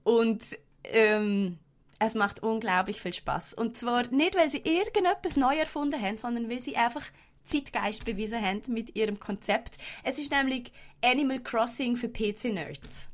Und 0.03 0.41
ähm, 0.86 1.57
es 1.99 2.15
macht 2.15 2.41
unglaublich 2.41 3.01
viel 3.01 3.13
Spaß. 3.13 3.53
Und 3.53 3.77
zwar 3.77 4.07
nicht, 4.07 4.35
weil 4.35 4.49
sie 4.49 4.63
irgendetwas 4.63 5.35
neu 5.35 5.57
erfunden 5.57 6.01
haben, 6.01 6.17
sondern 6.17 6.49
weil 6.49 6.61
sie 6.61 6.77
einfach 6.77 7.05
Zeitgeist 7.43 8.05
bewiesen 8.05 8.41
haben 8.41 8.61
mit 8.67 8.95
ihrem 8.95 9.19
Konzept. 9.19 9.77
Es 10.03 10.17
ist 10.17 10.31
nämlich 10.31 10.71
Animal 11.03 11.39
Crossing 11.39 11.97
für 11.97 12.09
PC-Nerds. 12.09 13.09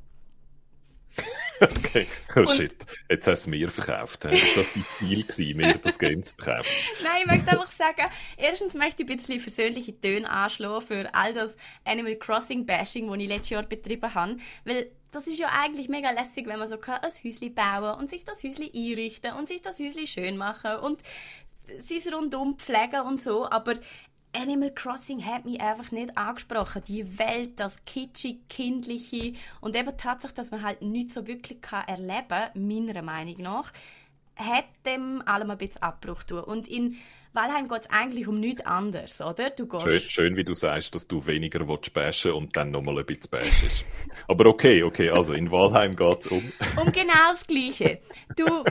Okay, 1.62 2.06
oh 2.36 2.46
shit. 2.46 2.76
Jetzt 3.10 3.28
hast 3.28 3.46
du 3.46 3.52
es 3.52 3.60
mir 3.60 3.70
verkauft. 3.72 4.26
Ist 4.26 4.58
das 4.58 4.74
dein 4.74 4.84
Ziel 5.00 5.24
gewesen, 5.24 5.58
mir 5.58 5.78
das 5.78 5.98
Game 5.98 6.26
zu 6.26 6.36
verkaufen? 6.36 6.70
Nein, 7.04 7.22
ich 7.22 7.26
möchte 7.28 7.52
einfach 7.52 7.72
sagen, 7.72 8.12
erstens 8.36 8.74
möchte 8.74 9.04
ich 9.04 9.10
ein 9.10 9.16
bisschen 9.18 9.40
versöhnliche 9.40 10.00
Töne 10.00 10.30
anschlagen 10.30 10.86
für 10.86 11.14
all 11.14 11.34
das 11.34 11.56
Animal 11.86 12.16
Crossing 12.16 12.66
Bashing, 12.66 13.08
das 13.08 13.18
ich 13.18 13.28
letztes 13.28 13.50
Jahr 13.52 13.64
betrieben 13.64 14.14
habe. 14.14 14.38
Weil 14.66 14.92
das 15.12 15.28
ist 15.28 15.40
ja 15.40 15.48
eigentlich 15.50 15.88
mega 15.88 16.12
lässig, 16.12 16.46
wenn 16.48 16.60
man 16.60 16.68
so 16.68 16.78
kann, 16.78 17.02
ein 17.02 17.10
Häuschen 17.10 17.56
bauen 17.56 18.00
und 18.00 18.10
sich 18.10 18.26
das 18.26 18.44
Häuschen 18.44 18.70
einrichten 18.74 19.34
und 19.34 19.48
sich 19.48 19.62
das 19.62 19.80
Häuschen 19.80 20.08
schön 20.08 20.36
machen 20.36 20.76
und 20.78 21.02
sein 21.80 22.14
rundum 22.14 22.58
pflegen 22.58 23.02
und 23.02 23.22
so. 23.22 23.50
Aber 23.50 23.76
Animal 24.36 24.72
Crossing 24.72 25.26
hat 25.26 25.46
mich 25.46 25.62
einfach 25.62 25.92
nicht 25.92 26.18
angesprochen. 26.18 26.84
Die 26.88 27.18
Welt, 27.18 27.60
das 27.60 27.84
kitschig, 27.86 28.48
kindliche 28.50 29.34
und 29.62 29.76
eben 29.76 29.98
Tatsache, 29.98 30.34
dass 30.34 30.52
man 30.52 30.64
halt 30.64 30.82
nichts 30.82 31.14
so 31.14 31.26
wirklich 31.28 31.62
kann 31.62 31.88
erleben 31.88 32.28
kann, 32.28 32.68
meiner 32.68 33.02
Meinung 33.02 33.42
nach, 33.42 33.72
hat 34.36 34.66
dem 34.86 35.24
allem 35.26 35.52
ein 35.52 35.58
bisschen 35.58 35.82
Abbruch 35.82 36.24
tun. 36.24 36.42
Und 36.42 36.68
in 36.68 36.98
Valheim 37.34 37.68
geht 37.68 37.82
es 37.82 37.90
eigentlich 37.90 38.28
um 38.28 38.40
nichts 38.40 38.66
anderes, 38.66 39.22
oder? 39.22 39.50
Du 39.50 39.68
gehst... 39.68 39.84
Schön, 39.84 40.02
schön, 40.10 40.36
wie 40.38 40.44
du 40.44 40.54
sagst, 40.54 40.96
dass 40.96 41.08
du 41.08 41.26
weniger 41.26 41.68
willst 41.68 41.94
bashen 41.94 42.32
und 42.32 42.56
dann 42.56 42.72
nochmal 42.72 43.00
ein 43.00 43.06
bisschen 43.06 43.30
bashest. 43.30 43.86
Aber 44.28 44.46
okay, 44.48 44.84
okay, 44.84 45.10
also 45.10 45.34
in 45.34 45.52
Walheim 45.52 45.96
geht 45.96 46.20
es 46.22 46.28
um... 46.28 46.52
um 46.78 46.92
genau 46.92 47.32
das 47.32 47.46
Gleiche. 47.46 48.00
Du 48.38 48.64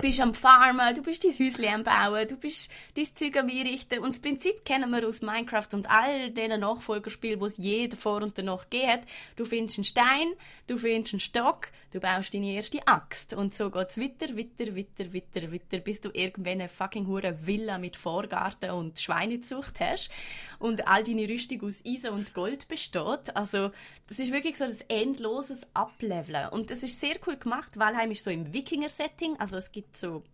bist 0.00 0.20
am 0.20 0.34
Farmen, 0.34 0.94
du 0.94 1.02
bist 1.02 1.22
dein 1.22 1.32
Häuschen 1.32 1.66
am 1.66 1.84
Bauen, 1.84 2.26
du 2.26 2.36
bist 2.36 2.70
dein 2.96 3.14
Zeug 3.14 3.36
am 3.36 3.48
Einrichten. 3.48 3.98
Und 3.98 4.10
das 4.10 4.20
Prinzip 4.20 4.64
kennen 4.64 4.90
wir 4.90 5.06
aus 5.06 5.20
Minecraft 5.20 5.68
und 5.74 5.90
all 5.90 6.30
diesen 6.30 6.60
Nachfolgerspielen, 6.60 7.40
wo 7.40 7.46
es 7.46 7.58
je 7.58 7.88
davor 7.88 8.22
und 8.22 8.38
danach 8.38 8.70
gegeben. 8.70 9.02
Du 9.36 9.44
findest 9.44 9.78
einen 9.78 9.84
Stein, 9.84 10.32
du 10.66 10.78
findest 10.78 11.12
einen 11.12 11.20
Stock, 11.20 11.68
du 11.92 12.00
baust 12.00 12.32
deine 12.32 12.52
erste 12.52 12.86
Axt. 12.86 13.34
Und 13.34 13.54
so 13.54 13.70
geht's 13.70 13.98
weiter, 13.98 14.34
weiter, 14.34 14.74
weiter, 14.74 15.12
weiter, 15.12 15.52
weiter, 15.52 15.78
bis 15.78 16.00
du 16.00 16.08
irgendwann 16.14 16.52
eine 16.52 16.68
fucking 16.70 17.06
hure 17.06 17.46
Villa 17.46 17.76
mit 17.76 17.96
Vorgarten 17.96 18.70
und 18.70 18.98
Schweinezucht 18.98 19.78
hast. 19.80 20.10
Und 20.58 20.88
all 20.88 21.04
deine 21.04 21.28
Rüstung 21.28 21.62
aus 21.64 21.82
Eisen 21.86 22.10
und 22.10 22.32
Gold 22.32 22.66
besteht. 22.68 23.36
Also, 23.36 23.72
das 24.08 24.18
ist 24.18 24.32
wirklich 24.32 24.56
so 24.56 24.64
das 24.64 24.80
endloses 24.82 25.66
Ableveln. 25.74 26.48
Und 26.48 26.70
das 26.70 26.82
ist 26.82 26.98
sehr 26.98 27.16
cool 27.26 27.36
gemacht. 27.36 27.78
Valheim 27.78 28.10
ist 28.10 28.24
so 28.24 28.30
im 28.30 28.52
Wikinger-Setting. 28.52 29.36
Also, 29.38 29.56
es 29.56 29.70
gibt 29.70 29.81
so 29.92 30.24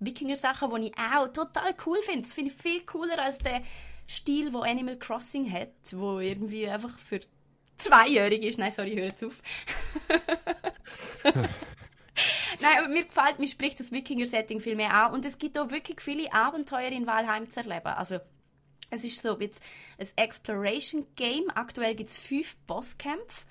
Wikinger-Sachen, 0.00 0.74
die 0.74 0.88
ich 0.88 0.98
auch 0.98 1.28
total 1.28 1.74
cool 1.86 2.00
finde. 2.02 2.22
Das 2.22 2.32
finde 2.32 2.50
ich 2.50 2.56
viel 2.56 2.80
cooler 2.82 3.18
als 3.18 3.38
der 3.38 3.62
Stil, 4.06 4.52
wo 4.52 4.60
Animal 4.60 4.98
Crossing 4.98 5.50
hat, 5.52 5.72
wo 5.92 6.18
irgendwie 6.18 6.68
einfach 6.68 6.98
für 6.98 7.20
Zweijährige 7.76 8.48
ist. 8.48 8.58
Nein, 8.58 8.72
sorry, 8.72 8.94
hör 8.94 9.04
jetzt 9.04 9.24
auf. 9.24 9.40
Nein, 12.60 12.78
aber 12.78 12.88
mir 12.88 13.04
gefällt, 13.04 13.38
mir 13.38 13.48
spricht 13.48 13.80
das 13.80 13.92
Wikinger-Setting 13.92 14.60
viel 14.60 14.76
mehr 14.76 14.92
an. 14.92 15.12
Und 15.14 15.24
es 15.24 15.38
gibt 15.38 15.56
auch 15.58 15.70
wirklich 15.70 16.00
viele 16.00 16.32
Abenteuer 16.32 16.88
in 16.88 17.06
Valheim 17.06 17.48
zu 17.50 17.60
erleben. 17.60 17.86
Also, 17.86 18.18
es 18.90 19.04
ist 19.04 19.22
so 19.22 19.38
jetzt 19.38 19.62
ein 19.98 20.08
Exploration-Game. 20.16 21.50
Aktuell 21.54 21.94
gibt 21.94 22.10
es 22.10 22.18
fünf 22.18 22.56
Bosskämpfe, 22.66 23.46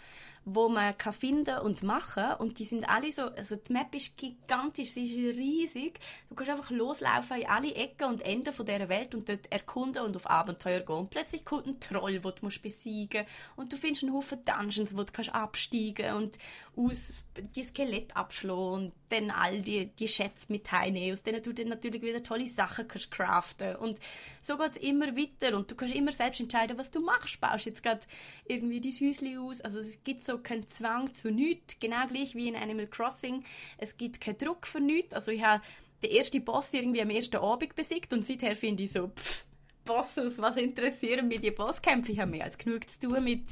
wo 0.55 0.69
man 0.69 0.97
kann 0.97 1.13
finden 1.13 1.59
und 1.59 1.83
machen 1.83 2.33
und 2.39 2.59
die 2.59 2.65
sind 2.65 2.87
alle 2.89 3.11
so, 3.11 3.23
also 3.23 3.55
die 3.55 3.73
Map 3.73 3.93
ist 3.95 4.17
gigantisch, 4.17 4.91
sie 4.91 5.05
ist 5.05 5.37
riesig. 5.37 5.99
Du 6.29 6.35
kannst 6.35 6.51
einfach 6.51 6.71
loslaufen 6.71 7.41
in 7.41 7.47
alle 7.47 7.73
Ecken 7.75 8.07
und 8.09 8.21
Enden 8.21 8.53
von 8.53 8.65
dieser 8.65 8.89
Welt 8.89 9.15
und 9.15 9.29
dort 9.29 9.51
erkunden 9.51 10.03
und 10.03 10.15
auf 10.15 10.29
Abenteuer 10.29 10.81
gehen. 10.81 10.95
Und 10.95 11.09
plötzlich 11.09 11.45
kommt 11.45 11.67
ein 11.67 11.79
Troll, 11.79 12.19
den 12.19 12.21
du 12.21 12.33
musst 12.41 12.61
besiegen 12.61 13.25
und 13.55 13.71
du 13.71 13.77
findest 13.77 14.03
einen 14.03 14.13
Haufen 14.13 14.43
Dungeons, 14.45 14.95
wo 14.95 15.03
du 15.03 15.11
kannst 15.11 15.33
absteigen 15.33 16.15
und 16.15 16.37
aus 16.75 17.13
die 17.41 17.63
Skelett 17.63 18.15
abschlagen 18.15 18.91
dann 19.09 19.31
all 19.31 19.61
die, 19.61 19.87
die 19.87 20.07
Schätze 20.07 20.45
mit 20.49 20.71
heimnehmen, 20.71 21.13
aus 21.13 21.23
denen 21.23 21.41
du 21.41 21.53
dann 21.53 21.69
natürlich 21.69 22.01
wieder 22.01 22.21
tolle 22.21 22.47
Sachen 22.47 22.87
kannst 22.87 23.11
craften 23.11 23.75
und 23.77 23.99
so 24.41 24.57
geht 24.57 24.69
es 24.69 24.77
immer 24.77 25.15
weiter 25.15 25.55
und 25.57 25.69
du 25.69 25.75
kannst 25.75 25.95
immer 25.95 26.11
selbst 26.11 26.39
entscheiden, 26.39 26.77
was 26.77 26.91
du 26.91 26.99
machst. 26.99 27.41
Baust 27.41 27.65
jetzt 27.65 27.83
gerade 27.83 28.01
irgendwie 28.45 28.81
dein 28.81 28.91
Häuschen 28.91 29.37
aus, 29.39 29.61
also 29.61 29.79
es 29.79 30.03
gibt 30.03 30.23
so 30.23 30.37
keinen 30.37 30.67
Zwang 30.67 31.13
zu 31.13 31.31
nichts, 31.31 31.79
genau 31.79 32.07
gleich 32.07 32.35
wie 32.35 32.47
in 32.47 32.55
Animal 32.55 32.87
Crossing. 32.87 33.43
Es 33.77 33.97
gibt 33.97 34.21
keinen 34.21 34.37
Druck 34.37 34.67
für 34.67 34.79
nichts, 34.79 35.13
also 35.13 35.31
ich 35.31 35.43
habe 35.43 35.63
den 36.03 36.11
ersten 36.11 36.43
Boss 36.43 36.73
irgendwie 36.73 37.01
am 37.01 37.09
ersten 37.09 37.37
Abend 37.37 37.75
besiegt 37.75 38.13
und 38.13 38.25
seither 38.25 38.55
finde 38.55 38.83
ich 38.83 38.91
so, 38.91 39.07
pff, 39.07 39.45
Bosses, 39.89 40.39
was 40.39 40.55
interessieren 40.57 41.27
mich 41.27 41.41
die 41.41 41.49
Bosskämpfe? 41.49 42.11
Ich 42.11 42.19
habe 42.19 42.29
mehr 42.29 42.45
als 42.45 42.59
genug 42.59 42.87
zu 42.87 42.99
tun 42.99 43.23
mit 43.23 43.43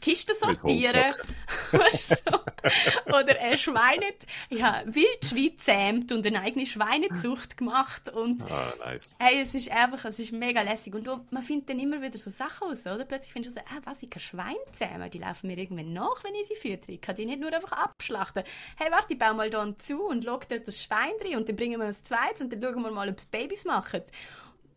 Kisten 0.00 0.34
sortieren. 0.36 1.12
Weißt 1.72 2.10
du, 2.10 2.16
so. 2.32 3.16
Oder 3.16 3.38
ein 3.40 3.58
Schweine. 3.58 4.06
Ich 4.50 4.62
habe 4.62 4.94
Wildschwein 4.94 5.50
gezähmt 5.56 6.12
und 6.12 6.26
eine 6.26 6.40
eigene 6.40 6.66
Schweinezucht 6.66 7.56
gemacht. 7.56 8.08
Und 8.08 8.48
Ah, 8.50 8.72
nice. 8.78 9.16
hey, 9.18 9.40
es 9.42 9.54
ist 9.54 9.70
einfach, 9.70 10.04
es 10.04 10.18
ist 10.18 10.32
mega 10.32 10.62
lässig. 10.62 10.94
Und 10.94 11.06
du, 11.06 11.24
man 11.30 11.42
findet 11.42 11.70
dann 11.70 11.78
immer 11.80 12.00
wieder 12.02 12.18
so 12.18 12.30
Sachen 12.30 12.68
aus, 12.68 12.86
oder? 12.86 13.04
Plötzlich 13.04 13.32
findest 13.32 13.56
du 13.56 13.60
so, 13.60 13.66
ah, 13.74 13.80
was, 13.84 14.02
ich 14.02 14.10
kann 14.10 14.20
Schwein 14.20 14.56
zähmen. 14.72 15.10
Die 15.10 15.18
laufen 15.18 15.46
mir 15.48 15.58
irgendwann 15.58 15.92
nach, 15.92 16.22
wenn 16.24 16.34
ich 16.34 16.46
sie 16.48 16.56
führe. 16.56 16.78
Ich 16.88 17.00
kann 17.00 17.14
die 17.16 17.26
nicht 17.26 17.40
nur 17.40 17.52
einfach 17.52 17.72
abschlachten. 17.72 18.44
Hey, 18.76 18.90
warte, 18.90 19.12
ich 19.12 19.18
baue 19.18 19.34
mal 19.34 19.50
da 19.50 19.66
zu 19.76 20.02
und 20.04 20.24
log 20.24 20.48
dort 20.48 20.66
das 20.68 20.82
Schwein 20.82 21.12
rein 21.24 21.36
und 21.36 21.48
dann 21.48 21.56
bringen 21.56 21.80
wir 21.80 21.86
ein 21.88 21.94
zweites 21.94 22.42
und 22.42 22.52
dann 22.52 22.62
schauen 22.62 22.82
wir 22.82 22.90
mal, 22.90 23.08
ob 23.08 23.18
es 23.18 23.26
Babys 23.26 23.64
machen. 23.64 24.02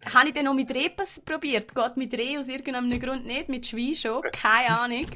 Habe 0.06 0.30
ich 0.30 0.34
dann 0.34 0.46
noch 0.46 0.54
mit 0.54 0.74
Reh 0.74 0.90
probiert? 1.26 1.76
Geht 1.76 1.98
mit 1.98 2.14
Reh 2.14 2.38
aus 2.38 2.48
irgendeinem 2.48 3.00
Grund 3.00 3.26
nicht, 3.26 3.50
mit 3.50 3.66
Schwein 3.66 3.96
schon? 3.96 4.22
Keine 4.32 4.80
Ahnung. 4.80 5.06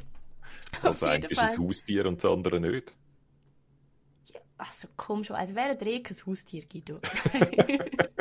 Also 0.82 1.06
eigentlich 1.06 1.34
ist 1.34 1.44
es 1.44 1.54
ein 1.54 1.68
Haustier 1.68 2.08
und 2.08 2.24
das 2.24 2.32
andere 2.32 2.60
nicht. 2.60 2.96
Also 4.58 4.88
komm 4.98 5.24
schon, 5.24 5.36
als 5.36 5.54
wäre 5.54 5.70
ein 5.70 5.78
Reh 5.78 6.02
kein 6.02 6.18
Haustier, 6.26 6.64
Guido. 6.66 7.00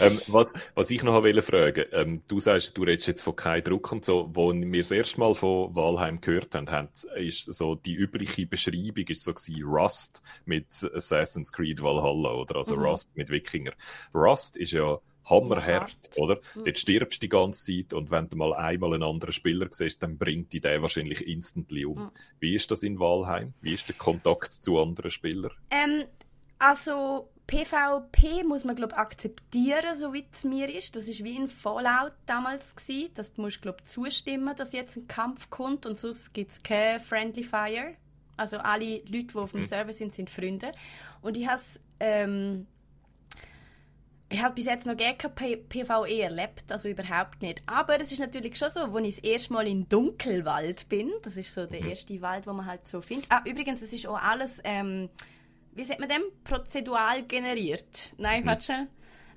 Ähm, 0.00 0.20
was, 0.26 0.52
was 0.74 0.90
ich 0.90 1.02
noch 1.02 1.14
wollte 1.14 1.42
fragen, 1.42 1.86
ähm, 1.92 2.22
du 2.28 2.40
sagst, 2.40 2.76
du 2.76 2.82
redest 2.82 3.08
jetzt 3.08 3.22
von 3.22 3.34
keinem 3.34 3.64
Druck 3.64 3.90
und 3.92 4.04
so. 4.04 4.30
Wo 4.34 4.52
wir 4.52 4.80
das 4.80 4.90
erste 4.90 5.18
Mal 5.20 5.34
von 5.34 5.74
Valheim 5.74 6.20
gehört 6.20 6.54
haben, 6.54 6.70
haben 6.70 6.88
ist 7.16 7.52
so 7.52 7.74
die 7.74 7.94
übliche 7.94 8.46
Beschreibung 8.46 9.06
ist 9.08 9.22
so 9.24 9.32
gewesen, 9.32 9.64
Rust 9.64 10.22
mit 10.44 10.66
Assassin's 10.94 11.52
Creed 11.52 11.82
Valhalla, 11.82 12.34
oder? 12.34 12.56
Also 12.56 12.76
Mhm. 12.76 12.82
Rust 12.84 13.10
mit 13.16 13.30
Wikinger. 13.30 13.72
Rust 14.14 14.56
ist 14.56 14.72
ja 14.72 14.98
hammerhart, 15.26 15.90
Hart. 15.92 16.18
oder? 16.18 16.36
Mhm. 16.54 16.64
Dort 16.64 16.78
stirbst 16.78 17.22
du 17.22 17.26
die 17.26 17.28
ganze 17.28 17.64
Zeit 17.64 17.92
und 17.92 18.10
wenn 18.10 18.28
du 18.28 18.36
mal 18.36 18.54
einmal 18.54 18.94
einen 18.94 19.02
anderen 19.02 19.32
Spieler 19.32 19.66
siehst, 19.70 20.02
dann 20.02 20.18
bringt 20.18 20.52
die 20.52 20.60
der 20.60 20.80
wahrscheinlich 20.82 21.26
instantly 21.26 21.84
um. 21.84 21.98
Mhm. 21.98 22.10
Wie 22.40 22.54
ist 22.54 22.70
das 22.70 22.82
in 22.82 22.98
Valheim? 22.98 23.54
Wie 23.60 23.74
ist 23.74 23.88
der 23.88 23.96
Kontakt 23.96 24.52
zu 24.52 24.78
anderen 24.78 25.10
Spielern? 25.10 25.52
ähm, 25.70 26.04
also 26.58 27.28
PvP 27.46 28.42
muss 28.44 28.64
man 28.64 28.76
glaube 28.76 28.96
akzeptieren, 28.96 29.94
so 29.94 30.12
wie 30.12 30.24
es 30.32 30.44
mir 30.44 30.74
ist. 30.74 30.96
Das 30.96 31.06
ist 31.06 31.22
wie 31.22 31.36
in 31.36 31.48
Fallout 31.48 32.12
damals 32.26 32.74
gsi, 32.74 33.10
dass 33.14 33.34
du 33.34 33.42
musst 33.42 33.62
glaube 33.62 33.84
zustimmen, 33.84 34.56
dass 34.56 34.72
jetzt 34.72 34.96
ein 34.96 35.06
Kampf 35.06 35.50
kommt 35.50 35.86
und 35.86 35.98
sonst 35.98 36.32
gibt 36.32 36.52
es 36.52 36.62
kein 36.62 36.98
Friendly 36.98 37.44
Fire. 37.44 37.94
Also 38.36 38.58
alle 38.58 38.98
Leute, 39.04 39.26
die 39.26 39.34
auf 39.34 39.52
dem 39.52 39.60
mhm. 39.60 39.66
Server 39.66 39.92
sind, 39.92 40.14
sind 40.14 40.28
Freunde. 40.28 40.72
Und 41.22 41.36
ich 41.36 41.46
habe 41.46 41.60
ähm, 42.00 42.66
ich 44.28 44.42
habe 44.42 44.54
bis 44.54 44.66
jetzt 44.66 44.86
noch 44.86 44.96
gar 44.96 45.12
kein 45.14 45.68
PvE 45.68 46.20
erlebt, 46.20 46.64
also 46.70 46.88
überhaupt 46.88 47.42
nicht. 47.42 47.62
Aber 47.66 48.00
es 48.00 48.10
ist 48.10 48.18
natürlich 48.18 48.56
schon 48.56 48.70
so, 48.70 48.80
als 48.80 49.06
ich 49.06 49.16
das 49.16 49.24
erste 49.24 49.52
Mal 49.52 49.66
in 49.68 49.88
Dunkelwald 49.88 50.88
bin, 50.88 51.12
das 51.22 51.36
ist 51.36 51.54
so 51.54 51.66
der 51.66 51.82
mhm. 51.82 51.90
erste 51.90 52.20
Wald, 52.20 52.46
wo 52.46 52.52
man 52.52 52.66
halt 52.66 52.86
so 52.88 53.00
findet. 53.00 53.30
Ah, 53.30 53.42
übrigens, 53.44 53.82
es 53.82 53.92
ist 53.92 54.06
auch 54.06 54.20
alles, 54.20 54.60
ähm, 54.64 55.08
wie 55.74 55.84
sagt 55.84 56.00
man 56.00 56.08
dem, 56.08 56.22
prozedural 56.42 57.22
generiert. 57.22 58.14
Nein, 58.18 58.42
mhm. 58.42 58.46
warte. 58.46 58.88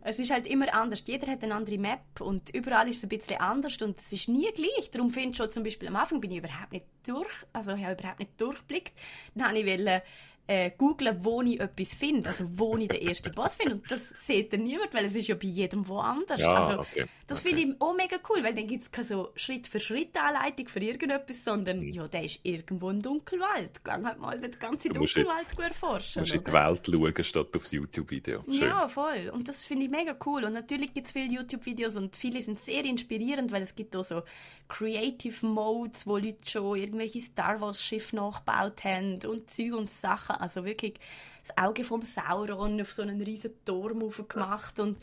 Es 0.02 0.18
ist 0.18 0.32
halt 0.32 0.48
immer 0.48 0.74
anders. 0.74 1.03
Jeder 1.06 1.30
hat 1.30 1.44
eine 1.44 1.53
andere 1.53 1.78
Map 1.78 2.22
und 2.22 2.56
überall 2.56 2.88
ist 2.88 2.98
es 2.98 3.03
ein 3.03 3.10
bisschen 3.10 3.40
anders 3.41 3.78
und 3.82 3.99
es 3.99 4.11
ist 4.14 4.30
nie 4.30 4.49
gleich. 4.53 4.90
Darum 4.91 5.11
finde 5.11 5.32
ich 5.32 5.38
schon 5.38 5.52
zum 5.52 5.64
Beispiel 5.64 5.90
am 5.90 5.98
Anfang 5.98 6.22
bin 6.22 6.32
ich 6.32 6.38
überhaupt 6.38 6.72
nicht 6.72 6.86
durch, 7.06 7.30
also 7.52 7.74
ich 7.74 7.84
habe 7.84 7.99
überhaupt 7.99 8.20
nicht 8.20 8.40
durchblickt. 8.40 8.94
Dann 9.36 9.49
habe 9.49 9.60
ich 9.60 9.66
wollte, 9.66 10.02
äh, 10.49 10.71
googlen, 10.76 11.23
wo 11.23 11.43
ich 11.43 11.59
etwas 11.59 11.93
finde, 11.93 12.27
also 12.27 12.43
wo 12.55 12.76
ich 12.76 12.88
den 12.88 13.07
ersten 13.07 13.31
Boss 13.31 13.55
finde. 13.55 13.76
Und 13.76 13.91
das 13.91 14.09
sieht 14.26 14.51
dann 14.51 14.63
niemand, 14.63 14.91
weil 14.95 15.05
es 15.05 15.13
ist 15.13 15.27
ja 15.27 15.35
bei 15.35 15.45
jedem 15.45 15.88
woanders. 15.88 16.41
Ja, 16.41 16.49
also, 16.49 16.80
okay. 16.80 17.05
Das 17.27 17.41
okay. 17.41 17.49
finde 17.49 17.61
ich 17.61 17.81
auch 17.81 17.95
mega 17.95 18.17
cool, 18.27 18.43
weil 18.43 18.55
dann 18.55 18.65
gibt 18.65 18.81
es 18.81 18.91
keine 18.91 19.05
so 19.05 19.30
Schritt-für-Schritt-Anleitung 19.35 20.67
für 20.67 20.80
irgendetwas, 20.80 21.43
sondern 21.43 21.81
mhm. 21.81 21.93
ja, 21.93 22.07
der 22.07 22.23
ist 22.23 22.39
irgendwo 22.41 22.89
im 22.89 22.99
Dunkelwald. 22.99 23.84
Gang 23.84 24.07
halt 24.07 24.17
mal 24.17 24.39
den 24.39 24.49
ganzen 24.59 24.91
Dunkelwald 24.91 25.53
in, 25.55 25.63
erforschen. 25.63 26.13
Du 26.15 26.19
musst 26.21 26.34
in 26.34 26.43
die 26.43 26.51
Welt 26.51 26.81
schauen, 26.84 27.23
statt 27.23 27.55
aufs 27.55 27.71
YouTube-Video. 27.71 28.43
Ja, 28.47 28.88
voll. 28.88 29.31
Und 29.31 29.47
das 29.47 29.65
finde 29.65 29.85
ich 29.85 29.91
mega 29.91 30.17
cool. 30.26 30.45
Und 30.45 30.53
natürlich 30.53 30.95
gibt 30.95 31.05
es 31.05 31.13
viele 31.13 31.31
YouTube-Videos 31.31 31.95
und 31.95 32.15
viele 32.15 32.41
sind 32.41 32.59
sehr 32.59 32.84
inspirierend, 32.85 33.51
weil 33.51 33.61
es 33.61 33.76
gibt 33.76 33.95
auch 33.95 34.03
so 34.03 34.23
Creative 34.67 35.45
Modes, 35.45 36.07
wo 36.07 36.17
Leute 36.17 36.49
schon 36.49 36.76
irgendwelche 36.76 37.21
Star 37.21 37.61
Wars-Schiffe 37.61 38.15
nachgebaut 38.15 38.84
haben 38.84 39.19
und 39.27 39.47
Zeug 39.47 39.73
und 39.73 39.91
Sachen. 39.91 40.39
Also 40.40 40.66
wirklich 40.66 40.95
das 41.41 41.57
Auge 41.57 41.84
vom 41.84 42.02
Sauron 42.02 42.82
auf 42.82 42.91
so 42.91 43.02
einen 43.02 43.22
riesen 43.22 43.52
Turm 43.66 44.03
gemacht 44.28 44.80
und 44.80 44.98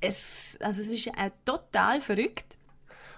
es, 0.00 0.58
also 0.60 0.80
es 0.80 0.88
ist 0.88 1.06
äh, 1.08 1.30
total 1.44 2.00
verrückt. 2.00 2.56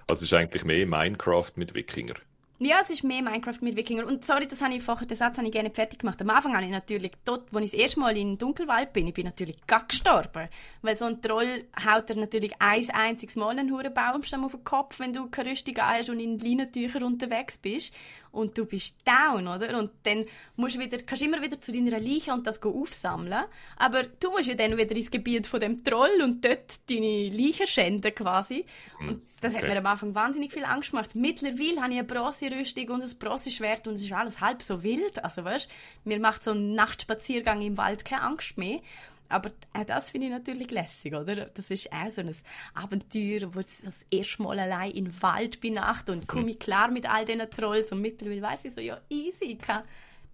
Also 0.08 0.24
es 0.24 0.32
ist 0.32 0.34
eigentlich 0.34 0.64
mehr 0.64 0.86
Minecraft 0.86 1.52
mit 1.56 1.74
Wikinger. 1.74 2.14
Ja, 2.60 2.78
es 2.80 2.90
ist 2.90 3.04
mehr 3.04 3.22
Minecraft 3.22 3.58
mit 3.60 3.76
Wikinger. 3.76 4.04
Und 4.04 4.24
sorry, 4.24 4.48
das 4.48 4.60
habe 4.60 4.74
ich 4.74 4.82
vorher, 4.82 5.06
den 5.06 5.16
Satz 5.16 5.36
habe 5.36 5.46
ich 5.46 5.52
gerne 5.52 5.70
fertig 5.70 6.00
gemacht. 6.00 6.20
Am 6.20 6.30
Anfang 6.30 6.54
habe 6.54 6.64
ich 6.64 6.72
natürlich 6.72 7.12
dort, 7.24 7.52
wo 7.52 7.60
ich 7.60 7.70
das 7.70 7.80
erste 7.80 8.00
Mal 8.00 8.16
in 8.16 8.36
Dunkelwald 8.36 8.92
bin, 8.92 9.06
ich 9.06 9.14
bin 9.14 9.26
natürlich 9.26 9.64
gar 9.68 9.86
gestorben. 9.86 10.48
Weil 10.82 10.96
so 10.96 11.04
ein 11.04 11.22
Troll 11.22 11.66
haut 11.86 12.08
dir 12.08 12.16
natürlich 12.16 12.52
ein 12.58 12.90
einziges 12.90 13.36
Mal 13.36 13.56
einen 13.56 13.72
hohen 13.72 13.94
Baumstamm 13.94 14.44
auf 14.44 14.52
den 14.52 14.64
Kopf, 14.64 14.98
wenn 14.98 15.12
du 15.12 15.30
keine 15.30 15.50
Rüstung 15.50 15.76
hast 15.78 16.10
und 16.10 16.18
in 16.18 16.36
Leinentüchern 16.36 17.04
unterwegs 17.04 17.58
bist 17.58 17.94
und 18.32 18.56
du 18.56 18.64
bist 18.64 18.96
down, 19.06 19.48
oder? 19.48 19.78
Und 19.78 19.90
dann 20.04 20.24
musst 20.56 20.76
du 20.76 20.80
wieder, 20.80 20.98
kannst 20.98 21.22
du 21.22 21.26
immer 21.26 21.42
wieder 21.42 21.60
zu 21.60 21.72
deiner 21.72 21.98
Leiche 21.98 22.32
und 22.32 22.46
das 22.46 22.62
aufsammeln. 22.62 23.44
Aber 23.76 24.02
du 24.02 24.30
musst 24.30 24.48
ja 24.48 24.54
dann 24.54 24.76
wieder 24.76 24.94
ins 24.94 25.10
Gebiet 25.10 25.46
von 25.46 25.60
dem 25.60 25.82
Troll 25.82 26.22
und 26.22 26.44
dort 26.44 26.88
deine 26.90 27.28
Leiche 27.28 27.66
schänden 27.66 28.14
quasi. 28.14 28.64
Und 29.00 29.08
hm, 29.08 29.22
das 29.40 29.54
okay. 29.54 29.62
hat 29.62 29.70
mir 29.70 29.78
am 29.78 29.86
Anfang 29.86 30.14
wahnsinnig 30.14 30.52
viel 30.52 30.64
Angst 30.64 30.90
gemacht. 30.90 31.14
Mittlerweile 31.14 31.80
habe 31.80 31.92
ich 31.92 31.98
eine 31.98 32.04
Bronze-Rüstung 32.04 32.88
und 32.90 33.02
ein 33.02 33.18
Bronze-Schwert 33.18 33.86
und 33.86 33.94
es 33.94 34.02
ist 34.02 34.12
alles 34.12 34.40
halb 34.40 34.62
so 34.62 34.82
wild. 34.82 35.22
Also 35.24 35.44
weißt, 35.44 35.70
mir 36.04 36.18
macht 36.20 36.44
so 36.44 36.52
ein 36.52 36.74
Nachtspaziergang 36.74 37.62
im 37.62 37.76
Wald 37.76 38.04
keine 38.04 38.22
Angst 38.22 38.58
mehr. 38.58 38.80
Aber 39.28 39.50
auch 39.74 39.84
das 39.84 40.10
finde 40.10 40.28
ich 40.28 40.32
natürlich 40.32 40.70
lässig, 40.70 41.14
oder? 41.14 41.46
Das 41.46 41.70
ist 41.70 41.92
auch 41.92 42.08
so 42.08 42.22
ein 42.22 42.34
Abenteuer, 42.74 43.54
wo 43.54 43.60
ich 43.60 43.66
das 43.84 44.06
erste 44.10 44.42
Mal 44.42 44.58
allein 44.58 44.92
im 44.92 45.22
Wald 45.22 45.60
bin 45.60 45.74
Nacht 45.74 46.08
und 46.10 46.26
komme 46.26 46.50
ich 46.50 46.58
klar 46.58 46.90
mit 46.90 47.08
all 47.08 47.24
diesen 47.24 47.50
Trolls 47.50 47.92
und 47.92 48.00
mittlerweile 48.00 48.42
weiß 48.42 48.64
ich 48.64 48.74
so, 48.74 48.80
ja, 48.80 49.00
easy, 49.10 49.52
ich 49.52 49.58
kann 49.58 49.82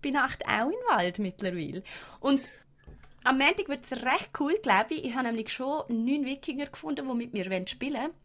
bei 0.03 0.11
Nacht 0.11 0.47
auch 0.47 0.69
im 0.69 0.97
Wald 0.97 1.19
mittlerweile. 1.19 1.83
Und 2.21 2.51
am 3.25 3.39
Montag 3.39 3.69
wird 3.69 3.85
es 3.85 3.93
recht 3.93 4.31
cool, 4.39 4.55
glaube 4.63 4.95
ich. 4.95 5.05
Ich 5.05 5.15
habe 5.15 5.27
nämlich 5.27 5.51
schon 5.51 5.85
neun 5.89 6.25
Wikinger 6.25 6.67
gefunden, 6.67 7.09
die 7.09 7.15
mit 7.15 7.33
mir 7.33 7.67
spielen 7.67 7.95
wollen 7.95 8.24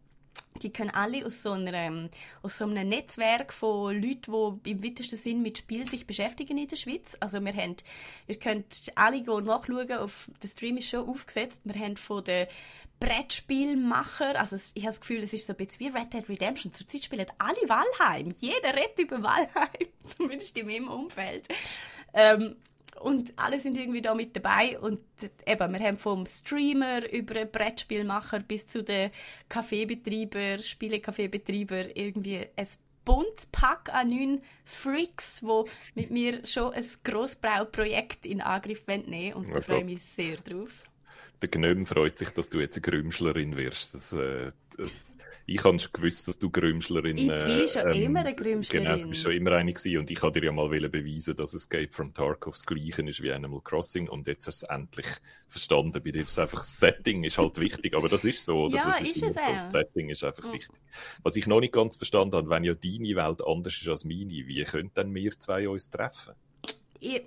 die 0.61 0.71
können 0.71 0.89
alle 0.89 1.25
aus 1.25 1.41
so, 1.43 1.51
einer, 1.51 1.73
ähm, 1.73 2.09
aus 2.41 2.57
so 2.57 2.65
einem 2.65 2.89
Netzwerk 2.89 3.53
von 3.53 3.95
Leuten, 3.95 4.61
die 4.63 4.71
im 4.71 4.83
weitesten 4.83 5.17
Sinn 5.17 5.41
mit 5.41 5.57
Spiel 5.57 5.89
sich 5.89 6.05
beschäftigen 6.05 6.57
in 6.57 6.67
der 6.67 6.75
Schweiz. 6.75 7.15
Also 7.19 7.39
wir 7.39 7.53
haben, 7.53 7.77
ihr 8.27 8.39
könnt 8.39 8.91
alle 8.95 9.21
nachschauen, 9.21 9.91
auf, 9.93 10.29
der 10.41 10.47
Stream 10.47 10.77
ist 10.77 10.89
schon 10.89 11.07
aufgesetzt, 11.07 11.61
wir 11.63 11.79
haben 11.79 11.97
von 11.97 12.23
den 12.23 12.47
Brettspielmacher, 12.99 14.37
also 14.37 14.57
ich 14.57 14.83
habe 14.83 14.91
das 14.91 14.99
Gefühl, 14.99 15.23
es 15.23 15.31
ist 15.31 15.47
so 15.47 15.53
ein 15.53 15.57
bisschen 15.57 15.79
wie 15.79 15.97
Red 15.97 16.13
Dead 16.13 16.27
Redemption, 16.27 16.73
zurzeit 16.73 17.03
spielen 17.03 17.27
alle 17.37 17.69
Valheim, 17.69 18.33
jeder 18.39 18.75
redet 18.75 18.99
über 18.99 19.23
Valheim, 19.23 19.87
zumindest 20.17 20.57
in 20.57 20.67
meinem 20.67 20.89
Umfeld. 20.89 21.47
Ähm, 22.13 22.57
und 22.99 23.33
alle 23.37 23.59
sind 23.59 23.77
irgendwie 23.77 24.01
da 24.01 24.13
mit 24.13 24.35
dabei 24.35 24.77
und 24.79 24.99
eben, 25.45 25.73
wir 25.73 25.79
haben 25.79 25.97
vom 25.97 26.25
Streamer 26.25 27.11
über 27.11 27.45
Brettspielmacher 27.45 28.39
bis 28.39 28.67
zu 28.67 28.83
den 28.83 29.11
Kaffeebetreiber, 29.47 30.61
Spielekaffeebetreiber 30.61 31.95
irgendwie 31.95 32.45
ein 32.55 32.67
buntes 33.05 33.47
Pack 33.47 33.93
an 33.93 34.09
neuen 34.09 34.41
Freaks, 34.65 35.41
die 35.41 35.63
mit 35.95 36.11
mir 36.11 36.45
schon 36.45 36.73
ein 36.73 36.85
Grossbrauprojekt 37.03 38.25
in 38.25 38.41
Angriff 38.41 38.85
nehmen 38.87 39.33
und 39.33 39.55
da 39.55 39.61
freue 39.61 39.79
ich 39.79 39.85
mich 39.85 40.03
sehr 40.03 40.35
drauf. 40.37 40.69
Der 41.41 41.49
Gnome 41.49 41.85
freut 41.85 42.17
sich, 42.17 42.29
dass 42.31 42.49
du 42.49 42.59
jetzt 42.59 42.75
eine 42.75 42.81
Grümschlerin 42.81 43.55
wirst. 43.55 43.93
Das, 43.93 44.11
äh, 44.13 44.51
das 44.77 45.13
ich 45.49 45.63
habe 45.63 45.79
schon 45.79 45.91
gewusst, 45.91 46.27
dass 46.27 46.37
du 46.37 46.49
Grümschlerin 46.49 47.17
Ich 47.17 47.27
bin 47.27 47.67
schon 47.67 47.87
ähm, 47.87 48.01
immer 48.01 48.19
eine 48.19 48.35
Grümschlerin. 48.35 48.85
Genau, 48.85 48.97
du 49.01 49.09
bist 49.09 49.23
schon 49.23 49.31
immer 49.31 49.53
eine 49.53 49.73
gewesen. 49.73 49.97
Und 49.97 50.11
ich 50.11 50.21
wollte 50.21 50.39
dir 50.39 50.47
ja 50.47 50.51
mal 50.51 50.69
beweisen, 50.69 51.35
dass 51.35 51.53
Escape 51.53 51.89
from 51.91 52.13
Tarkov 52.13 52.53
das 52.53 52.65
Gleiche 52.65 53.01
ist 53.01 53.21
wie 53.23 53.31
Animal 53.31 53.61
Crossing. 53.61 54.07
Und 54.09 54.27
jetzt 54.27 54.47
hast 54.47 54.61
du 54.61 54.65
es 54.67 54.71
endlich 54.71 55.07
verstanden. 55.47 56.01
Bei 56.03 56.11
dir 56.11 56.21
ist 56.21 56.37
einfach 56.37 56.59
das 56.59 56.79
Setting 56.79 57.23
ist 57.23 57.37
halt 57.37 57.59
wichtig. 57.59 57.95
Aber 57.95 58.09
das 58.09 58.25
ist 58.25 58.45
so, 58.45 58.65
oder? 58.65 58.75
Ja, 58.75 58.87
das 58.87 59.01
ist, 59.01 59.17
ist 59.17 59.23
es 59.23 59.37
auch. 59.37 59.53
Das 59.53 59.71
Setting 59.71 60.09
ist 60.09 60.23
einfach 60.23 60.45
mhm. 60.45 60.53
wichtig. 60.53 60.79
Was 61.23 61.35
ich 61.35 61.47
noch 61.47 61.59
nicht 61.59 61.73
ganz 61.73 61.95
verstanden 61.95 62.35
habe, 62.35 62.49
wenn 62.49 62.63
ja 62.63 62.73
deine 62.73 63.15
Welt 63.15 63.41
anders 63.45 63.79
ist 63.81 63.87
als 63.87 64.05
meine, 64.05 64.29
wie 64.29 64.63
können 64.63 64.91
dann 64.93 65.13
wir 65.13 65.37
zwei 65.39 65.67
uns 65.67 65.89
treffen? 65.89 66.33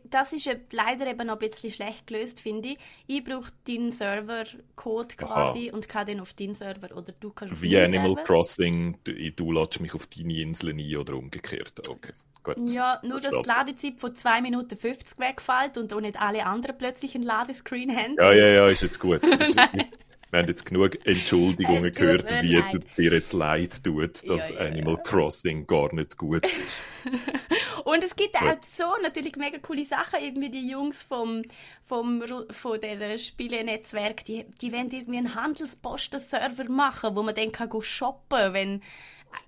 Das 0.04 0.32
ist 0.32 0.50
leider 0.70 1.06
eben 1.06 1.26
noch 1.26 1.40
ein 1.40 1.48
bisschen 1.50 1.70
schlecht 1.70 2.06
gelöst, 2.06 2.40
finde 2.40 2.70
ich. 2.70 2.78
Ich 3.06 3.24
brauche 3.24 3.50
deinen 3.66 3.92
Server-Code 3.92 5.16
quasi 5.16 5.68
Aha. 5.68 5.76
und 5.76 5.88
kann 5.88 6.06
den 6.06 6.20
auf 6.20 6.34
deinen 6.34 6.54
Server 6.54 6.94
oder 6.96 7.12
du 7.18 7.30
kannst 7.30 7.54
auf 7.54 7.62
Wie 7.62 7.78
Animal 7.78 8.14
Server. 8.14 8.22
Crossing, 8.24 8.98
du, 9.04 9.12
du 9.12 9.52
lädst 9.52 9.80
mich 9.80 9.94
auf 9.94 10.06
deine 10.06 10.40
Insel 10.40 10.70
ein 10.70 10.96
oder 10.96 11.14
umgekehrt. 11.14 11.88
Okay. 11.88 12.12
Gut. 12.42 12.56
Ja, 12.58 13.00
nur 13.04 13.20
dass 13.20 13.30
die 13.30 13.48
Ladezeit 13.48 14.00
von 14.00 14.14
2 14.14 14.40
Minuten 14.42 14.76
50 14.76 15.18
wegfällt 15.20 15.78
und 15.78 15.92
auch 15.92 16.00
nicht 16.00 16.20
alle 16.20 16.44
anderen 16.44 16.76
plötzlich 16.76 17.14
einen 17.14 17.22
Ladescreen 17.22 17.96
haben. 17.96 18.16
Ja, 18.18 18.32
ja, 18.32 18.46
ja, 18.48 18.68
ist 18.68 18.82
jetzt 18.82 18.98
gut. 18.98 19.22
wir 20.32 20.38
haben 20.38 20.48
jetzt 20.48 20.66
genug 20.66 21.06
Entschuldigungen 21.06 21.92
gehört, 21.92 22.30
wie 22.42 22.60
dir 22.96 23.12
jetzt 23.12 23.32
leid 23.32 23.84
tut, 23.84 24.28
dass 24.28 24.50
ja, 24.50 24.56
ja, 24.56 24.70
Animal 24.72 24.94
ja. 24.94 25.02
Crossing 25.02 25.66
gar 25.68 25.94
nicht 25.94 26.16
gut 26.16 26.44
ist. 26.44 26.82
Und 27.84 28.04
es 28.04 28.14
gibt 28.14 28.36
auch 28.36 28.56
so 28.62 28.84
natürlich 29.02 29.36
mega 29.36 29.58
coole 29.58 29.84
Sachen. 29.84 30.20
Irgendwie 30.22 30.50
die 30.50 30.68
Jungs 30.68 31.02
vom, 31.02 31.42
vom, 31.86 32.22
von 32.50 32.80
der 32.80 33.18
Spielenetzwerk, 33.18 34.24
die, 34.24 34.44
die 34.60 34.72
wollen 34.72 34.90
irgendwie 34.90 35.18
einen 35.18 35.34
Handelsposten-Server 35.34 36.68
machen, 36.68 37.16
wo 37.16 37.22
man 37.22 37.34
dann 37.34 37.52
kann 37.52 37.70
shoppen 37.80 38.38
kann, 38.38 38.54
wenn 38.54 38.82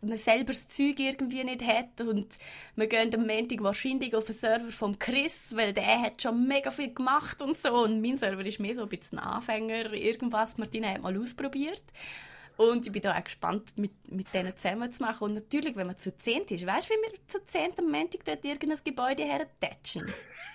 man 0.00 0.16
selber 0.16 0.52
das 0.52 0.68
Zeug 0.68 0.98
irgendwie 0.98 1.44
nicht 1.44 1.64
hat. 1.64 2.00
Und 2.00 2.38
wir 2.76 2.86
gehen 2.86 3.14
am 3.14 3.26
Montag 3.26 3.62
wahrscheinlich 3.62 4.14
auf 4.14 4.24
den 4.24 4.34
Server 4.34 4.70
vom 4.70 4.98
Chris, 4.98 5.54
weil 5.54 5.72
der 5.72 6.00
hat 6.00 6.22
schon 6.22 6.46
mega 6.46 6.70
viel 6.70 6.92
gemacht 6.92 7.42
und 7.42 7.56
so. 7.56 7.82
Und 7.84 8.00
mein 8.00 8.18
Server 8.18 8.44
ist 8.44 8.60
mehr 8.60 8.74
so 8.74 8.82
ein 8.82 8.88
bisschen 8.88 9.18
Anfänger, 9.18 9.92
irgendwas, 9.92 10.58
Martina 10.58 10.88
hat 10.88 11.02
mal 11.02 11.18
ausprobiert 11.18 11.84
und 12.56 12.86
ich 12.86 12.92
bin 12.92 13.02
da 13.02 13.16
auch 13.16 13.24
gespannt, 13.24 13.76
mit, 13.76 13.92
mit 14.10 14.32
denen 14.32 14.56
zusammen 14.56 14.92
zu 14.92 15.02
machen 15.02 15.24
und 15.24 15.34
natürlich, 15.34 15.76
wenn 15.76 15.86
man 15.86 15.96
zu 15.96 16.16
zehnt 16.16 16.50
ist, 16.50 16.66
weißt 16.66 16.88
du, 16.88 16.94
wie 16.94 17.12
wir 17.12 17.18
zu 17.26 17.44
zehnt 17.46 17.78
am 17.78 17.90
Montag 17.90 18.24
dort 18.24 18.44
irgendein 18.44 18.78
Gebäude 18.84 19.24
hertatschen? 19.24 20.12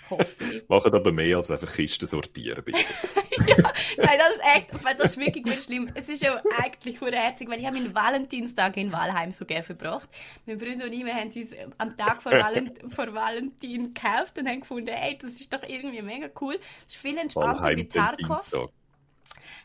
Hoffe 0.10 0.44
ich. 0.44 0.64
Machen 0.70 0.94
aber 0.94 1.12
mehr 1.12 1.38
als 1.38 1.52
einfach 1.52 1.72
Kisten 1.72 2.08
sortieren, 2.08 2.64
bitte. 2.64 2.80
ja, 3.48 3.58
nein, 3.98 4.20
das 4.20 4.36
ist 4.36 4.42
echt, 4.56 5.00
das 5.00 5.12
ist 5.12 5.20
wirklich 5.20 5.44
gut 5.44 5.62
schlimm. 5.64 5.90
Es 5.94 6.10
ist 6.10 6.24
ja 6.24 6.42
eigentlich 6.58 7.00
herzig, 7.02 7.50
weil 7.50 7.60
ich 7.60 7.66
habe 7.66 7.78
meinen 7.78 7.94
Valentinstag 7.94 8.78
in 8.78 8.92
Walheim 8.92 9.32
so 9.32 9.46
gerne 9.46 9.64
verbracht. 9.64 10.10
Mein 10.46 10.60
Freund 10.60 10.84
und 10.84 10.92
ich, 10.92 11.06
wir 11.06 11.14
haben 11.14 11.28
es 11.28 11.56
am 11.78 11.96
Tag 11.96 12.22
vor, 12.22 12.32
Valent 12.32 12.80
vor 12.94 13.14
Valentin 13.14 13.94
gekauft 13.94 14.40
und 14.40 14.48
haben 14.48 14.62
gefunden, 14.62 14.90
ey, 14.90 15.18
das 15.18 15.34
ist 15.34 15.54
doch 15.54 15.64
irgendwie 15.68 16.02
mega 16.02 16.30
cool. 16.42 16.60
Es 16.88 16.94
ist 16.94 17.02
viel 17.02 17.18
entspannter 17.18 17.76
wie 17.76 17.88
Tarkov. 17.88 18.72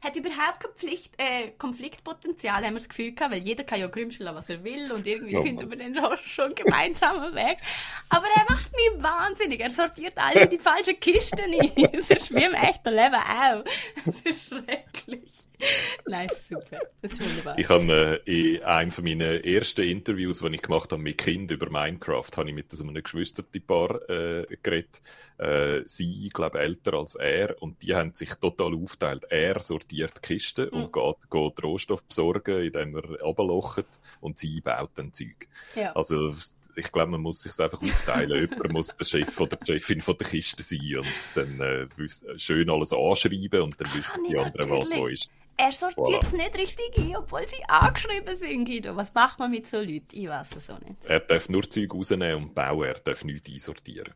Hat 0.02 0.16
überhaupt 0.16 0.60
kein 0.60 0.72
Pflicht, 0.74 1.14
äh, 1.18 1.50
Konfliktpotenzial, 1.58 2.56
haben 2.56 2.74
wir 2.74 2.74
das 2.74 2.88
Gefühl 2.88 3.12
gehabt, 3.12 3.32
weil 3.32 3.42
jeder 3.42 3.64
kann 3.64 3.80
ja 3.80 3.86
grümscheln, 3.86 4.34
was 4.34 4.48
er 4.48 4.62
will 4.64 4.92
und 4.92 5.06
irgendwie 5.06 5.34
Ja, 5.34 5.42
findet 5.42 5.68
man 5.68 5.78
dann 5.78 5.98
auch 6.04 6.18
schon 6.18 6.54
gemeinsamen 6.54 7.34
Weg. 7.34 7.58
Aber 8.08 8.26
er 8.34 8.44
macht 8.48 8.72
mich 8.72 9.02
wahnsinnig. 9.02 9.60
Er 9.60 9.70
sortiert 9.70 10.16
alles 10.16 10.44
in 10.44 10.50
die 10.50 10.58
falschen 10.58 10.98
Kisten 11.00 11.40
ein. 11.40 11.72
Es 11.94 12.10
ist 12.10 12.34
wie 12.34 12.42
im 12.42 12.54
echten 12.54 12.90
Leben 12.90 13.14
auch. 13.14 13.64
Es 14.06 14.20
ist 14.22 14.48
schrecklich. 14.48 15.30
Nein, 16.06 16.28
ist 16.28 16.48
super. 16.48 16.80
Das 17.00 17.12
ist 17.12 17.20
wunderbar. 17.20 17.58
Ich 17.58 17.68
habe 17.68 18.22
äh, 18.26 18.54
in 18.56 18.62
einem 18.62 18.90
von 18.90 19.04
meinen 19.04 19.42
ersten 19.44 19.82
Interviews, 19.82 20.40
die 20.40 20.54
ich 20.54 20.62
gemacht 20.62 20.92
habe 20.92 21.02
mit 21.02 21.18
Kind 21.18 21.50
über 21.50 21.70
Minecraft, 21.70 22.30
habe 22.36 22.48
ich 22.48 22.54
mit 22.54 22.70
so 22.70 22.84
einem 22.84 23.02
Geschwisterpaar 23.02 24.08
äh, 24.10 24.46
geredet. 24.62 25.00
Äh, 25.38 25.82
sie, 25.84 26.28
glaube 26.32 26.60
älter 26.60 26.94
als 26.94 27.14
er, 27.16 27.60
und 27.60 27.82
die 27.82 27.94
haben 27.94 28.14
sich 28.14 28.34
total 28.34 28.74
aufteilt. 28.74 29.24
Er 29.30 29.58
sortiert 29.74 30.22
Kisten 30.22 30.68
und 30.68 30.92
geht, 30.92 31.30
geht 31.30 31.64
Rohstoff 31.64 32.04
besorgen, 32.04 32.64
indem 32.64 32.96
er 32.96 33.22
runterlocht, 33.22 33.86
und 34.20 34.38
sie 34.38 34.60
baut 34.60 34.90
dann 34.94 35.12
Zeug. 35.12 35.48
Ja. 35.74 35.92
Also 35.92 36.34
ich 36.76 36.90
glaube, 36.90 37.12
man 37.12 37.20
muss 37.20 37.42
sich 37.42 37.58
einfach 37.58 37.80
aufteilen. 37.82 38.50
Jemand 38.50 38.72
muss 38.72 38.94
der 38.96 39.04
Chef 39.04 39.40
oder 39.40 39.56
die 39.56 39.72
Chefin 39.72 40.00
von 40.00 40.16
der 40.16 40.28
Kiste 40.28 40.62
sein 40.62 40.98
und 40.98 41.30
dann 41.34 41.60
äh, 41.60 41.86
schön 42.36 42.70
alles 42.70 42.92
anschreiben 42.92 43.62
und 43.62 43.80
dann 43.80 43.94
wissen 43.94 44.22
Kann 44.22 44.30
die 44.30 44.38
anderen, 44.38 44.70
was 44.70 44.90
wo 44.94 45.06
ist. 45.06 45.30
Er 45.56 45.72
sortiert 45.72 46.22
Voilà. 46.22 46.24
es 46.26 46.32
nicht 46.32 46.58
richtig 46.58 46.98
ein, 46.98 47.16
obwohl 47.16 47.46
sie 47.46 47.62
angeschrieben 47.68 48.36
sind, 48.36 48.64
Guido. 48.64 48.96
Was 48.96 49.14
macht 49.14 49.38
man 49.38 49.50
mit 49.50 49.66
so 49.66 49.78
Leuten? 49.78 50.08
Ich 50.12 50.28
weiß 50.28 50.56
es 50.56 50.68
auch 50.70 50.80
nicht. 50.80 50.96
Er 51.04 51.20
darf 51.20 51.48
nur 51.48 51.68
Zeug 51.68 51.94
rausnehmen 51.94 52.44
und 52.44 52.54
bauen, 52.54 52.84
er 52.86 52.94
darf 52.94 53.24
nichts 53.24 53.48
einsortieren. 53.50 54.12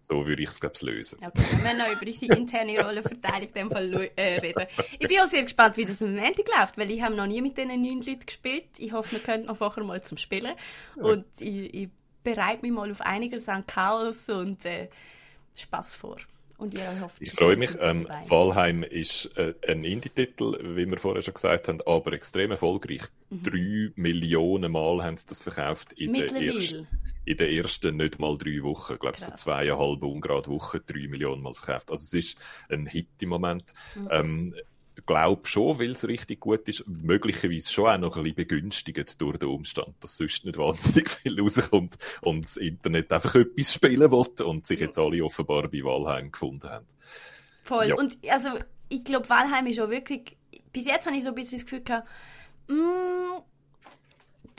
So 0.00 0.26
würde 0.26 0.42
ich 0.42 0.48
es, 0.48 0.60
glaube 0.60 0.74
ich, 0.76 0.82
lösen. 0.82 1.18
Okay, 1.26 1.42
wir 1.50 1.64
werden 1.64 1.78
noch 1.78 1.90
über 1.90 2.06
unsere 2.06 2.36
interne 2.36 2.82
Rollenverteilung 2.82 3.48
in 3.48 3.52
dem 3.54 3.70
Fall 3.70 4.10
äh, 4.16 4.38
reden. 4.40 4.66
Ich 4.98 5.06
bin 5.08 5.20
auch 5.20 5.26
sehr 5.26 5.42
gespannt, 5.42 5.76
wie 5.76 5.84
das 5.84 6.00
am 6.02 6.14
Montag 6.14 6.46
läuft, 6.48 6.78
weil 6.78 6.90
ich 6.90 7.02
habe 7.02 7.14
noch 7.14 7.26
nie 7.26 7.42
mit 7.42 7.56
diesen 7.58 7.82
neun 7.82 8.00
Leuten 8.02 8.24
gespielt. 8.26 8.68
Ich 8.78 8.92
hoffe, 8.92 9.12
wir 9.12 9.20
können 9.20 9.46
noch 9.46 9.56
vorher 9.56 9.84
mal 9.84 10.02
zum 10.02 10.16
Spielen. 10.18 10.54
Und 10.96 11.26
ich, 11.40 11.74
ich 11.74 11.88
bereite 12.24 12.62
mich 12.62 12.72
mal 12.72 12.90
auf 12.90 13.00
einiges 13.02 13.48
an 13.48 13.66
Chaos 13.66 14.28
und 14.28 14.64
äh, 14.64 14.88
Spaß 15.56 15.94
vor. 15.94 16.16
Und 16.58 16.74
ihr 16.74 17.00
hofft, 17.00 17.16
Ich 17.20 17.30
freue 17.30 17.56
mich. 17.56 17.70
Ähm. 17.80 18.08
Valheim 18.26 18.82
ist 18.82 19.26
äh, 19.36 19.54
ein 19.68 19.84
Indie-Titel, 19.84 20.58
wie 20.76 20.86
wir 20.86 20.98
vorher 20.98 21.22
schon 21.22 21.34
gesagt 21.34 21.68
haben, 21.68 21.80
aber 21.86 22.12
extrem 22.12 22.50
erfolgreich. 22.50 23.02
Mhm. 23.30 23.42
Drei 23.44 23.92
Millionen 23.94 24.72
Mal 24.72 25.04
haben 25.04 25.16
sie 25.16 25.26
das 25.28 25.38
verkauft 25.38 25.92
in 25.92 26.12
den, 26.12 26.22
Mittlerweile. 26.22 26.54
ersten, 26.54 26.88
in 27.24 27.38
ersten 27.38 27.96
nicht 27.96 28.18
mal 28.18 28.36
drei 28.36 28.60
Wochen. 28.64 28.94
Ich 28.94 28.98
glaube, 28.98 29.18
so 29.20 29.32
zweieinhalb 29.36 30.02
ungerade 30.02 30.48
Wochen, 30.48 30.80
drei 30.84 31.06
Millionen 31.06 31.42
Mal 31.42 31.54
verkauft. 31.54 31.92
Also 31.92 32.02
es 32.02 32.14
ist 32.14 32.38
ein 32.68 32.86
Hit 32.86 33.06
im 33.22 33.28
Moment. 33.28 33.72
Mhm. 33.94 34.08
Ähm, 34.10 34.54
glaube 35.06 35.46
schon, 35.46 35.78
weil 35.78 35.92
es 35.92 36.06
richtig 36.06 36.40
gut 36.40 36.68
ist, 36.68 36.84
möglicherweise 36.86 37.72
schon 37.72 37.86
auch 37.86 37.98
noch 37.98 38.16
ein 38.16 38.22
bisschen 38.22 38.36
begünstigt 38.36 39.20
durch 39.20 39.38
den 39.38 39.48
Umstand, 39.48 39.94
dass 40.00 40.16
sonst 40.16 40.44
nicht 40.44 40.58
wahnsinnig 40.58 41.10
viel 41.10 41.40
rauskommt 41.40 41.96
und 42.22 42.44
das 42.44 42.56
Internet 42.56 43.12
einfach 43.12 43.34
etwas 43.34 43.72
spielen 43.72 44.10
will 44.10 44.44
und 44.44 44.66
sich 44.66 44.80
jetzt 44.80 44.98
alle 44.98 45.24
offenbar 45.24 45.68
bei 45.68 45.82
Valheim 45.82 46.32
gefunden 46.32 46.68
haben. 46.68 46.86
Voll. 47.62 47.88
Ja. 47.88 47.94
Und 47.96 48.16
also, 48.30 48.50
ich 48.88 49.04
glaube, 49.04 49.28
Valheim 49.28 49.66
ist 49.66 49.80
auch 49.80 49.90
wirklich. 49.90 50.36
Bis 50.72 50.86
jetzt 50.86 51.06
habe 51.06 51.16
ich 51.16 51.24
so 51.24 51.30
ein 51.30 51.34
bisschen 51.34 51.58
das 51.58 51.64
Gefühl 51.64 51.82
gehabt, 51.82 52.08
mm, 52.68 53.42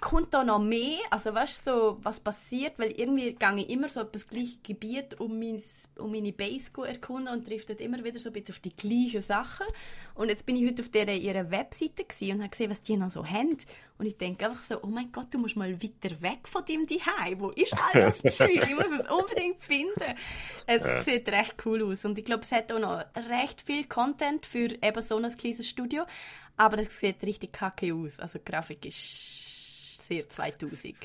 kommt 0.01 0.33
da 0.33 0.43
noch 0.43 0.59
mehr? 0.59 0.99
Also, 1.09 1.33
weißt 1.33 1.65
du, 1.67 1.71
so, 1.71 1.97
was 2.01 2.19
passiert? 2.19 2.77
Weil 2.77 2.91
irgendwie 2.91 3.33
gehe 3.33 3.55
ich 3.57 3.69
immer 3.69 3.89
so 3.89 4.03
das 4.03 4.27
gleiche 4.27 4.57
Gebiet, 4.63 5.19
um, 5.19 5.39
mein, 5.39 5.61
um 5.97 6.11
meine 6.11 6.31
Base 6.31 6.71
zu 6.71 6.83
erkunden 6.83 7.33
und 7.33 7.47
trifft 7.47 7.69
dort 7.69 7.81
immer 7.81 8.03
wieder 8.03 8.19
so 8.19 8.29
ein 8.29 8.33
bisschen 8.33 8.55
auf 8.55 8.59
die 8.59 8.75
gleichen 8.75 9.21
Sachen. 9.21 9.65
Und 10.15 10.29
jetzt 10.29 10.45
bin 10.45 10.57
ich 10.57 10.69
heute 10.69 10.81
auf 10.81 10.89
der, 10.89 11.07
ihrer 11.15 11.49
Webseite 11.49 12.03
und 12.33 12.39
habe 12.39 12.49
gesehen, 12.49 12.69
was 12.69 12.81
die 12.81 12.97
noch 12.97 13.09
so 13.09 13.25
haben. 13.25 13.57
Und 13.97 14.05
ich 14.05 14.17
denke 14.17 14.45
einfach 14.45 14.61
so, 14.61 14.81
oh 14.81 14.87
mein 14.87 15.11
Gott, 15.11 15.27
du 15.31 15.37
musst 15.37 15.55
mal 15.55 15.81
weiter 15.81 16.21
weg 16.21 16.47
von 16.47 16.63
deinem 16.65 16.87
Zuhause. 16.87 17.39
Wo 17.39 17.49
ist 17.49 17.73
all 17.73 18.13
das 18.21 18.21
Zeug? 18.37 18.51
Ich 18.51 18.75
muss 18.75 18.87
es 18.87 19.09
unbedingt 19.09 19.59
finden. 19.59 20.15
Es 20.67 21.05
sieht 21.05 21.27
recht 21.29 21.55
cool 21.65 21.83
aus. 21.83 22.05
Und 22.05 22.17
ich 22.17 22.25
glaube, 22.25 22.43
es 22.43 22.51
hat 22.51 22.71
auch 22.71 22.79
noch 22.79 23.03
recht 23.29 23.61
viel 23.61 23.85
Content 23.85 24.45
für 24.45 24.71
eben 24.81 25.01
so 25.01 25.17
ein 25.17 25.37
kleines 25.37 25.67
Studio. 25.67 26.05
Aber 26.57 26.79
es 26.79 26.97
sieht 26.97 27.23
richtig 27.23 27.53
kacke 27.53 27.93
aus. 27.93 28.19
Also 28.19 28.39
die 28.39 28.45
Grafik 28.45 28.85
ist 28.85 29.48
sehr 30.09 30.27
2000. 30.27 30.95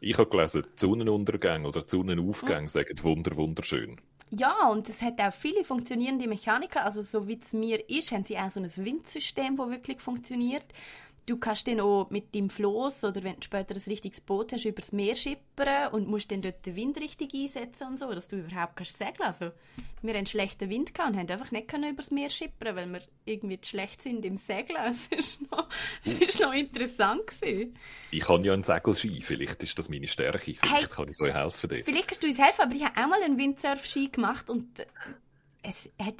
Ich 0.00 0.16
habe 0.16 0.30
gelesen, 0.30 0.66
Sonnenuntergänge 0.74 1.68
oder 1.68 1.82
Sonnenaufgänge 1.86 2.68
sagen 2.68 3.02
wunder, 3.02 3.36
wunderschön. 3.36 4.00
Ja, 4.30 4.68
und 4.68 4.88
es 4.88 5.02
hat 5.02 5.20
auch 5.20 5.32
viele 5.32 5.64
funktionierende 5.64 6.26
Mechaniken. 6.26 6.82
Also 6.82 7.00
so 7.02 7.26
wie 7.28 7.38
es 7.42 7.52
mir 7.52 7.88
ist, 7.88 8.12
haben 8.12 8.24
sie 8.24 8.38
auch 8.38 8.50
so 8.50 8.60
ein 8.60 8.70
Windsystem, 8.76 9.56
das 9.56 9.70
wirklich 9.70 10.00
funktioniert. 10.00 10.66
Du 11.28 11.36
kannst 11.36 11.68
dann 11.68 11.78
auch 11.80 12.08
mit 12.08 12.34
deinem 12.34 12.48
Floß 12.48 13.04
oder 13.04 13.22
wenn 13.22 13.34
du 13.34 13.42
später 13.42 13.74
ein 13.74 13.82
richtiges 13.86 14.22
Boot 14.22 14.50
hast, 14.54 14.64
übers 14.64 14.92
Meer 14.92 15.14
schippern 15.14 15.92
und 15.92 16.08
musst 16.08 16.32
dann 16.32 16.40
dort 16.40 16.64
den 16.64 16.74
Wind 16.74 16.98
richtig 16.98 17.34
einsetzen 17.34 17.88
und 17.88 17.98
so, 17.98 18.10
dass 18.14 18.28
du 18.28 18.36
überhaupt 18.36 18.76
kannst 18.76 18.96
segeln. 18.96 19.26
Also 19.26 19.50
wir 20.00 20.14
hatten 20.14 20.24
schlechten 20.24 20.70
Wind 20.70 20.94
gehabt 20.94 21.12
und 21.12 21.18
haben 21.18 21.30
einfach 21.30 21.50
nicht 21.50 21.68
können 21.68 21.92
übers 21.92 22.10
Meer 22.10 22.30
schippern, 22.30 22.76
weil 22.76 22.90
wir 22.90 23.00
irgendwie 23.26 23.60
zu 23.60 23.68
schlecht 23.68 24.00
sind 24.00 24.24
im 24.24 24.38
Segeln. 24.38 24.78
Es 24.88 25.08
ist 25.08 25.52
noch, 25.52 25.68
es 26.02 26.14
ist 26.14 26.40
noch 26.40 26.54
interessant 26.54 27.26
gewesen. 27.26 27.76
Ich 28.10 28.26
habe 28.26 28.46
ja 28.46 28.54
einen 28.54 28.62
Segelski, 28.62 29.20
vielleicht 29.20 29.62
ist 29.62 29.78
das 29.78 29.90
meine 29.90 30.06
Stärke, 30.06 30.54
vielleicht 30.54 30.64
Hey. 30.64 30.86
kann 30.86 31.10
ich 31.10 31.20
euch 31.20 31.34
helfen 31.34 31.68
dort. 31.68 31.84
Vielleicht 31.84 32.08
kannst 32.08 32.22
du 32.22 32.26
uns 32.26 32.38
helfen, 32.38 32.62
aber 32.62 32.74
ich 32.74 32.84
habe 32.86 32.98
auch 33.02 33.06
mal 33.06 33.22
einen 33.22 33.38
Windsurf-Ski 33.38 34.08
gemacht 34.08 34.48
und 34.48 34.86
es 35.62 35.90
hat, 36.00 36.14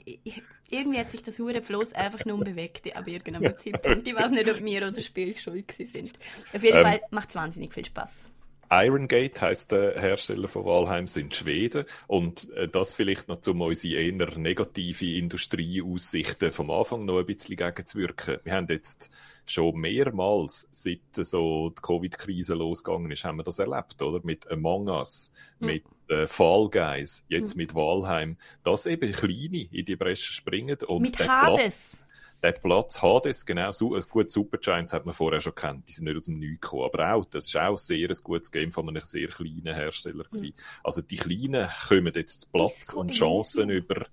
irgendwie 0.69 0.99
hat 0.99 1.11
sich 1.11 1.23
das 1.23 1.39
hure 1.39 1.63
Floß 1.63 1.93
einfach 1.93 2.25
nur 2.25 2.39
bewegt 2.41 2.95
ab 2.97 3.07
irgendeinem 3.07 3.57
Zeitpunkt. 3.57 4.07
Ich 4.07 4.15
weiß 4.15 4.31
nicht, 4.31 4.51
ob 4.51 4.63
wir 4.63 4.83
oder 4.83 4.93
das 4.93 5.05
Spiel 5.05 5.37
schuld 5.37 5.71
sind. 5.73 6.19
Auf 6.53 6.63
jeden 6.63 6.79
Ähm. 6.79 6.85
Fall 6.85 7.01
macht 7.11 7.31
es 7.31 7.35
wahnsinnig 7.35 7.73
viel 7.73 7.85
Spaß. 7.85 8.31
Iron 8.71 9.09
Gate 9.09 9.41
heisst 9.41 9.73
der 9.73 9.99
Hersteller 9.99 10.47
von 10.47 10.65
Valheim, 10.67 11.07
sind 11.07 11.35
Schweden. 11.35 11.87
Und 12.07 12.53
äh, 12.53 12.69
das 12.69 12.93
vielleicht 12.93 13.29
noch, 13.29 13.39
um 13.47 13.63
unsere 13.63 14.03
eher 14.03 14.39
negative 14.39 15.17
Industrieaussichten 15.17 16.53
vom 16.53 16.71
Anfang 16.71 17.07
noch 17.07 17.19
ein 17.19 17.27
bisschen 17.27 17.57
gegenzuwirken. 17.57 18.39
Wir 18.45 18.53
haben 18.53 18.67
jetzt 18.69 19.11
schon 19.47 19.77
mehrmals, 19.77 20.69
seit 20.71 21.01
so 21.15 21.71
die 21.71 21.81
Covid-Krise 21.81 22.55
losgegangen 22.55 23.11
ist, 23.11 23.25
haben 23.25 23.39
wir 23.39 23.45
das 23.45 23.59
erlebt, 23.59 24.03
oder? 24.03 24.21
Mit 24.23 24.51
Among 24.51 24.89
Us, 24.89 25.33
mit 25.59 25.85
äh, 26.09 26.27
Fall 26.27 26.69
Guys, 26.71 27.25
jetzt 27.29 27.57
mit 27.57 27.75
Valheim, 27.75 28.37
dass 28.63 28.87
eben 28.87 29.13
Kleine 29.13 29.69
in 29.71 29.85
die 29.85 29.97
Bresche 29.97 30.33
springen 30.33 30.77
und 30.87 31.03
Mit 31.03 31.19
der 31.19 31.25
Platz- 31.25 31.59
Hades. 31.61 32.05
der 32.43 32.53
Platz 32.53 33.03
Hades, 33.03 33.45
genau, 33.47 33.71
so, 33.73 33.97
äh, 33.97 34.03
gut, 34.09 34.31
Super 34.31 34.59
Giants 34.59 34.93
hat 34.93 35.05
man 35.07 35.15
vorher 35.15 35.41
schon 35.41 35.55
kennt, 35.55 35.89
die 35.89 35.93
sind 35.93 36.05
nicht 36.05 36.17
aus 36.17 36.25
dem 36.25 36.39
Nichts 36.39 36.61
gekommen, 36.61 36.85
aber 36.93 37.15
auch, 37.15 37.25
das 37.25 37.47
ist 37.49 37.57
auch 37.57 37.77
sehr 37.79 38.09
ein 38.09 38.17
gutes 38.23 38.51
Game 38.53 38.73
von 38.73 38.89
einem 38.89 39.03
sehr 39.05 39.29
kleinen 39.29 39.75
Hersteller 39.75 40.25
gewesen. 40.25 40.55
Also 40.85 41.03
die 41.03 41.17
Kleinen 41.17 41.69
kommen 41.89 42.13
jetzt 42.15 42.51
Platz 42.53 42.93
und. 42.93 43.11
Chancen 43.13 43.71
über, 43.71 44.07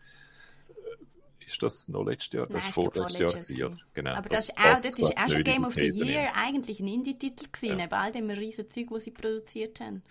ist 1.45 1.61
das 1.63 1.88
noch 1.88 2.03
letztes 2.03 2.34
Jahr? 2.34 2.47
Das 2.47 2.72
glaub, 2.72 2.93
vorletztes 2.93 3.19
Jahr 3.19 3.31
gewesen, 3.31 3.63
oder? 3.63 3.77
Genau. 3.93 4.11
Aber 4.11 4.30
das, 4.30 4.49
ist 4.49 4.57
auch, 4.57 4.63
passt, 4.63 4.85
das 4.85 4.99
ist 4.99 5.17
auch 5.17 5.30
schon 5.30 5.43
Game 5.43 5.65
of 5.65 5.73
the 5.73 5.89
Year 5.89 6.31
eigentlich 6.35 6.80
ein 6.80 6.88
Indie-Titel 6.88 7.45
gewesen, 7.51 7.77
neben 7.77 7.93
all 7.93 8.11
dem 8.11 8.30
riesen 8.30 8.67
Zeug, 8.67 8.88
das 8.91 9.03
sie 9.03 9.11
produziert 9.11 9.80
haben. 9.80 10.03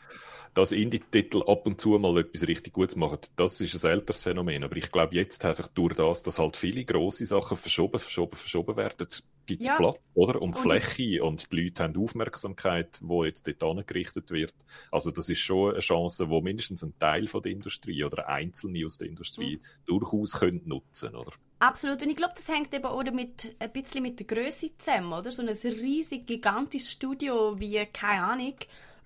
dass 0.55 0.73
Indie-Titel 0.73 1.43
ab 1.47 1.67
und 1.67 1.81
zu 1.81 1.91
mal 1.99 2.19
etwas 2.19 2.47
richtig 2.47 2.73
Gutes 2.73 2.97
machen, 2.97 3.19
das 3.37 3.61
ist 3.61 3.85
ein 3.85 3.91
älteres 3.91 4.23
Phänomen. 4.23 4.65
Aber 4.65 4.77
ich 4.77 4.91
glaube, 4.91 5.15
jetzt 5.15 5.45
einfach 5.45 5.69
durch 5.69 5.95
das, 5.95 6.23
dass 6.23 6.39
halt 6.39 6.57
viele 6.57 6.85
grosse 6.85 7.27
Sachen 7.27 7.57
verschoben, 7.57 8.01
verschoben, 8.01 8.37
verschoben 8.37 8.77
werden, 8.77 9.09
gibt 9.47 9.63
es 9.63 9.69
Ja. 9.69 9.77
Platz, 9.77 9.99
oder? 10.15 10.41
Und, 10.43 10.55
Und- 10.57 10.59
Fläche 10.59 11.23
und 11.23 11.51
die 11.53 11.65
Leute 11.65 11.83
haben 11.83 11.97
Aufmerksamkeit, 11.97 12.99
wo 13.03 13.25
jetzt 13.25 13.47
dort 13.47 13.63
angerichtet 13.63 14.31
wird. 14.31 14.55
Also 14.91 15.11
das 15.11 15.29
ist 15.29 15.39
schon 15.41 15.73
eine 15.73 15.81
Chance, 15.81 16.29
wo 16.31 16.41
mindestens 16.41 16.83
ein 16.83 16.95
Teil 16.99 17.27
von 17.27 17.43
der 17.43 17.53
Industrie 17.53 18.05
oder 18.05 18.29
Einzelne 18.29 18.85
aus 18.87 18.99
der 18.99 19.09
Industrie 19.09 19.61
durchaus 19.87 20.39
können 20.41 20.63
nutzen, 20.67 21.15
oder? 21.15 21.33
Absolut. 21.61 22.03
Und 22.03 22.11
ich 22.11 22.17
glaube, 22.17 22.35
das 22.37 22.49
hängt 22.49 22.75
eben 22.75 22.85
auch 22.85 23.03
damit, 23.03 23.55
ein 23.59 23.73
bisschen 23.73 24.03
mit 24.03 24.19
der 24.21 24.27
Größe 24.27 24.77
zusammen, 24.77 25.13
oder? 25.13 25.31
So 25.31 25.43
ein 25.43 25.49
riesig, 25.49 26.27
gigantisches 26.27 26.93
Studio 26.93 27.59
wie, 27.59 27.85
keine 27.87 28.23
Ahnung, 28.25 28.55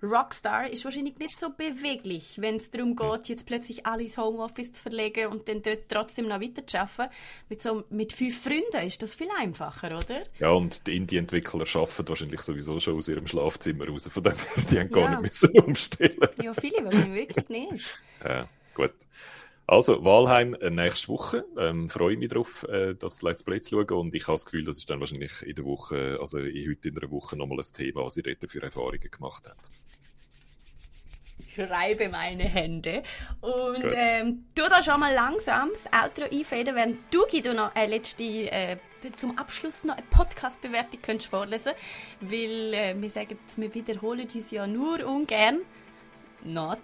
Rockstar 0.01 0.69
ist 0.69 0.85
wahrscheinlich 0.85 1.17
nicht 1.17 1.39
so 1.39 1.49
beweglich, 1.49 2.35
wenn 2.39 2.55
es 2.55 2.71
darum 2.71 2.95
geht, 2.95 3.27
jetzt 3.27 3.45
plötzlich 3.45 3.85
alle 3.85 4.03
ins 4.03 4.17
Homeoffice 4.17 4.71
zu 4.73 4.81
verlegen 4.83 5.27
und 5.27 5.47
dann 5.49 5.61
dort 5.61 5.89
trotzdem 5.89 6.27
noch 6.27 6.39
weiter 6.41 6.65
zu 6.65 6.79
arbeiten. 6.79 7.13
Mit, 7.49 7.61
so, 7.61 7.83
mit 7.89 8.13
fünf 8.13 8.41
Freunden 8.41 8.85
ist 8.85 9.03
das 9.03 9.15
viel 9.15 9.27
einfacher, 9.37 9.97
oder? 9.97 10.23
Ja, 10.39 10.51
und 10.51 10.87
die 10.87 10.95
Indie-Entwickler 10.95 11.65
arbeiten 11.75 12.07
wahrscheinlich 12.07 12.41
sowieso 12.41 12.79
schon 12.79 12.97
aus 12.97 13.07
ihrem 13.07 13.27
Schlafzimmer 13.27 13.87
raus, 13.87 14.07
von 14.11 14.23
dem 14.23 14.33
her, 14.35 14.63
die 14.71 14.79
haben 14.79 14.89
Ja. 14.89 14.95
gar 15.07 15.09
nicht 15.09 15.21
müssen 15.21 15.59
umstellen. 15.59 16.17
Ja, 16.41 16.53
viele 16.53 16.83
wahrscheinlich 16.85 17.27
wirklich 17.27 17.49
nicht. 17.49 17.85
Ja, 18.23 18.49
gut. 18.75 18.91
Also, 19.71 20.03
Walheim 20.03 20.55
äh, 20.55 20.71
nächste 20.71 21.09
Woche. 21.09 21.45
Ähm, 21.55 21.91
freue 21.91 22.17
mich 22.17 22.29
darauf, 22.29 22.63
äh, 22.63 22.95
das 22.95 23.21
Let's 23.21 23.43
Play 23.43 23.61
zu 23.61 23.75
schauen. 23.75 23.99
Und 23.99 24.15
ich 24.15 24.23
habe 24.23 24.33
das 24.33 24.45
Gefühl, 24.45 24.63
das 24.63 24.77
ist 24.77 24.89
dann 24.89 24.99
wahrscheinlich 24.99 25.43
in 25.43 25.53
der 25.53 25.63
Woche, 25.63 26.17
also 26.19 26.39
in, 26.39 26.67
heute 26.67 26.87
in 26.87 26.95
der 26.95 27.11
Woche 27.11 27.37
nochmal 27.37 27.59
ein 27.59 27.73
Thema, 27.73 28.03
was 28.03 28.17
ihr 28.17 28.23
dort 28.23 28.49
für 28.49 28.63
Erfahrungen 28.63 29.11
gemacht 29.11 29.47
habt. 29.47 29.69
reibe 31.55 32.09
meine 32.09 32.45
Hände. 32.45 33.03
Und 33.41 33.93
ähm, 33.93 34.45
tu 34.55 34.63
da 34.67 34.81
schon 34.81 34.99
mal 34.99 35.13
langsam 35.13 35.69
das 35.71 35.85
Outro 35.93 36.25
einfäden, 36.35 36.75
während 36.75 36.97
du, 37.13 37.27
Guido, 37.29 37.53
noch 37.53 37.75
eine 37.75 37.91
letzte, 37.93 38.23
äh, 38.23 38.77
zum 39.15 39.37
Abschluss 39.37 39.83
noch 39.83 39.97
eine 39.97 40.05
Podcast-Bewertung 40.09 40.99
könntest 41.03 41.29
vorlesen 41.29 41.73
Weil 42.21 42.73
äh, 42.73 42.95
wir 42.99 43.09
sagen, 43.11 43.37
wir 43.55 43.73
wiederholen 43.75 44.27
uns 44.33 44.49
ja 44.49 44.65
nur 44.65 45.05
ungern. 45.05 45.59
Not. 46.43 46.79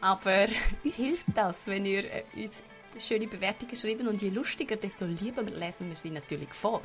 Aber 0.00 0.46
uns 0.84 0.96
hilft 0.96 1.26
das, 1.34 1.66
wenn 1.66 1.86
ihr 1.86 2.04
äh, 2.04 2.22
uns 2.36 2.62
schöne 2.98 3.26
Bewertungen 3.26 3.76
schreiben 3.76 4.08
und 4.08 4.22
je 4.22 4.30
lustiger, 4.30 4.76
desto 4.76 5.04
lieber 5.04 5.42
lesen 5.42 5.88
wir 5.88 5.96
sie 5.96 6.10
natürlich 6.10 6.52
vor. 6.52 6.82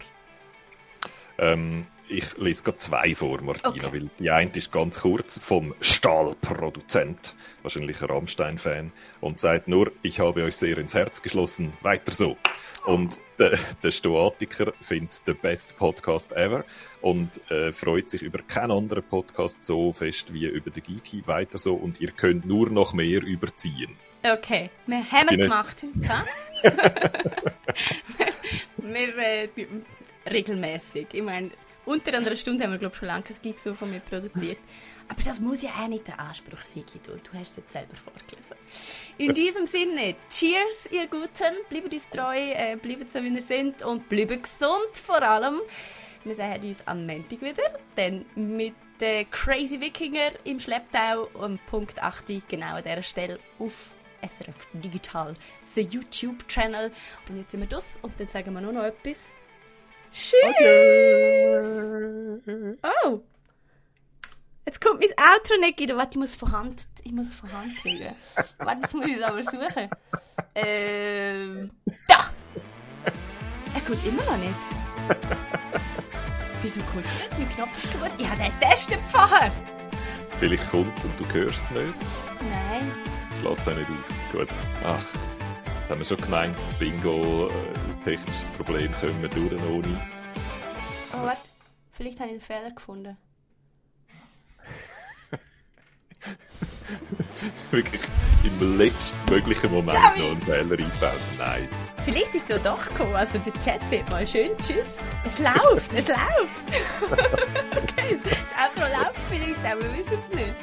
Ähm, 1.39 1.85
ich 2.11 2.37
lese 2.37 2.63
gerade 2.63 2.79
zwei 2.79 3.13
vor, 3.13 3.39
Martina, 3.41 3.69
Okay. 3.87 3.93
weil 3.93 4.09
die 4.19 4.31
eine 4.31 4.49
ist 4.53 4.71
ganz 4.71 5.01
kurz 5.01 5.37
vom 5.37 5.75
Stahlproduzent, 5.79 7.35
wahrscheinlich 7.61 8.01
ein 8.01 8.09
Rammstein-Fan, 8.09 8.91
und 9.21 9.39
sagt 9.39 9.67
nur, 9.67 9.91
ich 10.01 10.19
habe 10.19 10.43
euch 10.43 10.55
sehr 10.55 10.79
ins 10.79 10.95
Herz 10.95 11.21
geschlossen, 11.21 11.73
weiter 11.81 12.11
so. 12.11 12.35
Und 12.85 13.21
der, 13.37 13.59
der 13.83 13.91
Stoatiker 13.91 14.73
findet 14.81 15.11
es 15.11 15.23
der 15.23 15.35
best 15.35 15.77
Podcast 15.77 16.31
ever 16.31 16.63
und 17.01 17.29
äh, 17.51 17.71
freut 17.71 18.09
sich 18.09 18.23
über 18.23 18.39
keinen 18.39 18.71
anderen 18.71 19.03
Podcast 19.03 19.63
so 19.63 19.93
fest 19.93 20.33
wie 20.33 20.45
über 20.47 20.71
den 20.71 20.81
Geeky, 20.81 21.21
weiter 21.27 21.59
so, 21.59 21.75
und 21.75 22.01
ihr 22.01 22.09
könnt 22.11 22.45
nur 22.45 22.69
noch 22.71 22.93
mehr 22.93 23.21
überziehen. 23.21 23.95
Okay, 24.23 24.69
wir 24.87 25.09
haben 25.11 25.27
Bitte. 25.27 25.43
gemacht 25.43 25.85
wir 28.77 29.15
wir 29.15 29.17
äh, 29.17 29.49
regelmäßig. 30.25 31.07
Ich 31.13 31.23
meine, 31.23 31.51
unter 31.85 32.13
einer 32.15 32.35
Stunde 32.35 32.63
haben 32.63 32.71
wir, 32.71 32.77
glaube 32.77 32.93
ich, 32.93 32.99
schon 32.99 33.07
lange 33.07 33.25
ein 33.27 33.35
Geek 33.41 33.59
so 33.59 33.73
von 33.73 33.89
mir 33.89 33.99
produziert. 33.99 34.59
Aber 35.07 35.23
das 35.23 35.39
muss 35.39 35.63
ja 35.63 35.71
auch 35.71 35.87
nicht 35.87 36.07
der 36.07 36.19
Anspruch 36.19 36.61
sein, 36.61 36.83
Guido. 36.85 37.19
Du 37.23 37.37
hast 37.37 37.51
es 37.51 37.57
jetzt 37.57 37.73
selber 37.73 37.95
vorgelesen. 37.95 38.55
In 39.17 39.33
diesem 39.33 39.65
Sinne, 39.65 40.15
cheers, 40.29 40.87
ihr 40.91 41.07
Guten. 41.07 41.55
Bleibt 41.67 41.91
uns 41.91 42.07
treu, 42.09 42.37
äh, 42.37 42.75
bleibt 42.75 43.11
so, 43.11 43.23
wie 43.23 43.29
ihr 43.29 43.41
seid 43.41 43.83
und 43.83 44.07
bleibt 44.07 44.43
gesund 44.43 44.95
vor 45.03 45.21
allem. 45.21 45.61
Wir 46.23 46.35
sehen 46.35 46.61
uns 46.63 46.85
am 46.85 47.07
Montag 47.07 47.41
wieder, 47.41 47.63
dann 47.95 48.25
mit 48.35 48.75
den 49.01 49.29
Crazy 49.31 49.79
Wikinger 49.79 50.31
im 50.43 50.59
Schlepptau 50.59 51.27
um 51.33 51.57
Punkt 51.67 52.03
8, 52.03 52.25
genau 52.47 52.75
an 52.75 52.83
dieser 52.83 53.01
Stelle 53.01 53.39
auf 53.57 53.93
SRF 54.21 54.67
Digital, 54.73 55.33
der 55.75 55.83
YouTube-Channel. 55.83 56.91
Und 57.29 57.37
jetzt 57.37 57.51
sind 57.51 57.61
wir 57.61 57.67
das 57.67 57.97
und 58.01 58.19
dann 58.19 58.27
sagen 58.27 58.53
wir 58.53 58.61
nur 58.61 58.73
noch 58.73 58.83
etwas. 58.83 59.33
Tschüss! 60.11 60.39
Oh! 63.03 63.21
Jetzt 64.65 64.81
kommt 64.81 64.99
mein 64.99 65.09
Outro 65.17 65.57
nicht, 65.59 65.77
Guido. 65.77 65.97
Warte, 65.97 66.11
ich 66.11 66.17
muss 66.17 66.35
von 66.35 66.51
Hand, 66.51 66.85
ich 67.03 67.11
muss 67.11 67.33
von 67.33 67.51
Hand 67.51 67.75
kriegen. 67.77 68.15
Warte, 68.59 68.81
jetzt 68.81 68.93
muss 68.93 69.07
ich 69.07 69.17
es 69.17 69.23
aber 69.23 69.43
suchen. 69.43 69.89
Ähm, 70.55 71.69
da! 72.07 72.29
Er 73.73 73.81
kommt 73.81 74.05
immer 74.05 74.23
noch 74.23 74.37
nicht. 74.37 74.53
Wieso 76.61 76.81
kommt 76.81 77.05
er 77.05 77.37
nicht? 77.37 77.39
Mein 77.39 77.49
Knopf 77.55 77.83
ist 77.83 77.91
kaputt. 77.93 78.11
Ich 78.17 78.27
habe 78.27 78.41
den 78.41 78.51
getestet 78.59 78.99
vorher. 79.09 79.51
Vielleicht 80.39 80.69
kommt's 80.69 81.03
und 81.05 81.19
du 81.19 81.25
hörst 81.33 81.59
es 81.59 81.71
nicht. 81.71 81.95
Nein. 82.41 82.91
Lässt 83.43 83.61
es 83.61 83.67
auch 83.67 83.75
nicht 83.75 83.89
aus. 83.89 84.13
Gut. 84.31 84.49
Ach, 84.85 85.03
das 85.89 85.95
haben 85.95 86.01
wir 86.01 86.05
schon 86.05 86.17
gemeint. 86.17 86.55
Das 86.59 86.73
Bingo, 86.75 87.47
äh, 87.47 87.51
technische 88.03 88.45
Probleme 88.57 88.93
können 89.01 89.19
wir 89.21 89.29
durch 89.29 89.51
ohne. 89.51 89.99
Oh, 91.13 91.23
warte. 91.25 91.41
Vielleicht 91.93 92.19
habe 92.19 92.29
ich 92.29 92.35
den 92.35 92.41
Fehler 92.41 92.69
gefunden. 92.71 93.17
Wirklich 97.71 98.01
im 98.43 98.77
letztmöglichen 98.77 99.71
Moment 99.71 99.97
Sorry. 99.97 100.19
noch 100.19 100.29
einen 100.31 100.41
Fehler 100.43 100.77
eingebaut. 100.77 101.19
Nice. 101.39 101.95
Vielleicht 102.05 102.35
ist 102.35 102.47
es 102.49 102.57
so 102.57 102.63
doch 102.63 102.85
gekommen. 102.87 103.15
Also 103.15 103.39
der 103.39 103.53
Chat 103.53 103.81
sieht 103.89 104.07
mal 104.11 104.27
schön. 104.27 104.51
Tschüss. 104.57 104.85
Es 105.25 105.39
läuft, 105.39 105.91
es 105.93 106.07
läuft. 106.07 106.67
okay, 107.71 108.19
das 108.23 108.37
Outro 108.55 108.81
läuft 108.95 109.19
vielleicht, 109.27 109.65
aber 109.65 109.81
wir 109.81 109.91
wissen 109.97 110.19
es 110.29 110.35
nicht. 110.35 110.55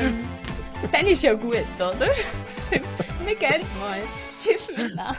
Ähm, 0.00 0.26
dann 0.92 1.06
ist 1.06 1.22
ja 1.22 1.34
gut, 1.34 1.56
oder? 1.76 1.94
wir 3.24 3.34
gehen 3.34 3.62
mal. 3.80 4.02
Tschüss 4.40 4.68
miteinander. 4.76 5.16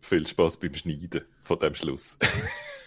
Viel 0.00 0.26
Spaß 0.26 0.56
beim 0.58 0.74
Schneiden 0.74 1.24
von 1.42 1.58
dem 1.58 1.74
Schluss. 1.74 2.18